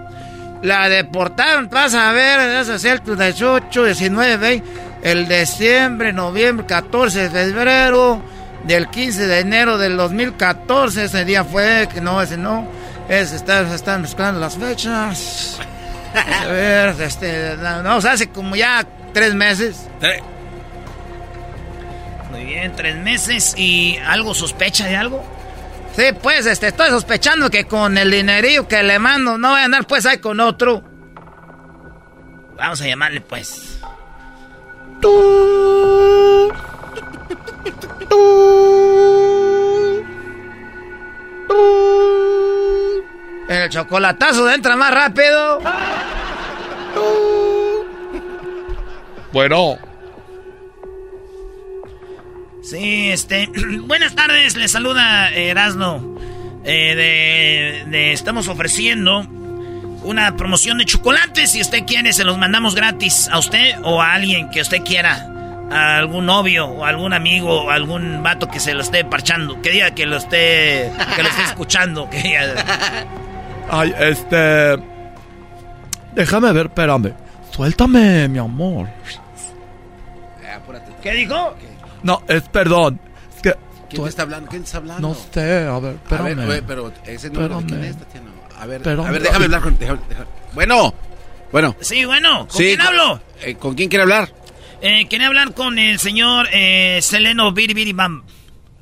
La 0.63 0.89
deportaron, 0.89 1.69
vas 1.69 1.93
a 1.93 2.11
ver, 2.13 2.41
es 2.71 2.85
el 2.87 3.01
18, 3.01 3.85
19, 3.85 4.37
20 4.39 4.84
el 5.05 5.29
diciembre, 5.29 6.13
noviembre, 6.13 6.67
14 6.67 7.29
de 7.29 7.31
febrero, 7.31 8.23
del 8.65 8.89
15 8.89 9.27
de 9.27 9.41
enero 9.41 9.77
del 9.77 9.99
2014, 9.99 11.05
ese 11.05 11.25
día 11.27 11.45
fue, 11.45 11.87
que 11.93 12.01
no, 12.01 12.21
ese 12.23 12.39
no, 12.39 12.67
es, 13.09 13.33
está, 13.33 13.61
están 13.75 14.03
mezclando 14.03 14.41
las 14.41 14.57
fechas. 14.57 15.61
A 16.15 16.47
ver, 16.47 17.01
este, 17.01 17.57
no, 17.85 17.97
o 17.97 18.01
sea, 18.01 18.13
hace 18.13 18.31
como 18.31 18.57
ya 18.57 18.87
tres 19.13 19.35
meses. 19.35 19.89
Muy 22.31 22.45
bien, 22.47 22.75
tres 22.75 22.97
meses 22.97 23.55
y 23.59 23.99
algo 24.07 24.33
sospecha 24.33 24.87
de 24.87 24.97
algo. 24.97 25.23
Sí, 25.95 26.05
pues, 26.23 26.47
este, 26.47 26.69
estoy 26.69 26.89
sospechando 26.89 27.51
que 27.51 27.67
con 27.67 27.99
el 27.99 28.11
dinerillo 28.11 28.67
que 28.67 28.83
le 28.83 28.99
mando 28.99 29.37
no 29.37 29.51
voy 29.51 29.61
a 29.61 29.65
andar 29.65 29.87
pues 29.87 30.07
ahí 30.07 30.19
con 30.19 30.41
otro. 30.41 30.83
Vamos 32.57 32.81
a 32.81 32.87
llamarle 32.87 33.21
pues. 33.21 33.74
El 43.49 43.69
chocolatazo 43.71 44.51
entra 44.51 44.77
más 44.77 44.93
rápido. 44.93 45.61
Bueno. 49.33 49.79
Sí, 52.63 53.11
este. 53.11 53.51
Buenas 53.83 54.15
tardes, 54.15 54.57
le 54.57 54.69
saluda 54.69 55.31
Erasno. 55.35 56.15
Eh, 56.65 57.85
de, 57.91 58.13
estamos 58.13 58.49
ofreciendo 58.49 59.27
una 60.05 60.37
promoción 60.37 60.79
de 60.79 60.85
chocolates. 60.85 61.53
Si 61.53 61.61
usted 61.61 61.85
quiere, 61.85 62.13
se 62.13 62.25
los 62.25 62.39
mandamos 62.39 62.75
gratis 62.75 63.29
a 63.31 63.39
usted 63.39 63.77
o 63.83 64.01
a 64.01 64.15
alguien 64.15 64.51
que 64.51 64.61
usted 64.61 64.83
quiera. 64.83 65.31
A 65.71 65.97
algún 65.97 66.27
novio 66.27 66.67
o 66.67 66.85
algún 66.85 67.13
amigo 67.15 67.65
o 67.65 67.71
algún 67.71 68.23
vato 68.23 68.49
que 68.49 68.61
se 68.61 68.75
lo 68.75 68.83
esté 68.83 69.05
parchando. 69.05 69.61
Que 69.63 69.71
diga 69.71 69.93
que 69.93 70.07
lo 70.07 70.17
esté, 70.17 70.93
que 71.17 71.23
lo 71.23 71.29
esté 71.29 71.43
escuchando. 71.43 72.09
Que 72.11 72.39
Ay, 73.71 73.95
este... 73.99 74.77
Déjame 76.15 76.53
ver, 76.53 76.67
espérame. 76.67 77.13
Suéltame, 77.51 78.29
mi 78.29 78.39
amor. 78.39 78.89
¿Qué 81.03 81.13
dijo? 81.13 81.55
No, 82.03 82.23
es 82.29 82.43
perdón. 82.49 82.99
¿Quién 83.95 84.09
está 84.09 84.23
hablando? 84.23 84.51
¿Quién 84.51 84.63
está 84.63 84.79
hablando? 84.79 85.09
No 85.09 85.15
sé, 85.15 85.67
a 85.67 85.79
ver, 85.79 85.95
espérame. 85.95 86.41
A 86.41 86.47
ver, 86.47 86.65
pero 86.67 86.93
ese 87.07 87.31
número 87.31 87.61
de 87.61 87.67
quién 87.67 87.85
es, 87.85 87.99
Tatiana. 87.99 88.31
A 88.59 88.67
ver, 88.67 88.89
a 88.89 89.11
ver, 89.11 89.23
déjame 89.23 89.45
hablar 89.47 89.63
con... 89.63 89.79
Déjame, 89.79 90.01
déjame. 90.09 90.27
Bueno, 90.55 90.95
bueno. 91.53 91.77
Sí, 91.81 92.05
bueno. 92.05 92.47
¿Con 92.49 92.57
quién 92.57 92.81
hablo? 92.81 93.21
Eh, 93.43 93.55
¿Con 93.57 93.75
quién 93.75 93.89
quiere 93.89 94.03
hablar? 94.03 94.33
Eh, 94.81 95.07
quería 95.09 95.29
hablar 95.29 95.55
con 95.55 95.79
el 95.79 95.99
señor 95.99 96.49
eh, 96.53 96.99
Seleno 97.03 97.53
Biribiribam. 97.53 98.25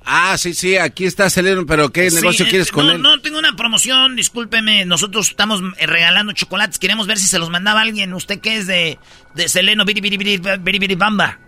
Ah, 0.04 0.36
sí, 0.36 0.52
sí, 0.52 0.76
aquí 0.76 1.04
está 1.04 1.30
Seleno, 1.30 1.64
pero 1.64 1.92
¿qué 1.92 2.10
negocio 2.10 2.46
quieres 2.48 2.72
con 2.72 2.86
no, 2.86 2.92
él? 2.92 3.02
No, 3.02 3.20
tengo 3.20 3.38
una 3.38 3.54
promoción, 3.54 4.16
discúlpeme, 4.16 4.84
nosotros 4.84 5.28
estamos 5.30 5.60
regalando 5.78 6.32
chocolates, 6.32 6.80
queremos 6.80 7.06
ver 7.06 7.18
si 7.18 7.28
se 7.28 7.38
los 7.38 7.50
mandaba 7.50 7.82
alguien. 7.82 8.12
¿Usted 8.12 8.40
qué 8.40 8.56
es 8.56 8.66
de, 8.66 8.98
de 9.34 9.48
Seleno 9.48 9.84
Biribiribamba? 9.84 11.38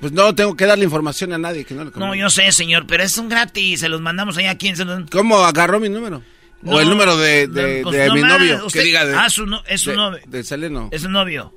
Pues 0.00 0.12
no 0.12 0.34
tengo 0.34 0.54
que 0.56 0.66
darle 0.66 0.84
información 0.84 1.32
a 1.32 1.38
nadie 1.38 1.64
que 1.64 1.74
no 1.74 1.84
le 1.84 1.90
No, 1.96 2.14
yo 2.14 2.28
sé, 2.30 2.50
señor, 2.52 2.86
pero 2.86 3.02
es 3.02 3.16
un 3.18 3.28
gratis, 3.28 3.80
se 3.80 3.88
los 3.88 4.00
mandamos 4.00 4.36
ahí 4.36 4.46
a 4.46 4.58
quien 4.58 4.76
se 4.76 4.84
los... 4.84 5.08
¿Cómo 5.10 5.38
agarró 5.44 5.80
mi 5.80 5.88
número? 5.88 6.22
o 6.66 6.80
el 6.80 6.88
número 6.88 7.16
de, 7.18 7.46
de, 7.46 7.80
pues 7.82 7.94
de 7.96 8.10
mi 8.10 8.22
novio. 8.22 8.64
usted- 8.66 8.80
que 8.80 8.86
diga 8.86 9.04
de, 9.04 9.14
ah, 9.14 9.28
su 9.28 9.44
no- 9.46 9.62
es 9.66 9.82
su 9.82 9.90
de- 9.90 9.96
novio. 9.96 10.20
De 10.26 10.42
Seleno. 10.42 10.88
Es 10.92 11.04
un 11.04 11.12
novio. 11.12 11.52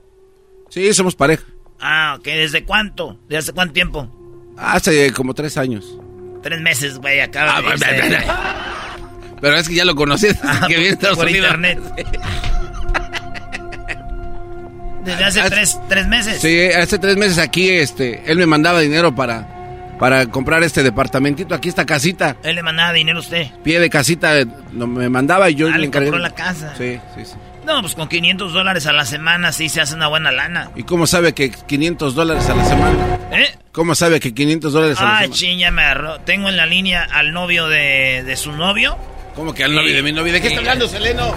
Sí, 0.69 0.93
somos 0.93 1.15
pareja. 1.15 1.43
Ah, 1.79 2.15
ok, 2.19 2.25
¿desde 2.25 2.63
cuánto? 2.65 3.17
¿De 3.29 3.38
hace 3.38 3.53
cuánto 3.53 3.73
tiempo? 3.73 4.53
Hace 4.57 5.13
como 5.13 5.33
tres 5.33 5.55
años. 5.57 5.97
Tres 6.43 6.59
meses, 6.61 6.97
güey, 6.97 7.21
acaba 7.21 7.57
Ah, 7.57 7.61
de 7.61 7.67
irse. 7.69 8.17
Pero 9.39 9.55
es 9.57 9.69
que 9.69 9.75
ya 9.75 9.85
lo 9.85 9.95
conocí 9.95 10.27
desde 10.27 10.41
que 10.67 10.75
a 10.75 10.79
Estados 10.89 11.17
por 11.17 11.27
Unidos. 11.27 11.51
internet. 11.53 11.79
Desde 15.07 15.23
hace 15.23 15.41
Ah, 15.41 15.49
tres, 15.49 15.79
tres 15.89 16.07
meses. 16.07 16.39
Sí, 16.41 16.59
hace 16.67 16.99
tres 16.99 17.17
meses 17.17 17.37
aquí, 17.39 17.69
este, 17.69 18.23
él 18.31 18.37
me 18.37 18.45
mandaba 18.45 18.79
dinero 18.81 19.15
para, 19.15 19.47
para 19.99 20.25
comprar 20.27 20.63
este 20.63 20.83
departamentito, 20.83 21.55
aquí 21.55 21.69
esta 21.69 21.85
casita, 21.85 22.35
Él 22.43 22.55
le 22.55 22.63
mandaba 22.63 22.93
dinero 22.93 23.17
a 23.17 23.21
usted. 23.21 23.47
pie 23.63 23.79
de 23.79 23.89
casita, 23.89 24.33
no, 24.73 24.85
me 24.87 25.09
mandaba 25.09 25.49
y 25.49 25.55
yo 25.55 25.67
Ah, 25.73 25.77
le 25.77 25.85
encargué. 25.87 26.09
compró 26.09 26.21
la 26.21 26.35
casa. 26.35 26.73
Sí, 26.77 26.99
sí, 27.15 27.25
sí. 27.25 27.33
No, 27.65 27.81
pues 27.81 27.95
con 27.95 28.07
500 28.07 28.53
dólares 28.53 28.85
a 28.87 28.93
la 28.93 29.03
semana 29.05 29.51
sí 29.51 29.67
se 29.67 29.81
hace 29.81 29.93
una 29.95 30.07
buena 30.07 30.31
lana. 30.31 30.71
¿Y 30.75 30.83
cómo 30.83 31.05
sabe 31.07 31.33
que 31.33 31.49
500 31.51 32.15
dólares 32.15 32.47
a 32.49 32.55
la 32.55 32.63
semana? 32.63 33.19
¿Eh? 33.31 33.57
¿Cómo 33.73 33.93
sabe 33.93 34.19
que 34.21 34.33
500 34.33 34.71
dólares 34.71 34.97
a 34.99 35.03
la 35.03 35.09
Ah, 35.09 35.19
semana? 35.21 35.33
ching, 35.35 35.59
ya 35.59 35.71
me 35.71 35.81
agarró. 35.83 36.19
Tengo 36.21 36.47
en 36.47 36.55
la 36.55 36.65
línea 36.65 37.03
al 37.03 37.33
novio 37.33 37.67
de, 37.67 38.23
de 38.25 38.35
su 38.37 38.53
novio. 38.53 38.97
¿Cómo 39.38 39.53
que 39.53 39.63
al 39.63 39.73
novio 39.73 39.93
de 39.93 40.01
mi 40.03 40.11
novio? 40.11 40.33
¿De 40.33 40.41
qué 40.41 40.47
está 40.47 40.59
hablando, 40.59 40.88
Seleno? 40.89 41.31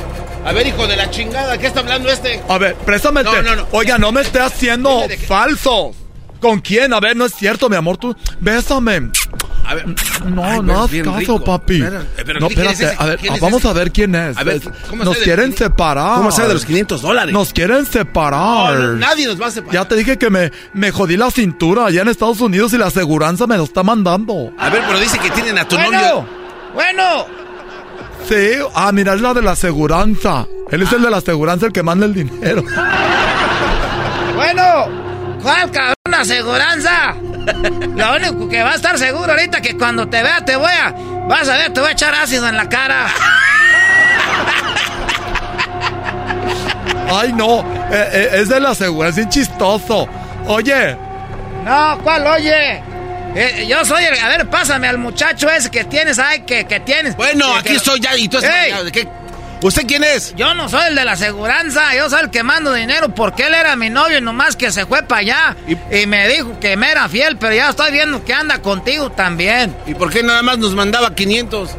A 0.44 0.52
ver, 0.52 0.66
hijo 0.66 0.86
de 0.86 0.96
la 0.96 1.10
chingada, 1.10 1.58
¿qué 1.58 1.66
está 1.66 1.80
hablando 1.80 2.10
este? 2.10 2.42
A 2.48 2.56
ver, 2.58 2.74
préstame. 2.76 3.22
No, 3.22 3.42
no, 3.42 3.54
no. 3.56 3.66
Oiga, 3.72 3.98
no 3.98 4.10
me 4.10 4.22
esté 4.22 4.40
haciendo 4.40 5.02
falsos. 5.28 5.94
¿Con 6.40 6.60
quién? 6.60 6.94
A 6.94 7.00
ver, 7.00 7.14
no 7.14 7.26
es 7.26 7.34
cierto, 7.34 7.68
mi 7.68 7.76
amor, 7.76 7.98
tú, 7.98 8.16
bésame. 8.40 9.10
A 9.66 9.74
ver, 9.74 9.84
no, 10.24 10.62
no 10.62 10.82
haz 10.82 10.90
caso, 11.04 11.44
papi. 11.44 11.74
Espera, 11.82 12.02
pero 12.24 12.40
no, 12.40 12.48
¿quién 12.48 12.60
es 12.66 12.72
espérate, 12.80 12.96
a 13.02 13.06
ver, 13.06 13.18
¿Quién 13.18 13.34
es 13.34 13.40
vamos 13.40 13.58
ese? 13.60 13.68
a 13.68 13.72
ver 13.74 13.92
quién 13.92 14.14
es. 14.14 14.36
A 14.38 14.42
ver, 14.44 14.56
Es- 14.56 14.62
¿cómo 14.88 15.04
nos 15.04 15.18
quieren 15.18 15.54
separar. 15.54 16.16
¿Cómo 16.16 16.32
sé 16.32 16.42
de 16.48 16.54
los 16.54 16.64
500 16.64 17.02
dólares? 17.02 17.34
Nos 17.34 17.52
quieren 17.52 17.84
separar. 17.84 18.74
No, 18.74 18.78
no, 18.78 18.92
nadie 18.96 19.26
nos 19.26 19.38
va 19.40 19.48
a 19.48 19.50
separar. 19.50 19.74
Ya 19.74 19.86
te 19.86 19.94
dije 19.96 20.16
que 20.16 20.30
me, 20.30 20.50
me 20.72 20.90
jodí 20.90 21.18
la 21.18 21.30
cintura 21.30 21.84
allá 21.86 22.00
en 22.00 22.08
Estados 22.08 22.40
Unidos 22.40 22.72
y 22.72 22.78
la 22.78 22.86
aseguranza 22.86 23.46
me 23.46 23.58
lo 23.58 23.64
está 23.64 23.82
mandando. 23.82 24.50
A 24.58 24.70
ver, 24.70 24.82
pero 24.86 24.98
dice 24.98 25.18
que 25.18 25.30
tienen 25.30 25.58
a 25.58 25.68
tu 25.68 25.76
Bueno, 25.76 25.92
novio. 25.92 26.26
bueno. 26.72 27.26
Sí, 28.28 28.58
ah, 28.74 28.92
mira, 28.92 29.14
es 29.14 29.20
la 29.20 29.34
de 29.34 29.42
la 29.42 29.52
aseguranza. 29.52 30.46
Él 30.70 30.82
es 30.82 30.92
el 30.92 31.02
de 31.02 31.10
la 31.10 31.16
aseguranza 31.18 31.66
el 31.66 31.72
que 31.72 31.82
manda 31.82 32.06
el 32.06 32.14
dinero. 32.14 32.62
Bueno, 34.36 34.62
¿cuál 35.42 35.70
cabrón 35.70 36.14
aseguranza? 36.14 37.14
Lo 37.94 38.16
único 38.16 38.48
que 38.48 38.62
va 38.62 38.70
a 38.70 38.74
estar 38.76 38.96
seguro 38.98 39.32
ahorita 39.32 39.60
que 39.60 39.76
cuando 39.76 40.08
te 40.08 40.22
vea 40.22 40.42
te 40.42 40.56
voy 40.56 40.70
a... 40.72 40.94
Vas 41.28 41.46
a 41.46 41.58
ver, 41.58 41.74
te 41.74 41.80
voy 41.80 41.90
a 41.90 41.92
echar 41.92 42.14
ácido 42.14 42.48
en 42.48 42.56
la 42.56 42.66
cara. 42.66 43.06
Ay, 47.12 47.32
no, 47.34 47.60
eh, 47.90 48.08
eh, 48.12 48.30
es 48.34 48.48
de 48.48 48.60
la 48.60 48.70
aseguranza, 48.70 49.20
es 49.20 49.28
chistoso. 49.28 50.08
Oye, 50.46 50.96
No, 51.64 51.98
¿cuál 52.02 52.26
oye? 52.26 52.82
Eh, 53.34 53.66
yo 53.68 53.84
soy 53.84 54.04
el... 54.04 54.18
A 54.18 54.28
ver, 54.28 54.48
pásame 54.48 54.88
al 54.88 54.98
muchacho 54.98 55.48
ese 55.50 55.70
que 55.70 55.84
tienes 55.84 56.18
ahí, 56.18 56.40
que, 56.40 56.66
que 56.66 56.80
tienes. 56.80 57.16
Bueno, 57.16 57.54
aquí 57.54 57.74
estoy 57.74 58.00
ya 58.00 58.16
y 58.16 58.28
tú 58.28 58.38
estás... 58.38 58.52
¿Usted 59.62 59.86
quién 59.86 60.02
es? 60.02 60.34
Yo 60.36 60.54
no 60.54 60.70
soy 60.70 60.88
el 60.88 60.94
de 60.94 61.04
la 61.04 61.12
aseguranza, 61.12 61.94
yo 61.94 62.08
soy 62.08 62.20
el 62.22 62.30
que 62.30 62.42
mando 62.42 62.72
dinero 62.72 63.14
porque 63.14 63.46
él 63.46 63.54
era 63.54 63.76
mi 63.76 63.90
novio 63.90 64.16
y 64.16 64.20
nomás 64.22 64.56
que 64.56 64.72
se 64.72 64.86
fue 64.86 65.02
para 65.02 65.20
allá 65.20 65.56
y, 65.66 66.06
me 66.06 66.28
dijo 66.28 66.58
que 66.58 66.78
me 66.78 66.90
era 66.90 67.08
fiel, 67.10 67.36
pero 67.36 67.54
ya 67.54 67.68
estoy 67.68 67.92
viendo 67.92 68.24
que 68.24 68.32
anda 68.32 68.62
contigo 68.62 69.10
también. 69.10 69.76
¿Y 69.86 69.94
por 69.94 70.10
qué 70.10 70.22
nada 70.22 70.42
más 70.42 70.56
nos 70.56 70.74
mandaba 70.74 71.14
500? 71.14 71.70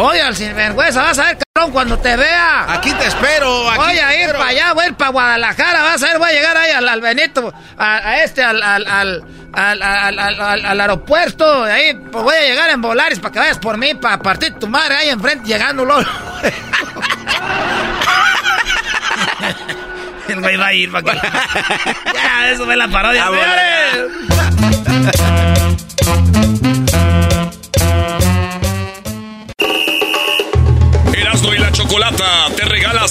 Oye, 0.00 0.22
al 0.22 0.36
sinvergüenza, 0.36 1.02
vas 1.02 1.18
a 1.18 1.24
ver, 1.24 1.38
cabrón, 1.52 1.72
cuando 1.72 1.98
te 1.98 2.14
vea. 2.16 2.72
Aquí 2.72 2.92
te 2.92 3.06
espero, 3.06 3.68
aquí 3.68 3.78
voy 3.80 3.98
a 3.98 4.24
ir 4.24 4.30
para 4.32 4.46
allá, 4.46 4.72
voy 4.72 4.84
a 4.84 4.88
ir 4.88 4.94
para 4.94 5.10
Guadalajara, 5.10 5.82
vas 5.82 6.00
a 6.02 6.06
ver, 6.06 6.18
voy 6.18 6.30
a 6.30 6.32
llegar 6.32 6.56
ahí 6.56 6.70
al, 6.70 6.88
al 6.88 7.00
Benito, 7.00 7.52
a, 7.76 7.96
a 7.96 8.22
este, 8.22 8.44
al, 8.44 8.62
al, 8.62 8.86
al, 8.86 9.24
al, 9.54 9.82
al- 9.82 10.18
al- 10.20 10.40
al- 10.40 10.64
al 10.66 10.80
aeropuerto, 10.80 11.64
ahí, 11.64 11.94
pues 12.12 12.22
voy 12.22 12.36
a 12.36 12.40
llegar 12.42 12.70
en 12.70 12.80
Volaris 12.80 13.18
para 13.18 13.32
que 13.32 13.38
vayas 13.40 13.58
por 13.58 13.76
mí, 13.76 13.94
para 13.94 14.18
partir 14.20 14.54
tu 14.54 14.68
madre 14.68 14.94
ahí 14.94 15.08
enfrente, 15.08 15.48
llegando 15.48 15.84
luego. 15.84 16.08
El 20.28 20.40
güey 20.40 20.56
va 20.58 20.66
a 20.66 20.72
ir 20.74 20.92
para 20.92 21.10
que... 21.12 21.18
ya, 22.14 22.50
eso 22.50 22.66
fue 22.66 22.76
la 22.76 22.86
parodia, 22.86 23.24
Ah, 23.26 23.30
señores. 23.30 25.37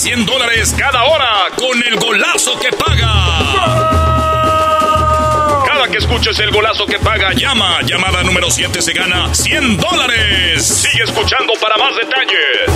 100 0.08 0.26
dólares 0.26 0.74
cada 0.80 1.04
hora 1.04 1.50
con 1.58 1.84
el 1.84 2.00
golazo 2.00 2.58
que 2.62 2.70
paga. 2.72 3.12
Cada 5.68 5.90
que 5.92 5.98
escuches 5.98 6.40
el 6.40 6.50
golazo 6.52 6.86
que 6.86 6.98
paga, 6.98 7.34
llama. 7.34 7.82
Llamada 7.82 8.24
número 8.24 8.50
7 8.50 8.82
se 8.82 8.94
gana 8.94 9.36
100 9.36 9.76
dólares. 9.76 10.66
Sigue 10.66 11.04
escuchando 11.04 11.52
para 11.60 11.76
más 11.76 11.94
detalles. 11.98 12.72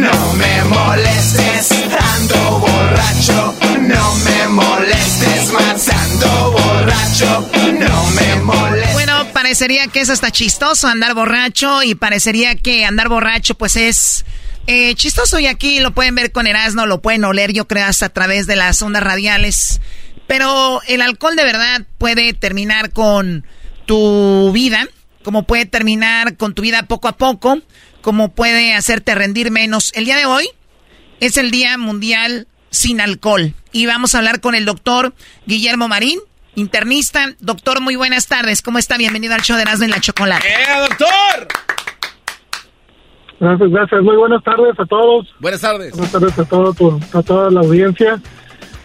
No 0.00 0.32
me 0.32 0.64
molestes, 0.64 1.72
ando 2.14 2.58
borracho. 2.60 3.54
No 3.80 4.14
me 4.14 4.48
molestes 4.48 5.52
más, 5.52 5.88
ando 5.90 6.52
borracho. 6.52 7.50
No 7.78 8.06
me 8.12 8.36
molestes. 8.36 8.94
Bueno, 8.94 9.26
parecería 9.34 9.88
que 9.88 10.00
es 10.00 10.08
hasta 10.08 10.30
chistoso 10.30 10.88
andar 10.88 11.12
borracho 11.12 11.82
y 11.82 11.94
parecería 11.94 12.54
que 12.54 12.86
andar 12.86 13.10
borracho 13.10 13.54
pues 13.56 13.76
es 13.76 14.24
eh, 14.66 14.94
chistoso 14.94 15.38
y 15.38 15.46
aquí 15.46 15.80
lo 15.80 15.92
pueden 15.92 16.14
ver 16.14 16.32
con 16.32 16.46
Erasmo, 16.46 16.86
lo 16.86 17.02
pueden 17.02 17.24
oler 17.24 17.52
yo 17.52 17.66
creo 17.66 17.86
hasta 17.86 18.06
a 18.06 18.08
través 18.10 18.46
de 18.46 18.56
las 18.56 18.80
ondas 18.82 19.02
radiales. 19.02 19.80
Pero 20.26 20.80
el 20.86 21.02
alcohol 21.02 21.36
de 21.36 21.44
verdad 21.44 21.82
puede 21.98 22.32
terminar 22.32 22.90
con 22.90 23.44
tu 23.86 24.52
vida, 24.52 24.88
como 25.24 25.44
puede 25.44 25.66
terminar 25.66 26.36
con 26.36 26.54
tu 26.54 26.62
vida 26.62 26.84
poco 26.84 27.08
a 27.08 27.16
poco, 27.16 27.60
como 28.00 28.32
puede 28.32 28.74
hacerte 28.74 29.14
rendir 29.14 29.50
menos. 29.50 29.92
El 29.94 30.04
día 30.04 30.16
de 30.16 30.26
hoy 30.26 30.48
es 31.20 31.36
el 31.36 31.50
Día 31.50 31.76
Mundial 31.76 32.46
sin 32.70 33.00
Alcohol. 33.00 33.54
Y 33.72 33.86
vamos 33.86 34.14
a 34.14 34.18
hablar 34.18 34.40
con 34.40 34.54
el 34.54 34.64
doctor 34.64 35.14
Guillermo 35.46 35.88
Marín, 35.88 36.18
internista. 36.54 37.34
Doctor, 37.40 37.80
muy 37.80 37.96
buenas 37.96 38.26
tardes. 38.26 38.62
¿Cómo 38.62 38.78
está? 38.78 38.96
Bienvenido 38.96 39.34
al 39.34 39.42
show 39.42 39.56
de 39.56 39.62
Erasmo 39.62 39.84
en 39.84 39.90
la 39.90 40.00
Chocolate. 40.00 40.46
¡Eh, 40.46 40.66
doctor! 40.88 41.48
Gracias, 43.42 43.70
gracias. 43.70 44.02
Muy 44.02 44.16
buenas 44.16 44.42
tardes 44.44 44.78
a 44.78 44.86
todos. 44.86 45.26
Buenas 45.40 45.60
tardes. 45.60 45.90
Buenas 45.92 46.12
tardes 46.12 46.38
a, 46.38 46.44
todo 46.44 46.72
tu- 46.72 47.00
a 47.12 47.22
toda 47.24 47.50
la 47.50 47.60
audiencia. 47.60 48.20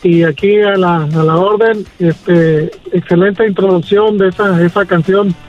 Y 0.02 0.24
aquí 0.24 0.60
a 0.62 0.76
la, 0.78 1.04
a 1.04 1.24
la 1.24 1.36
orden, 1.38 1.86
este, 2.00 2.72
excelente 2.92 3.46
introducción 3.48 4.18
de 4.18 4.30
esa, 4.30 4.60
esa 4.66 4.84
canción. 4.86 5.34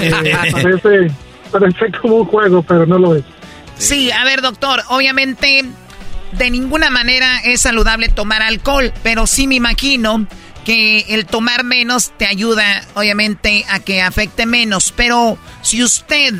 Eh, 0.00 0.34
parece, 0.52 1.10
parece 1.50 1.92
como 2.00 2.16
un 2.16 2.24
juego, 2.24 2.62
pero 2.62 2.86
no 2.86 2.98
lo 2.98 3.14
es. 3.14 3.22
Sí, 3.76 4.10
a 4.10 4.24
ver, 4.24 4.40
doctor, 4.42 4.80
obviamente 4.88 5.64
de 6.32 6.50
ninguna 6.50 6.90
manera 6.90 7.40
es 7.44 7.60
saludable 7.62 8.08
tomar 8.08 8.42
alcohol, 8.42 8.92
pero 9.02 9.26
sí 9.26 9.46
me 9.46 9.54
imagino 9.56 10.26
que 10.64 11.00
el 11.14 11.26
tomar 11.26 11.64
menos 11.64 12.12
te 12.16 12.26
ayuda, 12.26 12.64
obviamente, 12.94 13.64
a 13.68 13.80
que 13.80 14.00
afecte 14.02 14.46
menos. 14.46 14.92
Pero 14.96 15.36
si 15.62 15.82
usted 15.82 16.34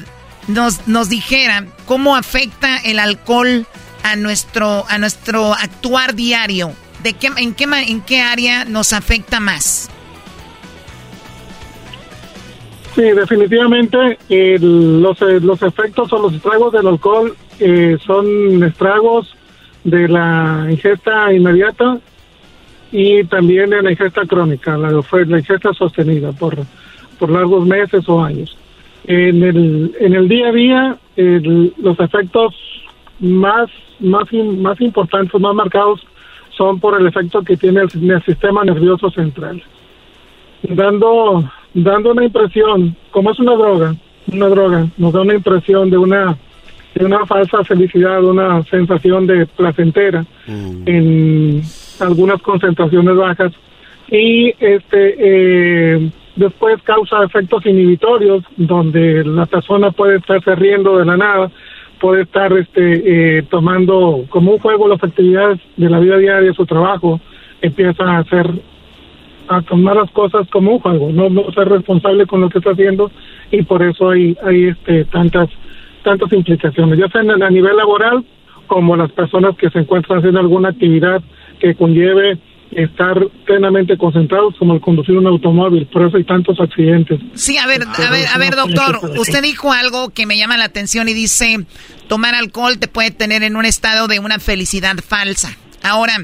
nos, 0.48 0.86
nos 0.88 1.08
dijera 1.08 1.66
cómo 1.86 2.16
afecta 2.16 2.76
el 2.78 2.98
alcohol 2.98 3.66
a 4.02 4.16
nuestro, 4.16 4.84
a 4.88 4.98
nuestro 4.98 5.52
actuar 5.54 6.14
diario, 6.14 6.72
¿de 7.02 7.12
qué, 7.14 7.28
en, 7.36 7.54
qué, 7.54 7.64
¿en 7.64 8.00
qué 8.00 8.20
área 8.20 8.64
nos 8.64 8.92
afecta 8.92 9.40
más? 9.40 9.88
Sí, 12.94 13.02
definitivamente 13.02 14.18
el- 14.28 15.00
los, 15.00 15.20
eh, 15.22 15.40
los 15.40 15.62
efectos 15.62 16.12
o 16.12 16.18
los 16.18 16.34
estragos 16.34 16.72
del 16.74 16.86
alcohol 16.86 17.34
eh, 17.58 17.96
son 18.04 18.62
estragos 18.62 19.34
de 19.84 20.08
la 20.08 20.66
ingesta 20.70 21.32
inmediata 21.32 21.98
y 22.90 23.24
también 23.24 23.70
de 23.70 23.82
la 23.82 23.90
ingesta 23.92 24.22
crónica, 24.26 24.76
la, 24.76 24.90
la 24.90 25.38
ingesta 25.38 25.72
sostenida 25.72 26.32
por, 26.32 26.58
por 27.18 27.30
largos 27.30 27.66
meses 27.66 28.06
o 28.08 28.22
años. 28.22 28.58
En 29.04 29.42
el, 29.42 29.92
en 30.00 30.14
el 30.14 30.28
día 30.28 30.48
a 30.48 30.52
día, 30.52 30.96
el- 31.16 31.72
los 31.78 31.98
efectos 31.98 32.54
más, 33.20 33.68
más, 34.00 34.24
más 34.32 34.80
importantes, 34.80 35.40
más 35.40 35.54
marcados, 35.54 36.06
son 36.56 36.78
por 36.78 37.00
el 37.00 37.06
efecto 37.06 37.42
que 37.42 37.56
tiene 37.56 37.80
el, 37.80 38.10
el 38.10 38.22
sistema 38.24 38.64
nervioso 38.64 39.10
central. 39.10 39.62
Dando 40.62 41.42
dando 41.74 42.12
una 42.12 42.24
impresión, 42.24 42.94
como 43.10 43.30
es 43.32 43.40
una 43.40 43.54
droga, 43.54 43.94
una 44.30 44.46
droga, 44.48 44.86
nos 44.98 45.12
da 45.12 45.22
una 45.22 45.34
impresión 45.34 45.90
de 45.90 45.98
una 45.98 46.36
de 46.94 47.04
una 47.06 47.24
falsa 47.24 47.64
felicidad, 47.64 48.22
una 48.22 48.62
sensación 48.64 49.26
de 49.26 49.46
placentera 49.46 50.24
en 50.86 51.62
algunas 52.00 52.40
concentraciones 52.42 53.16
bajas. 53.16 53.52
Y 54.10 54.48
este 54.60 55.14
eh, 55.18 56.10
después 56.36 56.82
causa 56.82 57.24
efectos 57.24 57.64
inhibitorios 57.66 58.44
donde 58.56 59.24
la 59.24 59.46
persona 59.46 59.90
puede 59.90 60.16
estarse 60.16 60.54
riendo 60.54 60.98
de 60.98 61.04
la 61.04 61.16
nada, 61.16 61.50
puede 62.00 62.22
estar 62.22 62.52
este 62.52 63.38
eh, 63.38 63.42
tomando 63.44 64.24
como 64.28 64.52
un 64.52 64.58
juego 64.58 64.88
las 64.88 65.02
actividades 65.02 65.60
de 65.76 65.90
la 65.90 66.00
vida 66.00 66.18
diaria, 66.18 66.52
su 66.52 66.66
trabajo, 66.66 67.20
empieza 67.60 68.04
a 68.04 68.18
hacer 68.18 68.50
a 69.48 69.60
tomar 69.62 69.96
las 69.96 70.10
cosas 70.10 70.48
como 70.50 70.72
un 70.72 70.78
juego, 70.78 71.10
no, 71.12 71.28
no 71.28 71.50
ser 71.52 71.68
responsable 71.68 72.26
con 72.26 72.40
lo 72.40 72.48
que 72.48 72.58
está 72.58 72.70
haciendo 72.70 73.10
y 73.50 73.62
por 73.62 73.82
eso 73.82 74.10
hay, 74.10 74.36
hay 74.44 74.68
este, 74.68 75.04
tantas, 75.06 75.50
tantas 76.02 76.32
implicaciones, 76.32 76.98
ya 76.98 77.08
sea 77.08 77.20
a 77.20 77.50
nivel 77.50 77.76
laboral 77.76 78.24
como 78.66 78.96
las 78.96 79.12
personas 79.12 79.56
que 79.56 79.68
se 79.70 79.80
encuentran 79.80 80.18
haciendo 80.18 80.40
alguna 80.40 80.70
actividad 80.70 81.22
que 81.58 81.74
conlleve 81.74 82.38
estar 82.76 83.16
plenamente 83.44 83.96
concentrados 83.96 84.54
como 84.58 84.74
el 84.74 84.80
conducir 84.80 85.16
un 85.16 85.26
automóvil, 85.26 85.86
por 85.86 86.06
eso 86.06 86.16
hay 86.16 86.24
tantos 86.24 86.58
accidentes. 86.60 87.20
Sí, 87.34 87.58
a 87.58 87.66
ver, 87.66 87.82
a 87.82 88.10
ver, 88.10 88.26
a 88.26 88.38
ver, 88.38 88.56
doctor, 88.56 89.00
usted 89.18 89.42
dijo 89.42 89.72
algo 89.72 90.10
que 90.10 90.26
me 90.26 90.36
llama 90.36 90.56
la 90.56 90.64
atención 90.64 91.08
y 91.08 91.14
dice, 91.14 91.66
tomar 92.08 92.34
alcohol 92.34 92.78
te 92.78 92.88
puede 92.88 93.10
tener 93.10 93.42
en 93.42 93.56
un 93.56 93.64
estado 93.64 94.08
de 94.08 94.18
una 94.18 94.38
felicidad 94.38 94.96
falsa. 95.06 95.56
Ahora, 95.82 96.14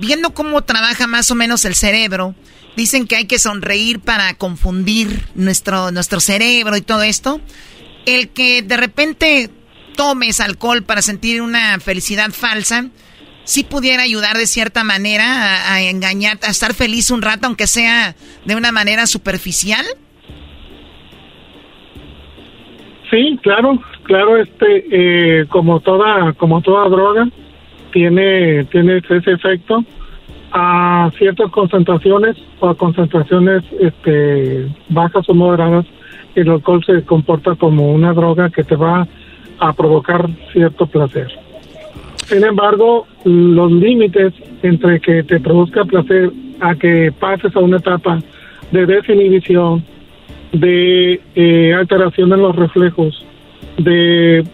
viendo 0.00 0.30
cómo 0.30 0.62
trabaja 0.62 1.06
más 1.06 1.30
o 1.30 1.34
menos 1.34 1.64
el 1.64 1.74
cerebro, 1.74 2.34
dicen 2.76 3.06
que 3.06 3.16
hay 3.16 3.26
que 3.26 3.38
sonreír 3.38 4.00
para 4.00 4.34
confundir 4.34 5.24
nuestro, 5.34 5.90
nuestro 5.90 6.20
cerebro 6.20 6.76
y 6.76 6.80
todo 6.80 7.02
esto. 7.02 7.40
El 8.06 8.28
que 8.28 8.62
de 8.62 8.76
repente 8.76 9.50
tomes 9.96 10.40
alcohol 10.40 10.84
para 10.84 11.02
sentir 11.02 11.42
una 11.42 11.80
felicidad 11.80 12.30
falsa, 12.30 12.86
sí 13.48 13.64
pudiera 13.64 14.02
ayudar 14.02 14.36
de 14.36 14.46
cierta 14.46 14.84
manera 14.84 15.72
a, 15.72 15.80
engañar, 15.80 16.38
a 16.46 16.50
estar 16.50 16.74
feliz 16.74 17.10
un 17.10 17.22
rato, 17.22 17.46
aunque 17.46 17.66
sea 17.66 18.14
de 18.44 18.54
una 18.54 18.72
manera 18.72 19.06
superficial? 19.06 19.86
Sí, 23.10 23.38
claro, 23.42 23.82
claro, 24.02 24.36
este, 24.36 24.84
eh, 24.90 25.46
como 25.46 25.80
toda, 25.80 26.34
como 26.34 26.60
toda 26.60 26.90
droga, 26.90 27.26
tiene, 27.90 28.64
tiene 28.64 28.98
ese 28.98 29.32
efecto 29.32 29.82
a 30.52 31.10
ciertas 31.16 31.50
concentraciones 31.50 32.36
o 32.60 32.68
a 32.68 32.76
concentraciones 32.76 33.64
este, 33.80 34.68
bajas 34.90 35.26
o 35.26 35.32
moderadas, 35.32 35.86
el 36.34 36.50
alcohol 36.50 36.84
se 36.84 37.02
comporta 37.02 37.54
como 37.54 37.94
una 37.94 38.12
droga 38.12 38.50
que 38.50 38.62
te 38.62 38.76
va 38.76 39.08
a 39.58 39.72
provocar 39.72 40.28
cierto 40.52 40.86
placer. 40.86 41.47
Sin 42.28 42.44
embargo, 42.44 43.06
los 43.24 43.72
límites 43.72 44.34
entre 44.62 45.00
que 45.00 45.22
te 45.22 45.40
produzca 45.40 45.86
placer 45.86 46.30
a 46.60 46.74
que 46.74 47.10
pases 47.18 47.56
a 47.56 47.60
una 47.60 47.78
etapa 47.78 48.18
de 48.70 48.84
desinhibición, 48.84 49.82
de 50.52 51.22
eh, 51.34 51.72
alteración 51.72 52.30
en 52.34 52.42
los 52.42 52.54
reflejos, 52.54 53.24
de 53.78 54.44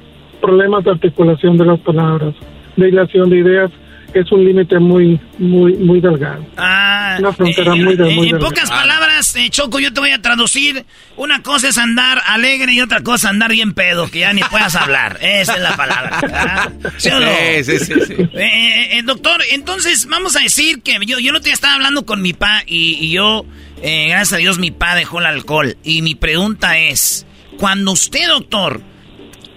problemas 0.41 0.85
de 0.85 0.93
articulación 0.93 1.57
de 1.57 1.65
las 1.65 1.81
palabras, 1.81 2.37
de 2.77 2.89
ilación 2.91 3.31
de 3.31 3.39
ideas, 3.39 3.73
es 4.21 4.33
un 4.33 4.45
límite 4.45 4.79
muy, 4.79 5.21
muy, 5.39 5.75
muy 5.75 6.01
delgado. 6.01 6.47
Ah, 6.57 7.17
Una 7.19 7.33
frontera 7.33 7.75
muy, 7.75 7.97
muy 7.97 8.29
En 8.31 8.39
pocas 8.39 8.71
palabras, 8.71 9.35
eh, 9.37 9.49
Choco, 9.51 9.81
yo 9.81 9.93
te 9.93 10.01
voy 10.01 10.11
a 10.11 10.21
traducir. 10.23 10.85
Una 11.17 11.43
cosa 11.43 11.69
es 11.69 11.79
andar 11.79 12.21
alegre 12.27 12.73
y 12.73 12.81
otra 12.81 13.03
cosa 13.03 13.29
andar 13.29 13.51
bien 13.51 13.75
pedo, 13.75 14.11
que 14.11 14.21
ya 14.21 14.33
ni 14.33 14.43
puedas 14.43 14.75
hablar. 14.77 15.19
Esa 15.23 15.55
es 15.55 15.61
la 15.63 15.77
palabra. 15.77 16.73
¿Sí 16.97 17.09
o 17.11 17.21
no? 17.21 17.27
Sí, 17.63 17.79
sí, 17.79 17.79
sí. 17.79 18.15
Eh, 18.35 18.99
eh, 18.99 19.03
doctor, 19.05 19.43
entonces 19.53 20.07
vamos 20.07 20.37
a 20.37 20.41
decir 20.41 20.83
que 20.83 20.99
yo, 21.07 21.19
yo 21.19 21.33
no 21.33 21.41
te 21.41 21.51
estaba 21.51 21.75
hablando 21.75 22.07
con 22.07 22.23
mi 22.23 22.33
pa 22.33 22.63
y, 22.67 22.99
y 23.01 23.11
yo, 23.13 23.45
gracias 23.77 24.33
a 24.33 24.37
Dios, 24.37 24.59
mi 24.59 24.71
pa 24.71 24.95
dejó 24.95 25.21
el 25.21 25.27
alcohol. 25.27 25.77
Y 25.85 26.03
mi 26.03 26.15
pregunta 26.15 26.79
es, 26.79 27.27
cuando 27.59 27.93
usted, 27.93 28.27
doctor, 28.29 28.81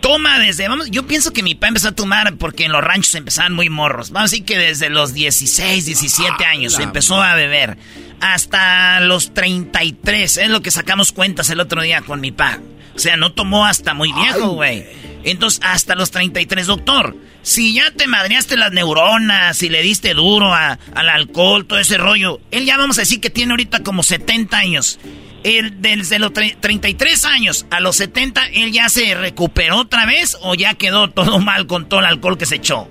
toma 0.08 0.40
desde, 0.40 0.68
vamos, 0.70 0.90
yo 0.90 1.06
pienso 1.06 1.34
que 1.34 1.44
mi 1.44 1.54
papá 1.54 1.68
empezó 1.68 1.90
a 1.90 1.92
tomar 1.92 2.38
porque 2.38 2.64
en 2.64 2.72
los 2.72 2.82
ranchos 2.82 3.14
empezaban 3.16 3.54
muy 3.54 3.70
morros. 3.70 4.12
Vamos 4.12 4.32
a 4.32 4.32
decir 4.32 4.46
que 4.46 4.58
desde 4.58 4.90
los 4.90 5.14
16, 5.14 5.86
17 5.86 6.32
ah, 6.46 6.50
años 6.50 6.80
empezó 6.80 7.22
a 7.22 7.36
beber 7.36 7.78
hasta 8.22 9.02
los 9.02 9.34
33, 9.34 10.38
es 10.38 10.50
lo 10.50 10.62
que 10.62 10.72
sacamos 10.72 11.12
cuentas 11.12 11.50
el 11.50 11.60
otro 11.60 11.82
día 11.82 12.02
con 12.02 12.22
mi 12.22 12.32
papá. 12.32 12.60
O 12.96 13.00
sea, 13.00 13.18
no 13.18 13.34
tomó 13.34 13.66
hasta 13.66 13.94
muy 13.94 14.12
viejo, 14.14 14.52
güey. 14.52 14.86
Entonces, 15.28 15.60
hasta 15.64 15.94
los 15.94 16.10
33, 16.12 16.68
doctor. 16.68 17.16
Si 17.42 17.74
ya 17.74 17.92
te 17.92 18.08
madreaste 18.08 18.56
las 18.56 18.72
neuronas, 18.72 19.58
si 19.58 19.68
le 19.70 19.82
diste 19.82 20.14
duro 20.14 20.54
al 20.54 21.10
alcohol, 21.10 21.66
todo 21.66 21.80
ese 21.80 21.98
rollo, 21.98 22.40
él 22.52 22.66
ya 22.66 22.78
vamos 22.78 22.98
a 22.98 23.02
decir 23.02 23.20
que 23.20 23.30
tiene 23.30 23.52
ahorita 23.52 23.84
como 23.84 24.04
70 24.04 24.58
años 24.58 25.00
desde 25.44 26.20
los 26.20 26.34
33 26.34 27.26
años 27.26 27.68
a 27.72 27.80
los 27.80 27.96
70, 27.98 28.42
¿él 28.54 28.72
ya 28.72 28.90
se 28.90 29.16
recuperó 29.16 29.80
otra 29.82 30.06
vez 30.06 30.38
o 30.42 30.56
ya 30.56 30.74
quedó 30.74 31.10
todo 31.10 31.40
mal 31.46 31.68
con 31.68 31.88
todo 31.88 32.00
el 32.02 32.06
alcohol 32.06 32.38
que 32.38 32.46
se 32.46 32.56
echó? 32.56 32.88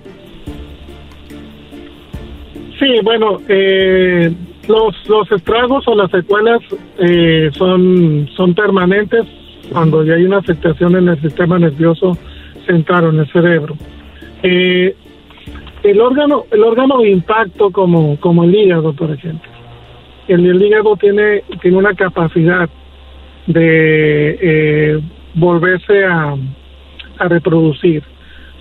Sí, 2.79 2.87
bueno, 3.03 3.41
eh, 3.47 4.31
los, 4.67 4.95
los 5.07 5.31
estragos 5.31 5.87
o 5.87 5.95
las 5.95 6.11
secuelas 6.11 6.61
eh, 6.99 7.49
son, 7.57 8.29
son 8.35 8.53
permanentes 8.53 9.25
cuando 9.71 10.03
ya 10.03 10.15
hay 10.15 10.23
una 10.23 10.37
afectación 10.37 10.95
en 10.95 11.09
el 11.09 11.21
sistema 11.21 11.59
nervioso 11.59 12.17
central 12.65 13.05
en 13.05 13.19
el 13.19 13.31
cerebro. 13.31 13.75
Eh, 14.43 14.95
el 15.83 16.01
órgano 16.01 16.45
el 16.51 16.63
órgano 16.63 16.99
de 16.99 17.09
impacto 17.09 17.71
como, 17.71 18.19
como 18.19 18.43
el 18.43 18.55
hígado, 18.55 18.93
por 18.93 19.11
ejemplo, 19.11 19.49
el, 20.27 20.61
hígado 20.61 20.95
tiene, 20.97 21.43
tiene 21.61 21.77
una 21.77 21.93
capacidad 21.93 22.69
de 23.47 24.37
eh, 24.41 25.01
volverse 25.33 26.03
a, 26.05 26.35
a 27.19 27.27
reproducir. 27.27 28.03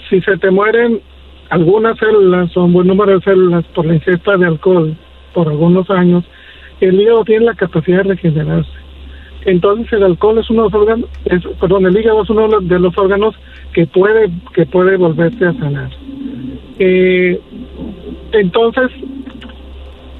Si 0.09 0.20
se 0.20 0.37
te 0.39 0.51
mueren 0.51 1.01
algunas 1.51 1.99
células 1.99 2.57
o 2.57 2.65
un 2.65 2.73
buen 2.73 2.87
número 2.87 3.19
de 3.19 3.24
células 3.24 3.65
por 3.74 3.87
la 3.87 3.95
ingesta 3.95 4.37
de 4.37 4.47
alcohol 4.47 4.97
por 5.35 5.49
algunos 5.49 5.91
años, 5.91 6.24
el 6.81 7.01
hígado 7.01 7.24
tiene 7.24 7.47
la 7.47 7.55
capacidad 7.55 7.99
de 7.99 8.15
regenerarse. 8.15 8.86
Entonces 9.47 9.93
el 9.93 10.02
alcohol 10.02 10.39
es 10.39 10.51
uno 10.51 10.64
de 10.64 10.70
los 10.70 10.81
órganos, 10.82 11.10
perdón, 11.60 11.86
el 11.86 11.97
hígado 11.97 12.23
es 12.23 12.31
uno 12.31 12.60
de 12.60 12.78
los 12.78 12.98
órganos 12.98 13.35
que 13.73 13.86
puede 13.86 14.31
que 14.52 14.66
puede 14.66 14.97
volverse 14.97 15.47
a 15.47 15.55
sanar. 15.55 15.90
Eh, 16.78 17.40
entonces 18.32 18.90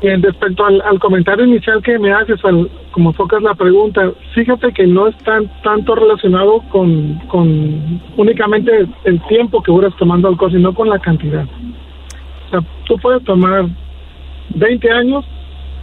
en 0.03 0.23
respecto 0.23 0.65
al, 0.65 0.99
comentario 1.01 1.45
inicial 1.45 1.83
que 1.83 1.99
me 1.99 2.13
haces, 2.13 2.43
al, 2.45 2.71
como 2.91 3.13
focas 3.13 3.43
la 3.43 3.55
pregunta, 3.55 4.13
fíjate 4.35 4.73
que 4.73 4.87
no 4.87 5.09
es 5.09 5.17
tan, 5.19 5.51
tanto 5.63 5.95
relacionado 5.95 6.61
con, 6.71 7.15
con 7.29 8.01
únicamente 8.17 8.87
el 9.05 9.21
tiempo 9.27 9.63
que 9.63 9.73
duras 9.73 9.95
tomando 9.99 10.29
alcohol, 10.29 10.53
sino 10.53 10.75
con 10.75 10.89
la 10.89 10.99
cantidad. 10.99 11.45
O 11.45 12.51
sea, 12.51 12.61
tú 12.85 12.97
puedes 12.99 13.25
tomar 13.25 13.67
20 14.55 14.91
años, 14.91 15.25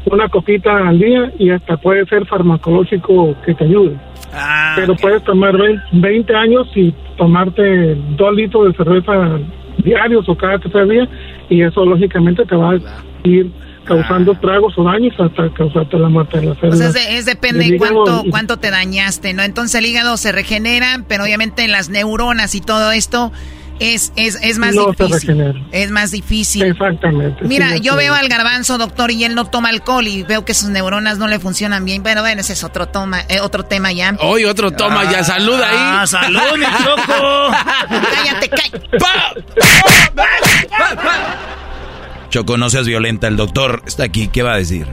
una 0.06 0.28
copita 0.30 0.88
al 0.88 1.00
día 1.00 1.32
y 1.40 1.50
hasta 1.50 1.78
puede 1.78 2.06
ser 2.06 2.26
farmacológico 2.26 3.36
que 3.46 3.54
te 3.54 3.64
ayude. 3.66 3.98
Ah, 4.34 4.74
Pero 4.76 4.96
puedes 4.96 5.24
tomar 5.24 5.56
20 5.92 6.36
años 6.36 6.68
y 6.76 6.94
tomarte 7.18 7.96
dos 8.18 8.34
litros 8.36 8.68
de 8.68 8.78
cerveza 8.78 9.40
diarios 9.78 10.28
o 10.28 10.36
cada 10.36 10.60
tercer 10.60 10.88
día 10.88 11.08
y 11.50 11.62
eso 11.62 11.86
lógicamente 11.86 12.46
te 12.46 12.56
va 12.56 12.72
a 12.72 12.80
ir 13.24 13.52
causando 13.86 14.34
tragos 14.36 14.74
o 14.78 14.84
daños 14.84 15.14
hasta 15.20 15.50
causarte 15.54 15.98
la 15.98 16.10
muerte 16.10 16.40
de 16.40 16.48
la 16.48 16.56
célula. 16.56 16.92
Pues 16.92 17.08
es, 17.10 17.26
depende 17.26 17.70
de 17.70 17.78
cuánto, 17.78 18.24
cuánto 18.30 18.58
te 18.58 18.72
dañaste, 18.72 19.34
¿no? 19.34 19.44
Entonces 19.44 19.80
el 19.80 19.86
hígado 19.86 20.16
se 20.18 20.32
regenera, 20.32 21.04
pero 21.08 21.24
obviamente 21.24 21.68
las 21.68 21.90
neuronas 21.90 22.56
y 22.56 22.62
todo 22.62 22.92
esto 22.92 23.32
es, 23.80 24.14
es, 24.16 24.38
es 24.42 24.58
más 24.58 24.74
difícil. 24.74 25.66
Es 25.72 25.92
más 25.92 26.12
difícil. 26.12 26.64
Exactamente. 26.64 27.44
Mira, 27.46 27.78
yo 27.78 27.96
veo 27.96 28.14
al 28.14 28.28
garbanzo, 28.28 28.78
doctor, 28.78 29.12
y 29.12 29.24
él 29.24 29.36
no 29.36 29.46
toma 29.46 29.70
alcohol 29.70 30.08
y 30.08 30.24
veo 30.24 30.46
que 30.46 30.54
sus 30.54 30.70
neuronas 30.70 31.18
no 31.18 31.28
le 31.28 31.40
funcionan 31.40 31.86
bien. 31.86 32.04
Pero 32.04 32.22
bueno, 32.22 32.42
ese 32.42 32.54
es 32.54 32.64
otro, 32.64 32.88
toma, 32.88 33.22
eh, 33.30 33.40
otro 33.42 33.64
tema 33.64 33.92
ya. 33.92 34.16
Hoy 34.20 34.46
otro 34.46 34.72
toma 34.72 35.12
ya. 35.12 35.24
Salud 35.24 35.60
ahí. 35.60 35.76
Ah, 35.78 36.06
salud, 36.08 36.58
mi 36.58 36.66
choco. 36.84 37.52
Cállate, 38.14 38.50
cállate. 38.50 38.98
Choco, 42.30 42.58
no 42.58 42.70
seas 42.70 42.88
violenta. 42.88 43.28
El 43.28 43.38
doctor 43.38 43.84
está 43.86 44.06
aquí. 44.06 44.28
¿Qué 44.28 44.42
va 44.42 44.54
a 44.54 44.58
decir? 44.58 44.88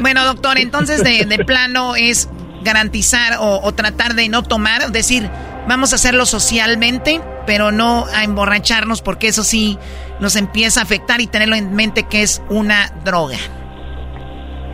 Bueno, 0.00 0.24
doctor, 0.24 0.58
entonces 0.58 1.04
de, 1.04 1.44
plano 1.44 1.94
es 1.94 2.28
garantizar 2.64 3.34
o, 3.40 3.72
tratar 3.72 4.14
de 4.14 4.28
no 4.28 4.42
tomar, 4.42 4.90
decir, 4.90 5.28
vamos 5.68 5.92
a 5.92 5.96
hacerlo 5.96 6.26
socialmente, 6.26 7.20
pero 7.46 7.70
no 7.70 8.06
a 8.14 8.24
emborracharnos 8.24 9.02
porque 9.02 9.28
eso 9.28 9.44
sí 9.44 9.78
nos 10.20 10.36
empieza 10.36 10.80
a 10.80 10.82
afectar 10.82 11.20
y 11.20 11.26
tenerlo 11.26 11.54
en 11.54 11.74
mente 11.74 12.06
que 12.08 12.22
es 12.22 12.42
una 12.48 12.90
droga. 13.04 13.36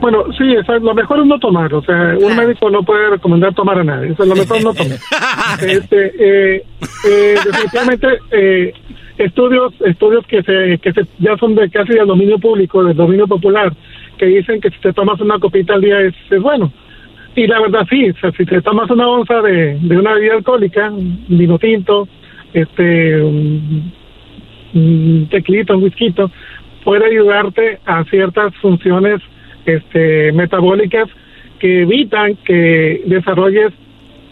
Bueno, 0.00 0.24
sí, 0.38 0.44
lo 0.80 0.94
mejor 0.94 1.20
es 1.20 1.26
no 1.26 1.38
tomar, 1.38 1.74
o 1.74 1.82
sea, 1.82 2.16
un 2.18 2.34
médico 2.34 2.70
no 2.70 2.82
puede 2.82 3.10
recomendar 3.10 3.54
tomar 3.54 3.78
a 3.78 3.84
nadie, 3.84 4.12
eso 4.12 4.22
es 4.22 4.28
lo 4.30 4.34
mejor 4.34 4.64
no 4.64 4.72
tomar. 4.72 4.96
este, 5.60 6.06
eh, 6.18 6.64
eh, 7.06 7.34
definitivamente, 7.44 8.06
eh, 8.30 8.72
estudios 9.18 9.74
estudios 9.84 10.26
que 10.26 10.42
se 10.42 10.78
que 10.78 10.92
se, 10.94 11.06
ya 11.18 11.36
son 11.36 11.54
de 11.54 11.68
casi 11.68 11.92
del 11.92 12.06
dominio 12.06 12.38
público 12.38 12.82
del 12.82 12.96
dominio 12.96 13.26
popular 13.26 13.70
que 14.16 14.26
dicen 14.26 14.60
que 14.62 14.70
si 14.70 14.78
te 14.80 14.94
tomas 14.94 15.20
una 15.20 15.38
copita 15.38 15.74
al 15.74 15.82
día 15.82 16.00
es, 16.00 16.14
es 16.30 16.40
bueno 16.40 16.72
y 17.34 17.46
la 17.46 17.60
verdad 17.60 17.86
sí 17.88 18.10
o 18.10 18.16
sea, 18.16 18.32
si 18.32 18.44
te 18.44 18.60
tomas 18.60 18.90
una 18.90 19.08
onza 19.08 19.40
de, 19.42 19.78
de 19.80 19.98
una 19.98 20.14
bebida 20.14 20.34
alcohólica 20.34 20.90
un 20.90 21.24
vino 21.28 21.58
tinto 21.58 22.08
este 22.52 23.22
un, 23.22 23.92
un 24.74 25.28
tequilito 25.30 25.76
un 25.76 25.84
whisky 25.84 26.14
puede 26.84 27.06
ayudarte 27.06 27.78
a 27.86 28.04
ciertas 28.04 28.54
funciones 28.56 29.20
este 29.66 30.32
metabólicas 30.32 31.08
que 31.58 31.82
evitan 31.82 32.36
que 32.44 33.02
desarrolles 33.06 33.72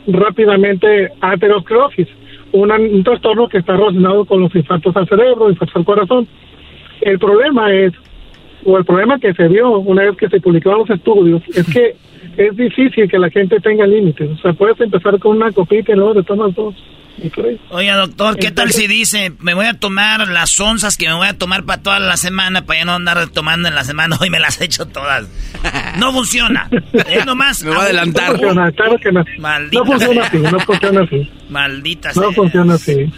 rápidamente 0.07 1.11
aterosclerosis 1.21 2.09
un 2.53 3.05
trastorno 3.05 3.49
que 3.49 3.59
está 3.59 3.77
relacionado 3.77 4.25
con 4.25 4.41
los 4.41 4.55
infartos 4.55 4.97
al 4.97 5.09
cerebro, 5.09 5.51
infartos 5.51 5.77
al 5.77 5.85
corazón. 5.85 6.27
El 7.01 7.19
problema 7.19 7.73
es, 7.73 7.93
o 8.65 8.79
el 8.79 8.85
problema 8.85 9.19
que 9.19 9.33
se 9.35 9.49
vio 9.49 9.79
una 9.79 10.03
vez 10.03 10.17
que 10.17 10.29
se 10.29 10.41
publicaron 10.41 10.81
los 10.81 10.91
estudios, 10.91 11.43
es 11.55 11.67
que 11.67 11.97
es 12.37 12.57
difícil 12.57 13.09
que 13.09 13.19
la 13.19 13.31
gente 13.31 13.59
tenga 13.61 13.87
límites. 13.87 14.31
O 14.31 14.39
sea, 14.39 14.53
puedes 14.53 14.81
empezar 14.81 15.19
con 15.19 15.37
una 15.37 15.51
copita 15.53 15.93
y 15.93 15.97
luego 15.97 16.15
te 16.15 16.23
tomas 16.23 16.55
dos. 16.55 16.75
Oiga, 17.71 17.97
doctor, 17.97 18.37
¿qué 18.37 18.53
tal 18.53 18.71
si 18.71 18.87
dice, 18.87 19.33
me 19.41 19.55
voy 19.55 19.67
a 19.67 19.75
tomar 19.75 20.29
las 20.29 20.59
onzas 20.61 20.97
que 20.97 21.09
me 21.09 21.15
voy 21.15 21.27
a 21.27 21.37
tomar 21.37 21.65
para 21.65 21.83
toda 21.83 21.99
la 21.99 22.17
semana, 22.17 22.65
para 22.65 22.81
ya 22.81 22.85
no 22.85 22.95
andar 22.95 23.29
tomando 23.31 23.69
en 23.69 23.75
la 23.75 23.83
semana, 23.85 24.17
hoy 24.21 24.31
me 24.31 24.39
las 24.39 24.61
he 24.61 24.67
hecho 24.67 24.87
todas? 24.87 25.29
No 25.99 26.13
funciona. 26.13 26.69
Es 27.09 27.27
nomás. 27.27 27.65
Me 27.65 27.71
voy 27.71 27.81
a 27.81 27.83
adelantar. 27.83 28.33
No 28.33 28.39
funciona, 28.39 28.73
claro 28.73 28.99
que 28.99 29.13
no. 29.13 29.25
Maldita 29.39 29.81
no 29.81 29.87
funciona 29.87 30.23
así, 30.23 30.39
no 30.39 30.61
funciona 30.61 31.01
así. 31.03 31.31
Maldita 31.49 32.11
No 32.15 32.33
funciona 32.33 32.75
así. 32.75 33.13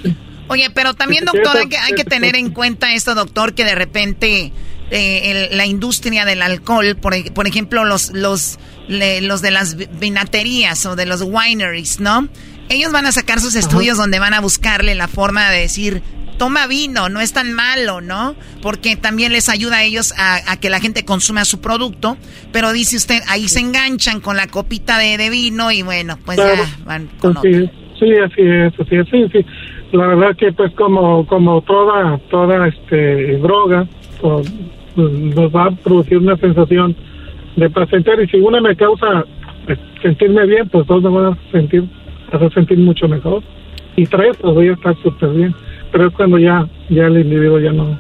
Oye, 0.48 0.68
pero 0.74 0.94
también, 0.94 1.24
doctor, 1.24 1.56
hay 1.56 1.68
que, 1.68 1.76
hay 1.76 1.92
que 1.92 2.04
tener 2.04 2.36
en 2.36 2.50
cuenta 2.50 2.92
esto, 2.94 3.14
doctor, 3.14 3.54
que 3.54 3.64
de 3.64 3.74
repente 3.74 4.52
eh, 4.90 5.48
la 5.52 5.66
industria 5.66 6.24
del 6.24 6.42
alcohol, 6.42 6.96
por, 6.96 7.14
por 7.32 7.46
ejemplo, 7.46 7.84
los, 7.84 8.12
los, 8.12 8.58
los 8.88 9.42
de 9.42 9.50
las 9.50 9.76
vinaterías 9.98 10.84
o 10.86 10.96
de 10.96 11.06
los 11.06 11.22
wineries, 11.22 12.00
¿no? 12.00 12.28
Ellos 12.68 12.92
van 12.92 13.06
a 13.06 13.12
sacar 13.12 13.40
sus 13.40 13.56
estudios 13.56 13.98
donde 13.98 14.20
van 14.20 14.32
a 14.32 14.40
buscarle 14.40 14.94
la 14.94 15.08
forma 15.08 15.50
de 15.50 15.60
decir, 15.60 16.02
toma 16.40 16.66
vino, 16.66 17.10
no 17.10 17.20
es 17.20 17.34
tan 17.34 17.52
malo, 17.52 18.00
¿no? 18.00 18.34
Porque 18.62 18.96
también 18.96 19.30
les 19.32 19.50
ayuda 19.50 19.76
a 19.76 19.82
ellos 19.84 20.14
a, 20.16 20.56
que 20.56 20.70
la 20.70 20.80
gente 20.80 21.04
consuma 21.04 21.44
su 21.44 21.60
producto. 21.60 22.16
Pero 22.50 22.72
dice 22.72 22.96
usted, 22.96 23.20
ahí 23.28 23.46
se 23.46 23.60
enganchan 23.60 24.20
con 24.20 24.38
la 24.38 24.46
copita 24.46 24.96
de, 24.96 25.28
vino 25.28 25.70
y 25.70 25.82
bueno, 25.82 26.16
pues 26.24 26.38
ya 26.38 26.54
van 26.86 27.08
con 27.18 27.34
sí, 27.42 27.68
sí, 27.98 28.06
así 28.24 28.40
es, 28.40 28.72
así 28.80 28.96
es, 28.96 29.08
sí, 29.10 29.26
sí. 29.32 29.46
La 29.92 30.06
verdad 30.06 30.34
que 30.38 30.50
pues 30.52 30.72
como, 30.76 31.26
como 31.26 31.60
toda, 31.60 32.18
toda 32.30 32.68
este 32.68 33.36
droga, 33.36 33.86
nos 34.96 35.54
va 35.54 35.64
a 35.64 35.70
producir 35.70 36.18
una 36.18 36.36
sensación 36.36 36.94
de 37.56 37.70
placer 37.70 38.04
y 38.22 38.28
si 38.28 38.36
una 38.38 38.60
me 38.60 38.76
causa 38.76 39.24
pues, 39.66 39.78
sentirme 40.02 40.46
bien, 40.46 40.68
pues 40.68 40.86
dos 40.86 41.02
me 41.02 41.10
van 41.10 41.32
a 41.32 41.38
sentir, 41.50 41.84
hacer 42.32 42.52
sentir 42.52 42.78
mucho 42.78 43.08
mejor. 43.08 43.42
Y 43.96 44.06
tres, 44.06 44.36
pues 44.40 44.54
voy 44.54 44.68
a 44.68 44.72
estar 44.72 44.96
súper 45.02 45.30
bien. 45.30 45.54
Pero 45.92 46.08
es 46.08 46.14
cuando 46.14 46.38
ya, 46.38 46.66
ya 46.88 47.06
el 47.06 47.18
individuo 47.18 47.58
ya 47.58 47.72
no, 47.72 47.98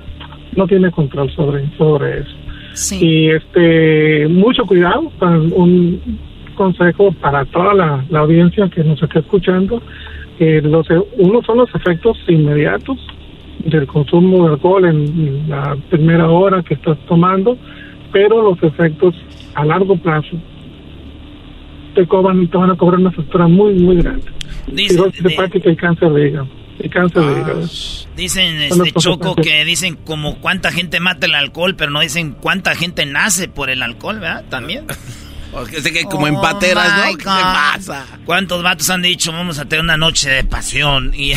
no 0.56 0.66
tiene 0.66 0.90
control 0.90 1.30
sobre, 1.32 1.68
sobre 1.76 2.20
eso. 2.20 2.94
Y 3.04 3.30
este, 3.30 4.28
mucho 4.28 4.64
cuidado, 4.64 5.10
un 5.20 6.00
consejo 6.54 7.12
para 7.12 7.44
toda 7.46 7.74
la, 7.74 8.04
audiencia 8.20 8.68
que 8.68 8.84
nos 8.84 9.02
está 9.02 9.18
escuchando. 9.18 9.82
Eh, 10.38 10.62
los, 10.62 10.86
uno 11.18 11.42
son 11.42 11.58
los 11.58 11.74
efectos 11.74 12.16
inmediatos 12.28 12.98
del 13.64 13.86
consumo 13.86 14.46
de 14.46 14.54
alcohol 14.54 14.84
en 14.84 15.48
la 15.48 15.76
primera 15.90 16.28
hora 16.28 16.62
que 16.62 16.74
estás 16.74 16.98
tomando, 17.06 17.56
pero 18.12 18.42
los 18.42 18.62
efectos 18.62 19.14
a 19.54 19.64
largo 19.64 19.96
plazo 19.96 20.36
te, 21.94 22.06
cobran, 22.06 22.48
te 22.48 22.56
van 22.56 22.70
a 22.70 22.76
cobrar 22.76 23.00
una 23.00 23.12
factura 23.12 23.46
muy, 23.48 23.74
muy 23.74 23.96
grande. 23.96 24.26
Dice, 24.66 25.00
y 25.64 25.76
cáncer 25.76 26.12
de 26.12 26.28
hígado. 26.28 26.48
Y 26.78 26.88
cáncer 26.88 27.22
de 27.22 27.40
hígado. 27.40 27.60
Dicen, 28.16 28.62
este 28.62 28.92
Choco, 28.92 29.34
que 29.34 29.64
dicen 29.64 29.96
como 29.96 30.36
cuánta 30.40 30.70
gente 30.70 31.00
mata 31.00 31.26
el 31.26 31.34
alcohol, 31.34 31.74
pero 31.76 31.90
no 31.90 32.00
dicen 32.00 32.32
cuánta 32.32 32.74
gente 32.74 33.06
nace 33.06 33.48
por 33.48 33.70
el 33.70 33.82
alcohol, 33.82 34.20
¿verdad? 34.20 34.44
También. 34.48 34.86
Porque 35.50 35.80
sé 35.80 35.92
que 35.92 36.04
como 36.04 36.28
en 36.28 36.40
pateras, 36.40 37.06
¿no? 37.06 37.16
¿Qué 37.16 37.24
pasa? 37.24 38.06
¿Cuántos 38.24 38.62
vatos 38.62 38.88
han 38.90 39.02
dicho 39.02 39.32
vamos 39.32 39.58
a 39.58 39.64
tener 39.64 39.84
una 39.84 39.96
noche 39.96 40.30
de 40.30 40.44
pasión? 40.44 41.12
Y 41.14 41.34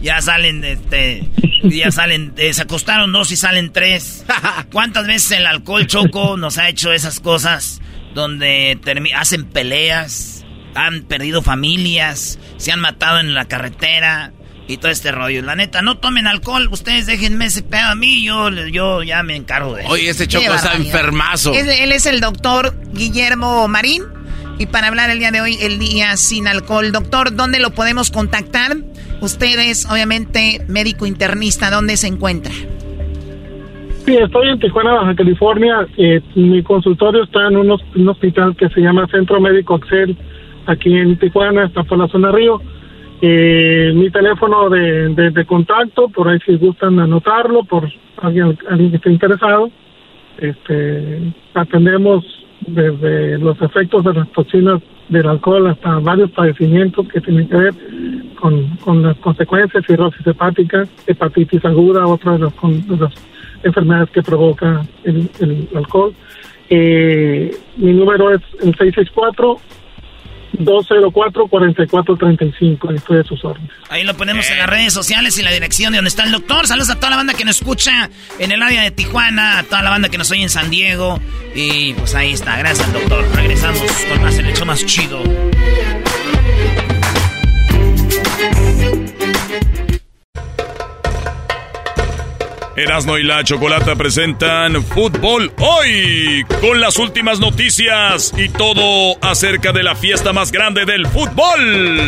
ya, 0.00 0.20
salen, 0.20 0.64
este, 0.64 1.28
ya 1.62 1.90
salen, 1.90 2.32
eh, 2.36 2.52
se 2.54 2.62
acostaron 2.62 3.12
dos 3.12 3.30
y 3.30 3.36
salen 3.36 3.72
tres. 3.72 4.24
¿Cuántas 4.72 5.06
veces 5.06 5.32
el 5.32 5.46
alcohol 5.46 5.86
choco 5.86 6.36
nos 6.36 6.58
ha 6.58 6.68
hecho 6.68 6.92
esas 6.92 7.20
cosas 7.20 7.80
donde 8.14 8.78
hacen 9.14 9.44
peleas, 9.44 10.44
han 10.74 11.02
perdido 11.02 11.42
familias, 11.42 12.38
se 12.56 12.72
han 12.72 12.80
matado 12.80 13.20
en 13.20 13.34
la 13.34 13.44
carretera? 13.46 14.32
Y 14.68 14.76
todo 14.78 14.90
este 14.90 15.12
rollo. 15.12 15.42
La 15.42 15.56
neta, 15.56 15.82
no 15.82 15.98
tomen 15.98 16.26
alcohol, 16.26 16.68
ustedes 16.70 17.06
déjenme 17.06 17.46
ese 17.46 17.62
pedo 17.62 17.88
a 17.88 17.94
mí, 17.94 18.24
yo, 18.24 18.50
yo 18.68 19.02
ya 19.02 19.22
me 19.22 19.36
encargo 19.36 19.74
de 19.74 19.82
él. 19.82 19.88
Oye, 19.90 20.10
ese 20.10 20.26
choco 20.26 20.52
está 20.54 20.74
enfermazo. 20.74 21.52
él 21.54 21.92
es 21.92 22.06
el 22.06 22.20
doctor 22.20 22.74
Guillermo 22.92 23.66
Marín. 23.68 24.04
Y 24.58 24.66
para 24.66 24.88
hablar 24.88 25.10
el 25.10 25.18
día 25.18 25.32
de 25.32 25.40
hoy, 25.40 25.56
el 25.60 25.78
día 25.78 26.16
sin 26.16 26.46
alcohol. 26.46 26.92
Doctor, 26.92 27.34
¿dónde 27.34 27.58
lo 27.58 27.70
podemos 27.70 28.10
contactar? 28.10 28.76
Ustedes, 29.20 29.90
obviamente, 29.90 30.64
médico 30.68 31.06
internista, 31.06 31.70
¿dónde 31.70 31.96
se 31.96 32.06
encuentra? 32.06 32.52
Sí, 34.04 34.16
estoy 34.16 34.48
en 34.48 34.58
Tijuana, 34.58 34.92
Baja 34.94 35.14
California. 35.14 35.86
Eh, 35.96 36.20
mi 36.34 36.62
consultorio 36.62 37.22
está 37.24 37.48
en 37.48 37.56
un, 37.56 37.70
un, 37.70 38.08
hospital 38.08 38.56
que 38.56 38.68
se 38.68 38.80
llama 38.80 39.06
Centro 39.08 39.40
Médico 39.40 39.76
Excel, 39.76 40.16
aquí 40.66 40.92
en 40.96 41.18
Tijuana, 41.18 41.66
está 41.66 41.84
por 41.84 41.98
la 41.98 42.08
zona 42.08 42.32
Río. 42.32 42.60
Eh, 43.24 43.92
mi 43.94 44.10
teléfono 44.10 44.68
de, 44.68 45.30
de, 45.30 45.46
contacto, 45.46 46.08
por 46.08 46.28
ahí 46.28 46.40
si 46.44 46.56
gustan 46.56 46.98
anotarlo, 46.98 47.62
por 47.62 47.88
alguien, 48.16 48.58
alguien 48.68 48.90
que 48.90 48.96
esté 48.96 49.12
interesado. 49.12 49.70
Este, 50.38 51.32
atendemos 51.54 52.24
desde 52.66 53.38
los 53.38 53.62
efectos 53.62 54.04
de 54.04 54.14
las 54.14 54.28
toxinas 54.32 54.82
del 55.08 55.28
alcohol 55.28 55.68
hasta 55.68 56.00
varios 56.00 56.32
padecimientos 56.32 57.06
que 57.08 57.20
tienen 57.20 57.48
que 57.48 57.56
ver 57.56 57.74
con, 58.40 58.76
con 58.78 59.04
las 59.04 59.16
consecuencias, 59.18 59.84
cirrosis 59.86 60.26
hepática, 60.26 60.84
hepatitis 61.06 61.64
aguda, 61.64 62.08
otra 62.08 62.32
de 62.32 62.38
las, 62.40 62.52
de 62.60 62.96
las 62.96 63.14
enfermedades 63.62 64.10
que 64.10 64.22
provoca 64.22 64.84
el, 65.04 65.30
el 65.38 65.68
alcohol. 65.76 66.12
Eh, 66.70 67.54
mi 67.76 67.92
número 67.92 68.32
es 68.32 68.40
el 68.62 68.74
664 68.74 69.58
204-4435. 70.58 72.94
Estoy 72.94 73.16
de 73.16 73.24
sus 73.24 73.44
órdenes. 73.44 73.70
Ahí 73.88 74.04
lo 74.04 74.16
ponemos 74.16 74.48
en 74.50 74.58
las 74.58 74.68
redes 74.68 74.92
sociales 74.92 75.38
y 75.38 75.42
la 75.42 75.50
dirección 75.50 75.92
de 75.92 75.98
donde 75.98 76.08
está 76.08 76.24
el 76.24 76.32
doctor. 76.32 76.66
Saludos 76.66 76.90
a 76.90 76.96
toda 76.96 77.10
la 77.10 77.16
banda 77.16 77.34
que 77.34 77.44
nos 77.44 77.56
escucha 77.56 78.10
en 78.38 78.52
el 78.52 78.62
área 78.62 78.82
de 78.82 78.90
Tijuana, 78.90 79.58
a 79.58 79.62
toda 79.64 79.82
la 79.82 79.90
banda 79.90 80.08
que 80.08 80.18
nos 80.18 80.30
oye 80.30 80.42
en 80.42 80.50
San 80.50 80.70
Diego. 80.70 81.20
Y 81.54 81.94
pues 81.94 82.14
ahí 82.14 82.32
está. 82.32 82.56
Gracias, 82.58 82.92
doctor. 82.92 83.24
Regresamos 83.34 83.80
con 84.08 84.22
más 84.22 84.38
el 84.38 84.48
hecho 84.48 84.66
más 84.66 84.84
chido. 84.86 85.22
Erasmo 92.74 93.18
y 93.18 93.22
la 93.22 93.44
Chocolata 93.44 93.96
presentan 93.96 94.82
Fútbol 94.82 95.52
Hoy 95.58 96.42
con 96.62 96.80
las 96.80 96.96
últimas 96.96 97.38
noticias 97.38 98.32
y 98.34 98.48
todo 98.48 99.18
acerca 99.20 99.72
de 99.72 99.82
la 99.82 99.94
fiesta 99.94 100.32
más 100.32 100.50
grande 100.50 100.86
del 100.86 101.06
fútbol. 101.06 102.00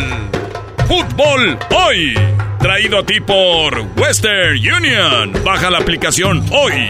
Fútbol 0.87 1.59
Hoy, 1.69 2.15
traído 2.59 2.97
a 2.97 3.05
ti 3.05 3.19
por 3.19 3.79
Western 3.95 4.57
Union. 4.57 5.33
Baja 5.43 5.69
la 5.69 5.77
aplicación 5.77 6.43
hoy. 6.51 6.89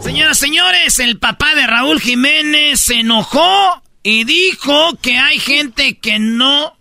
Señoras, 0.00 0.36
señores, 0.36 0.98
el 0.98 1.18
papá 1.18 1.54
de 1.54 1.66
Raúl 1.66 2.02
Jiménez 2.02 2.82
se 2.82 3.00
enojó 3.00 3.82
y 4.02 4.24
dijo 4.24 4.98
que 5.00 5.16
hay 5.16 5.38
gente 5.38 5.96
que 5.96 6.18
no 6.18 6.76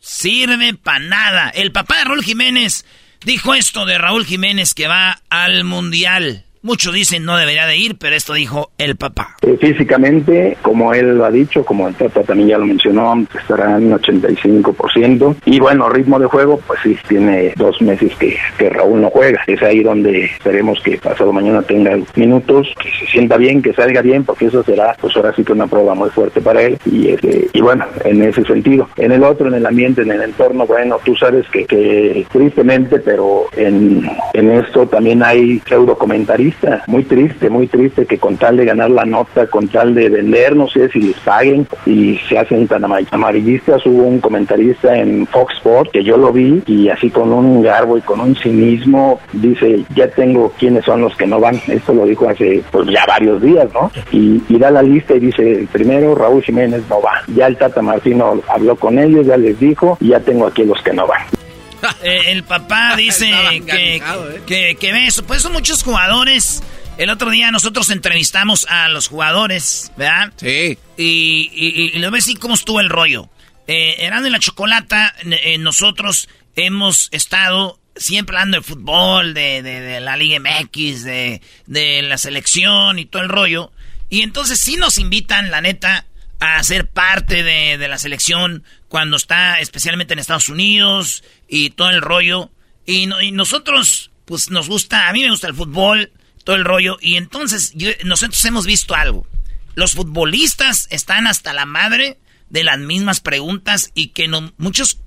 sirve 0.00 0.72
para 0.72 1.00
nada. 1.00 1.50
El 1.50 1.72
papá 1.72 1.98
de 1.98 2.04
Raúl 2.04 2.24
Jiménez 2.24 2.86
Dijo 3.24 3.54
esto 3.54 3.86
de 3.86 3.96
Raúl 3.96 4.26
Jiménez 4.26 4.74
que 4.74 4.86
va 4.86 5.22
al 5.30 5.64
Mundial. 5.64 6.44
Muchos 6.64 6.94
dicen 6.94 7.26
no 7.26 7.36
debería 7.36 7.66
de 7.66 7.76
ir, 7.76 7.98
pero 7.98 8.16
esto 8.16 8.32
dijo 8.32 8.70
el 8.78 8.96
papá. 8.96 9.36
Eh, 9.42 9.58
físicamente, 9.60 10.56
como 10.62 10.94
él 10.94 11.18
lo 11.18 11.26
ha 11.26 11.30
dicho, 11.30 11.62
como 11.62 11.86
el 11.86 11.94
Tata 11.94 12.22
también 12.22 12.48
ya 12.48 12.56
lo 12.56 12.64
mencionó, 12.64 13.22
estará 13.38 13.76
en 13.76 13.92
85%. 13.92 15.36
Y 15.44 15.60
bueno, 15.60 15.90
ritmo 15.90 16.18
de 16.18 16.24
juego, 16.24 16.58
pues 16.66 16.80
sí, 16.82 16.96
tiene 17.06 17.52
dos 17.56 17.82
meses 17.82 18.14
que, 18.16 18.38
que 18.56 18.70
Raúl 18.70 19.02
no 19.02 19.10
juega. 19.10 19.42
Es 19.46 19.62
ahí 19.62 19.82
donde 19.82 20.24
esperemos 20.24 20.80
que 20.82 20.96
pasado 20.96 21.34
mañana 21.34 21.60
tenga 21.60 21.98
minutos, 22.14 22.68
que 22.80 22.88
se 22.98 23.12
sienta 23.12 23.36
bien, 23.36 23.60
que 23.60 23.74
salga 23.74 24.00
bien, 24.00 24.24
porque 24.24 24.46
eso 24.46 24.64
será, 24.64 24.96
pues 24.98 25.14
ahora 25.16 25.34
sí 25.36 25.44
que 25.44 25.52
una 25.52 25.66
prueba 25.66 25.94
muy 25.94 26.08
fuerte 26.08 26.40
para 26.40 26.62
él. 26.62 26.78
Y, 26.86 27.08
este, 27.08 27.46
y 27.52 27.60
bueno, 27.60 27.84
en 28.06 28.22
ese 28.22 28.42
sentido. 28.42 28.88
En 28.96 29.12
el 29.12 29.22
otro, 29.22 29.48
en 29.48 29.54
el 29.54 29.66
ambiente, 29.66 30.00
en 30.00 30.12
el 30.12 30.22
entorno, 30.22 30.66
bueno, 30.66 30.96
tú 31.04 31.14
sabes 31.14 31.46
que, 31.52 31.66
que 31.66 32.26
tristemente, 32.32 33.00
pero 33.00 33.48
en, 33.54 34.10
en 34.32 34.50
esto 34.50 34.86
también 34.86 35.22
hay 35.22 35.60
pseudo 35.68 35.98
comentaristas 35.98 36.53
muy 36.86 37.04
triste, 37.04 37.50
muy 37.50 37.66
triste 37.66 38.06
que 38.06 38.18
con 38.18 38.36
tal 38.36 38.56
de 38.56 38.64
ganar 38.64 38.90
la 38.90 39.04
nota, 39.04 39.46
con 39.46 39.68
tal 39.68 39.94
de 39.94 40.08
vender, 40.08 40.56
no 40.56 40.68
sé 40.68 40.88
si 40.88 41.00
les 41.00 41.16
paguen 41.20 41.66
y 41.86 42.18
se 42.28 42.38
hacen 42.38 42.66
tan 42.66 42.84
amarillistas. 42.84 43.84
Hubo 43.86 44.04
un 44.04 44.20
comentarista 44.20 44.96
en 44.96 45.26
Fox 45.26 45.54
Sports 45.56 45.90
que 45.92 46.04
yo 46.04 46.16
lo 46.16 46.32
vi 46.32 46.62
y 46.66 46.88
así 46.88 47.10
con 47.10 47.32
un 47.32 47.62
garbo 47.62 47.98
y 47.98 48.02
con 48.02 48.20
un 48.20 48.34
cinismo 48.36 49.20
dice, 49.32 49.84
ya 49.94 50.08
tengo 50.08 50.52
quiénes 50.58 50.84
son 50.84 51.00
los 51.00 51.16
que 51.16 51.26
no 51.26 51.40
van. 51.40 51.60
Esto 51.68 51.94
lo 51.94 52.06
dijo 52.06 52.28
hace 52.28 52.62
pues 52.70 52.88
ya 52.88 53.04
varios 53.06 53.40
días, 53.42 53.68
¿no? 53.72 53.90
Y, 54.12 54.42
da 54.54 54.70
la 54.70 54.82
lista 54.82 55.14
y 55.14 55.20
dice, 55.20 55.68
primero 55.72 56.14
Raúl 56.14 56.42
Jiménez 56.42 56.82
no 56.88 57.02
va. 57.02 57.20
Ya 57.34 57.48
el 57.48 57.56
Tata 57.56 57.82
Martino 57.82 58.40
habló 58.48 58.76
con 58.76 58.98
ellos, 58.98 59.26
ya 59.26 59.36
les 59.36 59.58
dijo 59.60 59.98
y 60.00 60.08
ya 60.08 60.20
tengo 60.20 60.46
aquí 60.46 60.64
los 60.64 60.80
que 60.82 60.94
no 60.94 61.06
van. 61.06 61.43
Eh, 62.02 62.32
el 62.32 62.44
papá 62.44 62.96
dice 62.96 63.30
que, 63.66 63.96
¿eh? 63.96 64.02
que, 64.46 64.76
que, 64.78 64.92
ve 64.92 65.06
eso. 65.06 65.24
Pues 65.24 65.42
son 65.42 65.52
muchos 65.52 65.82
jugadores. 65.82 66.62
El 66.98 67.10
otro 67.10 67.30
día 67.30 67.50
nosotros 67.50 67.90
entrevistamos 67.90 68.66
a 68.68 68.88
los 68.88 69.08
jugadores, 69.08 69.90
¿verdad? 69.96 70.32
Sí. 70.36 70.78
Y, 70.96 71.50
y, 71.52 71.90
y, 71.94 71.98
lo 71.98 72.10
ves 72.10 72.24
así 72.24 72.36
cómo 72.36 72.54
estuvo 72.54 72.80
el 72.80 72.88
rollo. 72.88 73.28
Eh, 73.66 73.96
en 74.06 74.32
la 74.32 74.38
Chocolata, 74.38 75.14
eh, 75.24 75.58
nosotros 75.58 76.28
hemos 76.54 77.08
estado 77.12 77.80
siempre 77.96 78.36
hablando 78.36 78.58
de 78.58 78.62
fútbol, 78.62 79.34
de, 79.34 79.62
de, 79.62 80.00
la 80.00 80.16
Liga 80.16 80.38
MX, 80.38 81.04
de, 81.04 81.40
de 81.66 82.02
la 82.02 82.18
selección 82.18 82.98
y 82.98 83.06
todo 83.06 83.22
el 83.22 83.28
rollo. 83.28 83.72
Y 84.10 84.22
entonces 84.22 84.60
sí 84.60 84.76
nos 84.76 84.98
invitan, 84.98 85.50
la 85.50 85.60
neta, 85.60 86.06
a 86.40 86.62
ser 86.62 86.88
parte 86.88 87.42
de, 87.42 87.78
de 87.78 87.88
la 87.88 87.98
selección 87.98 88.64
cuando 88.94 89.16
está 89.16 89.58
especialmente 89.58 90.12
en 90.12 90.20
Estados 90.20 90.48
Unidos 90.48 91.24
y 91.48 91.70
todo 91.70 91.90
el 91.90 92.00
rollo. 92.00 92.52
Y, 92.86 93.08
nosotros, 93.32 94.12
pues 94.24 94.50
nos 94.50 94.68
gusta, 94.68 95.08
a 95.08 95.12
mí 95.12 95.22
me 95.22 95.30
gusta 95.30 95.48
el 95.48 95.54
fútbol, 95.56 96.12
todo 96.44 96.54
el 96.54 96.64
rollo. 96.64 96.96
Y 97.00 97.16
entonces 97.16 97.74
nosotros 98.04 98.44
hemos 98.44 98.66
visto 98.66 98.94
algo. 98.94 99.26
Los 99.74 99.94
futbolistas 99.94 100.86
están 100.90 101.26
hasta 101.26 101.52
la 101.52 101.66
madre 101.66 102.18
de 102.50 102.62
las 102.62 102.78
mismas 102.78 103.18
preguntas 103.18 103.90
y 103.94 104.10
que 104.10 104.28
no, 104.28 104.52
muchos 104.58 105.00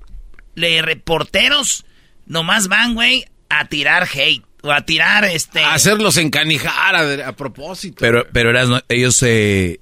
le, 0.56 0.82
reporteros 0.82 1.86
nomás 2.26 2.68
van, 2.68 2.94
güey, 2.94 3.24
a 3.48 3.70
tirar 3.70 4.06
hate 4.14 4.44
o 4.64 4.72
a 4.74 4.82
tirar 4.82 5.24
este... 5.24 5.64
A 5.64 5.76
hacerlos 5.76 6.18
encanijar 6.18 7.22
a, 7.22 7.32
propósito. 7.38 7.96
Pero, 8.02 8.28
pero 8.34 8.52
ellos, 8.90 9.24
eh, 9.24 9.80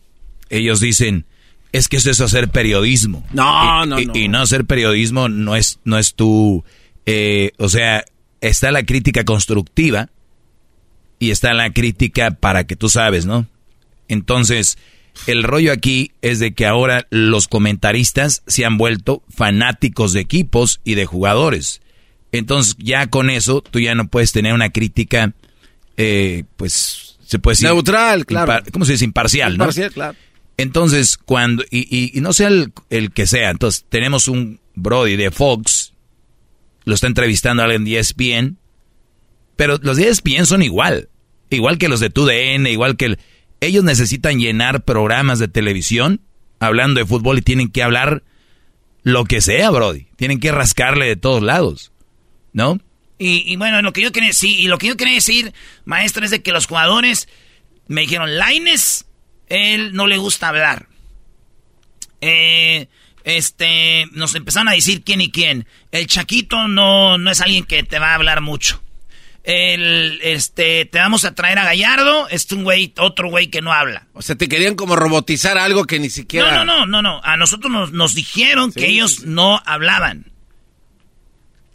ellos 0.51 0.79
dicen, 0.79 1.25
es 1.77 1.89
que 1.89 1.97
eso 1.97 2.09
es 2.09 2.21
hacer 2.21 2.49
periodismo. 2.49 3.25
No, 3.33 3.85
no, 3.85 3.99
no. 3.99 4.15
Y 4.15 4.27
no 4.29 4.41
hacer 4.41 4.65
periodismo 4.65 5.27
no 5.27 5.55
es, 5.55 5.79
no 5.83 5.97
es 5.97 6.15
tu... 6.15 6.63
Eh, 7.05 7.51
o 7.57 7.67
sea, 7.67 8.05
está 8.39 8.71
la 8.71 8.83
crítica 8.83 9.25
constructiva 9.25 10.09
y 11.19 11.31
está 11.31 11.53
la 11.53 11.71
crítica 11.73 12.31
para 12.31 12.63
que 12.63 12.77
tú 12.77 12.87
sabes, 12.87 13.25
¿no? 13.25 13.45
Entonces, 14.07 14.77
el 15.27 15.43
rollo 15.43 15.73
aquí 15.73 16.13
es 16.21 16.39
de 16.39 16.53
que 16.53 16.65
ahora 16.65 17.07
los 17.09 17.47
comentaristas 17.47 18.41
se 18.47 18.63
han 18.63 18.77
vuelto 18.77 19.21
fanáticos 19.29 20.13
de 20.13 20.21
equipos 20.21 20.79
y 20.85 20.95
de 20.95 21.05
jugadores. 21.05 21.81
Entonces, 22.31 22.75
ya 22.79 23.07
con 23.07 23.29
eso, 23.29 23.61
tú 23.61 23.79
ya 23.79 23.95
no 23.95 24.07
puedes 24.07 24.31
tener 24.31 24.53
una 24.53 24.69
crítica, 24.69 25.33
eh, 25.97 26.45
pues, 26.55 27.17
se 27.25 27.37
puede 27.39 27.53
decir... 27.53 27.67
Neutral, 27.67 28.25
claro. 28.25 28.63
¿Cómo 28.71 28.85
se 28.85 28.93
dice? 28.93 29.05
Imparcial, 29.05 29.57
¿no? 29.57 29.65
Imparcial, 29.65 29.91
claro. 29.91 30.17
Entonces, 30.57 31.17
cuando... 31.17 31.63
Y, 31.69 32.11
no 32.15 32.33
sea 32.33 32.47
el, 32.47 32.71
el, 32.89 33.11
que 33.11 33.27
sea. 33.27 33.49
Entonces, 33.49 33.85
tenemos 33.89 34.27
un 34.27 34.59
Brody 34.75 35.15
de 35.15 35.31
Fox, 35.31 35.93
lo 36.85 36.95
está 36.95 37.07
entrevistando 37.07 37.61
a 37.61 37.65
alguien 37.65 37.85
de 37.85 37.99
ESPN, 37.99 38.57
pero 39.55 39.77
los 39.81 39.97
de 39.97 40.09
ESPN 40.09 40.45
son 40.45 40.61
igual. 40.61 41.09
Igual 41.49 41.77
que 41.77 41.89
los 41.89 41.99
de 41.99 42.09
TUDN, 42.09 42.67
igual 42.67 42.97
que 42.97 43.05
el 43.05 43.19
ellos 43.61 43.83
necesitan 43.83 44.39
llenar 44.39 44.83
programas 44.83 45.39
de 45.39 45.47
televisión 45.47 46.21
hablando 46.59 46.99
de 46.99 47.05
fútbol 47.05 47.39
y 47.39 47.41
tienen 47.41 47.69
que 47.69 47.83
hablar 47.83 48.23
lo 49.03 49.25
que 49.25 49.41
sea, 49.41 49.69
Brody. 49.71 50.07
Tienen 50.15 50.39
que 50.39 50.51
rascarle 50.51 51.05
de 51.05 51.15
todos 51.15 51.41
lados, 51.41 51.91
¿no? 52.53 52.79
Y, 53.17 53.55
bueno, 53.55 53.81
lo 53.81 53.93
que 53.93 54.01
yo 54.01 54.11
quería 54.11 54.29
decir, 54.29 54.59
y 54.59 54.67
lo 54.67 54.77
que 54.77 54.87
yo 54.87 54.97
quería 54.97 55.13
decir, 55.13 55.53
maestro, 55.85 56.25
es 56.25 56.31
de 56.31 56.41
que 56.41 56.51
los 56.51 56.67
jugadores 56.67 57.29
me 57.87 58.01
dijeron, 58.01 58.37
Laines, 58.37 59.04
él 59.47 59.93
no 59.93 60.07
le 60.07 60.17
gusta 60.17 60.49
hablar. 60.49 60.87
Eh, 62.21 62.87
este, 63.23 64.05
nos 64.11 64.35
empezaron 64.35 64.69
a 64.69 64.73
decir 64.73 65.03
quién 65.03 65.21
y 65.21 65.31
quién. 65.31 65.67
El 65.91 66.07
Chaquito 66.07 66.67
no, 66.67 67.17
no 67.17 67.31
es 67.31 67.41
alguien 67.41 67.65
que 67.65 67.83
te 67.83 67.99
va 67.99 68.11
a 68.11 68.15
hablar 68.15 68.41
mucho 68.41 68.81
el, 69.45 70.19
este, 70.23 70.85
te 70.85 70.97
vamos 70.97 71.23
a 71.23 71.35
traer 71.35 71.59
a 71.59 71.63
Gallardo, 71.63 72.27
es 72.29 72.51
un 72.51 72.63
güey, 72.63 72.93
otro 72.97 73.29
güey 73.29 73.47
que 73.47 73.61
no 73.61 73.71
habla. 73.71 74.07
O 74.13 74.21
sea, 74.21 74.35
te 74.35 74.49
querían 74.49 74.75
como 74.75 74.95
robotizar 74.95 75.57
algo 75.57 75.85
que 75.85 75.99
ni 75.99 76.09
siquiera... 76.09 76.51
No, 76.51 76.65
no, 76.65 76.85
no, 76.85 77.01
no, 77.01 77.01
no. 77.01 77.21
A 77.23 77.37
nosotros 77.37 77.71
nos, 77.71 77.91
nos 77.91 78.15
dijeron 78.15 78.73
que 78.73 78.87
ellos 78.87 79.23
no 79.23 79.61
hablaban. 79.65 80.31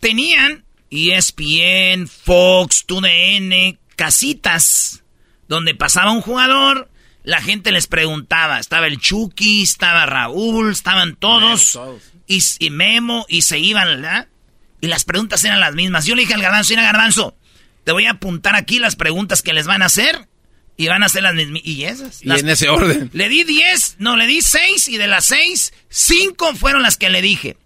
Tenían 0.00 0.64
ESPN, 0.90 2.08
Fox, 2.08 2.86
TUDN, 2.86 3.78
casitas, 3.94 5.04
donde 5.46 5.74
pasaba 5.74 6.10
un 6.10 6.22
jugador, 6.22 6.90
la 7.22 7.40
gente 7.40 7.72
les 7.72 7.86
preguntaba, 7.86 8.58
estaba 8.58 8.86
el 8.86 8.98
Chucky, 8.98 9.62
estaba 9.62 10.06
Raúl, 10.06 10.72
estaban 10.72 11.16
todos, 11.16 11.78
Y, 12.26 12.42
y, 12.58 12.70
Memo, 12.70 13.26
y 13.28 13.42
se 13.42 13.58
iban, 13.58 13.86
¿verdad? 13.86 14.28
Y 14.80 14.86
las 14.86 15.04
preguntas 15.04 15.44
eran 15.44 15.60
las 15.60 15.74
mismas. 15.74 16.06
Yo 16.06 16.14
le 16.14 16.22
dije 16.22 16.34
al 16.34 16.42
garbanzo, 16.42 16.72
era 16.72 16.82
garbanzo, 16.82 17.36
te 17.84 17.92
voy 17.92 18.06
a 18.06 18.12
apuntar 18.12 18.54
aquí 18.56 18.78
las 18.78 18.96
preguntas 18.96 19.42
que 19.42 19.52
les 19.52 19.66
van 19.66 19.82
a 19.82 19.86
hacer. 19.86 20.28
Y 20.76 20.88
van 20.88 21.02
a 21.02 21.06
hacer 21.06 21.22
las 21.22 21.34
mismas. 21.34 21.60
Y 21.62 21.84
esas. 21.84 22.24
Y 22.24 22.30
en 22.30 22.48
ese 22.48 22.70
orden. 22.70 23.10
Le 23.12 23.28
di 23.28 23.44
10, 23.44 23.96
no, 23.98 24.16
le 24.16 24.26
di 24.26 24.40
6 24.40 24.88
y 24.88 24.96
de 24.96 25.08
las 25.08 25.26
6, 25.26 25.74
5 25.90 26.54
fueron 26.54 26.82
las 26.82 26.96
que 26.96 27.10
le 27.10 27.20
dije. 27.20 27.58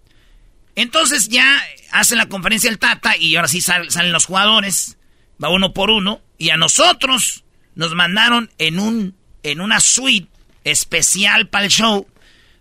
Entonces 0.74 1.28
ya 1.28 1.62
hace 1.92 2.16
la 2.16 2.26
conferencia 2.26 2.68
el 2.68 2.80
Tata 2.80 3.16
y 3.16 3.36
ahora 3.36 3.46
sí 3.46 3.60
salen 3.60 4.12
los 4.12 4.24
jugadores. 4.26 4.96
Va 5.42 5.48
uno 5.48 5.72
por 5.72 5.90
uno. 5.90 6.22
Y 6.38 6.50
a 6.50 6.56
nosotros 6.56 7.44
nos 7.76 7.94
mandaron 7.94 8.50
en, 8.58 8.80
un, 8.80 9.14
en 9.44 9.60
una 9.60 9.78
suite 9.78 10.28
especial 10.64 11.48
para 11.48 11.66
el 11.66 11.70
show. 11.70 12.08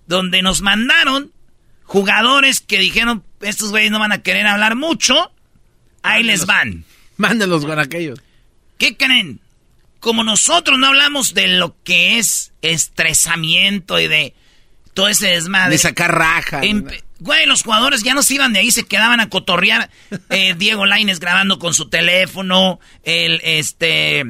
Donde 0.05 0.41
nos 0.41 0.61
mandaron 0.61 1.31
jugadores 1.85 2.59
que 2.61 2.77
dijeron, 2.77 3.23
estos 3.41 3.71
güeyes 3.71 3.89
no 3.89 3.99
van 3.99 4.11
a 4.11 4.21
querer 4.21 4.45
hablar 4.45 4.75
mucho. 4.75 5.31
Ahí 6.03 6.21
les 6.21 6.45
van. 6.45 6.83
Mándenlos 7.17 7.65
con 7.65 7.79
aquellos. 7.79 8.19
¿Qué 8.77 8.97
creen? 8.97 9.39
Como 9.99 10.23
nosotros 10.23 10.77
no 10.77 10.87
hablamos 10.87 11.33
de 11.33 11.47
lo 11.47 11.75
que 11.83 12.19
es 12.19 12.51
estresamiento 12.61 13.99
y 13.99 14.07
de 14.07 14.33
todo 14.93 15.07
ese 15.07 15.27
desmadre. 15.27 15.71
De 15.71 15.77
sacar 15.77 16.13
raja. 16.13 16.61
güey, 17.19 17.45
los 17.45 17.63
jugadores 17.63 18.03
ya 18.03 18.13
no 18.13 18.23
se 18.23 18.35
iban 18.35 18.51
de 18.51 18.59
ahí, 18.59 18.71
se 18.71 18.83
quedaban 18.83 19.19
a 19.19 19.29
cotorrear. 19.29 19.89
Eh, 20.29 20.55
Diego 20.57 20.85
Laines 20.85 21.19
grabando 21.19 21.59
con 21.59 21.73
su 21.73 21.89
teléfono. 21.89 22.79
El, 23.03 23.39
este. 23.43 24.25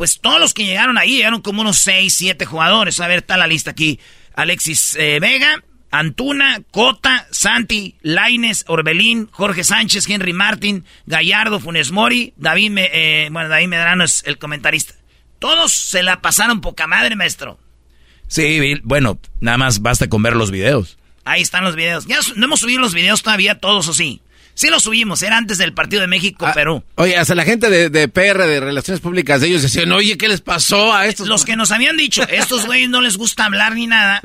Pues 0.00 0.18
todos 0.18 0.40
los 0.40 0.54
que 0.54 0.64
llegaron 0.64 0.96
ahí, 0.96 1.16
llegaron 1.16 1.42
como 1.42 1.60
unos 1.60 1.78
6, 1.80 2.14
7 2.14 2.46
jugadores. 2.46 2.98
A 3.00 3.06
ver, 3.06 3.18
está 3.18 3.36
la 3.36 3.46
lista 3.46 3.72
aquí. 3.72 4.00
Alexis 4.34 4.96
eh, 4.98 5.18
Vega, 5.20 5.62
Antuna, 5.90 6.62
Cota, 6.70 7.26
Santi, 7.30 7.96
Laines, 8.00 8.64
Orbelín, 8.66 9.28
Jorge 9.30 9.62
Sánchez, 9.62 10.08
Henry 10.08 10.32
Martín, 10.32 10.86
Gallardo, 11.04 11.60
Funes 11.60 11.90
Mori, 11.90 12.32
David, 12.38 12.78
eh, 12.78 13.28
bueno, 13.30 13.50
David 13.50 13.68
Medrano 13.68 14.04
es 14.04 14.22
el 14.24 14.38
comentarista. 14.38 14.94
Todos 15.38 15.70
se 15.72 16.02
la 16.02 16.22
pasaron 16.22 16.62
poca 16.62 16.86
madre, 16.86 17.14
maestro. 17.14 17.60
Sí, 18.26 18.80
bueno, 18.82 19.18
nada 19.40 19.58
más 19.58 19.82
basta 19.82 20.08
con 20.08 20.22
ver 20.22 20.34
los 20.34 20.50
videos. 20.50 20.96
Ahí 21.26 21.42
están 21.42 21.62
los 21.62 21.76
videos. 21.76 22.06
Ya 22.06 22.20
no 22.36 22.46
hemos 22.46 22.60
subido 22.60 22.80
los 22.80 22.94
videos 22.94 23.22
todavía 23.22 23.58
todos, 23.58 23.86
¿o 23.86 23.92
sí? 23.92 24.22
Sí 24.60 24.68
lo 24.68 24.78
subimos, 24.78 25.22
era 25.22 25.38
antes 25.38 25.56
del 25.56 25.72
partido 25.72 26.02
de 26.02 26.06
México-Perú. 26.06 26.84
Ah, 26.90 27.02
oye, 27.04 27.16
hasta 27.16 27.34
la 27.34 27.46
gente 27.46 27.70
de, 27.70 27.88
de, 27.88 28.08
PR, 28.08 28.44
de 28.46 28.60
Relaciones 28.60 29.00
Públicas, 29.00 29.40
de 29.40 29.46
ellos 29.46 29.62
decían, 29.62 29.90
oye, 29.90 30.18
¿qué 30.18 30.28
les 30.28 30.42
pasó 30.42 30.92
a 30.92 31.06
estos? 31.06 31.28
Los 31.28 31.46
que 31.46 31.56
nos 31.56 31.72
habían 31.72 31.96
dicho, 31.96 32.22
estos 32.28 32.66
güeyes 32.66 32.90
no 32.90 33.00
les 33.00 33.16
gusta 33.16 33.46
hablar 33.46 33.74
ni 33.74 33.86
nada, 33.86 34.20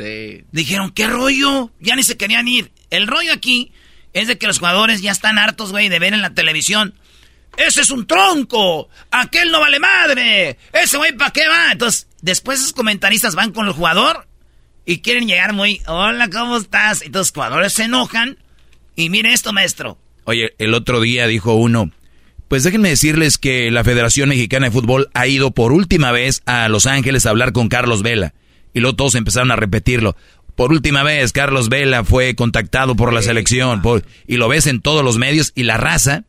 dijeron, 0.52 0.91
¿qué 0.91 1.07
rollo? 1.07 1.72
Ya 1.80 1.95
ni 1.95 2.03
se 2.03 2.18
querían 2.18 2.49
ir. 2.49 2.70
El 2.90 3.07
rollo 3.07 3.32
aquí 3.32 3.72
es 4.12 4.28
de 4.28 4.38
que 4.38 4.45
los 4.45 4.60
jugadores 4.60 5.02
ya 5.02 5.14
están 5.14 5.38
hartos, 5.38 5.72
güey, 5.72 5.88
de 5.88 5.99
ver 5.99 6.14
en 6.14 6.22
la 6.22 6.34
televisión. 6.34 6.95
Ese 7.56 7.80
es 7.80 7.90
un 7.90 8.06
tronco, 8.06 8.90
aquel 9.12 9.52
no 9.52 9.62
vale 9.62 9.80
madre, 9.80 10.57
ese 10.74 10.98
güey, 10.98 11.14
¿para 11.16 11.32
qué 11.32 11.48
va? 11.48 11.72
Entonces, 11.72 12.10
después 12.22 12.60
esos 12.60 12.74
comentaristas 12.74 13.36
van 13.36 13.53
con 13.53 13.68
el 13.68 13.72
jugador 13.72 14.28
y 14.86 14.99
quieren 14.99 15.30
llegar 15.30 15.53
muy, 15.53 15.82
hola, 15.88 16.30
¿cómo 16.30 16.57
estás? 16.57 17.03
Entonces, 17.03 17.32
los 17.32 17.32
jugadores 17.32 17.72
se 17.72 17.84
enojan 17.84 18.38
y 18.98 19.10
mire 19.10 19.32
esto, 19.32 19.53
maestro. 19.53 19.98
Oye, 20.26 20.53
el 20.57 20.73
otro 20.73 21.02
día 21.02 21.27
dijo 21.27 21.53
uno, 21.53 21.91
pues 22.47 22.64
déjenme 22.64 22.89
decirles 22.89 23.38
que 23.38 23.72
la 23.72 23.84
Federación 23.84 24.30
Mexicana 24.30 24.68
de 24.68 24.72
Fútbol 24.72 25.10
ha 25.14 25.27
ido 25.27 25.52
por 25.52 25.72
última 25.72 26.11
vez 26.11 26.41
a 26.45 26.68
Los 26.69 26.85
Ángeles 26.85 27.26
a 27.26 27.30
hablar 27.31 27.53
con 27.53 27.69
Carlos 27.69 28.03
Vela. 28.03 28.34
Y 28.73 28.81
luego 28.81 28.95
todos 28.95 29.15
empezaron 29.15 29.52
a 29.52 29.56
repetirlo. 29.56 30.15
Por 30.56 30.72
última 30.72 31.03
vez, 31.03 31.31
Carlos 31.31 31.69
Vela 31.69 32.03
fue 32.03 32.35
contactado 32.35 32.95
por 32.95 33.14
la 33.14 33.22
selección. 33.22 33.81
y 34.27 34.38
lo 34.38 34.47
ves 34.47 34.68
en 34.68 34.81
todos 34.81 35.03
los 35.03 35.18
medios 35.18 35.52
y 35.56 35.64
la 35.64 35.77
raza. 35.77 36.23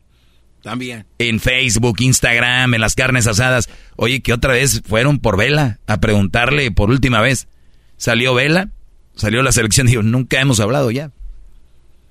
También. 0.61 1.05
En 1.17 1.39
Facebook, 1.39 1.97
Instagram, 1.99 2.73
en 2.73 2.81
las 2.81 2.95
carnes 2.95 3.27
asadas. 3.27 3.69
Oye, 3.95 4.21
que 4.21 4.33
otra 4.33 4.53
vez 4.53 4.81
fueron 4.85 5.19
por 5.19 5.37
Vela 5.37 5.79
a 5.87 5.99
preguntarle 5.99 6.71
por 6.71 6.89
última 6.89 7.21
vez. 7.21 7.47
Salió 7.95 8.33
Vela, 8.33 8.69
salió 9.15 9.43
la 9.43 9.51
selección 9.51 9.87
y 9.87 9.91
dijo, 9.91 10.03
nunca 10.03 10.41
hemos 10.41 10.59
hablado 10.59 10.91
ya. 10.91 11.11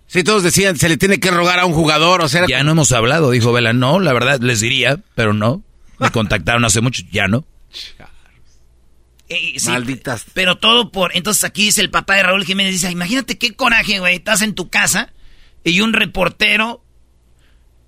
Sí, 0.06 0.22
todos 0.22 0.42
decían, 0.42 0.76
se 0.76 0.88
le 0.88 0.96
tiene 0.96 1.18
que 1.18 1.30
rogar 1.30 1.58
a 1.58 1.66
un 1.66 1.74
jugador, 1.74 2.22
o 2.22 2.28
sea... 2.28 2.46
Ya 2.46 2.62
no 2.62 2.72
hemos 2.72 2.92
hablado, 2.92 3.30
dijo 3.30 3.52
Vela. 3.52 3.72
No, 3.72 3.98
la 3.98 4.12
verdad, 4.12 4.40
les 4.40 4.60
diría, 4.60 5.00
pero 5.14 5.34
no. 5.34 5.62
Me 5.98 6.10
contactaron 6.10 6.64
hace 6.64 6.80
mucho, 6.80 7.02
ya 7.10 7.28
no. 7.28 7.44
Eh, 9.28 9.56
Malditas. 9.64 10.24
Pero 10.34 10.56
todo 10.58 10.92
por... 10.92 11.16
Entonces 11.16 11.42
aquí 11.42 11.64
dice 11.64 11.80
el 11.80 11.90
papá 11.90 12.14
de 12.14 12.22
Raúl 12.22 12.44
Jiménez, 12.44 12.74
dice, 12.74 12.92
imagínate 12.92 13.36
qué 13.36 13.56
coraje, 13.56 13.98
güey, 13.98 14.14
estás 14.14 14.40
en 14.40 14.54
tu 14.54 14.68
casa 14.68 15.12
y 15.64 15.80
un 15.80 15.92
reportero... 15.92 16.84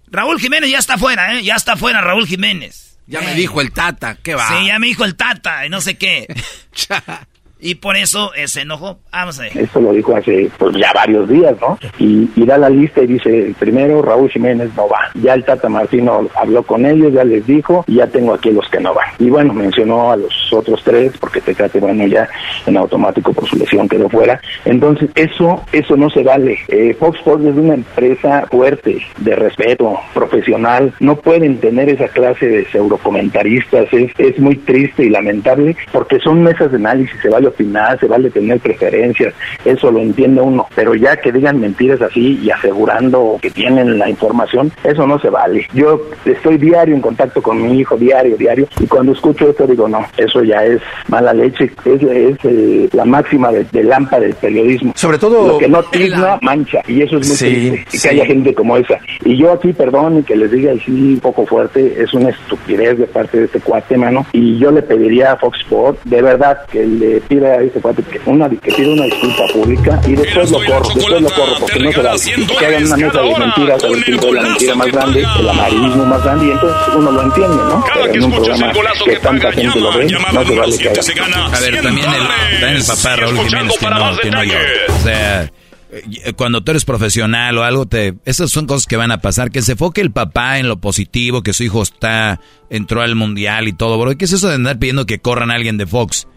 Raúl 0.09 0.40
Jiménez 0.40 0.69
ya 0.69 0.78
está 0.78 0.95
afuera, 0.95 1.39
¿eh? 1.39 1.45
Ya 1.45 1.55
está 1.55 1.74
afuera 1.74 2.01
Raúl 2.01 2.27
Jiménez. 2.27 2.99
Ya 3.07 3.20
me 3.20 3.35
dijo 3.35 3.61
el 3.61 3.70
Tata, 3.70 4.16
¿qué 4.16 4.35
va? 4.35 4.49
Sí, 4.49 4.66
ya 4.66 4.81
me 4.81 4.89
dijo 4.89 5.05
el 5.05 5.15
Tata 5.15 5.65
y 5.65 5.69
no 5.69 5.81
sé 5.81 5.97
qué. 5.97 6.27
Y 7.61 7.77
por 7.77 7.97
eso 7.97 8.31
se 8.47 8.63
enojó. 8.63 8.99
Vamos 9.11 9.39
a 9.41 9.43
ver. 9.43 9.59
Esto 9.59 9.81
lo 9.81 9.93
dijo 9.93 10.17
hace 10.17 10.51
pues, 10.59 10.77
ya 10.77 10.93
varios 10.93 11.29
días, 11.29 11.55
¿no? 11.61 11.79
Y, 11.99 12.29
da 12.49 12.57
la 12.57 12.71
lista 12.71 13.03
y 13.03 13.07
dice, 13.07 13.55
primero 13.59 14.01
Raúl 14.01 14.31
Jiménez 14.31 14.71
no 14.75 14.89
va. 14.89 15.11
Ya 15.15 15.35
el 15.35 15.45
Tata 15.45 15.69
Martino 15.69 16.27
habló 16.35 16.63
con 16.63 16.87
ellos, 16.87 17.13
ya 17.13 17.23
les 17.23 17.47
dijo, 17.47 17.85
y 17.87 17.97
ya 17.97 18.07
tengo 18.07 18.33
aquí 18.33 18.51
los 18.51 18.67
que 18.71 18.81
no 18.81 18.95
van. 18.95 19.09
Y 19.19 19.29
bueno, 19.29 19.53
mencionó 19.53 20.13
a 20.13 20.17
los 20.17 20.51
otros 20.51 20.81
tres, 20.83 21.13
porque 21.21 21.43
Tecate, 21.43 21.79
bueno, 21.79 22.07
ya 22.07 22.27
en 22.65 22.79
automático 22.79 23.35
por 23.35 23.47
su 23.47 23.57
lesión 23.59 23.87
quedó 23.87 24.09
fuera. 24.09 24.41
Entonces, 24.65 25.11
eso, 25.15 25.63
eso 25.73 25.95
no 25.97 26.09
se 26.09 26.23
vale. 26.23 26.59
Eh, 26.69 26.97
Fox 26.99 27.19
Sports 27.19 27.45
es 27.45 27.57
una 27.57 27.75
empresa 27.75 28.47
fuerte, 28.51 29.03
de 29.19 29.37
respeto, 29.37 29.99
profesional. 30.15 30.95
No 31.01 31.17
pueden 31.17 31.59
tener 31.59 31.91
esa 31.91 32.09
clase 32.09 32.47
de 32.47 32.65
pseudocomentaristas. 32.71 33.93
Es, 33.93 34.11
es 34.17 34.39
muy 34.39 34.57
triste 34.57 35.05
y 35.05 35.11
lamentable, 35.11 35.77
porque 35.93 36.19
son 36.21 36.43
mesas 36.43 36.71
de 36.71 36.79
análisis, 36.79 37.21
se 37.21 37.29
vale 37.29 37.48
opinar, 37.49 37.99
se 37.99 38.07
vale 38.07 38.31
tener 38.31 38.59
preferencias, 38.61 39.35
eso 39.65 39.91
lo 39.91 40.01
entiende 40.01 40.41
uno, 40.41 40.66
pero 40.75 40.95
ya 40.95 41.16
que 41.16 41.33
digan 41.33 41.61
mentiras 41.61 42.01
así 42.01 42.39
y 42.43 42.51
asegurando 42.51 43.39
que 43.41 43.51
tienen 43.51 43.99
la 43.99 44.09
información, 44.09 44.70
eso 44.85 45.07
no 45.07 45.19
se 45.19 45.31
vale. 45.31 45.66
Yo 45.73 46.01
estoy 46.25 46.59
diario 46.59 46.95
en 46.95 47.01
contacto 47.01 47.43
con 47.43 47.61
mi 47.62 47.81
hijo, 47.81 47.97
diario, 47.97 48.37
diario, 48.37 48.69
y 48.81 48.87
cuando 48.87 49.12
escucho 49.12 49.51
esto 49.51 49.66
digo, 49.66 49.89
no, 49.89 50.05
eso 50.16 50.43
ya 50.43 50.65
es 50.65 50.81
mala 51.09 51.33
leche, 51.33 51.70
es, 51.85 52.03
es 52.03 52.37
eh, 52.45 52.89
la 52.93 53.05
máxima 53.05 53.51
de, 53.53 53.65
de 53.65 53.85
lámpara 53.85 54.23
del 54.23 54.35
periodismo. 54.35 54.93
Sobre 54.97 55.19
todo... 55.19 55.47
Lo 55.49 55.59
que 55.59 55.69
no 55.69 55.83
tizna, 55.85 56.39
mancha, 56.43 56.83
y 56.87 57.03
eso 57.03 57.19
es 57.19 57.29
muy 57.29 57.37
triste, 57.37 57.99
que 58.03 58.09
haya 58.09 58.27
gente 58.27 58.55
como 58.55 58.77
esa. 58.77 58.99
Y 59.25 59.37
yo 59.37 59.53
aquí, 59.53 59.73
perdón, 59.73 60.19
y 60.19 60.23
que 60.23 60.37
les 60.37 60.51
diga 60.51 60.73
así 60.73 60.91
un 60.91 61.20
poco 61.20 61.47
fuerte, 61.47 62.03
es 62.03 62.12
una 62.15 62.31
estupidez 62.31 62.99
de 62.99 63.07
parte 63.07 63.39
de 63.39 63.45
este 63.45 63.61
cuate, 63.61 63.97
mano, 63.97 64.27
y 64.33 64.59
yo 64.59 64.70
le 64.70 64.83
pediría 64.83 65.33
a 65.33 65.37
Fox 65.37 65.61
Sports, 65.61 66.01
de 66.05 66.23
verdad, 66.23 66.59
que 66.70 66.85
le 66.85 67.20
pida 67.20 67.38
a 67.47 67.56
ese 67.60 67.81
cuate 67.81 68.02
que, 68.02 68.20
una, 68.27 68.48
que 68.48 68.73
pida 68.73 68.89
una 68.90 69.05
disculpa 69.05 69.47
pública 69.52 70.01
y 70.06 70.12
después 70.15 70.51
lo 70.51 70.59
corro, 70.65 70.94
después 70.94 71.23
lo 71.23 71.31
corro, 71.31 71.55
porque 71.60 71.78
no 71.81 71.93
se 71.93 72.02
da 72.02 72.15
que 72.59 72.66
hagan 72.66 72.85
una 72.85 72.97
mesa 72.97 73.23
de 73.23 73.39
mentiras, 73.39 73.85
el 73.85 74.05
tipo 74.05 74.27
de 74.27 74.32
la 74.32 74.43
mentira 74.43 74.74
más 74.74 74.93
grande, 74.93 75.27
el 75.39 75.48
amarillismo 75.48 76.05
más 76.06 76.24
grande, 76.24 76.47
y 76.47 76.51
entonces 76.51 76.94
uno 76.97 77.12
lo 77.12 77.23
entiende, 77.23 77.56
¿no? 77.56 77.85
Pero 77.94 78.15
en 78.15 78.24
un 78.24 78.32
programa 78.32 78.73
que 79.05 79.16
tanta 79.16 79.52
gente 79.52 79.81
lo 79.81 79.93
ve, 79.97 80.06
no 80.32 80.44
se 80.44 80.56
vale 80.56 80.78
que 80.78 80.89
hagan. 80.89 81.55
A 81.55 81.60
ver, 81.60 81.82
también 81.82 82.06
el, 82.06 82.60
también 82.60 82.77
el 82.77 82.85
papá 82.85 83.16
Raúl 83.16 83.39
Jiménez 83.39 83.78
que 83.78 83.90
no, 83.90 84.16
que 84.19 84.31
no 84.31 84.44
yo. 84.44 84.59
O 84.89 85.02
sea 85.02 85.51
eh, 85.90 86.35
cuando 86.36 86.62
tú 86.62 86.73
eres 86.73 86.85
profesional 86.85 87.56
o 87.56 87.65
algo, 87.65 87.86
te, 87.86 88.15
esas 88.24 88.51
son 88.51 88.66
cosas 88.66 88.86
que 88.86 88.97
van 88.97 89.10
a 89.10 89.20
pasar. 89.20 89.51
Que 89.51 89.62
se 89.62 89.73
enfoque 89.73 90.01
el 90.01 90.12
papá 90.12 90.59
en 90.59 90.69
lo 90.69 90.78
positivo, 90.81 91.43
que 91.43 91.52
su 91.52 91.65
hijo 91.65 91.82
está, 91.82 92.40
entró 92.70 93.02
al 93.02 93.15
mundial 93.15 93.69
y 93.69 93.73
todo, 93.73 93.98
bro. 93.98 94.16
¿Qué 94.16 94.27
es 94.27 94.32
eso 94.32 94.48
de 94.48 94.55
andar 94.55 94.78
pidiendo 94.78 95.06
que 95.06 95.19
corran 95.19 95.51
a 95.51 95.55
alguien 95.55 95.78
de 95.78 95.86
Fox? 95.86 96.28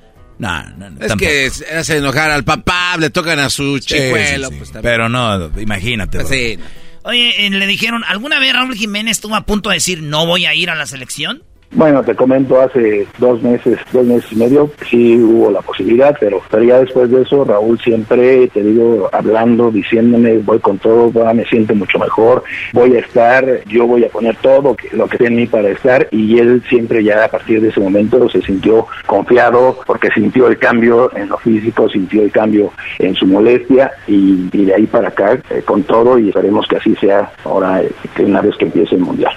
No, 0.42 0.64
no, 0.76 0.90
no. 0.90 1.06
Es 1.06 1.16
que 1.18 1.52
hace 1.78 1.98
enojar 1.98 2.32
al 2.32 2.44
papá, 2.44 2.98
le 2.98 3.12
tocan 3.12 3.38
a 3.38 3.48
su 3.52 3.78
chicuelo. 3.78 4.50
Pues, 4.50 4.72
Pero 4.82 5.08
no, 5.08 5.52
imagínate. 5.60 6.20
Pues 6.22 6.58
Oye, 7.04 7.48
le 7.48 7.68
dijeron, 7.68 8.04
¿alguna 8.08 8.40
vez 8.40 8.52
Raúl 8.52 8.74
Jiménez 8.76 9.18
estuvo 9.18 9.36
a 9.36 9.46
punto 9.46 9.70
de 9.70 9.76
decir 9.76 10.02
no 10.02 10.26
voy 10.26 10.48
a 10.48 10.56
ir 10.56 10.72
a 10.72 10.76
la 10.76 10.88
selección? 10.88 11.44
Bueno, 11.74 12.04
te 12.04 12.14
comento, 12.16 12.60
hace 12.60 13.08
dos 13.18 13.42
meses, 13.42 13.80
dos 13.94 14.06
meses 14.06 14.30
y 14.34 14.36
medio, 14.36 14.70
sí 14.90 15.18
hubo 15.18 15.52
la 15.52 15.62
posibilidad, 15.62 16.14
pero, 16.20 16.42
pero 16.52 16.64
ya 16.64 16.80
después 16.80 17.10
de 17.10 17.22
eso, 17.22 17.46
Raúl 17.46 17.80
siempre, 17.80 18.50
te 18.50 18.62
digo, 18.62 19.10
hablando, 19.14 19.72
diciéndome, 19.72 20.40
voy 20.40 20.60
con 20.60 20.78
todo, 20.80 21.12
me 21.34 21.46
siento 21.46 21.74
mucho 21.74 21.98
mejor, 21.98 22.44
voy 22.74 22.98
a 22.98 23.00
estar, 23.00 23.64
yo 23.68 23.88
voy 23.88 24.04
a 24.04 24.10
poner 24.10 24.36
todo 24.42 24.76
lo 24.92 25.08
que 25.08 25.18
tiene 25.18 25.36
en 25.36 25.42
mí 25.44 25.48
para 25.48 25.70
estar, 25.70 26.10
y 26.12 26.40
él 26.40 26.62
siempre 26.68 27.06
ya 27.06 27.24
a 27.24 27.30
partir 27.30 27.62
de 27.62 27.70
ese 27.70 27.80
momento 27.80 28.30
se 28.30 28.42
sintió 28.42 28.88
confiado, 29.06 29.80
porque 29.88 30.10
sintió 30.14 30.48
el 30.48 30.58
cambio 30.58 31.10
en 31.16 31.30
lo 31.30 31.38
físico, 31.38 31.90
sintió 31.90 32.24
el 32.24 32.32
cambio 32.32 32.74
en 33.00 33.16
su 33.16 33.26
molestia, 33.26 33.94
y, 34.08 34.50
de 34.50 34.74
ahí 34.74 34.88
para 34.88 35.08
acá, 35.08 35.40
eh, 35.50 35.62
con 35.64 35.84
todo, 35.84 36.20
y 36.20 36.28
esperemos 36.28 36.68
que 36.68 36.76
así 36.76 36.96
sea 36.98 37.32
ahora, 37.46 37.82
eh, 37.82 37.92
que 38.14 38.26
una 38.26 38.42
vez 38.42 38.58
que 38.58 38.66
empiece 38.66 38.96
el 38.96 39.02
Mundial. 39.02 39.32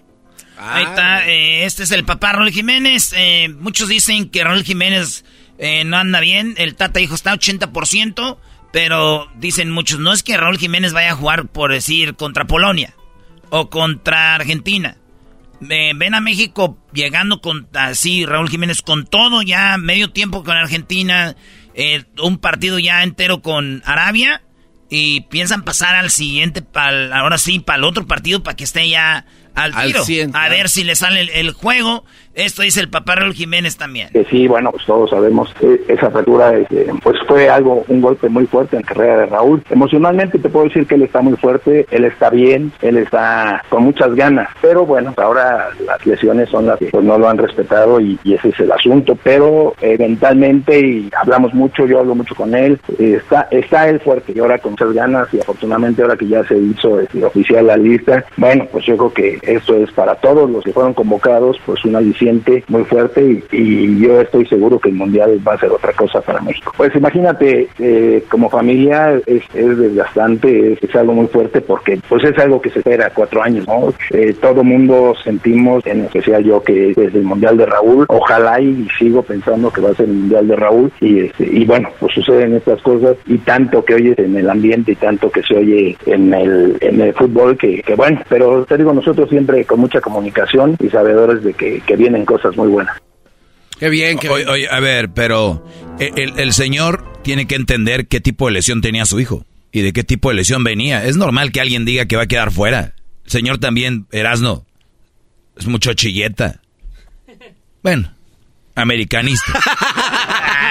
Ahí 0.66 0.84
está, 0.84 1.28
eh, 1.28 1.64
este 1.64 1.82
es 1.82 1.90
el 1.90 2.04
papá 2.04 2.32
Raúl 2.32 2.50
Jiménez. 2.50 3.12
Eh, 3.16 3.48
muchos 3.58 3.88
dicen 3.88 4.30
que 4.30 4.44
Raúl 4.44 4.64
Jiménez 4.64 5.24
eh, 5.58 5.84
no 5.84 5.98
anda 5.98 6.20
bien. 6.20 6.54
El 6.56 6.74
Tata 6.74 7.00
dijo 7.00 7.14
está 7.14 7.34
80%, 7.34 8.38
pero 8.72 9.28
dicen 9.36 9.70
muchos, 9.70 9.98
no 9.98 10.12
es 10.12 10.22
que 10.22 10.36
Raúl 10.36 10.58
Jiménez 10.58 10.92
vaya 10.92 11.12
a 11.12 11.16
jugar, 11.16 11.46
por 11.48 11.70
decir, 11.70 12.14
contra 12.14 12.46
Polonia 12.46 12.94
o 13.50 13.68
contra 13.68 14.34
Argentina. 14.34 14.96
ven 15.60 16.14
a 16.14 16.20
México 16.20 16.78
llegando 16.92 17.40
con 17.40 17.68
así, 17.74 18.24
Raúl 18.24 18.48
Jiménez 18.48 18.82
con 18.82 19.06
todo 19.06 19.42
ya, 19.42 19.76
medio 19.76 20.10
tiempo 20.10 20.44
con 20.44 20.56
Argentina, 20.56 21.36
un 22.20 22.38
partido 22.38 22.78
ya 22.78 23.02
entero 23.02 23.42
con 23.42 23.82
Arabia 23.84 24.42
y 24.90 25.22
piensan 25.22 25.62
pasar 25.62 25.94
al 25.94 26.10
siguiente, 26.10 26.64
ahora 26.74 27.38
sí, 27.38 27.60
para 27.60 27.78
el 27.78 27.84
otro 27.84 28.06
partido 28.06 28.42
para 28.42 28.56
que 28.56 28.64
esté 28.64 28.88
ya 28.88 29.26
al 29.54 29.72
tiro. 29.72 30.02
a 30.34 30.48
ver 30.48 30.68
si 30.68 30.84
le 30.84 30.94
sale 30.94 31.28
el, 31.40 31.52
juego. 31.52 32.04
Esto 32.34 32.62
dice 32.62 32.80
el 32.80 32.88
papá 32.88 33.14
Raúl 33.14 33.32
Jiménez 33.32 33.76
también. 33.76 34.08
sí, 34.28 34.48
bueno, 34.48 34.72
pues 34.72 34.84
todos 34.86 35.10
sabemos 35.10 35.54
que 35.60 35.80
esa 35.86 36.06
apertura 36.06 36.56
este, 36.56 36.86
pues 37.00 37.16
fue 37.28 37.48
algo, 37.48 37.84
un 37.86 38.00
golpe 38.00 38.28
muy 38.28 38.46
fuerte 38.46 38.76
en 38.76 38.82
la 38.82 38.88
carrera 38.88 39.18
de 39.18 39.26
Raúl. 39.26 39.62
Emocionalmente 39.70 40.38
te 40.40 40.48
puedo 40.48 40.66
decir 40.66 40.86
que 40.86 40.96
él 40.96 41.02
está 41.02 41.20
muy 41.20 41.36
fuerte, 41.36 41.86
él 41.92 42.04
está 42.04 42.30
bien, 42.30 42.72
él 42.82 42.96
está 42.96 43.62
con 43.68 43.84
muchas 43.84 44.14
ganas, 44.16 44.48
pero 44.60 44.84
bueno, 44.84 45.14
ahora 45.16 45.68
las 45.86 46.04
lesiones 46.04 46.48
son 46.48 46.66
las 46.66 46.78
que 46.78 46.86
pues, 46.86 47.04
no 47.04 47.18
lo 47.18 47.28
han 47.28 47.38
respetado 47.38 48.00
y, 48.00 48.18
ese 48.24 48.48
es 48.48 48.60
el 48.60 48.72
asunto, 48.72 49.16
pero 49.22 49.74
eventualmente, 49.80 50.80
y 50.80 51.08
hablamos 51.16 51.54
mucho, 51.54 51.86
yo 51.86 52.00
hablo 52.00 52.16
mucho 52.16 52.34
con 52.34 52.52
él, 52.54 52.80
está, 52.98 53.46
está 53.52 53.88
él 53.88 54.00
fuerte 54.00 54.32
y 54.34 54.40
ahora 54.40 54.58
con 54.58 54.72
muchas 54.72 54.92
ganas 54.92 55.28
y 55.32 55.38
afortunadamente 55.38 56.02
ahora 56.02 56.16
que 56.16 56.26
ya 56.26 56.42
se 56.44 56.58
hizo 56.58 56.98
oficial 57.24 57.68
la 57.68 57.76
lista, 57.76 58.24
bueno, 58.36 58.66
pues 58.72 58.84
yo 58.86 58.96
creo 58.96 59.12
que 59.12 59.38
esto 59.46 59.76
es 59.76 59.90
para 59.92 60.14
todos 60.16 60.50
los 60.50 60.64
que 60.64 60.72
fueron 60.72 60.94
convocados, 60.94 61.58
pues 61.64 61.84
un 61.84 61.96
aliciente 61.96 62.64
muy 62.68 62.84
fuerte 62.84 63.42
y, 63.52 63.84
yo 64.04 64.20
estoy 64.20 64.46
seguro 64.46 64.78
que 64.78 64.88
el 64.88 64.96
Mundial 64.96 65.40
va 65.46 65.54
a 65.54 65.58
ser 65.58 65.70
otra 65.70 65.92
cosa 65.92 66.20
para 66.20 66.40
México. 66.40 66.72
Pues 66.76 66.94
imagínate, 66.94 67.68
eh, 67.78 68.24
como 68.28 68.50
familia 68.50 69.20
es, 69.26 69.42
es 69.54 69.78
desgastante, 69.78 70.78
es, 70.80 70.94
algo 70.94 71.14
muy 71.14 71.26
fuerte 71.26 71.60
porque 71.60 71.98
pues 72.08 72.22
es 72.24 72.38
algo 72.38 72.60
que 72.60 72.70
se 72.70 72.80
espera 72.80 73.10
cuatro 73.10 73.42
años, 73.42 73.66
¿no? 73.66 73.92
Eh, 74.10 74.34
todo 74.40 74.62
mundo 74.62 75.14
sentimos, 75.22 75.84
en 75.86 76.02
especial 76.02 76.44
yo 76.44 76.62
que 76.62 76.92
desde 76.94 77.18
el 77.18 77.24
Mundial 77.24 77.56
de 77.56 77.66
Raúl, 77.66 78.04
ojalá 78.08 78.60
y 78.60 78.86
sigo 78.98 79.22
pensando 79.22 79.70
que 79.70 79.80
va 79.80 79.90
a 79.90 79.94
ser 79.94 80.06
el 80.06 80.14
Mundial 80.14 80.48
de 80.48 80.56
Raúl 80.56 80.92
y, 81.00 81.20
este, 81.20 81.48
y 81.50 81.64
bueno, 81.64 81.88
pues 81.98 82.14
suceden 82.14 82.54
estas 82.54 82.80
cosas 82.82 83.16
y 83.26 83.38
tanto 83.38 83.84
que 83.84 83.94
oyes 83.94 84.18
en 84.18 84.36
el 84.36 84.48
ambiente 84.48 84.92
y 84.92 84.96
tanto 84.96 85.30
que 85.30 85.42
se 85.42 85.56
oye 85.56 85.96
en 86.06 86.32
el, 86.32 86.76
en 86.80 87.00
el 87.00 87.14
fútbol 87.14 87.56
que 87.56 87.82
bueno, 87.96 88.20
pero 88.28 88.64
te 88.64 88.76
digo, 88.76 88.92
nosotros 88.92 89.30
siempre 89.34 89.64
con 89.64 89.80
mucha 89.80 90.00
comunicación 90.00 90.76
y 90.78 90.88
sabedores 90.90 91.42
de 91.42 91.54
que, 91.54 91.96
vienen 91.96 92.24
cosas 92.24 92.56
muy 92.56 92.68
buenas. 92.68 92.96
Qué 93.80 93.88
bien, 93.88 94.16
que 94.16 94.28
oye, 94.28 94.68
a 94.70 94.78
ver, 94.78 95.10
pero 95.10 95.66
el, 95.98 96.38
el, 96.38 96.52
señor 96.52 97.20
tiene 97.22 97.46
que 97.46 97.56
entender 97.56 98.06
qué 98.06 98.20
tipo 98.20 98.46
de 98.46 98.52
lesión 98.52 98.80
tenía 98.80 99.04
su 99.06 99.18
hijo 99.18 99.44
y 99.72 99.82
de 99.82 99.92
qué 99.92 100.04
tipo 100.04 100.28
de 100.28 100.36
lesión 100.36 100.62
venía. 100.62 101.04
Es 101.04 101.16
normal 101.16 101.50
que 101.50 101.60
alguien 101.60 101.84
diga 101.84 102.06
que 102.06 102.14
va 102.14 102.22
a 102.22 102.26
quedar 102.28 102.52
fuera. 102.52 102.94
El 103.24 103.30
señor 103.30 103.58
también, 103.58 104.06
Erasno, 104.12 104.66
es 105.56 105.66
mucho 105.66 105.92
chilleta. 105.94 106.60
Bueno, 107.82 108.14
americanista. 108.76 109.52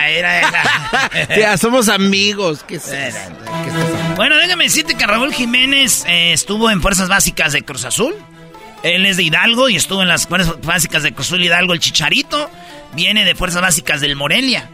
ya, 1.38 1.58
somos 1.58 1.90
amigos. 1.90 2.64
¿Qué 2.68 2.80
bueno, 4.16 4.38
déjame 4.38 4.66
decirte 4.66 4.96
que 4.96 5.06
Raúl 5.06 5.34
Jiménez 5.34 6.06
eh, 6.08 6.34
estuvo 6.34 6.70
en 6.70 6.82
Fuerzas 6.82 7.10
Básicas 7.10 7.54
de 7.54 7.64
Cruz 7.64 7.86
Azul. 7.86 8.14
Él 8.84 9.06
es 9.06 9.18
de 9.18 9.24
Hidalgo 9.24 9.70
y 9.70 9.78
estuvo 9.78 10.02
en 10.02 10.10
las 10.10 10.28
Fuerzas 10.28 10.56
Básicas 10.62 11.04
de 11.04 11.14
Cruzul 11.14 11.44
Hidalgo. 11.44 11.74
El 11.74 11.80
Chicharito 11.80 12.50
viene 12.94 13.24
de 13.24 13.34
Fuerzas 13.34 13.62
Básicas 13.62 14.02
del 14.02 14.16
Morelia. 14.16 14.70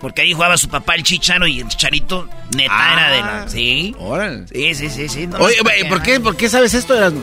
Porque 0.00 0.22
ahí 0.22 0.32
jugaba 0.32 0.56
su 0.56 0.70
papá 0.70 0.94
el 0.94 1.02
Chicharo 1.02 1.46
y 1.46 1.60
el 1.60 1.68
Chicharito 1.68 2.26
neta 2.56 2.92
era 2.94 3.10
de 3.10 3.20
la... 3.20 3.42
Ah, 3.42 3.48
¿Sí? 3.48 3.94
Órale. 3.98 4.46
Sí, 4.48 4.74
sí, 4.74 4.88
sí, 4.88 5.08
sí. 5.10 5.28
Oye, 5.38 5.56
¿por 5.88 6.02
qué, 6.02 6.18
¿por 6.20 6.36
qué 6.36 6.48
sabes 6.48 6.72
esto, 6.72 6.96
Erasmo? 6.96 7.20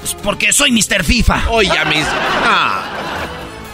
Pues 0.00 0.14
porque 0.22 0.52
soy 0.52 0.70
Mr. 0.70 1.02
FIFA. 1.02 1.50
Oye, 1.50 1.70
mismo. 1.86 2.12
Ah. 2.44 2.90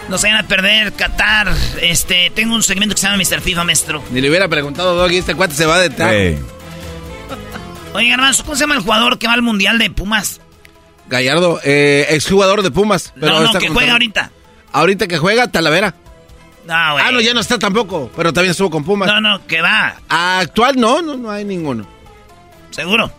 No 0.09 0.19
se 0.19 0.27
vayan 0.27 0.45
a 0.45 0.49
perder 0.49 0.93
Qatar. 0.93 1.53
Este, 1.81 2.31
tengo 2.35 2.55
un 2.55 2.65
segmento 2.65 2.95
que 2.95 3.01
se 3.01 3.09
llama 3.09 3.23
Mr. 3.23 3.41
FIFA, 3.41 3.65
maestro. 3.65 4.03
Ni 4.11 4.21
le 4.21 4.29
hubiera 4.29 4.49
preguntado, 4.49 4.97
Doggy, 4.97 5.19
este 5.19 5.35
cuate 5.37 5.55
se 5.55 5.67
va 5.67 5.79
de 5.79 5.91
tal. 5.91 6.39
Oye, 7.95 8.09
Garbanzo, 8.09 8.45
¿cómo 8.45 8.57
se 8.57 8.61
llama 8.61 8.75
el 8.75 8.81
jugador 8.83 9.19
que 9.19 9.27
va 9.29 9.33
al 9.35 9.43
Mundial 9.43 9.79
de 9.79 9.91
Pumas? 9.91 10.41
Gallardo, 11.11 11.61
eh, 11.65 12.07
exjugador 12.11 12.63
de 12.63 12.71
Pumas. 12.71 13.13
Pero 13.19 13.41
no, 13.41 13.53
no, 13.53 13.59
que 13.59 13.69
juega 13.69 13.93
ahorita. 13.93 14.31
Ahorita 14.73 15.09
que 15.09 15.19
juega, 15.19 15.49
Talavera. 15.49 15.95
No, 16.67 16.93
güey. 16.93 17.05
Ah, 17.05 17.11
no, 17.11 17.21
ya 17.21 17.35
no 17.35 17.41
está 17.41 17.59
tampoco, 17.59 18.11
pero 18.17 18.33
también 18.33 18.53
estuvo 18.53 18.71
con 18.71 18.85
Pumas. 18.85 19.09
No, 19.09 19.21
no, 19.21 19.45
que 19.47 19.61
va. 19.61 19.97
Actual 20.09 20.77
no, 20.77 21.03
no, 21.03 21.17
no 21.17 21.31
hay 21.31 21.45
ninguno. 21.45 21.85
¿Seguro? 22.71 23.11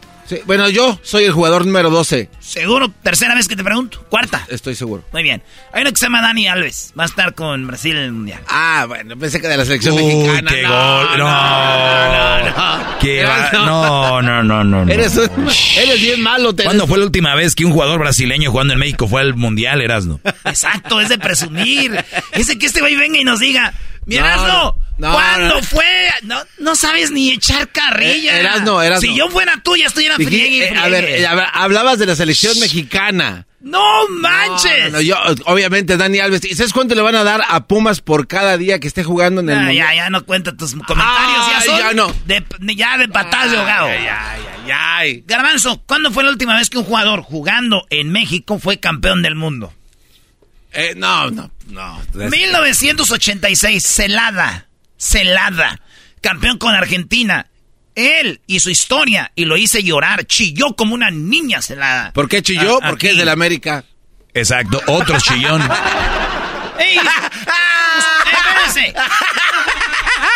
Bueno, 0.45 0.69
yo 0.69 0.99
soy 1.03 1.23
el 1.25 1.31
jugador 1.31 1.65
número 1.65 1.89
12. 1.89 2.29
¿Seguro? 2.39 2.91
¿Tercera 3.03 3.35
vez 3.35 3.47
que 3.47 3.55
te 3.55 3.63
pregunto? 3.63 4.03
¿Cuarta? 4.09 4.45
Estoy 4.49 4.75
seguro. 4.75 5.03
Muy 5.13 5.23
bien. 5.23 5.41
Hay 5.73 5.81
uno 5.81 5.91
que 5.91 5.97
se 5.97 6.05
llama 6.05 6.21
Dani 6.21 6.47
Alves. 6.47 6.93
Va 6.99 7.03
a 7.03 7.07
estar 7.07 7.33
con 7.35 7.67
Brasil 7.67 7.95
en 7.95 8.03
el 8.03 8.11
Mundial. 8.11 8.41
Ah, 8.47 8.85
bueno, 8.87 9.17
pensé 9.17 9.39
que 9.41 9.47
de 9.47 9.57
la 9.57 9.65
selección 9.65 9.95
mexicana. 9.95 10.49
qué 10.51 10.61
no, 10.63 10.69
gol. 10.69 11.17
No, 11.17 12.39
no, 12.39 12.49
no. 12.49 12.99
Qué 12.99 13.23
va- 13.23 13.49
no, 13.53 14.21
no, 14.21 14.43
no, 14.43 14.63
no, 14.63 14.85
no. 14.85 14.91
Eres, 14.91 15.17
un- 15.17 15.47
eres 15.77 16.01
bien 16.01 16.21
malo. 16.21 16.53
te- 16.53 16.63
¿Cuándo 16.63 16.87
fue 16.87 16.97
la 16.99 17.05
última 17.05 17.33
vez 17.35 17.55
que 17.55 17.65
un 17.65 17.71
jugador 17.71 17.99
brasileño 17.99 18.51
jugando 18.51 18.73
en 18.73 18.79
México 18.79 19.07
fue 19.07 19.21
al 19.21 19.35
Mundial, 19.35 19.81
Erasno? 19.81 20.19
Exacto, 20.45 21.01
es 21.01 21.09
de 21.09 21.17
presumir. 21.17 22.03
Es 22.33 22.47
de 22.47 22.57
que 22.57 22.65
este 22.67 22.79
güey 22.81 22.95
venga 22.95 23.19
y 23.19 23.23
nos 23.23 23.39
diga, 23.39 23.73
Erasno, 24.09 24.77
no, 24.97 25.13
¿cuándo 25.13 25.55
no. 25.55 25.63
fue? 25.63 25.85
No, 26.23 26.39
no 26.59 26.75
sabes 26.75 27.11
ni 27.11 27.31
echar 27.31 27.69
carrilla. 27.71 28.37
Eh, 28.37 28.39
Erasno, 28.41 28.81
Erasno. 28.81 29.01
Si 29.09 29.15
yo 29.15 29.29
fuera 29.29 29.61
tú, 29.63 29.75
ya 29.75 29.85
estuviera 29.87 30.15
friegue 30.15 30.47
y 30.57 30.61
eh, 30.61 30.73
a 30.77 30.87
ver, 30.89 31.03
friegue. 31.03 31.21
eh, 31.21 31.27
a 31.27 31.35
ver, 31.35 31.45
hablabas 31.53 31.99
de 31.99 32.05
la 32.07 32.15
selección 32.15 32.59
mexicana. 32.59 33.45
¡No 33.61 34.07
manches! 34.09 34.85
No, 34.91 34.97
no, 34.97 35.01
yo, 35.01 35.15
obviamente, 35.45 35.95
Dani 35.95 36.17
Alves. 36.19 36.43
¿Y 36.45 36.55
sabes 36.55 36.73
cuánto 36.73 36.95
le 36.95 37.01
van 37.01 37.13
a 37.13 37.23
dar 37.23 37.43
a 37.47 37.67
Pumas 37.67 38.01
por 38.01 38.27
cada 38.27 38.57
día 38.57 38.79
que 38.79 38.87
esté 38.87 39.03
jugando 39.03 39.41
en 39.41 39.51
el 39.51 39.57
Ah, 39.59 39.71
ya, 39.71 39.93
ya 39.93 40.09
no 40.09 40.25
cuenta 40.25 40.57
tus 40.57 40.71
comentarios. 40.73 41.47
ya 41.47 41.57
Ay, 41.59 41.65
son 41.67 41.77
ya 41.77 41.93
no. 41.93 42.11
De, 42.25 42.43
ya 42.75 42.97
de 42.97 43.07
patadas 43.07 43.51
de 43.51 43.57
ahogado. 43.57 43.85
Ay, 43.85 44.07
ay, 44.09 44.41
ay, 44.65 44.71
ay. 44.73 45.23
Garbanzo, 45.27 45.83
¿cuándo 45.85 46.09
fue 46.09 46.23
la 46.23 46.31
última 46.31 46.57
vez 46.57 46.71
que 46.71 46.79
un 46.79 46.85
jugador 46.85 47.21
jugando 47.21 47.85
en 47.91 48.11
México 48.11 48.57
fue 48.57 48.79
campeón 48.79 49.21
del 49.21 49.35
mundo? 49.35 49.71
Eh, 50.73 50.93
no, 50.95 51.29
no, 51.29 51.51
no. 51.71 52.01
1986, 52.13 53.83
Celada. 53.85 54.67
Celada. 54.97 55.79
Campeón 56.21 56.57
con 56.57 56.75
Argentina. 56.75 57.47
Él 57.95 58.39
y 58.47 58.59
su 58.61 58.69
historia, 58.69 59.31
y 59.35 59.45
lo 59.45 59.57
hice 59.57 59.83
llorar, 59.83 60.25
chilló 60.25 60.75
como 60.75 60.93
una 60.95 61.11
niña 61.11 61.61
celada. 61.61 62.13
¿Por 62.13 62.29
qué 62.29 62.41
chilló? 62.41 62.79
Ah, 62.81 62.89
Porque 62.89 63.07
aquí. 63.07 63.13
es 63.15 63.17
del 63.19 63.29
América. 63.29 63.83
Exacto, 64.33 64.81
otro 64.87 65.19
chillón. 65.19 65.61
¡Ey! 66.79 66.97
¡Espérense! 68.67 68.93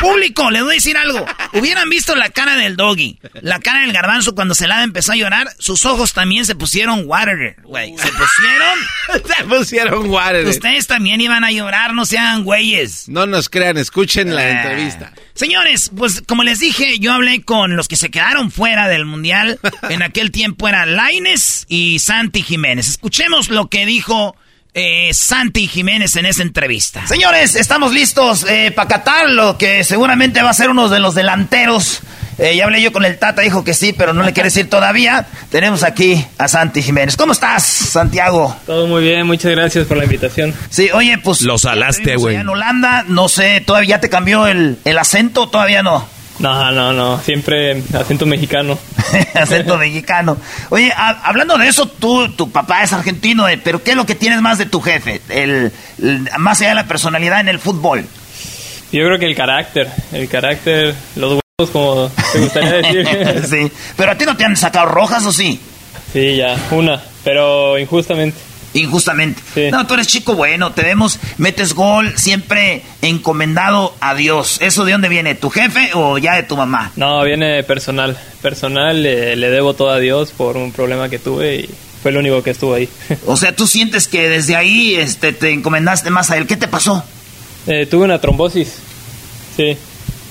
Público, 0.10 0.52
les 0.52 0.62
voy 0.64 0.72
a 0.72 0.76
decir 0.76 0.98
algo. 0.98 1.26
Hubieran 1.54 1.90
visto 1.90 2.16
la 2.16 2.30
cara 2.30 2.56
del 2.58 2.76
doggy, 2.76 3.20
la 3.42 3.60
cara 3.60 3.82
del 3.82 3.94
garbanzo 3.94 4.36
cuando 4.36 4.56
Celada 4.56 4.84
empezó 4.84 5.12
a 5.14 5.16
llorar, 5.16 5.48
sus 5.60 5.86
ojos 5.86 6.14
también 6.14 6.46
se 6.46 6.56
pusieron 6.56 7.04
water, 7.06 7.58
güey. 7.64 7.96
Se 7.98 8.08
pusieron. 8.10 8.80
Se 9.38 9.44
pusieron 9.44 10.10
water. 10.10 10.46
Ustedes 10.48 10.88
también 10.88 11.22
iban 11.22 11.44
a 11.44 11.52
llorar, 11.52 11.94
no 11.94 12.06
sean 12.06 12.44
güeyes. 12.44 13.08
No 13.08 13.26
nos 13.28 13.50
crean, 13.50 13.78
escuchen 13.78 14.34
la 14.36 14.42
Ah. 14.42 14.50
entrevista. 14.62 15.14
Señores, 15.34 15.92
pues 15.96 16.24
como 16.28 16.44
les 16.44 16.60
dije, 16.60 16.98
yo 17.00 17.14
hablé 17.14 17.42
con 17.44 17.76
los 17.76 17.88
que 17.88 17.98
se 17.98 18.10
quedaron 18.10 18.52
fuera 18.52 18.88
del 18.88 19.06
mundial. 19.06 19.60
En 19.90 20.02
aquel 20.02 20.32
tiempo 20.32 20.68
eran 20.68 20.96
Laines 20.96 21.66
y 21.68 22.00
Santi 22.00 22.42
Jiménez. 22.42 22.88
Escuchemos 22.90 23.50
lo 23.50 23.68
que 23.70 23.86
dijo 23.86 24.36
eh, 24.76 25.10
Santi 25.14 25.68
Jiménez 25.68 26.16
en 26.18 26.28
esa 26.28 26.44
entrevista. 26.44 27.08
Señores, 27.08 27.56
estamos 27.56 27.94
listos 27.94 28.46
para 28.76 28.88
Qatar, 28.88 29.30
lo 29.30 29.58
que 29.58 29.84
seguramente 29.84 30.44
va 30.44 30.52
a 30.52 30.54
ser 30.54 30.70
uno 30.70 30.90
de 30.90 31.00
los 31.00 31.16
delanteros. 31.16 32.02
Eh, 32.38 32.58
ya 32.58 32.66
hablé 32.66 32.82
yo 32.82 32.92
con 32.92 33.06
el 33.06 33.18
Tata, 33.18 33.42
dijo 33.42 33.64
que 33.64 33.74
sí, 33.74 33.94
pero 33.94 34.14
no 34.14 34.24
le 34.24 34.34
quiere 34.34 34.48
decir 34.48 34.70
todavía. 34.70 35.26
Tenemos 35.50 35.84
aquí 35.84 36.26
a 36.38 36.48
Santi 36.48 36.82
Jiménez. 36.82 37.16
¿Cómo 37.16 37.32
estás, 37.32 37.64
Santiago? 37.64 38.56
Todo 38.66 38.88
muy 38.88 39.04
bien, 39.04 39.26
muchas 39.26 39.52
gracias 39.52 39.88
por 39.88 39.96
la 39.98 40.04
invitación. 40.04 40.54
Sí, 40.70 40.90
oye, 40.94 41.18
pues... 41.18 41.42
Lo 41.42 41.58
salaste, 41.58 42.02
Vivimos 42.02 42.22
güey. 42.22 42.36
En 42.36 42.50
Holanda, 42.50 43.06
no 43.08 43.30
sé, 43.30 43.64
¿todavía 43.66 44.02
te 44.02 44.10
cambió 44.10 44.48
el, 44.48 44.78
el 44.84 44.98
acento? 44.98 45.48
Todavía 45.48 45.82
no. 45.82 46.08
No, 46.40 46.72
no, 46.72 46.92
no, 46.92 47.20
siempre 47.22 47.82
acento 47.94 48.26
mexicano. 48.26 48.78
acento 49.34 49.78
mexicano. 49.78 50.38
Oye, 50.70 50.92
ha- 50.96 51.22
hablando 51.24 51.58
de 51.58 51.68
eso, 51.68 51.88
tú, 51.88 52.30
tu 52.34 52.52
papá 52.52 52.84
es 52.84 52.92
argentino, 52.92 53.48
eh, 53.48 53.60
pero 53.64 53.82
¿qué 53.82 53.92
es 53.92 53.98
lo 53.98 54.06
que 54.06 54.16
tienes 54.16 54.42
más 54.42 54.58
de 54.58 54.66
tu 54.66 54.82
jefe? 54.82 55.22
El, 55.30 55.72
el- 56.02 56.30
más 56.38 56.60
allá 56.60 56.70
de 56.70 56.76
la 56.76 56.88
personalidad 56.88 57.40
en 57.40 57.48
el 57.50 57.60
fútbol. 57.60 58.06
Yo 58.92 59.06
creo 59.06 59.18
que 59.20 59.26
el 59.26 59.36
carácter, 59.36 59.90
el 60.12 60.28
carácter, 60.28 60.94
los 61.16 61.32
huevos, 61.58 61.72
como 61.72 62.12
te 62.34 62.40
gustaría 62.40 62.72
decir. 62.74 63.08
sí. 63.50 63.72
Pero 63.96 64.12
a 64.12 64.16
ti 64.16 64.26
no 64.26 64.36
te 64.36 64.44
han 64.46 64.56
sacado 64.58 64.88
rojas, 64.88 65.26
¿o 65.26 65.32
sí? 65.32 65.60
Sí, 66.14 66.36
ya, 66.38 66.56
una, 66.72 67.02
pero 67.24 67.78
injustamente. 67.80 68.38
Injustamente. 68.76 69.42
No, 69.72 69.88
tú 69.88 69.94
eres 69.96 70.06
chico 70.08 70.36
bueno, 70.36 70.74
te 70.74 70.82
vemos, 70.84 71.18
metes 71.38 71.74
gol, 71.74 72.14
siempre 72.18 72.82
encomendado 73.02 73.96
a 74.02 74.14
Dios. 74.16 74.58
¿Eso 74.62 74.86
de 74.86 74.92
dónde 74.92 75.10
viene? 75.10 75.34
¿Tu 75.34 75.50
jefe 75.50 75.92
o 75.94 76.18
ya 76.18 76.36
de 76.36 76.44
tu 76.44 76.58
mamá? 76.58 76.92
No, 76.98 77.24
viene 77.24 77.64
personal. 77.64 78.18
Personal, 78.42 79.02
le, 79.02 79.36
le 79.38 79.50
debo 79.50 79.74
todo 79.74 79.90
a 79.92 80.00
Dios 80.00 80.32
por 80.32 80.58
un 80.58 80.72
problema 80.72 81.10
que 81.10 81.20
tuve 81.20 81.56
y 81.62 81.70
fue 82.02 82.12
el 82.12 82.18
único 82.18 82.44
que 82.44 82.52
estuvo 82.52 82.74
ahí. 82.76 82.88
O 83.26 83.38
sea, 83.38 83.56
tú 83.56 83.66
sientes 83.66 84.08
que 84.08 84.30
desde 84.30 84.56
ahí 84.56 84.96
este, 84.96 85.32
te 85.34 85.52
encomendaste 85.52 86.10
más 86.12 86.30
a 86.32 86.38
él. 86.38 86.46
¿Qué 86.46 86.58
te 86.58 86.68
pasó? 86.68 87.04
Eh, 87.68 87.88
tuve 87.90 88.04
una 88.06 88.20
trombosis, 88.22 88.74
sí. 89.58 89.76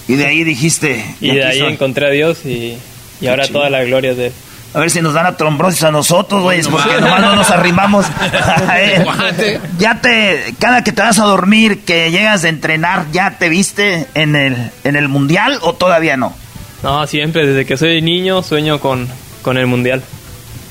Y 0.07 0.15
de 0.17 0.27
ahí 0.27 0.45
dijiste... 0.45 1.03
Y 1.21 1.31
"Y 1.31 1.35
de 1.37 1.45
ahí 1.45 1.59
soy". 1.61 1.73
encontré 1.73 2.07
a 2.07 2.11
Dios 2.11 2.45
y, 2.45 2.77
y 3.23 3.27
ahora 3.27 3.47
chido. 3.47 3.59
toda 3.61 3.71
la 3.71 3.83
gloria 3.85 4.11
es 4.11 4.17
de 4.19 4.27
él. 4.27 4.33
A 4.75 4.81
ver 4.81 4.91
si 4.91 5.01
nos 5.01 5.15
dan 5.15 5.25
a 5.27 5.37
trombrosis 5.37 5.85
a 5.85 5.93
nosotros, 5.93 6.43
güey, 6.43 6.61
porque 6.63 7.01
nomás 7.01 7.21
no 7.21 7.37
nos 7.37 7.51
arrimamos 7.51 8.07
a. 8.69 9.33
Ya 9.79 10.01
te, 10.01 10.55
cada 10.59 10.83
que 10.83 10.91
te 10.91 11.01
vas 11.01 11.21
a 11.21 11.25
dormir, 11.25 11.85
que 11.85 12.11
llegas 12.11 12.43
de 12.43 12.49
entrenar, 12.49 13.07
¿ya 13.13 13.39
te 13.39 13.49
viste 13.49 14.09
en 14.15 14.35
el, 14.35 14.73
en 14.83 14.97
el 14.97 15.09
mundial 15.09 15.59
o 15.63 15.75
todavía 15.75 16.17
no? 16.17 16.35
No, 16.83 17.07
siempre, 17.07 17.47
desde 17.47 17.65
que 17.65 17.77
soy 17.77 18.03
niño 18.03 18.43
sueño 18.43 18.81
con, 18.81 19.09
con 19.43 19.57
el 19.59 19.69
mundial. 19.69 20.03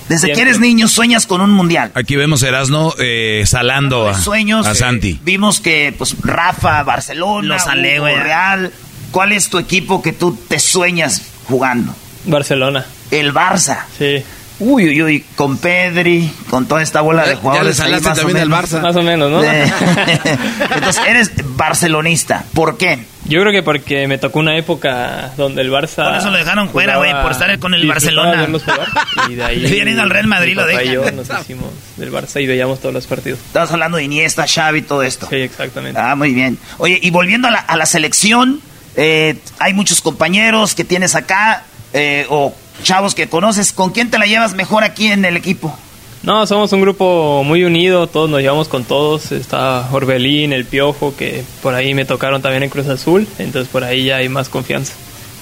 Desde 0.09 0.33
que 0.33 0.41
eres 0.41 0.59
niño 0.59 0.87
sueñas 0.87 1.25
con 1.25 1.41
un 1.41 1.51
mundial. 1.51 1.91
Aquí 1.95 2.15
vemos 2.15 2.43
a 2.43 2.49
Erasno 2.49 2.93
eh, 2.99 3.43
salando 3.45 4.09
a, 4.09 4.19
Sueños. 4.19 4.67
a 4.67 4.73
eh, 4.73 4.75
Santi. 4.75 5.19
vimos 5.23 5.59
que, 5.59 5.95
pues, 5.97 6.15
Rafa, 6.21 6.83
Barcelona, 6.83 7.55
Los. 7.55 7.65
Real. 8.03 8.71
¿Cuál 9.11 9.31
es 9.31 9.49
tu 9.49 9.59
equipo 9.59 10.01
que 10.01 10.11
tú 10.11 10.37
te 10.47 10.59
sueñas 10.59 11.21
jugando? 11.47 11.95
Barcelona. 12.25 12.85
El 13.19 13.33
Barça. 13.33 13.85
Sí. 13.97 14.23
Uy, 14.59 14.87
uy, 14.87 15.01
uy, 15.01 15.25
con 15.35 15.57
Pedri, 15.57 16.31
con 16.49 16.67
toda 16.67 16.81
esta 16.83 17.01
bola 17.01 17.23
de 17.23 17.29
Ya- 17.29 17.33
ya 17.35 17.41
jugadores. 17.41 17.79
le 17.79 17.85
ahí 17.85 17.93
o 17.95 18.01
también 18.01 18.37
al 18.37 18.49
menos. 18.49 18.71
Barça. 18.71 18.81
Más 18.81 18.95
o 18.95 19.01
menos, 19.01 19.31
¿no? 19.31 19.41
De- 19.41 19.63
Entonces, 20.75 21.01
eres 21.07 21.31
barcelonista. 21.43 22.45
¿Por 22.53 22.77
qué? 22.77 22.99
Yo 23.25 23.39
creo 23.41 23.51
que 23.51 23.63
porque 23.63 24.07
me 24.07 24.17
tocó 24.17 24.39
una 24.39 24.55
época 24.57 25.31
donde 25.37 25.61
el 25.63 25.71
Barça. 25.71 26.05
Por 26.07 26.15
eso 26.17 26.29
lo 26.29 26.37
dejaron 26.37 26.69
fuera, 26.69 26.97
güey, 26.97 27.11
por 27.21 27.31
estar 27.31 27.57
con 27.59 27.73
el 27.73 27.87
Barcelona. 27.87 28.47
Y 29.29 29.35
de 29.35 29.43
ahí. 29.43 29.65
Ido 29.65 30.01
al 30.01 30.09
Real 30.09 30.27
Madrid, 30.27 30.55
lo 30.55 30.65
dejan. 30.65 30.85
yo 30.85 31.11
nos 31.11 31.27
hicimos 31.41 31.69
del 31.97 32.11
Barça 32.11 32.41
y 32.41 32.45
veíamos 32.47 32.79
todos 32.79 32.93
los 32.93 33.07
partidos. 33.07 33.39
Estabas 33.39 33.71
hablando 33.71 33.97
de 33.97 34.03
Iniesta, 34.03 34.45
Xavi, 34.47 34.81
todo 34.83 35.03
esto. 35.03 35.27
Sí, 35.29 35.37
exactamente. 35.37 35.99
Ah, 35.99 36.15
muy 36.15 36.33
bien. 36.33 36.57
Oye, 36.77 36.99
y 37.01 37.09
volviendo 37.09 37.47
a 37.47 37.51
la, 37.51 37.59
a 37.59 37.75
la 37.75 37.85
selección, 37.85 38.61
eh, 38.95 39.35
hay 39.59 39.73
muchos 39.73 40.01
compañeros 40.01 40.75
que 40.75 40.83
tienes 40.83 41.15
acá, 41.15 41.63
eh, 41.93 42.25
o 42.29 42.53
chavos 42.81 43.15
que 43.15 43.27
conoces. 43.27 43.73
¿Con 43.73 43.91
quién 43.91 44.09
te 44.09 44.17
la 44.17 44.25
llevas 44.25 44.55
mejor 44.55 44.83
aquí 44.83 45.07
en 45.07 45.25
el 45.25 45.37
equipo? 45.37 45.77
No, 46.23 46.47
somos 46.47 46.71
un 46.71 46.79
grupo 46.79 47.43
muy 47.43 47.65
unido, 47.65 48.07
todos 48.07 48.29
nos 48.29 48.39
llevamos 48.39 48.69
con 48.69 48.85
todos. 48.85 49.33
Está 49.33 49.89
Orbelín, 49.91 50.53
el 50.53 50.63
Piojo, 50.65 51.13
que 51.17 51.43
por 51.61 51.75
ahí 51.75 51.93
me 51.93 52.05
tocaron 52.05 52.41
también 52.41 52.63
en 52.63 52.69
Cruz 52.69 52.87
Azul, 52.87 53.27
entonces 53.39 53.69
por 53.69 53.83
ahí 53.83 54.05
ya 54.05 54.17
hay 54.17 54.29
más 54.29 54.47
confianza. 54.47 54.93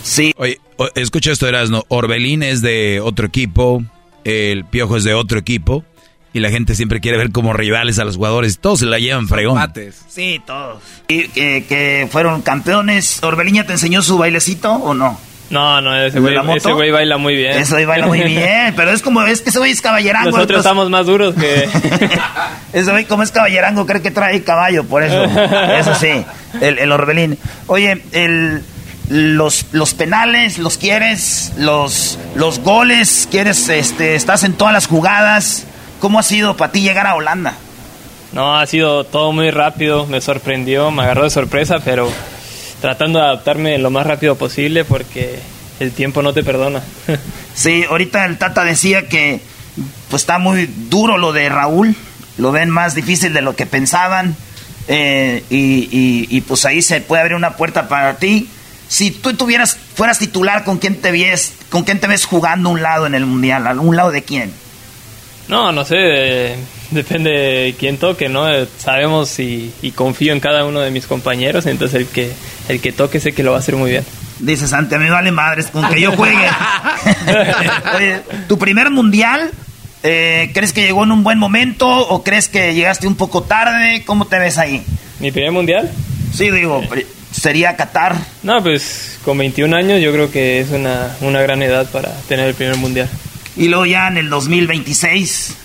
Sí. 0.02 0.34
Oye, 0.38 0.60
escucha 0.96 1.32
esto, 1.32 1.48
Erasno. 1.48 1.84
Orbelín 1.88 2.42
es 2.42 2.64
de 2.64 3.00
otro 3.00 3.28
equipo, 3.28 3.84
el 4.24 4.66
Piojo 4.66 4.98
es 4.98 5.04
de 5.04 5.14
otro 5.14 5.38
equipo, 5.38 5.84
y 6.34 6.40
la 6.40 6.50
gente 6.50 6.74
siempre 6.74 7.00
quiere 7.00 7.20
ver 7.20 7.32
como 7.32 7.54
rivales 7.54 8.00
a 8.00 8.04
los 8.04 8.16
jugadores. 8.16 8.58
Todos 8.58 8.80
se 8.80 8.88
la 8.88 8.98
llevan 8.98 9.28
fregón. 9.28 9.62
Sí, 10.08 10.42
todos. 10.48 10.82
¿Y 11.08 11.28
que, 11.28 11.64
que 11.70 12.08
fueron 12.12 12.42
campeones? 12.42 13.22
¿Orbeliña 13.22 13.68
te 13.68 13.74
enseñó 13.74 14.02
su 14.02 14.18
bailecito 14.18 14.72
o 14.72 14.96
no? 14.96 15.20
No, 15.52 15.82
no, 15.82 15.96
ese 15.96 16.18
¿El 16.18 16.24
de 16.24 16.40
güey, 16.40 16.58
ese 16.58 16.72
güey 16.72 16.92
baila 16.92 17.18
muy 17.18 17.36
bien. 17.36 17.58
Eso 17.58 17.76
ahí 17.76 17.86
baila 17.86 18.08
muy 18.08 18.24
bien, 18.24 18.74
pero 18.76 18.92
es 18.92 19.02
como, 19.02 19.22
es 19.24 19.42
que 19.42 19.50
ese 19.50 19.60
güey 19.60 19.72
es 19.72 19.82
caballerango. 19.82 20.32
Nosotros 20.32 20.44
entonces- 20.44 20.66
estamos 20.66 20.90
más 20.90 21.06
duros 21.06 21.36
que... 21.36 21.68
Ese 22.74 22.90
güey 22.90 23.04
como 23.04 23.22
es 23.22 23.32
caballerango 23.32 23.86
cree 23.86 24.02
que 24.02 24.12
trae 24.12 24.42
caballo, 24.44 24.86
por 24.86 25.04
eso. 25.04 25.24
Eso 25.78 25.94
sí, 25.96 26.26
el, 26.62 26.80
el 26.80 26.92
Orbelín. 26.94 27.38
Oye, 27.68 28.02
el, 28.14 28.64
los, 29.10 29.66
los 29.74 29.94
penales, 29.94 30.58
¿los 30.58 30.78
quieres? 30.78 31.52
Los, 31.58 32.18
los 32.36 32.60
goles, 32.60 33.28
¿quieres? 33.30 33.68
Este, 33.68 34.16
¿Estás 34.16 34.46
en 34.46 34.54
todas 34.54 34.74
las 34.74 34.88
jugadas? 34.88 35.66
¿Cómo 36.00 36.18
ha 36.18 36.24
sido 36.24 36.56
para 36.56 36.72
ti 36.72 36.80
llegar 36.82 37.06
a 37.08 37.16
Holanda? 37.16 37.56
No, 38.32 38.58
ha 38.58 38.66
sido 38.68 39.04
todo 39.04 39.34
muy 39.34 39.52
rápido, 39.52 40.06
me 40.08 40.22
sorprendió, 40.22 40.90
me 40.92 41.04
agarró 41.04 41.24
de 41.26 41.30
sorpresa, 41.30 41.80
pero 41.84 42.10
tratando 42.82 43.20
de 43.20 43.26
adaptarme 43.26 43.78
lo 43.78 43.90
más 43.92 44.06
rápido 44.06 44.36
posible 44.36 44.84
porque 44.84 45.40
el 45.80 45.92
tiempo 45.92 46.22
no 46.22 46.34
te 46.34 46.44
perdona. 46.44 46.82
Sí, 47.54 47.84
ahorita 47.88 48.26
el 48.26 48.38
Tata 48.38 48.64
decía 48.64 49.08
que 49.10 49.42
pues 50.10 50.22
está 50.24 50.40
muy 50.40 50.68
duro 50.90 51.18
lo 51.18 51.34
de 51.34 51.50
Raúl, 51.50 51.96
lo 52.38 52.52
ven 52.54 52.70
más 52.70 52.96
difícil 52.96 53.34
de 53.34 53.42
lo 53.42 53.56
que 53.58 53.66
pensaban 53.66 54.36
eh, 54.88 55.44
y, 55.50 55.58
y- 55.92 56.28
y, 56.30 56.42
pues 56.42 56.66
ahí 56.66 56.82
se 56.82 57.02
puede 57.02 57.22
abrir 57.22 57.36
una 57.36 57.58
puerta 57.58 57.88
para 57.90 58.16
ti. 58.18 58.48
Si 58.88 59.12
tú 59.12 59.34
tuvieras, 59.34 59.78
fueras 59.96 60.18
titular, 60.20 60.64
¿con 60.64 60.78
quién 60.80 60.96
te 61.02 61.12
ves, 61.12 61.54
con 61.70 61.84
quién 61.84 62.00
te 62.00 62.08
ves 62.08 62.26
jugando 62.26 62.70
un 62.70 62.82
lado 62.82 63.06
en 63.06 63.16
el 63.16 63.26
mundial? 63.26 63.68
¿A 63.68 63.74
un 63.74 63.96
lado 63.96 64.12
de 64.12 64.24
quién? 64.24 64.52
No, 65.50 65.72
no 65.74 65.84
sé, 65.86 66.56
depende 66.96 67.32
de 67.32 67.76
quién 67.78 67.98
toque, 67.98 68.30
¿no? 68.30 68.46
Sabemos 68.78 69.40
y, 69.40 69.74
y, 69.82 69.92
confío 69.92 70.34
en 70.34 70.40
cada 70.40 70.66
uno 70.66 70.82
de 70.82 70.92
mis 70.92 71.08
compañeros, 71.08 71.66
entonces 71.66 72.02
el 72.02 72.08
que, 72.08 72.32
el 72.70 72.82
que 72.82 72.92
toque 72.92 73.20
sé 73.20 73.34
que 73.34 73.44
lo 73.44 73.52
va 73.52 73.58
a 73.58 73.60
hacer 73.60 73.76
muy 73.76 73.92
bien. 73.92 74.04
Dice 74.40 74.68
Santi, 74.68 74.96
a 74.96 75.00
mí 75.00 75.10
vale 75.10 75.32
madres 75.32 75.68
con 75.68 75.88
que 75.90 76.02
yo 76.02 76.12
juegue. 76.14 76.38
Oye, 77.96 78.22
tu 78.48 78.58
primer 78.58 78.90
mundial, 78.90 79.52
eh, 80.04 80.52
¿crees 80.54 80.74
que 80.74 80.82
llegó 80.82 81.04
en 81.04 81.12
un 81.12 81.24
buen 81.24 81.38
momento 81.38 81.88
o 81.88 82.24
crees 82.24 82.48
que 82.48 82.74
llegaste 82.74 83.08
un 83.08 83.16
poco 83.16 83.44
tarde? 83.44 84.04
¿Cómo 84.06 84.26
te 84.26 84.40
ves 84.40 84.58
ahí? 84.58 84.84
¿Mi 85.20 85.32
primer 85.32 85.52
mundial? 85.52 85.92
Sí, 86.34 86.50
digo, 86.50 86.82
sería 87.32 87.76
Qatar. 87.76 88.16
No, 88.44 88.62
pues 88.64 89.20
con 89.24 89.38
21 89.38 89.76
años 89.76 90.02
yo 90.02 90.12
creo 90.12 90.32
que 90.32 90.60
es 90.60 90.72
una, 90.72 91.16
una 91.22 91.42
gran 91.42 91.62
edad 91.62 91.90
para 91.92 92.12
tener 92.28 92.48
el 92.48 92.56
primer 92.56 92.78
mundial. 92.78 93.10
Y 93.56 93.68
luego 93.68 93.86
ya 93.86 94.08
en 94.08 94.18
el 94.18 94.30
2026. 94.30 95.58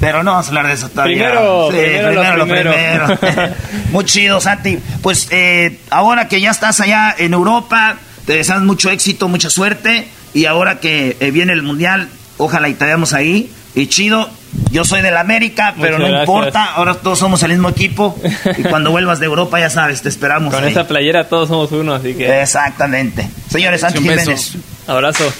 Pero 0.00 0.22
no 0.22 0.32
vamos 0.32 0.46
a 0.46 0.48
hablar 0.48 0.66
de 0.66 0.72
eso 0.72 0.88
todavía. 0.88 1.30
Primero, 1.30 1.68
primero, 1.68 2.36
lo 2.36 2.46
primero. 2.46 3.06
Muy 3.92 4.04
chido, 4.06 4.40
Santi. 4.40 4.78
Pues 5.02 5.28
eh, 5.30 5.78
ahora 5.90 6.26
que 6.26 6.40
ya 6.40 6.50
estás 6.50 6.80
allá 6.80 7.14
en 7.16 7.34
Europa, 7.34 7.96
te 8.26 8.34
deseamos 8.34 8.64
mucho 8.64 8.90
éxito, 8.90 9.28
mucha 9.28 9.50
suerte. 9.50 10.08
Y 10.32 10.46
ahora 10.46 10.80
que 10.80 11.16
eh, 11.20 11.30
viene 11.30 11.52
el 11.52 11.62
Mundial, 11.62 12.08
ojalá 12.38 12.68
y 12.68 12.74
te 12.74 12.86
veamos 12.86 13.12
ahí. 13.12 13.52
Y 13.74 13.86
chido, 13.88 14.28
yo 14.72 14.84
soy 14.84 15.02
del 15.02 15.16
América, 15.16 15.74
pero 15.80 15.98
no 15.98 16.08
importa, 16.08 16.64
ahora 16.74 16.94
todos 16.94 17.18
somos 17.18 17.42
el 17.42 17.50
mismo 17.52 17.68
equipo. 17.68 18.18
Y 18.56 18.62
cuando 18.62 18.90
vuelvas 18.92 19.20
de 19.20 19.26
Europa, 19.26 19.60
ya 19.60 19.70
sabes, 19.70 20.02
te 20.02 20.08
esperamos. 20.08 20.54
Con 20.54 20.64
esa 20.64 20.88
playera 20.88 21.28
todos 21.28 21.48
somos 21.48 21.70
uno, 21.72 21.94
así 21.94 22.14
que. 22.14 22.40
Exactamente. 22.40 23.28
Señores, 23.50 23.82
Santi 23.82 24.00
Jiménez. 24.00 24.56
Abrazo. 24.86 25.30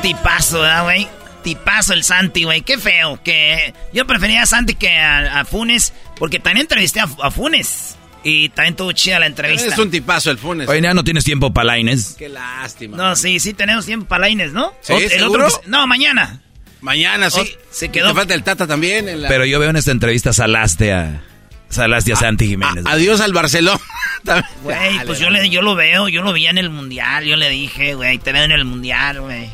tipazo, 0.00 0.60
¿verdad, 0.60 0.84
güey? 0.84 1.08
Tipazo 1.44 1.92
el 1.92 2.02
Santi, 2.02 2.44
güey. 2.44 2.62
Qué 2.62 2.78
feo. 2.78 3.20
Que 3.22 3.74
yo 3.92 4.06
prefería 4.06 4.42
a 4.42 4.46
Santi 4.46 4.74
que 4.74 4.98
a, 4.98 5.44
Funes, 5.44 5.92
porque 6.18 6.40
también 6.40 6.62
entrevisté 6.62 7.00
a, 7.00 7.30
Funes. 7.30 7.96
Y 8.24 8.48
también 8.48 8.74
tuvo 8.74 8.90
chida 8.92 9.18
la 9.18 9.26
entrevista. 9.26 9.66
Es 9.66 9.78
un 9.78 9.90
tipazo 9.90 10.30
el 10.30 10.38
Funes. 10.38 10.66
Oye, 10.66 10.80
ya 10.80 10.94
no 10.94 11.04
tienes 11.04 11.24
tiempo 11.24 11.52
para 11.52 11.66
Laines. 11.66 12.16
Qué 12.18 12.30
lástima. 12.30 12.96
No, 12.96 13.14
sí, 13.14 13.38
sí 13.38 13.52
tenemos 13.52 13.84
tiempo 13.84 14.08
para 14.08 14.22
Laines, 14.22 14.52
¿no? 14.52 14.72
¿Sí, 14.80 14.94
el 14.94 15.22
otro, 15.24 15.46
no, 15.66 15.86
mañana. 15.86 16.40
Mañana, 16.80 17.28
sí. 17.28 17.54
se 17.70 17.90
quedó. 17.90 18.08
Te 18.08 18.14
falta 18.14 18.34
el 18.34 18.42
Tata 18.42 18.66
también. 18.66 19.06
Pero 19.28 19.44
yo 19.44 19.58
veo 19.60 19.68
en 19.68 19.76
esta 19.76 19.90
entrevista 19.90 20.32
salaste 20.32 20.92
a... 20.92 21.22
Salaste 21.68 22.12
a, 22.12 22.16
Santi 22.16 22.46
Jiménez. 22.46 22.84
adiós 22.86 23.20
al 23.20 23.32
Barcelona. 23.32 23.80
Güey, 24.62 25.04
pues 25.04 25.18
yo, 25.18 25.28
le, 25.28 25.50
yo 25.50 25.60
lo 25.60 25.74
veo, 25.74 26.08
yo 26.08 26.22
lo 26.22 26.32
vi 26.32 26.46
en 26.46 26.56
el 26.56 26.70
Mundial, 26.70 27.24
yo 27.24 27.36
le 27.36 27.50
dije, 27.50 27.94
güey, 27.94 28.16
te 28.16 28.32
veo 28.32 28.44
en 28.44 28.52
el 28.52 28.64
Mundial, 28.64 29.20
güey. 29.20 29.50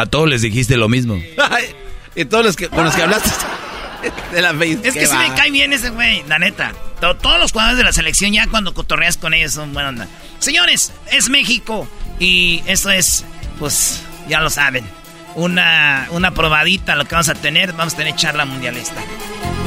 A 0.00 0.06
todos 0.06 0.26
les 0.30 0.40
dijiste 0.40 0.78
lo 0.78 0.88
mismo. 0.88 1.22
y 2.16 2.24
todos 2.24 2.42
los 2.42 2.56
que, 2.56 2.70
con 2.70 2.84
los 2.84 2.94
que 2.94 3.02
hablaste 3.02 3.28
de 4.32 4.40
la 4.40 4.54
face. 4.54 4.78
Es 4.82 4.94
que 4.94 5.06
sí 5.06 5.14
me 5.14 5.34
cae 5.34 5.50
bien 5.50 5.74
ese 5.74 5.90
güey, 5.90 6.24
la 6.26 6.38
neta. 6.38 6.72
Todos 7.00 7.38
los 7.38 7.52
jugadores 7.52 7.76
de 7.76 7.84
la 7.84 7.92
selección 7.92 8.32
ya 8.32 8.46
cuando 8.46 8.72
cotorreas 8.72 9.18
con 9.18 9.34
ellos 9.34 9.52
son 9.52 9.74
buena 9.74 9.90
onda. 9.90 10.08
Señores, 10.38 10.94
es 11.12 11.28
México 11.28 11.86
y 12.18 12.62
esto 12.66 12.90
es, 12.90 13.26
pues, 13.58 14.00
ya 14.26 14.40
lo 14.40 14.48
saben, 14.48 14.86
una, 15.34 16.08
una 16.12 16.30
probadita 16.30 16.96
lo 16.96 17.04
que 17.04 17.14
vamos 17.14 17.28
a 17.28 17.34
tener. 17.34 17.74
Vamos 17.74 17.92
a 17.92 17.98
tener 17.98 18.16
charla 18.16 18.46
mundialista. 18.46 19.02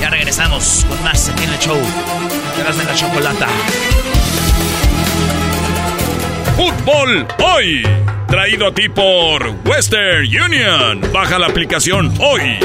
Ya 0.02 0.10
regresamos 0.10 0.84
con 0.90 1.04
más 1.04 1.30
aquí 1.30 1.44
en 1.44 1.54
el 1.54 1.60
show. 1.60 1.78
de 1.78 2.84
la 2.84 2.96
chocolata. 2.96 3.48
Fútbol 6.58 7.28
hoy. 7.38 7.84
Traído 8.34 8.66
a 8.66 8.74
ti 8.74 8.90
por 8.90 9.48
Western 9.64 10.26
Union. 10.26 11.02
Baja 11.14 11.38
la 11.38 11.46
aplicación 11.46 12.12
hoy. 12.20 12.58